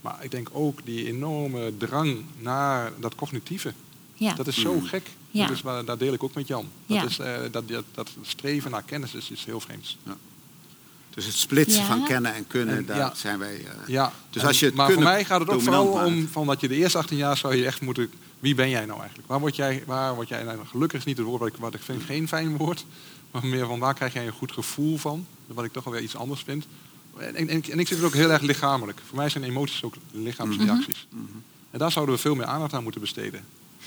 Maar 0.04 0.16
ik 0.20 0.30
denk 0.30 0.48
ook 0.52 0.78
die 0.84 1.06
enorme 1.06 1.72
drang 1.78 2.18
naar 2.38 2.92
dat 3.00 3.14
cognitieve. 3.14 3.72
ja. 4.14 4.34
Dat 4.34 4.46
is 4.46 4.60
zo 4.60 4.74
Mm. 4.74 4.84
gek. 4.86 5.06
Ja. 5.30 5.46
Dat, 5.46 5.56
is, 5.56 5.62
waar- 5.62 5.84
dat 5.84 5.98
deel 5.98 6.12
ik 6.12 6.22
ook 6.22 6.34
met 6.34 6.46
Jan. 6.46 6.68
Ja. 6.86 7.00
Dat, 7.00 7.10
is, 7.10 7.18
eh, 7.18 7.34
dat, 7.50 7.68
dat, 7.68 7.84
dat 7.94 8.10
streven 8.22 8.70
naar 8.70 8.82
kennis 8.82 9.14
is 9.14 9.30
iets 9.30 9.44
heel 9.44 9.60
vreemds. 9.60 9.98
Dus 11.10 11.24
het 11.26 11.34
splitsen 11.34 11.80
Ja. 11.80 11.86
van 11.86 12.04
kennen 12.04 12.34
en 12.34 12.46
kunnen, 12.46 12.76
En- 12.76 12.86
daar 12.86 12.96
ja. 12.96 13.12
zijn 13.14 13.38
wij. 13.38 13.54
eh, 13.64 13.70
Ja, 13.86 14.12
Dus 14.30 14.42
en- 14.42 14.48
als 14.48 14.60
je 14.60 14.66
het 14.66 14.74
maar 14.74 14.92
voor 14.92 15.02
mij 15.02 15.24
gaat 15.24 15.40
het 15.40 15.48
ook 15.50 15.62
vooral 15.62 15.86
om 15.88 16.28
van 16.28 16.46
dat 16.46 16.60
je 16.60 16.68
de 16.68 16.74
eerste 16.74 16.98
18 16.98 17.16
jaar 17.16 17.36
zou 17.36 17.54
je 17.56 17.66
echt 17.66 17.80
moeten. 17.80 18.10
Wie 18.40 18.54
ben 18.54 18.68
jij 18.70 18.86
nou 18.86 18.98
eigenlijk? 18.98 19.28
Waar 19.28 19.40
word 19.40 19.56
jij, 19.56 19.82
waar 19.86 20.14
word 20.14 20.28
jij 20.28 20.42
nou, 20.42 20.58
gelukkig 20.66 20.98
is 20.98 21.04
niet 21.04 21.16
het 21.16 21.26
woord 21.26 21.40
wat 21.40 21.48
ik, 21.48 21.56
wat 21.56 21.74
ik 21.74 21.82
vind 21.82 22.02
geen 22.02 22.28
fijn 22.28 22.56
woord, 22.56 22.84
maar 23.30 23.46
meer 23.46 23.66
van 23.66 23.78
waar 23.78 23.94
krijg 23.94 24.12
jij 24.12 24.26
een 24.26 24.32
goed 24.32 24.52
gevoel 24.52 24.96
van? 24.98 25.26
Wat 25.46 25.64
ik 25.64 25.72
toch 25.72 25.84
alweer 25.86 26.02
iets 26.02 26.16
anders 26.16 26.42
vind. 26.42 26.66
En, 27.18 27.36
en, 27.36 27.48
en 27.48 27.78
ik 27.78 27.88
zit 27.88 27.98
er 27.98 28.04
ook 28.04 28.14
heel 28.14 28.30
erg 28.30 28.42
lichamelijk. 28.42 29.00
Voor 29.06 29.16
mij 29.16 29.28
zijn 29.28 29.44
emoties 29.44 29.82
ook 29.82 29.94
lichaamsreacties. 30.10 31.06
Mhm. 31.10 31.22
En 31.70 31.78
daar 31.78 31.92
zouden 31.92 32.14
we 32.14 32.20
veel 32.20 32.34
meer 32.34 32.46
aandacht 32.46 32.72
aan 32.72 32.82
moeten 32.82 33.00
besteden. 33.00 33.44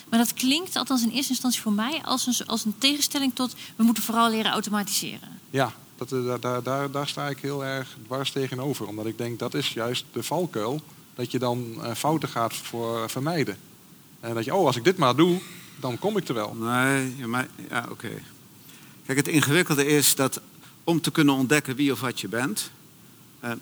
Maar 0.09 0.19
dat 0.19 0.33
klinkt, 0.33 0.75
althans 0.75 1.03
in 1.03 1.09
eerste 1.09 1.31
instantie 1.31 1.61
voor 1.61 1.71
mij, 1.71 2.01
als 2.03 2.27
een, 2.27 2.47
als 2.47 2.65
een 2.65 2.77
tegenstelling 2.77 3.35
tot 3.35 3.55
we 3.75 3.83
moeten 3.83 4.03
vooral 4.03 4.29
leren 4.29 4.51
automatiseren. 4.51 5.39
Ja, 5.49 5.73
dat, 5.97 6.11
eh, 6.11 6.25
daar, 6.25 6.39
daar, 6.39 6.63
daar, 6.63 6.91
daar 6.91 7.07
sta 7.07 7.29
ik 7.29 7.37
heel 7.39 7.65
erg 7.65 7.97
dwars 8.05 8.31
tegenover. 8.31 8.87
Omdat 8.87 9.05
ik 9.05 9.17
denk 9.17 9.39
dat 9.39 9.53
is 9.53 9.69
juist 9.69 10.05
de 10.11 10.23
valkuil. 10.23 10.81
Dat 11.15 11.31
je 11.31 11.39
dan 11.39 11.77
eh, 11.81 11.93
fouten 11.93 12.29
gaat 12.29 12.53
voor 12.53 13.09
vermijden. 13.09 13.57
En 14.19 14.33
dat 14.33 14.45
je, 14.45 14.55
oh, 14.55 14.65
als 14.65 14.75
ik 14.75 14.83
dit 14.83 14.97
maar 14.97 15.15
doe, 15.15 15.39
dan 15.79 15.99
kom 15.99 16.17
ik 16.17 16.27
er 16.27 16.33
wel. 16.33 16.53
Nee, 16.53 17.15
ja, 17.17 17.27
maar 17.27 17.47
ja, 17.69 17.85
oké. 17.89 18.09
Kijk, 19.05 19.17
het 19.17 19.27
ingewikkelde 19.27 19.85
is 19.85 20.15
dat 20.15 20.41
om 20.83 21.01
te 21.01 21.11
kunnen 21.11 21.35
ontdekken 21.35 21.75
wie 21.75 21.91
of 21.91 21.99
wat 21.99 22.21
je 22.21 22.27
bent, 22.27 22.71
eh, 23.51 23.57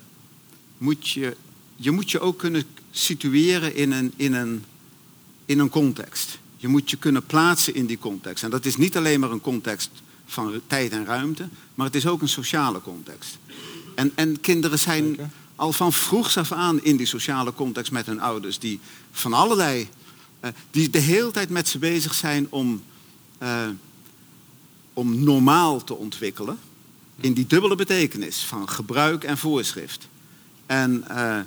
moet 0.78 1.08
je, 1.08 1.36
je 1.76 1.90
moet 1.90 2.10
je 2.10 2.20
ook 2.20 2.38
kunnen 2.38 2.64
situeren 2.90 3.74
in 3.74 3.92
een, 3.92 4.12
in, 4.16 4.34
een, 4.34 4.64
in 5.44 5.58
een 5.58 5.68
context. 5.68 6.38
Je 6.56 6.68
moet 6.68 6.90
je 6.90 6.96
kunnen 6.96 7.26
plaatsen 7.26 7.74
in 7.74 7.86
die 7.86 7.98
context. 7.98 8.44
En 8.44 8.50
dat 8.50 8.64
is 8.64 8.76
niet 8.76 8.96
alleen 8.96 9.20
maar 9.20 9.30
een 9.30 9.40
context 9.40 9.90
van 10.26 10.60
tijd 10.66 10.92
en 10.92 11.04
ruimte, 11.04 11.48
maar 11.74 11.86
het 11.86 11.94
is 11.94 12.06
ook 12.06 12.22
een 12.22 12.28
sociale 12.28 12.80
context. 12.80 13.38
En, 13.94 14.12
en 14.14 14.40
kinderen 14.40 14.78
zijn 14.78 15.04
Zeker. 15.04 15.30
al 15.56 15.72
van 15.72 15.92
vroegs 15.92 16.36
af 16.36 16.52
aan 16.52 16.82
in 16.82 16.96
die 16.96 17.06
sociale 17.06 17.54
context 17.54 17.92
met 17.92 18.06
hun 18.06 18.20
ouders, 18.20 18.58
die 18.58 18.80
van 19.12 19.32
allerlei, 19.32 19.88
eh, 20.40 20.50
die 20.70 20.90
de 20.90 20.98
hele 20.98 21.30
tijd 21.30 21.50
met 21.50 21.68
ze 21.68 21.78
bezig 21.78 22.14
zijn 22.14 22.46
om, 22.50 22.82
eh, 23.38 23.68
om 24.92 25.24
normaal 25.24 25.84
te 25.84 25.94
ontwikkelen. 25.94 26.58
In 27.20 27.32
die 27.32 27.46
dubbele 27.46 27.74
betekenis 27.74 28.38
van 28.38 28.68
gebruik 28.68 29.24
en 29.24 29.38
voorschrift. 29.38 30.08
En 30.66 31.08
eh, 31.08 31.38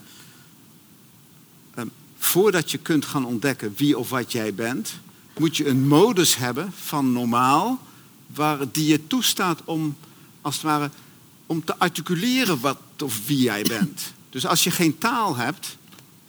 eh, 1.73 1.85
voordat 2.17 2.71
je 2.71 2.77
kunt 2.77 3.05
gaan 3.05 3.25
ontdekken 3.25 3.73
wie 3.77 3.97
of 3.97 4.09
wat 4.09 4.31
jij 4.31 4.53
bent, 4.53 4.99
moet 5.37 5.57
je 5.57 5.67
een 5.67 5.87
modus 5.87 6.35
hebben 6.35 6.71
van 6.75 7.11
normaal, 7.11 7.81
waar 8.27 8.59
die 8.71 8.87
je 8.87 9.07
toestaat 9.07 9.61
om, 9.65 9.97
als 10.41 10.55
het 10.55 10.63
ware, 10.63 10.89
om 11.45 11.65
te 11.65 11.77
articuleren 11.77 12.59
wat 12.59 12.77
of 13.03 13.27
wie 13.27 13.41
jij 13.41 13.63
bent. 13.63 14.13
Dus 14.29 14.45
als 14.45 14.63
je 14.63 14.71
geen 14.71 14.97
taal 14.97 15.35
hebt, 15.35 15.77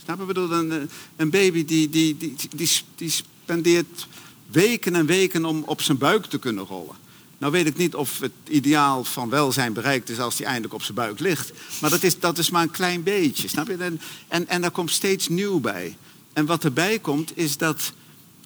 snap 0.05 0.17
je? 0.17 0.23
Ik 0.23 0.29
bedoel, 0.29 0.53
een, 0.53 0.73
eh, 0.73 0.79
een 1.17 1.31
baby 1.31 1.65
die, 1.65 1.89
die, 1.89 2.17
die, 2.17 2.35
die, 2.57 2.71
die 2.97 3.11
spendeert 3.11 4.07
weken 4.51 4.95
en 4.95 5.07
weken 5.07 5.45
om 5.45 5.63
op 5.67 5.83
zijn 5.83 5.99
buik 5.99 6.27
te 6.27 6.39
kunnen 6.39 6.65
rollen. 6.65 6.97
Nou 7.41 7.53
weet 7.53 7.67
ik 7.67 7.77
niet 7.77 7.95
of 7.95 8.19
het 8.19 8.33
ideaal 8.49 9.05
van 9.05 9.29
welzijn 9.29 9.73
bereikt 9.73 10.09
is 10.09 10.19
als 10.19 10.39
hij 10.39 10.47
eindelijk 10.47 10.75
op 10.75 10.83
zijn 10.83 10.95
buik 10.95 11.19
ligt. 11.19 11.53
Maar 11.81 11.91
dat 11.91 12.03
is, 12.03 12.19
dat 12.19 12.39
is 12.39 12.51
maar 12.51 12.63
een 12.63 12.71
klein 12.71 13.03
beetje, 13.03 13.49
snap 13.49 13.67
je? 13.67 13.77
En, 13.77 14.01
en, 14.29 14.49
en 14.49 14.61
daar 14.61 14.71
komt 14.71 14.91
steeds 14.91 15.29
nieuw 15.29 15.61
bij. 15.61 15.97
En 16.33 16.47
wat 16.47 16.65
erbij 16.65 16.99
komt 16.99 17.37
is 17.37 17.57
dat 17.57 17.93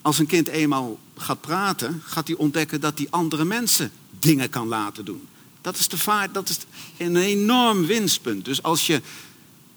als 0.02 0.18
een 0.18 0.26
kind 0.26 0.48
eenmaal 0.48 0.98
gaat 1.16 1.40
praten, 1.40 2.02
gaat 2.04 2.26
hij 2.26 2.36
ontdekken 2.36 2.80
dat 2.80 2.98
hij 2.98 3.06
andere 3.10 3.44
mensen 3.44 3.92
dingen 4.18 4.48
kan 4.48 4.68
laten 4.68 5.04
doen. 5.04 5.28
Dat 5.60 5.78
is, 5.78 5.88
de 5.88 5.98
vaart, 5.98 6.34
dat 6.34 6.48
is 6.48 6.58
een 6.96 7.16
enorm 7.16 7.86
winstpunt. 7.86 8.44
Dus 8.44 8.62
als 8.62 8.86
je 8.86 9.02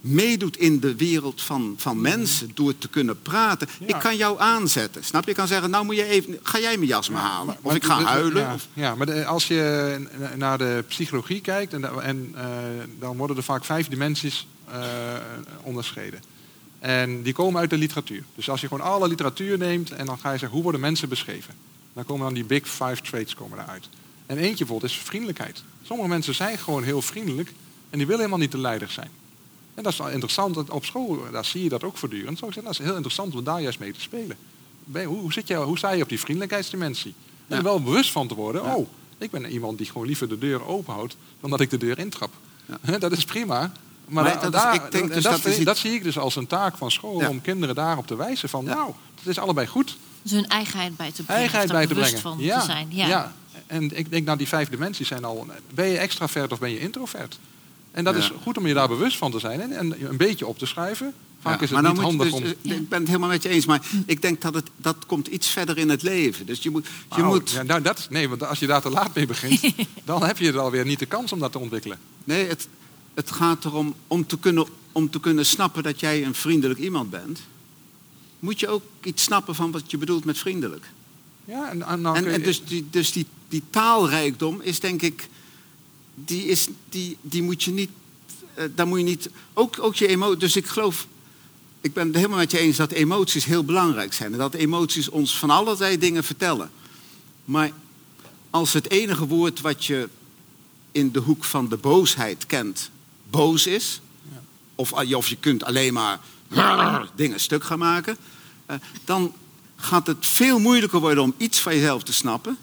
meedoet 0.08 0.58
in 0.58 0.80
de 0.80 0.96
wereld 0.96 1.42
van, 1.42 1.74
van 1.78 2.02
mensen 2.02 2.52
door 2.54 2.78
te 2.78 2.88
kunnen 2.88 3.22
praten. 3.22 3.68
Ja. 3.80 3.88
Ik 3.88 4.00
kan 4.02 4.18
jou 4.18 4.40
aanzetten. 4.40 5.04
Snap 5.04 5.24
je? 5.24 5.30
Ik 5.30 5.36
kan 5.36 5.48
zeggen, 5.48 5.70
nou 5.70 5.86
moet 5.86 5.96
je 5.96 6.06
even, 6.06 6.40
ga 6.44 6.60
jij 6.60 6.76
mijn 6.78 6.88
jas 6.90 7.10
maar 7.10 7.22
halen. 7.22 7.56
Of 7.56 7.62
Maar 7.64 7.76
ik 7.76 7.84
ga 7.84 8.02
huilen. 8.04 8.42
Ja, 8.42 8.54
Of, 8.54 8.68
ja, 8.74 8.96
maar 8.96 9.06
de- 9.06 9.26
als 9.26 9.48
je 9.48 10.00
naar 10.36 10.58
de 10.58 10.84
psychologie 10.88 11.42
kijkt, 11.42 11.74
en, 11.74 12.02
en 12.04 12.32
eh, 12.36 12.46
dan 13.00 13.18
worden 13.18 13.38
er 13.38 13.44
vaak 13.44 13.66
vijf 13.66 13.88
dimensies 13.88 14.48
eh, 14.72 14.80
onderscheiden. 15.62 16.20
En 16.80 17.22
die 17.22 17.34
komen 17.34 17.60
uit 17.62 17.70
de 17.70 17.78
literatuur. 17.78 18.24
Dus 18.36 18.50
als 18.50 18.62
je 18.62 18.68
gewoon 18.68 18.88
alle 18.88 19.08
literatuur 19.08 19.58
neemt 19.58 19.92
en 19.92 20.06
dan 20.06 20.18
ga 20.20 20.28
je 20.32 20.38
zeggen, 20.38 20.54
hoe 20.54 20.64
worden 20.64 20.82
mensen 20.82 21.10
beschreven? 21.10 21.54
Dan 21.94 22.06
komen 22.06 22.26
dan 22.26 22.34
die 22.34 22.44
big 22.46 22.68
five 22.68 23.02
traits 23.02 23.36
komen 23.36 23.60
eruit. 23.60 23.90
En 24.26 24.38
eentje 24.38 24.58
bijvoorbeeld 24.66 24.92
is 24.92 24.98
vriendelijkheid. 24.98 25.64
Sommige 25.84 26.10
mensen 26.10 26.36
zijn 26.36 26.58
gewoon 26.58 26.84
heel 26.84 27.02
vriendelijk 27.02 27.50
en 27.90 27.98
die 27.98 28.06
willen 28.06 28.18
helemaal 28.18 28.40
niet 28.40 28.52
te 28.52 28.58
leider 28.58 28.90
zijn. 28.90 29.10
En 29.78 29.84
dat 29.84 29.92
is 29.92 29.98
wel 29.98 30.10
interessant, 30.10 30.70
op 30.70 30.86
school 30.86 31.20
daar 31.32 31.46
zie 31.46 31.64
je 31.64 31.70
dat 31.70 31.84
ook 31.84 31.98
voortdurend. 31.98 32.38
Zo 32.40 32.46
ik 32.46 32.54
zeggen, 32.54 32.72
dat 32.72 32.80
is 32.82 32.86
heel 32.86 32.96
interessant 32.96 33.36
om 33.36 33.44
daar 33.44 33.62
juist 33.62 33.80
mee 33.80 33.92
te 33.94 34.02
spelen. 34.02 34.38
Hoe, 34.92 35.06
hoe, 35.20 35.34
zit 35.34 35.48
je, 35.48 35.56
hoe 35.56 35.78
sta 35.78 35.92
je 35.92 36.04
op 36.04 36.10
die 36.10 36.20
vriendelijkheidsdimensie? 36.20 37.14
En 37.18 37.44
Ja. 37.48 37.56
er 37.58 37.64
wel 37.64 37.82
bewust 37.84 38.12
van 38.12 38.28
te 38.28 38.36
worden, 38.36 38.64
Ja. 38.64 38.76
oh, 38.76 38.88
ik 39.18 39.32
ben 39.32 39.46
iemand 39.46 39.78
die 39.78 39.88
gewoon 39.88 40.08
liever 40.08 40.30
de 40.30 40.38
deur 40.38 40.66
open 40.68 40.94
houdt 40.94 41.18
dan 41.42 41.50
dat 41.50 41.60
ik 41.60 41.70
de 41.70 41.78
deur 41.78 42.00
intrap. 42.00 42.30
dat 43.00 43.12
is 43.12 43.26
prima. 43.26 43.60
Maar, 43.60 44.24
Maar 44.24 44.34
da- 44.34 44.40
dat 44.40 44.54
is- 44.54 44.62
daar, 44.62 44.74
ik 44.74 44.92
denk 44.92 45.04
en 45.04 45.10
dus 45.14 45.24
dat, 45.24 45.42
dat 45.44 45.54
iets- 45.56 45.64
dat 45.66 45.78
zie 45.78 45.92
ik 45.92 46.04
dus 46.04 46.18
als 46.18 46.36
een 46.36 46.48
taak 46.48 46.78
van 46.78 46.92
school, 46.92 47.20
Ja. 47.20 47.30
om 47.30 47.42
kinderen 47.42 47.76
daarop 47.76 48.08
te 48.08 48.16
wijzen 48.16 48.50
van, 48.50 48.66
Ja. 48.66 48.74
nou, 48.74 48.92
het 49.20 49.28
is 49.28 49.40
allebei 49.40 49.68
goed. 49.68 49.98
Dus 50.22 50.32
hun 50.32 50.48
eigenheid 50.48 50.98
bij 50.98 51.12
te 51.12 51.24
brengen. 51.24 51.42
Eigenheid 51.42 51.72
bij 51.72 51.88
te 51.88 51.94
bewust 51.94 52.10
brengen. 52.22 52.38
van 52.38 52.46
ja. 52.46 52.60
te 52.60 52.66
zijn. 52.66 52.88
Ja. 52.92 53.34
En 53.68 53.98
ik 53.98 54.10
denk, 54.10 54.26
nou, 54.26 54.38
die 54.38 54.48
vijf 54.48 54.70
dimensies 54.70 55.08
zijn 55.08 55.24
al, 55.24 55.48
ben 55.74 55.88
je 55.88 55.98
extravert 55.98 56.52
of 56.52 56.60
ben 56.60 56.70
je 56.72 56.80
introvert? 56.80 57.40
En 57.98 58.04
dat 58.04 58.14
Ja. 58.16 58.20
is 58.20 58.32
goed 58.44 58.58
om 58.58 58.68
je 58.68 58.74
daar 58.74 58.88
bewust 58.88 59.18
van 59.18 59.32
te 59.32 59.40
zijn 59.40 59.62
en, 59.62 59.72
en 59.72 60.10
een 60.10 60.18
beetje 60.18 60.48
op 60.48 60.58
te 60.58 60.66
schrijven. 60.66 61.14
Vaak 61.42 61.58
Ja, 61.58 61.62
is 61.64 61.70
het 61.72 61.82
maar 61.82 61.92
niet 61.92 62.02
handig 62.02 62.26
dus, 62.26 62.36
om... 62.36 62.44
eh, 62.44 62.50
Ik 62.78 62.90
ben 62.90 63.00
het 63.00 63.08
helemaal 63.08 63.30
met 63.30 63.44
je 63.44 63.50
eens, 63.50 63.66
maar 63.66 63.86
ik 64.06 64.22
denk 64.22 64.42
dat 64.42 64.54
het, 64.54 64.70
dat 64.78 65.06
komt 65.06 65.28
iets 65.28 65.48
verder 65.50 65.78
in 65.78 65.90
het 65.90 66.02
leven. 66.04 66.46
Dus 66.46 66.64
je 66.64 66.70
moet, 66.70 66.88
je 67.16 67.24
moet 67.24 67.52
ja, 67.52 67.64
nou, 67.64 67.82
dat, 67.82 68.08
nee, 68.10 68.30
want 68.30 68.44
als 68.44 68.60
je 68.60 68.68
daar 68.68 68.82
te 68.82 68.90
laat 68.90 69.16
mee 69.16 69.26
begint, 69.26 69.62
dan 70.06 70.24
heb 70.24 70.38
je 70.38 70.48
er 70.48 70.60
alweer 70.60 70.86
niet 70.86 71.00
de 71.00 71.06
kans 71.06 71.32
om 71.32 71.40
dat 71.40 71.52
te 71.52 71.60
ontwikkelen. 71.60 72.00
Nee, 72.24 72.48
het, 72.48 72.68
het 73.14 73.32
gaat 73.32 73.66
erom 73.66 73.96
om 74.08 74.26
te, 74.28 74.40
kunnen, 74.40 74.66
om 74.92 75.10
te 75.10 75.20
kunnen 75.20 75.46
snappen 75.46 75.84
dat 75.84 76.00
jij 76.00 76.26
een 76.26 76.36
vriendelijk 76.36 76.80
iemand 76.80 77.10
bent. 77.10 77.40
Moet 78.40 78.60
je 78.60 78.68
ook 78.68 78.84
iets 79.04 79.24
snappen 79.24 79.56
van 79.56 79.72
wat 79.72 79.92
je 79.92 79.98
bedoelt 79.98 80.26
met 80.26 80.38
vriendelijk. 80.38 80.86
Ja, 81.46 81.70
en, 81.70 81.84
en, 81.88 82.02
nou 82.02 82.18
en 82.26 82.42
dus 82.42 82.64
die, 82.66 82.88
dus 82.90 83.12
die, 83.12 83.26
die 83.48 83.64
taalrijkdom 83.70 84.62
is 84.62 84.80
denk 84.80 85.02
ik 85.02 85.28
die, 86.26 86.46
is, 86.46 86.68
die, 86.90 87.18
die 87.22 87.44
moet 87.44 87.64
je 87.64 87.72
niet, 87.72 87.90
eh, 88.54 88.66
daar 88.76 88.88
moet 88.88 89.00
je 89.00 89.06
niet, 89.06 89.30
ook, 89.54 89.80
ook 89.80 89.96
je 89.96 90.08
emoties, 90.08 90.40
dus 90.40 90.56
ik 90.56 90.68
geloof, 90.68 91.08
ik 91.82 91.94
ben 91.94 92.08
het 92.08 92.16
helemaal 92.16 92.38
met 92.38 92.52
je 92.52 92.60
eens 92.60 92.78
dat 92.78 92.92
emoties 92.92 93.46
heel 93.46 93.64
belangrijk 93.64 94.14
zijn. 94.14 94.32
En 94.32 94.38
dat 94.38 94.54
emoties 94.54 95.10
ons 95.10 95.38
van 95.38 95.50
allerlei 95.50 95.98
dingen 95.98 96.24
vertellen. 96.24 96.72
Maar 97.46 97.72
als 98.50 98.74
het 98.74 98.90
enige 98.90 99.28
woord 99.28 99.62
wat 99.62 99.86
je 99.86 100.10
in 100.92 101.12
de 101.12 101.20
hoek 101.20 101.44
van 101.44 101.70
de 101.70 101.78
boosheid 101.78 102.46
kent, 102.46 102.90
boos 103.30 103.68
is, 103.68 104.02
Ja. 104.32 104.42
of, 104.76 104.92
of 104.94 105.28
je 105.28 105.38
kunt 105.40 105.64
alleen 105.64 105.94
maar 105.94 106.20
dingen 107.16 107.40
stuk 107.40 107.64
gaan 107.64 107.80
maken, 107.80 108.18
eh, 108.66 108.76
dan 109.06 109.34
gaat 109.76 110.08
het 110.08 110.28
veel 110.28 110.60
moeilijker 110.60 111.00
worden 111.00 111.24
om 111.24 111.34
iets 111.38 111.60
van 111.60 111.76
jezelf 111.76 112.04
te 112.04 112.14
snappen. 112.14 112.58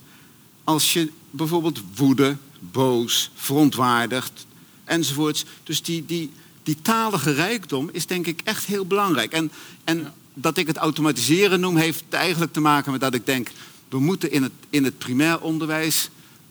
Als 0.65 0.93
je 0.93 1.11
bijvoorbeeld 1.31 1.81
woede, 1.95 2.37
boos, 2.73 3.31
verontwaardigd 3.35 4.47
enzovoorts. 4.85 5.45
Dus 5.63 5.83
die, 5.83 6.05
die, 6.07 6.31
die 6.63 6.77
talige 6.83 7.33
rijkdom 7.33 7.89
is 7.93 8.07
denk 8.07 8.27
ik 8.27 8.41
echt 8.45 8.65
heel 8.65 8.87
belangrijk. 8.87 9.33
En, 9.33 9.53
en 9.85 10.13
dat 10.35 10.57
ik 10.57 10.67
het 10.67 10.77
automatiseren 10.77 11.61
noem, 11.61 11.77
heeft 11.77 12.05
eigenlijk 12.11 12.53
te 12.53 12.61
maken 12.61 12.93
met 12.93 13.01
dat 13.01 13.15
ik 13.15 13.27
denk, 13.27 13.51
we 13.89 13.99
moeten 13.99 14.31
in 14.31 14.43
het, 14.43 14.53
in 14.71 14.85
het 14.85 14.99
primair 14.99 15.41
onderwijs 15.41 16.09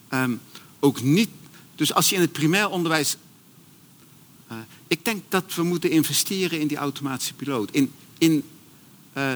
ehm, 0.08 0.36
ook 0.80 1.02
niet. 1.02 1.30
Dus 1.76 1.94
als 1.94 2.10
je 2.10 2.16
in 2.16 2.22
het 2.22 2.32
primair 2.32 2.70
onderwijs. 2.70 3.18
eh, 4.48 4.58
ik 4.88 5.06
denk 5.06 5.24
dat 5.30 5.56
we 5.56 5.64
moeten 5.64 5.90
investeren 5.90 6.60
in 6.60 6.68
die 6.68 6.78
automatische 6.78 7.34
piloot. 7.34 7.72
In, 7.72 7.92
in, 8.18 8.44
eh, 9.14 9.34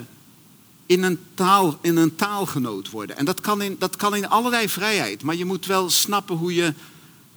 in, 0.88 1.04
een, 1.04 1.20
taal, 1.34 1.78
in 1.82 1.98
een 1.98 2.16
taalgenoot 2.16 2.90
worden. 2.90 3.18
En 3.18 3.26
dat 3.26 3.42
kan, 3.42 3.62
in, 3.62 3.76
dat 3.80 3.96
kan 3.96 4.16
in 4.16 4.30
allerlei 4.30 4.70
vrijheid. 4.70 5.24
Maar 5.24 5.36
je 5.36 5.46
moet 5.46 5.66
wel 5.66 5.90
snappen 5.90 6.36
hoe 6.36 6.54
je, 6.54 6.74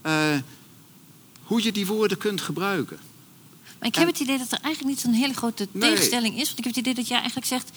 eh, 0.02 0.36
hoe 1.42 1.62
je 1.62 1.72
die 1.72 1.86
woorden 1.86 2.18
kunt 2.18 2.40
gebruiken. 2.40 2.98
Maar 3.78 3.88
ik 3.88 3.94
heb 3.94 4.04
En- 4.06 4.10
het 4.12 4.20
idee 4.20 4.38
dat 4.38 4.52
er 4.52 4.58
eigenlijk 4.62 4.94
niet 4.94 5.04
zo'n 5.04 5.12
hele 5.22 5.34
grote 5.34 5.68
Nee. 5.72 5.90
tegenstelling 5.90 6.34
is. 6.38 6.46
Want 6.46 6.58
ik 6.58 6.64
heb 6.64 6.74
het 6.74 6.76
idee 6.76 6.94
dat 6.94 7.08
jij 7.08 7.16
eigenlijk 7.18 7.46
zegt... 7.46 7.70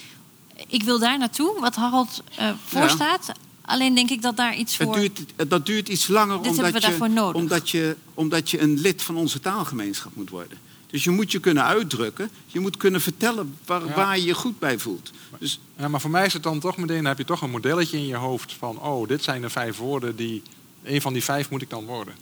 ik 0.67 0.83
wil 0.83 0.99
daar 0.99 1.17
naartoe, 1.17 1.59
wat 1.59 1.75
Harold 1.75 2.23
eh 2.35 2.51
voorstaat. 2.67 3.31
Alleen 3.65 3.95
denk 3.95 4.09
ik 4.09 4.21
dat 4.21 4.37
daar 4.37 4.55
iets 4.55 4.77
Het 4.77 4.87
voor... 4.87 4.95
duurt, 4.95 5.19
dat 5.47 5.65
duurt 5.65 5.89
iets 5.89 6.07
langer 6.07 6.35
omdat, 6.35 6.55
je. 6.55 7.33
Omdat, 7.33 7.69
je, 7.69 7.95
omdat 8.13 8.49
je 8.49 8.61
een 8.61 8.79
lid 8.79 9.01
van 9.01 9.15
onze 9.15 9.39
taalgemeenschap 9.39 10.15
moet 10.15 10.29
worden. 10.29 10.57
Dus 10.93 11.03
je 11.03 11.09
moet 11.09 11.31
je 11.31 11.39
kunnen 11.39 11.63
uitdrukken. 11.63 12.29
Je 12.45 12.59
moet 12.59 12.77
kunnen 12.77 13.01
vertellen 13.01 13.55
waar, 13.65 13.85
Ja. 13.85 13.93
waar 13.93 14.17
je 14.17 14.25
je 14.25 14.33
goed 14.33 14.59
bij 14.59 14.79
voelt. 14.79 15.11
Dus 15.39 15.59
Ja, 15.77 15.87
maar 15.87 16.01
voor 16.01 16.09
mij 16.09 16.25
is 16.25 16.33
het 16.33 16.43
dan 16.43 16.59
toch 16.59 16.77
meteen, 16.77 16.95
dan 16.97 17.05
heb 17.05 17.17
je 17.17 17.25
toch 17.25 17.41
een 17.41 17.49
modelletje 17.49 17.97
in 17.97 18.07
je 18.07 18.15
hoofd 18.15 18.53
van, 18.53 18.79
oh, 18.79 19.07
dit 19.07 19.23
zijn 19.23 19.41
de 19.41 19.49
vijf 19.49 19.77
woorden 19.77 20.15
die, 20.15 20.41
een 20.83 21.01
van 21.01 21.13
die 21.13 21.23
vijf 21.23 21.49
moet 21.49 21.61
ik 21.61 21.69
dan 21.69 21.85
worden. 21.85 22.13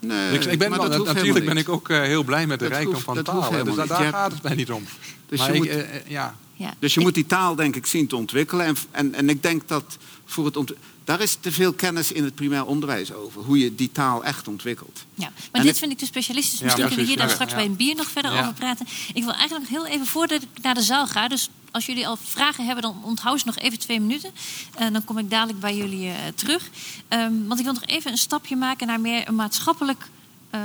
nee, 0.00 0.32
ik, 0.34 0.44
ik 0.44 0.58
ben 0.58 0.70
maar 0.70 0.78
wel- 0.78 0.88
dat 0.88 0.98
hoeft 0.98 1.12
natuurlijk 1.14 1.44
ben 1.44 1.56
ik 1.56 1.68
ook 1.68 1.88
eh, 1.88 2.00
heel 2.00 2.22
blij 2.24 2.46
met 2.46 2.58
de 2.58 2.64
Dat 2.64 2.72
rijkdom 2.74 2.92
hoeft- 2.94 3.04
van 3.06 3.22
taal. 3.22 3.40
Dus 3.40 3.50
daar, 3.50 3.64
niet. 3.64 3.88
daar 3.88 4.02
Je 4.04 4.08
gaat 4.12 4.32
het 4.32 4.42
mij 4.42 4.54
niet 4.54 4.70
om. 4.70 4.84
Dus 5.28 5.38
maar 5.38 5.48
je 5.48 5.54
ik, 5.54 5.58
moet- 5.60 5.68
eh, 5.68 5.94
eh, 5.96 6.06
ja, 6.06 6.34
ja. 6.54 6.74
Dus 6.78 6.94
je 6.94 7.00
moet 7.00 7.14
die 7.14 7.26
taal 7.26 7.54
denk 7.54 7.76
ik 7.76 7.86
zien 7.86 8.06
te 8.06 8.16
ontwikkelen. 8.16 8.66
En, 8.66 8.76
en, 8.90 9.14
en 9.14 9.28
ik 9.28 9.42
denk 9.42 9.68
dat 9.68 9.96
voor 10.24 10.44
het 10.44 10.56
ont- 10.56 10.72
daar 11.08 11.20
is 11.20 11.36
te 11.40 11.52
veel 11.52 11.72
kennis 11.72 12.12
in 12.12 12.24
het 12.24 12.34
primair 12.34 12.64
onderwijs 12.64 13.12
over. 13.12 13.42
Hoe 13.42 13.58
je 13.58 13.74
die 13.74 13.92
taal 13.92 14.24
echt 14.24 14.48
ontwikkelt. 14.48 15.04
Ja, 15.14 15.30
maar 15.52 15.60
En 15.60 15.62
dit 15.62 15.78
vind 15.78 15.92
ik 15.92 15.98
te 15.98 16.06
specialistisch. 16.06 16.50
Dus 16.58 16.60
Ja, 16.60 16.64
misschien 16.66 16.86
kunnen 16.88 17.04
we 17.06 17.10
hier 17.12 17.20
dan 17.20 17.30
straks 17.30 17.50
ja. 17.50 17.56
bij 17.56 17.66
een 17.66 17.76
bier 17.76 17.94
nog 17.94 18.08
verder 18.10 18.32
Ja. 18.32 18.40
over 18.40 18.52
praten. 18.52 18.86
Ik 19.14 19.24
wil 19.24 19.32
eigenlijk 19.32 19.70
nog 19.70 19.82
heel 19.82 19.92
even, 19.94 20.06
voordat 20.06 20.42
ik 20.42 20.48
naar 20.62 20.74
de 20.74 20.82
zaal 20.82 21.06
ga... 21.06 21.28
dus 21.28 21.48
als 21.70 21.86
jullie 21.86 22.06
al 22.08 22.16
vragen 22.22 22.64
hebben, 22.66 22.82
dan 22.82 23.00
onthoud 23.04 23.38
ze 23.40 23.46
nog 23.46 23.56
even 23.58 23.78
twee 23.78 24.00
minuten. 24.00 24.30
En 24.74 24.92
dan 24.92 25.04
kom 25.04 25.18
ik 25.18 25.30
dadelijk 25.30 25.60
bij 25.60 25.76
jullie 25.76 26.08
eh, 26.08 26.14
terug. 26.34 26.68
Ehm, 27.08 27.32
want 27.46 27.58
ik 27.58 27.64
wil 27.64 27.74
nog 27.74 27.84
even 27.84 28.10
een 28.10 28.18
stapje 28.18 28.56
maken 28.56 28.86
naar 28.86 29.00
meer 29.00 29.28
een 29.28 29.34
maatschappelijk 29.34 30.08
eh, 30.50 30.60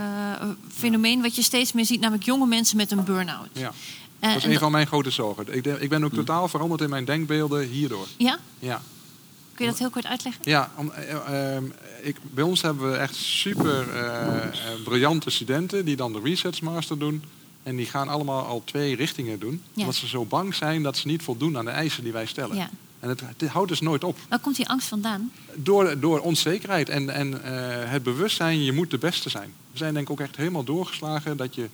fenomeen... 0.76 1.22
wat 1.22 1.36
je 1.36 1.42
steeds 1.44 1.72
meer 1.72 1.86
ziet, 1.86 2.00
namelijk 2.00 2.26
jonge 2.26 2.46
mensen 2.48 2.78
met 2.78 2.92
een 2.92 3.04
burn-out. 3.04 3.48
ja. 3.54 3.72
Eh, 4.20 4.30
Dat 4.30 4.38
is 4.38 4.44
en 4.44 4.52
een 4.52 4.60
van 4.60 4.72
mijn 4.72 4.88
grote 4.88 5.10
zorgen. 5.10 5.54
Ik, 5.56 5.64
denk- 5.64 5.80
ik 5.80 5.90
ben 5.90 6.04
ook 6.04 6.14
totaal 6.14 6.48
veranderd 6.48 6.82
in 6.82 6.90
mijn 6.90 7.06
denkbeelden 7.06 7.68
hierdoor. 7.68 8.08
Ja? 8.18 8.40
Ja, 8.60 8.82
Kun 9.54 9.66
je 9.66 9.72
dat 9.72 9.80
heel 9.80 9.90
kort 9.90 10.06
uitleggen? 10.06 10.42
ja 10.44 10.72
om, 10.76 10.92
eh, 10.92 11.56
ehm, 11.56 11.64
ik, 12.02 12.18
bij 12.22 12.44
ons 12.44 12.62
hebben 12.62 12.92
we 12.92 12.98
echt 12.98 13.16
super 13.16 13.90
eh, 13.90 14.44
eh, 14.44 14.52
briljante 14.84 15.30
studenten 15.30 15.86
die 15.86 15.96
dan 15.96 16.14
de 16.14 16.20
Research 16.24 16.62
Master 16.62 17.00
doen. 17.00 17.24
En 17.64 17.76
die 17.76 17.86
gaan 17.86 18.08
allemaal 18.08 18.46
al 18.46 18.62
twee 18.66 18.96
richtingen 18.96 19.40
doen. 19.40 19.64
Ja. 19.74 19.82
Omdat 19.82 19.96
ze 19.96 20.08
zo 20.08 20.26
bang 20.26 20.56
zijn 20.56 20.84
dat 20.84 20.98
ze 20.98 21.08
niet 21.08 21.24
voldoen 21.24 21.58
aan 21.58 21.66
de 21.66 21.72
eisen 21.72 22.04
die 22.04 22.12
wij 22.12 22.26
stellen. 22.26 22.56
Ja. 22.56 22.70
En 23.00 23.10
het, 23.10 23.22
het 23.38 23.50
houdt 23.50 23.70
dus 23.70 23.82
nooit 23.82 24.04
op. 24.04 24.18
Waar 24.30 24.40
komt 24.40 24.56
die 24.56 24.70
angst 24.70 24.88
vandaan? 24.88 25.32
Door, 25.56 26.00
door 26.00 26.20
onzekerheid 26.20 26.90
en, 26.90 27.10
en 27.10 27.44
het 27.90 28.04
bewustzijn, 28.04 28.64
je 28.64 28.72
moet 28.72 28.92
de 28.92 28.98
beste 28.98 29.30
zijn. 29.30 29.54
We 29.72 29.78
zijn 29.78 29.94
denk 29.94 30.06
ik 30.06 30.12
ook 30.12 30.20
echt 30.20 30.36
helemaal 30.36 30.64
doorgeslagen 30.64 31.38
dat 31.38 31.56
je 31.56 31.70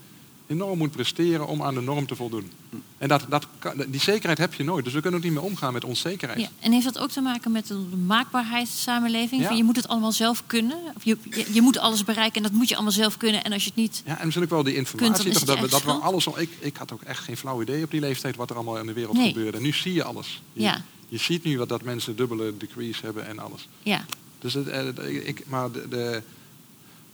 enorm 0.49 0.77
moet 0.77 0.91
presteren 0.91 1.47
om 1.47 1.63
aan 1.63 1.73
de 1.73 1.81
norm 1.81 2.05
te 2.07 2.15
voldoen. 2.15 2.51
En 2.97 3.07
dat, 3.07 3.25
dat, 3.29 3.47
die 3.87 3.99
zekerheid 3.99 4.37
heb 4.37 4.53
je 4.53 4.63
nooit. 4.63 4.83
Dus 4.83 4.93
we 4.93 5.01
kunnen 5.01 5.19
ook 5.19 5.25
niet 5.25 5.33
meer 5.35 5.43
omgaan 5.43 5.73
met 5.73 5.83
onzekerheid. 5.85 6.39
Ja. 6.39 6.47
En 6.59 6.71
heeft 6.71 6.85
dat 6.85 6.97
ook 6.99 7.09
te 7.09 7.21
maken 7.21 7.51
met 7.51 7.67
de 7.67 7.73
maakbaarheidssamenleving? 8.05 9.41
Ja. 9.41 9.51
Je 9.51 9.63
moet 9.63 9.75
het 9.75 9.87
allemaal 9.87 10.11
zelf 10.11 10.43
kunnen. 10.47 10.77
Of 10.95 11.03
je, 11.03 11.17
je, 11.29 11.45
je 11.53 11.61
moet 11.61 11.77
alles 11.77 12.03
bereiken 12.03 12.35
en 12.35 12.43
dat 12.43 12.51
moet 12.51 12.69
je 12.69 12.73
allemaal 12.75 12.91
zelf 12.93 13.17
kunnen. 13.17 13.43
En 13.43 13.53
als 13.53 13.63
je 13.63 13.69
het 13.69 13.77
niet... 13.79 14.01
Ja, 14.05 14.17
en 14.17 14.23
misschien 14.25 14.43
ook 14.45 14.49
wel 14.51 14.63
die 14.63 14.75
informatie. 14.75 15.45
dat, 15.45 15.59
we, 15.59 15.67
dat 15.67 15.83
we 15.83 15.91
alles 15.91 16.27
al, 16.27 16.39
ik, 16.39 16.49
ik 16.59 16.77
had 16.77 16.91
ook 16.93 17.01
echt 17.01 17.23
geen 17.23 17.37
flauw 17.37 17.61
idee 17.61 17.83
op 17.83 17.91
die 17.91 17.99
leeftijd 17.99 18.35
wat 18.35 18.49
er 18.49 18.55
allemaal 18.55 18.77
in 18.79 18.85
de 18.85 18.93
wereld 18.93 19.17
Nee. 19.17 19.27
gebeurde. 19.27 19.57
En 19.57 19.63
nu 19.63 19.73
zie 19.73 19.93
je 19.93 20.03
alles. 20.03 20.41
Je, 20.53 20.61
Ja. 20.61 20.83
je 21.09 21.17
ziet 21.17 21.43
nu 21.43 21.57
wat 21.57 21.69
dat 21.69 21.83
mensen 21.83 22.15
dubbele 22.15 22.57
degrees 22.57 23.01
hebben 23.01 23.27
en 23.27 23.39
alles. 23.39 23.67
Ja, 23.83 24.05
Dus 24.39 24.53
het, 24.53 24.67
eh, 24.67 25.27
ik, 25.27 25.43
maar 25.47 25.71
de, 25.71 25.87
de, 25.89 26.21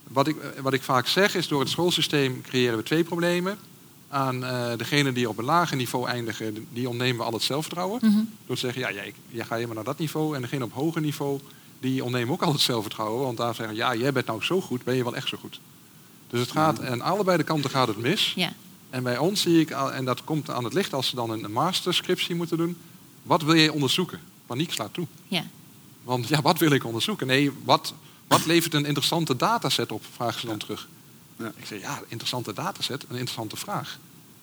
wat, 0.08 0.28
ik, 0.28 0.36
wat 0.62 0.74
ik 0.74 0.84
vaak 0.84 1.08
zeg 1.08 1.36
is, 1.36 1.48
door 1.48 1.60
het 1.60 1.70
schoolsysteem 1.70 2.42
creëren 2.42 2.78
we 2.78 2.84
twee 2.84 3.04
problemen. 3.04 3.58
Aan 4.10 4.46
eh 4.46 4.78
degenen 4.78 5.14
die 5.14 5.30
op 5.30 5.38
een 5.38 5.46
lager 5.46 5.78
niveau 5.78 6.08
eindigen, 6.08 6.68
die 6.74 6.90
ontnemen 6.90 7.18
we 7.18 7.24
al 7.24 7.34
het 7.34 7.42
zelfvertrouwen. 7.44 8.00
Mhm. 8.04 8.18
Door 8.46 8.56
te 8.56 8.62
zeggen, 8.62 8.82
ja, 8.82 8.92
jij, 8.92 9.14
jij 9.30 9.44
gaat 9.46 9.54
helemaal 9.56 9.76
naar 9.76 9.84
dat 9.84 9.98
niveau. 10.00 10.36
En 10.36 10.42
degene 10.42 10.64
op 10.64 10.74
hoger 10.74 11.02
niveau, 11.02 11.40
die 11.80 12.04
ontnemen 12.04 12.34
ook 12.34 12.42
al 12.42 12.52
het 12.52 12.62
zelfvertrouwen. 12.62 13.24
Want 13.24 13.38
daar 13.38 13.56
zeggen, 13.56 13.76
ja, 13.76 13.96
jij 13.96 14.12
bent 14.14 14.26
nou 14.26 14.44
zo 14.44 14.62
goed, 14.62 14.84
ben 14.84 14.96
je 14.96 15.04
wel 15.04 15.16
echt 15.16 15.28
zo 15.28 15.38
goed. 15.38 15.60
Dus 16.30 16.40
het 16.40 16.52
gaat, 16.52 16.86
aan 16.86 17.02
allebei 17.02 17.38
de 17.38 17.44
kanten 17.44 17.70
gaat 17.70 17.88
het 17.88 17.98
mis. 17.98 18.34
ja, 18.36 18.54
En 18.90 19.04
bij 19.04 19.18
ons 19.18 19.42
zie 19.42 19.60
ik, 19.60 19.72
al- 19.72 19.94
en 19.94 20.06
dat 20.06 20.24
komt 20.24 20.50
aan 20.50 20.64
het 20.64 20.74
licht 20.74 20.94
als 20.94 21.08
ze 21.08 21.16
dan 21.16 21.30
een 21.30 21.52
masterscriptie 21.52 22.36
moeten 22.36 22.58
doen. 22.58 22.78
Wat 23.24 23.42
wil 23.42 23.56
jij 23.56 23.70
onderzoeken? 23.70 24.20
Paniek 24.46 24.72
slaat 24.74 24.94
toe. 24.94 25.08
ja. 25.28 25.44
Want 26.04 26.28
ja, 26.28 26.42
wat 26.42 26.60
wil 26.60 26.72
ik 26.72 26.84
onderzoeken? 26.86 27.28
Nee, 27.28 27.52
wat, 27.64 27.94
wat 28.28 28.46
levert 28.46 28.74
een 28.74 28.86
interessante 28.86 29.36
dataset 29.36 29.92
op? 29.92 30.04
Vragen 30.16 30.40
ze 30.40 30.46
dan 30.46 30.58
terug. 30.58 30.88
Ja. 31.40 31.52
Ik 31.56 31.66
zeg, 31.66 31.82
ja, 31.82 32.02
interessante 32.08 32.54
dataset, 32.54 33.04
een 33.04 33.10
interessante 33.18 33.56
vraag. 33.56 33.98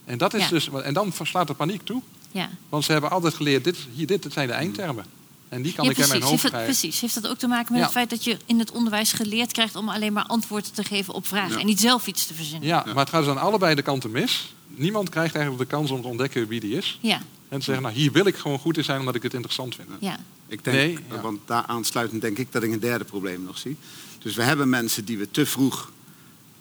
En, 0.05 0.19
dat 0.19 0.35
is 0.35 0.43
Ja. 0.43 0.49
dus, 0.49 0.69
en 0.83 0.95
dan 0.95 1.13
slaat 1.23 1.47
de 1.47 1.55
paniek 1.55 1.85
toe. 1.85 2.03
ja. 2.31 2.49
Want 2.69 2.85
ze 2.85 2.93
hebben 2.93 3.11
altijd 3.11 3.35
geleerd, 3.35 3.65
dit, 3.65 3.77
hier, 3.95 4.07
dit 4.07 4.27
zijn 4.31 4.47
de 4.47 4.53
eindtermen. 4.55 5.05
En 5.49 5.63
die 5.63 5.73
kan 5.73 5.85
ja, 5.85 5.91
ik 5.91 5.97
in 5.99 6.09
mijn 6.09 6.19
precies. 6.21 6.31
hoofd 6.31 6.43
Heeft 6.43 6.55
dat, 6.55 6.63
krijgen. 6.63 6.81
precies. 6.81 7.01
Heeft 7.01 7.15
dat 7.15 7.29
ook 7.29 7.39
te 7.39 7.47
maken 7.47 7.73
met 7.73 7.79
Ja. 7.81 7.85
het 7.87 7.95
feit 7.95 8.11
dat 8.11 8.25
je 8.25 8.37
in 8.47 8.59
het 8.59 8.71
onderwijs 8.71 9.13
geleerd 9.13 9.53
krijgt 9.53 9.77
om 9.77 9.89
alleen 9.89 10.13
maar 10.13 10.25
antwoorden 10.27 10.73
te 10.73 10.85
geven 10.85 11.15
op 11.15 11.27
vragen 11.27 11.53
Ja. 11.53 11.59
en 11.61 11.67
niet 11.67 11.81
zelf 11.81 12.07
iets 12.07 12.27
te 12.27 12.35
verzinnen? 12.35 12.69
Ja, 12.69 12.83
maar 12.87 12.97
het 12.97 13.09
gaat 13.09 13.21
dus 13.25 13.31
aan 13.31 13.41
allebei 13.41 13.75
de 13.75 13.83
kanten 13.83 14.11
mis. 14.11 14.55
Niemand 14.69 15.09
krijgt 15.09 15.35
eigenlijk 15.35 15.69
de 15.71 15.77
kans 15.77 15.91
om 15.91 16.03
te 16.03 16.09
ontdekken 16.09 16.49
wie 16.49 16.61
die 16.61 16.77
is. 16.77 16.99
Ja, 17.01 17.21
En 17.53 17.59
te 17.59 17.65
zeggen, 17.65 17.85
nou 17.85 17.95
hier 17.97 18.13
wil 18.13 18.27
ik 18.27 18.37
gewoon 18.37 18.59
goed 18.59 18.77
in 18.77 18.85
zijn 18.85 18.99
omdat 19.01 19.15
ik 19.15 19.23
het 19.23 19.35
interessant 19.35 19.75
vind. 19.75 19.89
ja. 20.01 20.19
Ik 20.47 20.65
denk, 20.65 20.77
Nee, 20.77 20.95
eh, 21.09 21.17
ja. 21.17 21.21
want 21.21 21.41
daar 21.47 21.65
aansluitend 21.67 22.21
denk 22.21 22.39
ik 22.39 22.53
dat 22.53 22.63
ik 22.63 22.73
een 22.73 22.81
derde 22.81 23.05
probleem 23.05 23.43
nog 23.43 23.59
zie. 23.59 23.77
Dus 24.19 24.35
we 24.35 24.43
hebben 24.43 24.69
mensen 24.69 25.05
die 25.05 25.19
we 25.19 25.31
te 25.31 25.47
vroeg 25.47 25.93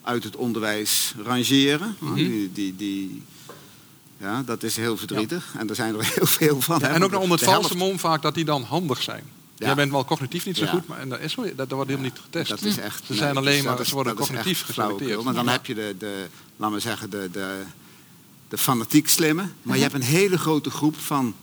uit 0.02 0.24
het 0.24 0.36
onderwijs 0.36 1.14
rangeren. 1.24 1.96
Mhm. 2.00 2.14
die, 2.14 2.52
die, 2.54 2.76
die, 2.76 3.22
ja, 4.18 4.42
dat 4.46 4.64
is 4.64 4.76
heel 4.76 4.98
verdrietig. 4.98 5.54
En 5.58 5.70
er 5.70 5.76
zijn 5.76 5.96
er 5.96 6.06
heel 6.16 6.26
veel 6.26 6.62
van. 6.62 6.80
Ja, 6.80 6.88
en 6.88 7.04
ook 7.04 7.12
nog 7.12 7.22
onder 7.22 7.38
de 7.38 7.46
het 7.46 7.54
valse 7.54 7.78
mom 7.78 8.00
vaak 8.00 8.22
dat 8.22 8.34
die 8.36 8.46
dan 8.46 8.64
handig 8.64 9.02
zijn. 9.02 9.24
Ja. 9.56 9.66
Jij 9.66 9.76
bent 9.76 9.92
wel 9.92 10.06
cognitief 10.06 10.46
niet 10.46 10.58
zo 10.58 10.64
Ja. 10.64 10.70
goed, 10.72 10.88
maar 10.88 11.00
en 11.00 11.10
dat, 11.10 11.20
is, 11.20 11.32
zo- 11.34 11.44
dat, 11.44 11.58
dat 11.58 11.72
wordt 11.72 11.90
helemaal 11.90 12.12
niet 12.12 12.22
getest. 12.24 12.50
Dat 12.50 12.62
is 12.62 12.78
echt. 12.78 13.06
Ze 13.06 13.14
zijn 13.14 13.38
alleen 13.38 13.54
dus 13.56 13.64
maar- 13.64 13.72
dat 13.72 13.82
is- 13.82 13.88
ze 13.88 13.94
worden 13.96 14.16
cognitief 14.16 14.64
geselecteerd. 14.66 15.24
Maar 15.24 15.34
dan 15.34 15.46
Ja. 15.46 15.52
heb 15.52 15.66
je 15.66 15.74
de, 15.74 15.96
de, 16.00 16.26
laten 16.58 16.76
we 16.76 16.82
zeggen, 16.82 17.10
de, 17.10 17.30
de, 17.32 17.62
de 18.52 18.58
fanatiek 18.58 19.10
slimme. 19.10 19.42
Maar 19.42 19.52
Mhm. 19.62 19.76
je 19.76 19.82
hebt 19.82 19.94
een 19.94 20.02
hele 20.02 20.38
grote 20.38 20.70
groep 20.70 20.96
van 21.00 21.34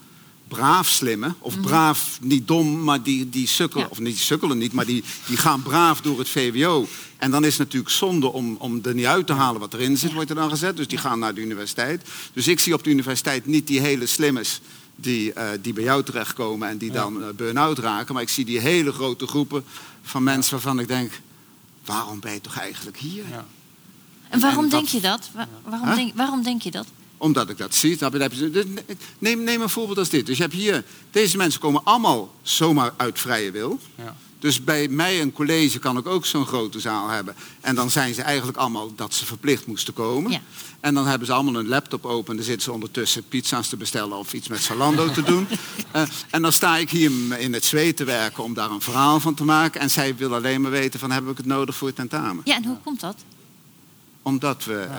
braaf 0.48 0.88
slimme. 0.88 1.34
Of 1.38 1.60
braaf, 1.60 2.18
niet 2.22 2.48
dom, 2.48 2.84
maar 2.84 3.02
die, 3.02 3.28
die 3.30 3.46
sukkelen. 3.46 3.84
Ja. 3.84 3.90
Of 3.90 3.98
niet 3.98 4.14
die 4.14 4.24
sukkelen 4.24 4.58
niet, 4.58 4.72
maar 4.72 4.86
die, 4.86 5.04
die 5.26 5.36
gaan 5.36 5.62
braaf 5.62 6.00
door 6.00 6.18
het 6.18 6.28
VWO. 6.28 6.86
En 7.16 7.30
dan 7.30 7.44
is 7.44 7.50
het 7.50 7.58
natuurlijk 7.66 7.90
zonde 7.94 8.32
om, 8.32 8.56
om 8.56 8.80
er 8.82 8.94
niet 8.94 9.04
uit 9.06 9.26
te 9.26 9.32
halen 9.32 9.60
wat 9.60 9.74
erin 9.74 9.96
zit, 9.96 10.08
Ja. 10.08 10.14
wordt 10.14 10.30
er 10.30 10.36
dan 10.36 10.50
gezet. 10.50 10.76
Dus 10.76 10.88
die 10.88 10.98
gaan 10.98 11.18
naar 11.18 11.34
de 11.34 11.40
universiteit. 11.40 12.08
Dus 12.32 12.48
ik 12.48 12.60
zie 12.60 12.74
op 12.74 12.84
de 12.84 12.90
universiteit 12.90 13.46
niet 13.46 13.66
die 13.66 13.80
hele 13.80 14.06
slimmes 14.06 14.60
die, 14.96 15.32
eh, 15.32 15.48
die 15.62 15.72
bij 15.72 15.84
jou 15.84 16.02
terechtkomen 16.02 16.68
en 16.68 16.78
die 16.78 16.92
Ja. 16.92 16.94
dan 17.00 17.22
eh, 17.22 17.28
burn-out 17.36 17.78
raken. 17.78 18.14
Maar 18.14 18.22
ik 18.22 18.28
zie 18.28 18.44
die 18.44 18.58
hele 18.60 18.92
grote 18.92 19.26
groepen 19.26 19.64
van 20.02 20.22
mensen 20.22 20.52
waarvan 20.52 20.78
ik 20.80 20.88
denk... 20.88 21.20
waarom 21.84 22.20
ben 22.20 22.32
je 22.32 22.40
toch 22.40 22.56
eigenlijk 22.56 22.96
hier? 22.96 23.24
Ja. 23.30 23.46
En 24.28 24.40
waarom 24.40 24.64
En 24.64 24.70
dat- 24.70 24.80
denk 24.80 24.92
je 24.92 25.00
dat? 25.00 25.30
Wa- 25.34 25.48
waarom, 25.64 25.88
Huh? 25.88 25.96
denk, 25.96 26.12
waarom 26.16 26.42
denk 26.42 26.62
je 26.62 26.70
dat? 26.70 26.86
Omdat 27.18 27.50
ik 27.50 27.58
dat 27.58 27.74
zie. 27.74 27.96
Dan 27.96 28.20
heb 28.20 28.32
je- 28.32 28.50
dus 28.50 28.64
Neem, 29.18 29.42
neem 29.42 29.60
een 29.62 29.68
voorbeeld 29.68 29.98
als 29.98 30.08
dit. 30.08 30.26
Dus 30.26 30.36
je 30.36 30.42
hebt 30.42 30.54
hier, 30.54 30.84
deze 31.10 31.36
mensen 31.36 31.60
komen 31.60 31.84
allemaal 31.84 32.34
zomaar 32.42 32.92
uit 32.96 33.20
vrije 33.20 33.50
wil. 33.50 33.78
Ja. 33.94 34.16
Dus 34.38 34.64
bij 34.64 34.88
mij 34.88 35.20
een 35.20 35.32
college 35.32 35.78
kan 35.78 35.96
ik 35.98 36.06
ook 36.06 36.26
zo'n 36.26 36.46
grote 36.46 36.80
zaal 36.80 37.08
hebben. 37.08 37.34
En 37.60 37.74
dan 37.74 37.90
zijn 37.90 38.14
ze 38.14 38.22
eigenlijk 38.22 38.58
allemaal 38.58 38.94
dat 38.94 39.14
ze 39.14 39.26
verplicht 39.26 39.66
moesten 39.66 39.94
komen. 39.94 40.30
Ja. 40.30 40.40
En 40.80 40.94
dan 40.94 41.06
hebben 41.06 41.26
ze 41.26 41.32
allemaal 41.32 41.54
een 41.56 41.68
laptop 41.68 42.04
open. 42.06 42.30
En 42.30 42.36
dan 42.36 42.44
zitten 42.44 42.62
ze 42.62 42.72
ondertussen 42.72 43.28
pizza's 43.28 43.68
te 43.68 43.76
bestellen 43.76 44.16
of 44.16 44.32
iets 44.32 44.48
met 44.48 44.60
Zalando 44.60 45.10
te 45.10 45.22
doen. 45.22 45.46
Eh, 45.92 46.02
en 46.30 46.42
dan 46.42 46.52
sta 46.52 46.76
ik 46.76 46.90
hier 46.90 47.10
in 47.38 47.52
het 47.52 47.64
zweet 47.64 47.96
te 47.96 48.04
werken 48.04 48.44
om 48.44 48.54
daar 48.54 48.70
een 48.70 48.80
verhaal 48.80 49.20
van 49.20 49.34
te 49.34 49.44
maken. 49.44 49.80
En 49.80 49.90
zij 49.90 50.16
wil 50.16 50.34
alleen 50.34 50.60
maar 50.60 50.70
weten 50.70 51.00
van 51.00 51.10
heb 51.10 51.28
ik 51.28 51.36
het 51.36 51.46
nodig 51.46 51.76
voor 51.76 51.86
het 51.86 51.96
tentamen. 51.96 52.40
Ja, 52.44 52.56
en 52.56 52.64
hoe 52.64 52.76
komt 52.84 53.00
dat? 53.00 53.16
Omdat 54.22 54.64
we, 54.64 54.74
eh, 54.80 54.96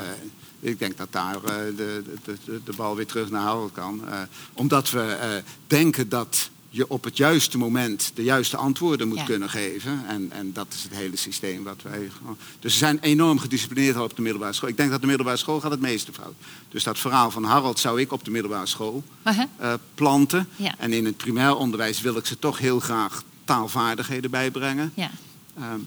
ik 0.59 0.79
denk 0.79 0.97
dat 0.97 1.07
daar 1.11 1.35
eh, 1.35 1.55
de, 1.77 2.03
de, 2.23 2.35
de, 2.45 2.61
de 2.63 2.73
bal 2.75 2.95
weer 2.95 3.05
terug 3.05 3.29
naar 3.29 3.41
Harold 3.41 3.71
kan. 3.71 4.01
Eh, 4.09 4.21
omdat 4.53 4.89
we 4.89 5.01
eh, 5.01 5.29
denken 5.67 6.09
dat 6.09 6.49
je 6.71 6.89
op 6.89 7.03
het 7.03 7.17
juiste 7.17 7.57
moment 7.57 8.11
de 8.15 8.23
juiste 8.23 8.57
antwoorden 8.57 9.07
moet 9.07 9.17
Ja. 9.17 9.23
kunnen 9.23 9.49
geven. 9.49 10.03
En, 10.07 10.31
en 10.31 10.53
dat 10.53 10.67
is 10.73 10.83
het 10.83 10.93
hele 10.93 11.15
systeem 11.15 11.63
wat 11.63 11.81
wij. 11.81 12.09
Dus 12.59 12.71
ze 12.71 12.77
zijn 12.77 12.99
enorm 12.99 13.39
gedisciplineerd 13.39 13.95
al 13.95 14.03
op 14.03 14.15
de 14.15 14.21
middelbare 14.21 14.53
school. 14.53 14.69
Ik 14.69 14.77
denk 14.77 14.91
dat 14.91 15.01
de 15.01 15.07
middelbare 15.07 15.37
school 15.37 15.59
gaat 15.59 15.71
het 15.71 15.79
meeste 15.81 16.13
fout. 16.13 16.33
Dus 16.69 16.83
dat 16.83 16.99
verhaal 16.99 17.31
van 17.31 17.43
Harold 17.43 17.79
zou 17.79 18.01
ik 18.01 18.11
op 18.11 18.23
de 18.25 18.31
middelbare 18.31 18.65
school 18.65 19.03
Uh-huh. 19.27 19.73
planten. 19.95 20.47
Ja. 20.55 20.73
En 20.77 20.93
in 20.93 21.05
het 21.05 21.17
primair 21.17 21.55
onderwijs 21.55 22.01
wil 22.01 22.15
ik 22.17 22.25
ze 22.25 22.39
toch 22.39 22.57
heel 22.57 22.79
graag 22.79 23.23
taalvaardigheden 23.45 24.31
bijbrengen. 24.31 24.91
Ja. 24.95 25.11
Ehm, 25.57 25.79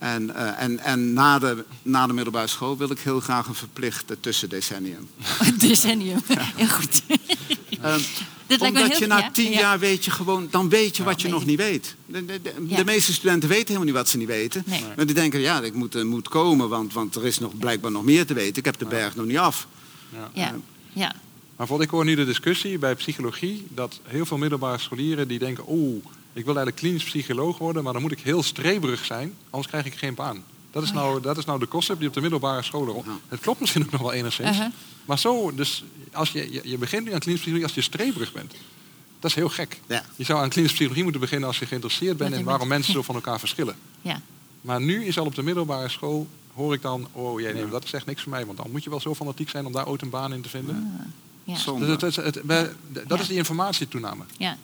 en 0.00 0.34
en, 0.34 0.56
en, 0.56 0.78
en 0.78 1.12
na, 1.12 1.38
de, 1.38 1.64
na 1.82 2.06
de 2.06 2.12
middelbare 2.12 2.46
school 2.46 2.76
wil 2.76 2.90
ik 2.90 2.98
heel 2.98 3.20
graag 3.20 3.46
een 3.46 3.54
verplichte 3.54 4.20
tussendecennium. 4.20 5.08
Decennium. 5.58 6.20
Heel 6.56 6.68
goed. 6.68 7.02
Ehm, 7.82 8.00
Dit 8.46 8.60
lijkt 8.60 8.74
me 8.76 8.80
omdat 8.82 8.98
heel- 8.98 9.00
je 9.08 9.14
na 9.14 9.18
ja, 9.18 9.30
tien 9.30 9.50
ja. 9.50 9.58
jaar 9.58 9.78
weet 9.78 10.04
je 10.04 10.10
gewoon, 10.10 10.48
dan 10.50 10.68
weet 10.68 10.96
je 10.96 11.02
wat 11.02 11.22
je 11.22 11.28
nog 11.28 11.46
niet 11.46 11.56
weet. 11.58 11.94
De, 12.06 12.24
de, 12.24 12.42
de, 12.42 12.52
Ja. 12.66 12.76
de 12.76 12.84
meeste 12.84 13.12
studenten 13.12 13.48
weten 13.48 13.66
helemaal 13.66 13.86
niet 13.86 13.94
wat 13.96 14.08
ze 14.08 14.16
niet 14.16 14.26
weten. 14.26 14.62
Nee. 14.66 14.82
Maar 14.96 15.06
die 15.06 15.14
denken, 15.14 15.40
ja, 15.40 15.60
ik 15.60 15.74
moet, 15.74 15.94
eh, 15.94 16.02
moet 16.02 16.28
komen, 16.28 16.68
want, 16.68 16.92
want 16.92 17.14
er 17.14 17.26
is 17.26 17.38
nog 17.38 17.58
blijkbaar 17.58 17.90
nog 17.90 18.04
meer 18.04 18.26
te 18.26 18.34
weten. 18.34 18.56
Ik 18.56 18.64
heb 18.64 18.78
de 18.78 18.84
berg 18.84 19.16
nog 19.16 19.26
niet 19.26 19.38
af. 19.38 19.66
Ja. 20.34 20.54
Ja. 20.92 21.14
Maar 21.56 21.66
voor 21.66 21.82
ik 21.82 21.90
hoor 21.90 22.04
nu 22.04 22.14
de 22.14 22.24
discussie 22.24 22.78
bij 22.78 22.94
psychologie 22.94 23.66
dat 23.74 24.00
heel 24.02 24.26
veel 24.26 24.36
middelbare 24.38 24.78
scholieren 24.78 25.28
die 25.28 25.38
denken, 25.38 25.64
oeh, 25.68 26.04
ik 26.32 26.44
wil 26.44 26.54
eigenlijk 26.56 26.76
klinisch 26.76 27.04
psycholoog 27.04 27.58
worden, 27.58 27.82
maar 27.82 27.92
dan 27.92 28.02
moet 28.02 28.12
ik 28.12 28.20
heel 28.20 28.42
streberig 28.42 29.04
zijn, 29.04 29.34
anders 29.50 29.68
krijg 29.68 29.84
ik 29.86 29.94
geen 29.94 30.14
baan. 30.14 30.44
Dat 30.70 30.82
is, 30.82 30.88
Oh, 30.88 30.94
nou, 30.94 31.20
dat 31.20 31.38
is 31.38 31.44
nou 31.44 31.58
de 31.58 31.68
concept 31.68 31.98
die 31.98 32.08
op 32.08 32.14
de 32.14 32.20
middelbare 32.20 32.62
scholen 32.62 32.92
rond. 32.94 33.06
Ja. 33.06 33.18
Het 33.28 33.40
klopt 33.40 33.60
misschien 33.60 33.82
ook 33.82 33.90
nog 33.90 34.00
wel 34.00 34.12
enigszins. 34.12 34.50
Uh-huh. 34.56 34.72
Maar 35.04 35.18
zo, 35.18 35.54
dus 35.54 35.84
als 36.12 36.30
je, 36.30 36.52
je, 36.52 36.60
je 36.64 36.78
begint 36.78 37.04
nu 37.04 37.12
aan 37.12 37.18
klinische 37.18 37.46
psychologie 37.50 37.64
als 37.64 37.74
je 37.74 37.80
streberig 37.80 38.32
bent. 38.32 38.54
Dat 39.20 39.30
is 39.30 39.36
heel 39.36 39.48
gek. 39.48 39.80
Ja. 39.86 40.04
Je 40.16 40.24
zou 40.24 40.40
aan 40.42 40.48
klinische 40.48 40.74
psychologie 40.76 41.02
moeten 41.02 41.20
beginnen 41.20 41.48
als 41.48 41.58
je 41.58 41.66
geïnteresseerd 41.66 42.16
bent 42.16 42.34
in 42.34 42.44
waarom 42.44 42.68
bent. 42.68 42.70
mensen 42.80 42.92
zo 42.92 43.02
van 43.08 43.14
elkaar 43.14 43.38
verschillen. 43.38 43.74
Ja. 44.02 44.20
Maar 44.60 44.80
nu 44.80 45.04
is 45.04 45.18
al 45.18 45.26
op 45.26 45.34
de 45.34 45.42
middelbare 45.42 45.88
school, 45.88 46.26
hoor 46.54 46.74
ik 46.74 46.82
dan, 46.82 47.08
oh 47.12 47.40
jij 47.40 47.52
nee, 47.52 47.68
dat 47.68 47.84
is 47.84 47.92
echt 47.92 48.06
niks 48.06 48.22
voor 48.22 48.30
mij, 48.32 48.46
want 48.46 48.58
dan 48.58 48.70
moet 48.70 48.84
je 48.84 48.90
wel 48.90 49.00
zo 49.00 49.14
fanatiek 49.14 49.48
zijn 49.50 49.66
om 49.66 49.72
daar 49.72 49.86
ooit 49.88 50.02
een 50.02 50.10
baan 50.10 50.32
in 50.32 50.40
te 50.42 50.48
vinden. 50.48 50.92
Ja. 51.44 51.56
Zonde. 51.56 51.96
Dus 51.96 52.16
het, 52.16 52.24
het, 52.24 52.34
het- 52.34 52.44
we- 52.46 52.72
dat 52.92 53.04
Ja. 53.08 53.18
is 53.18 53.28
die 53.28 53.36
informatietoename. 53.36 54.24
Ja. 54.36 54.56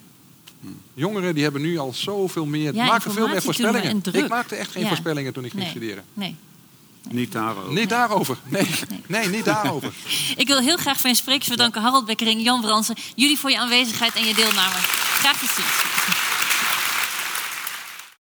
Jongeren 0.94 1.34
die 1.34 1.42
hebben 1.42 1.60
nu 1.62 1.78
al 1.78 1.92
zoveel 1.94 2.46
meer, 2.46 2.74
Ja, 2.74 2.84
maken 2.84 3.12
veel 3.12 3.28
meer 3.28 3.42
voorspellingen. 3.42 4.02
Ik 4.12 4.28
maakte 4.28 4.54
echt 4.54 4.70
geen 4.70 4.82
Ja. 4.82 4.88
voorspellingen 4.88 5.32
toen 5.32 5.44
ik 5.44 5.50
ging 5.50 5.62
Nee. 5.62 5.70
studeren. 5.70 6.04
Nee. 6.12 6.36
Niet 7.10 7.32
daarover. 7.32 7.72
Niet 7.72 7.88
daarover. 7.88 8.36
Nee, 8.48 8.66
nee 9.06 9.28
niet 9.28 9.44
daarover. 9.44 9.92
Ik 10.36 10.46
wil 10.46 10.58
heel 10.60 10.76
graag 10.76 11.02
mijn 11.02 11.14
sprekers 11.16 11.48
bedanken. 11.48 11.82
Harold 11.82 12.06
Bekkering, 12.06 12.42
Jan 12.42 12.60
Bransen. 12.60 12.96
Jullie 13.14 13.38
voor 13.38 13.50
je 13.50 13.58
aanwezigheid 13.58 14.14
en 14.14 14.24
je 14.24 14.34
deelname. 14.34 14.74
Graag 14.74 15.38
tot 15.40 15.48
ziens. 15.48 16.26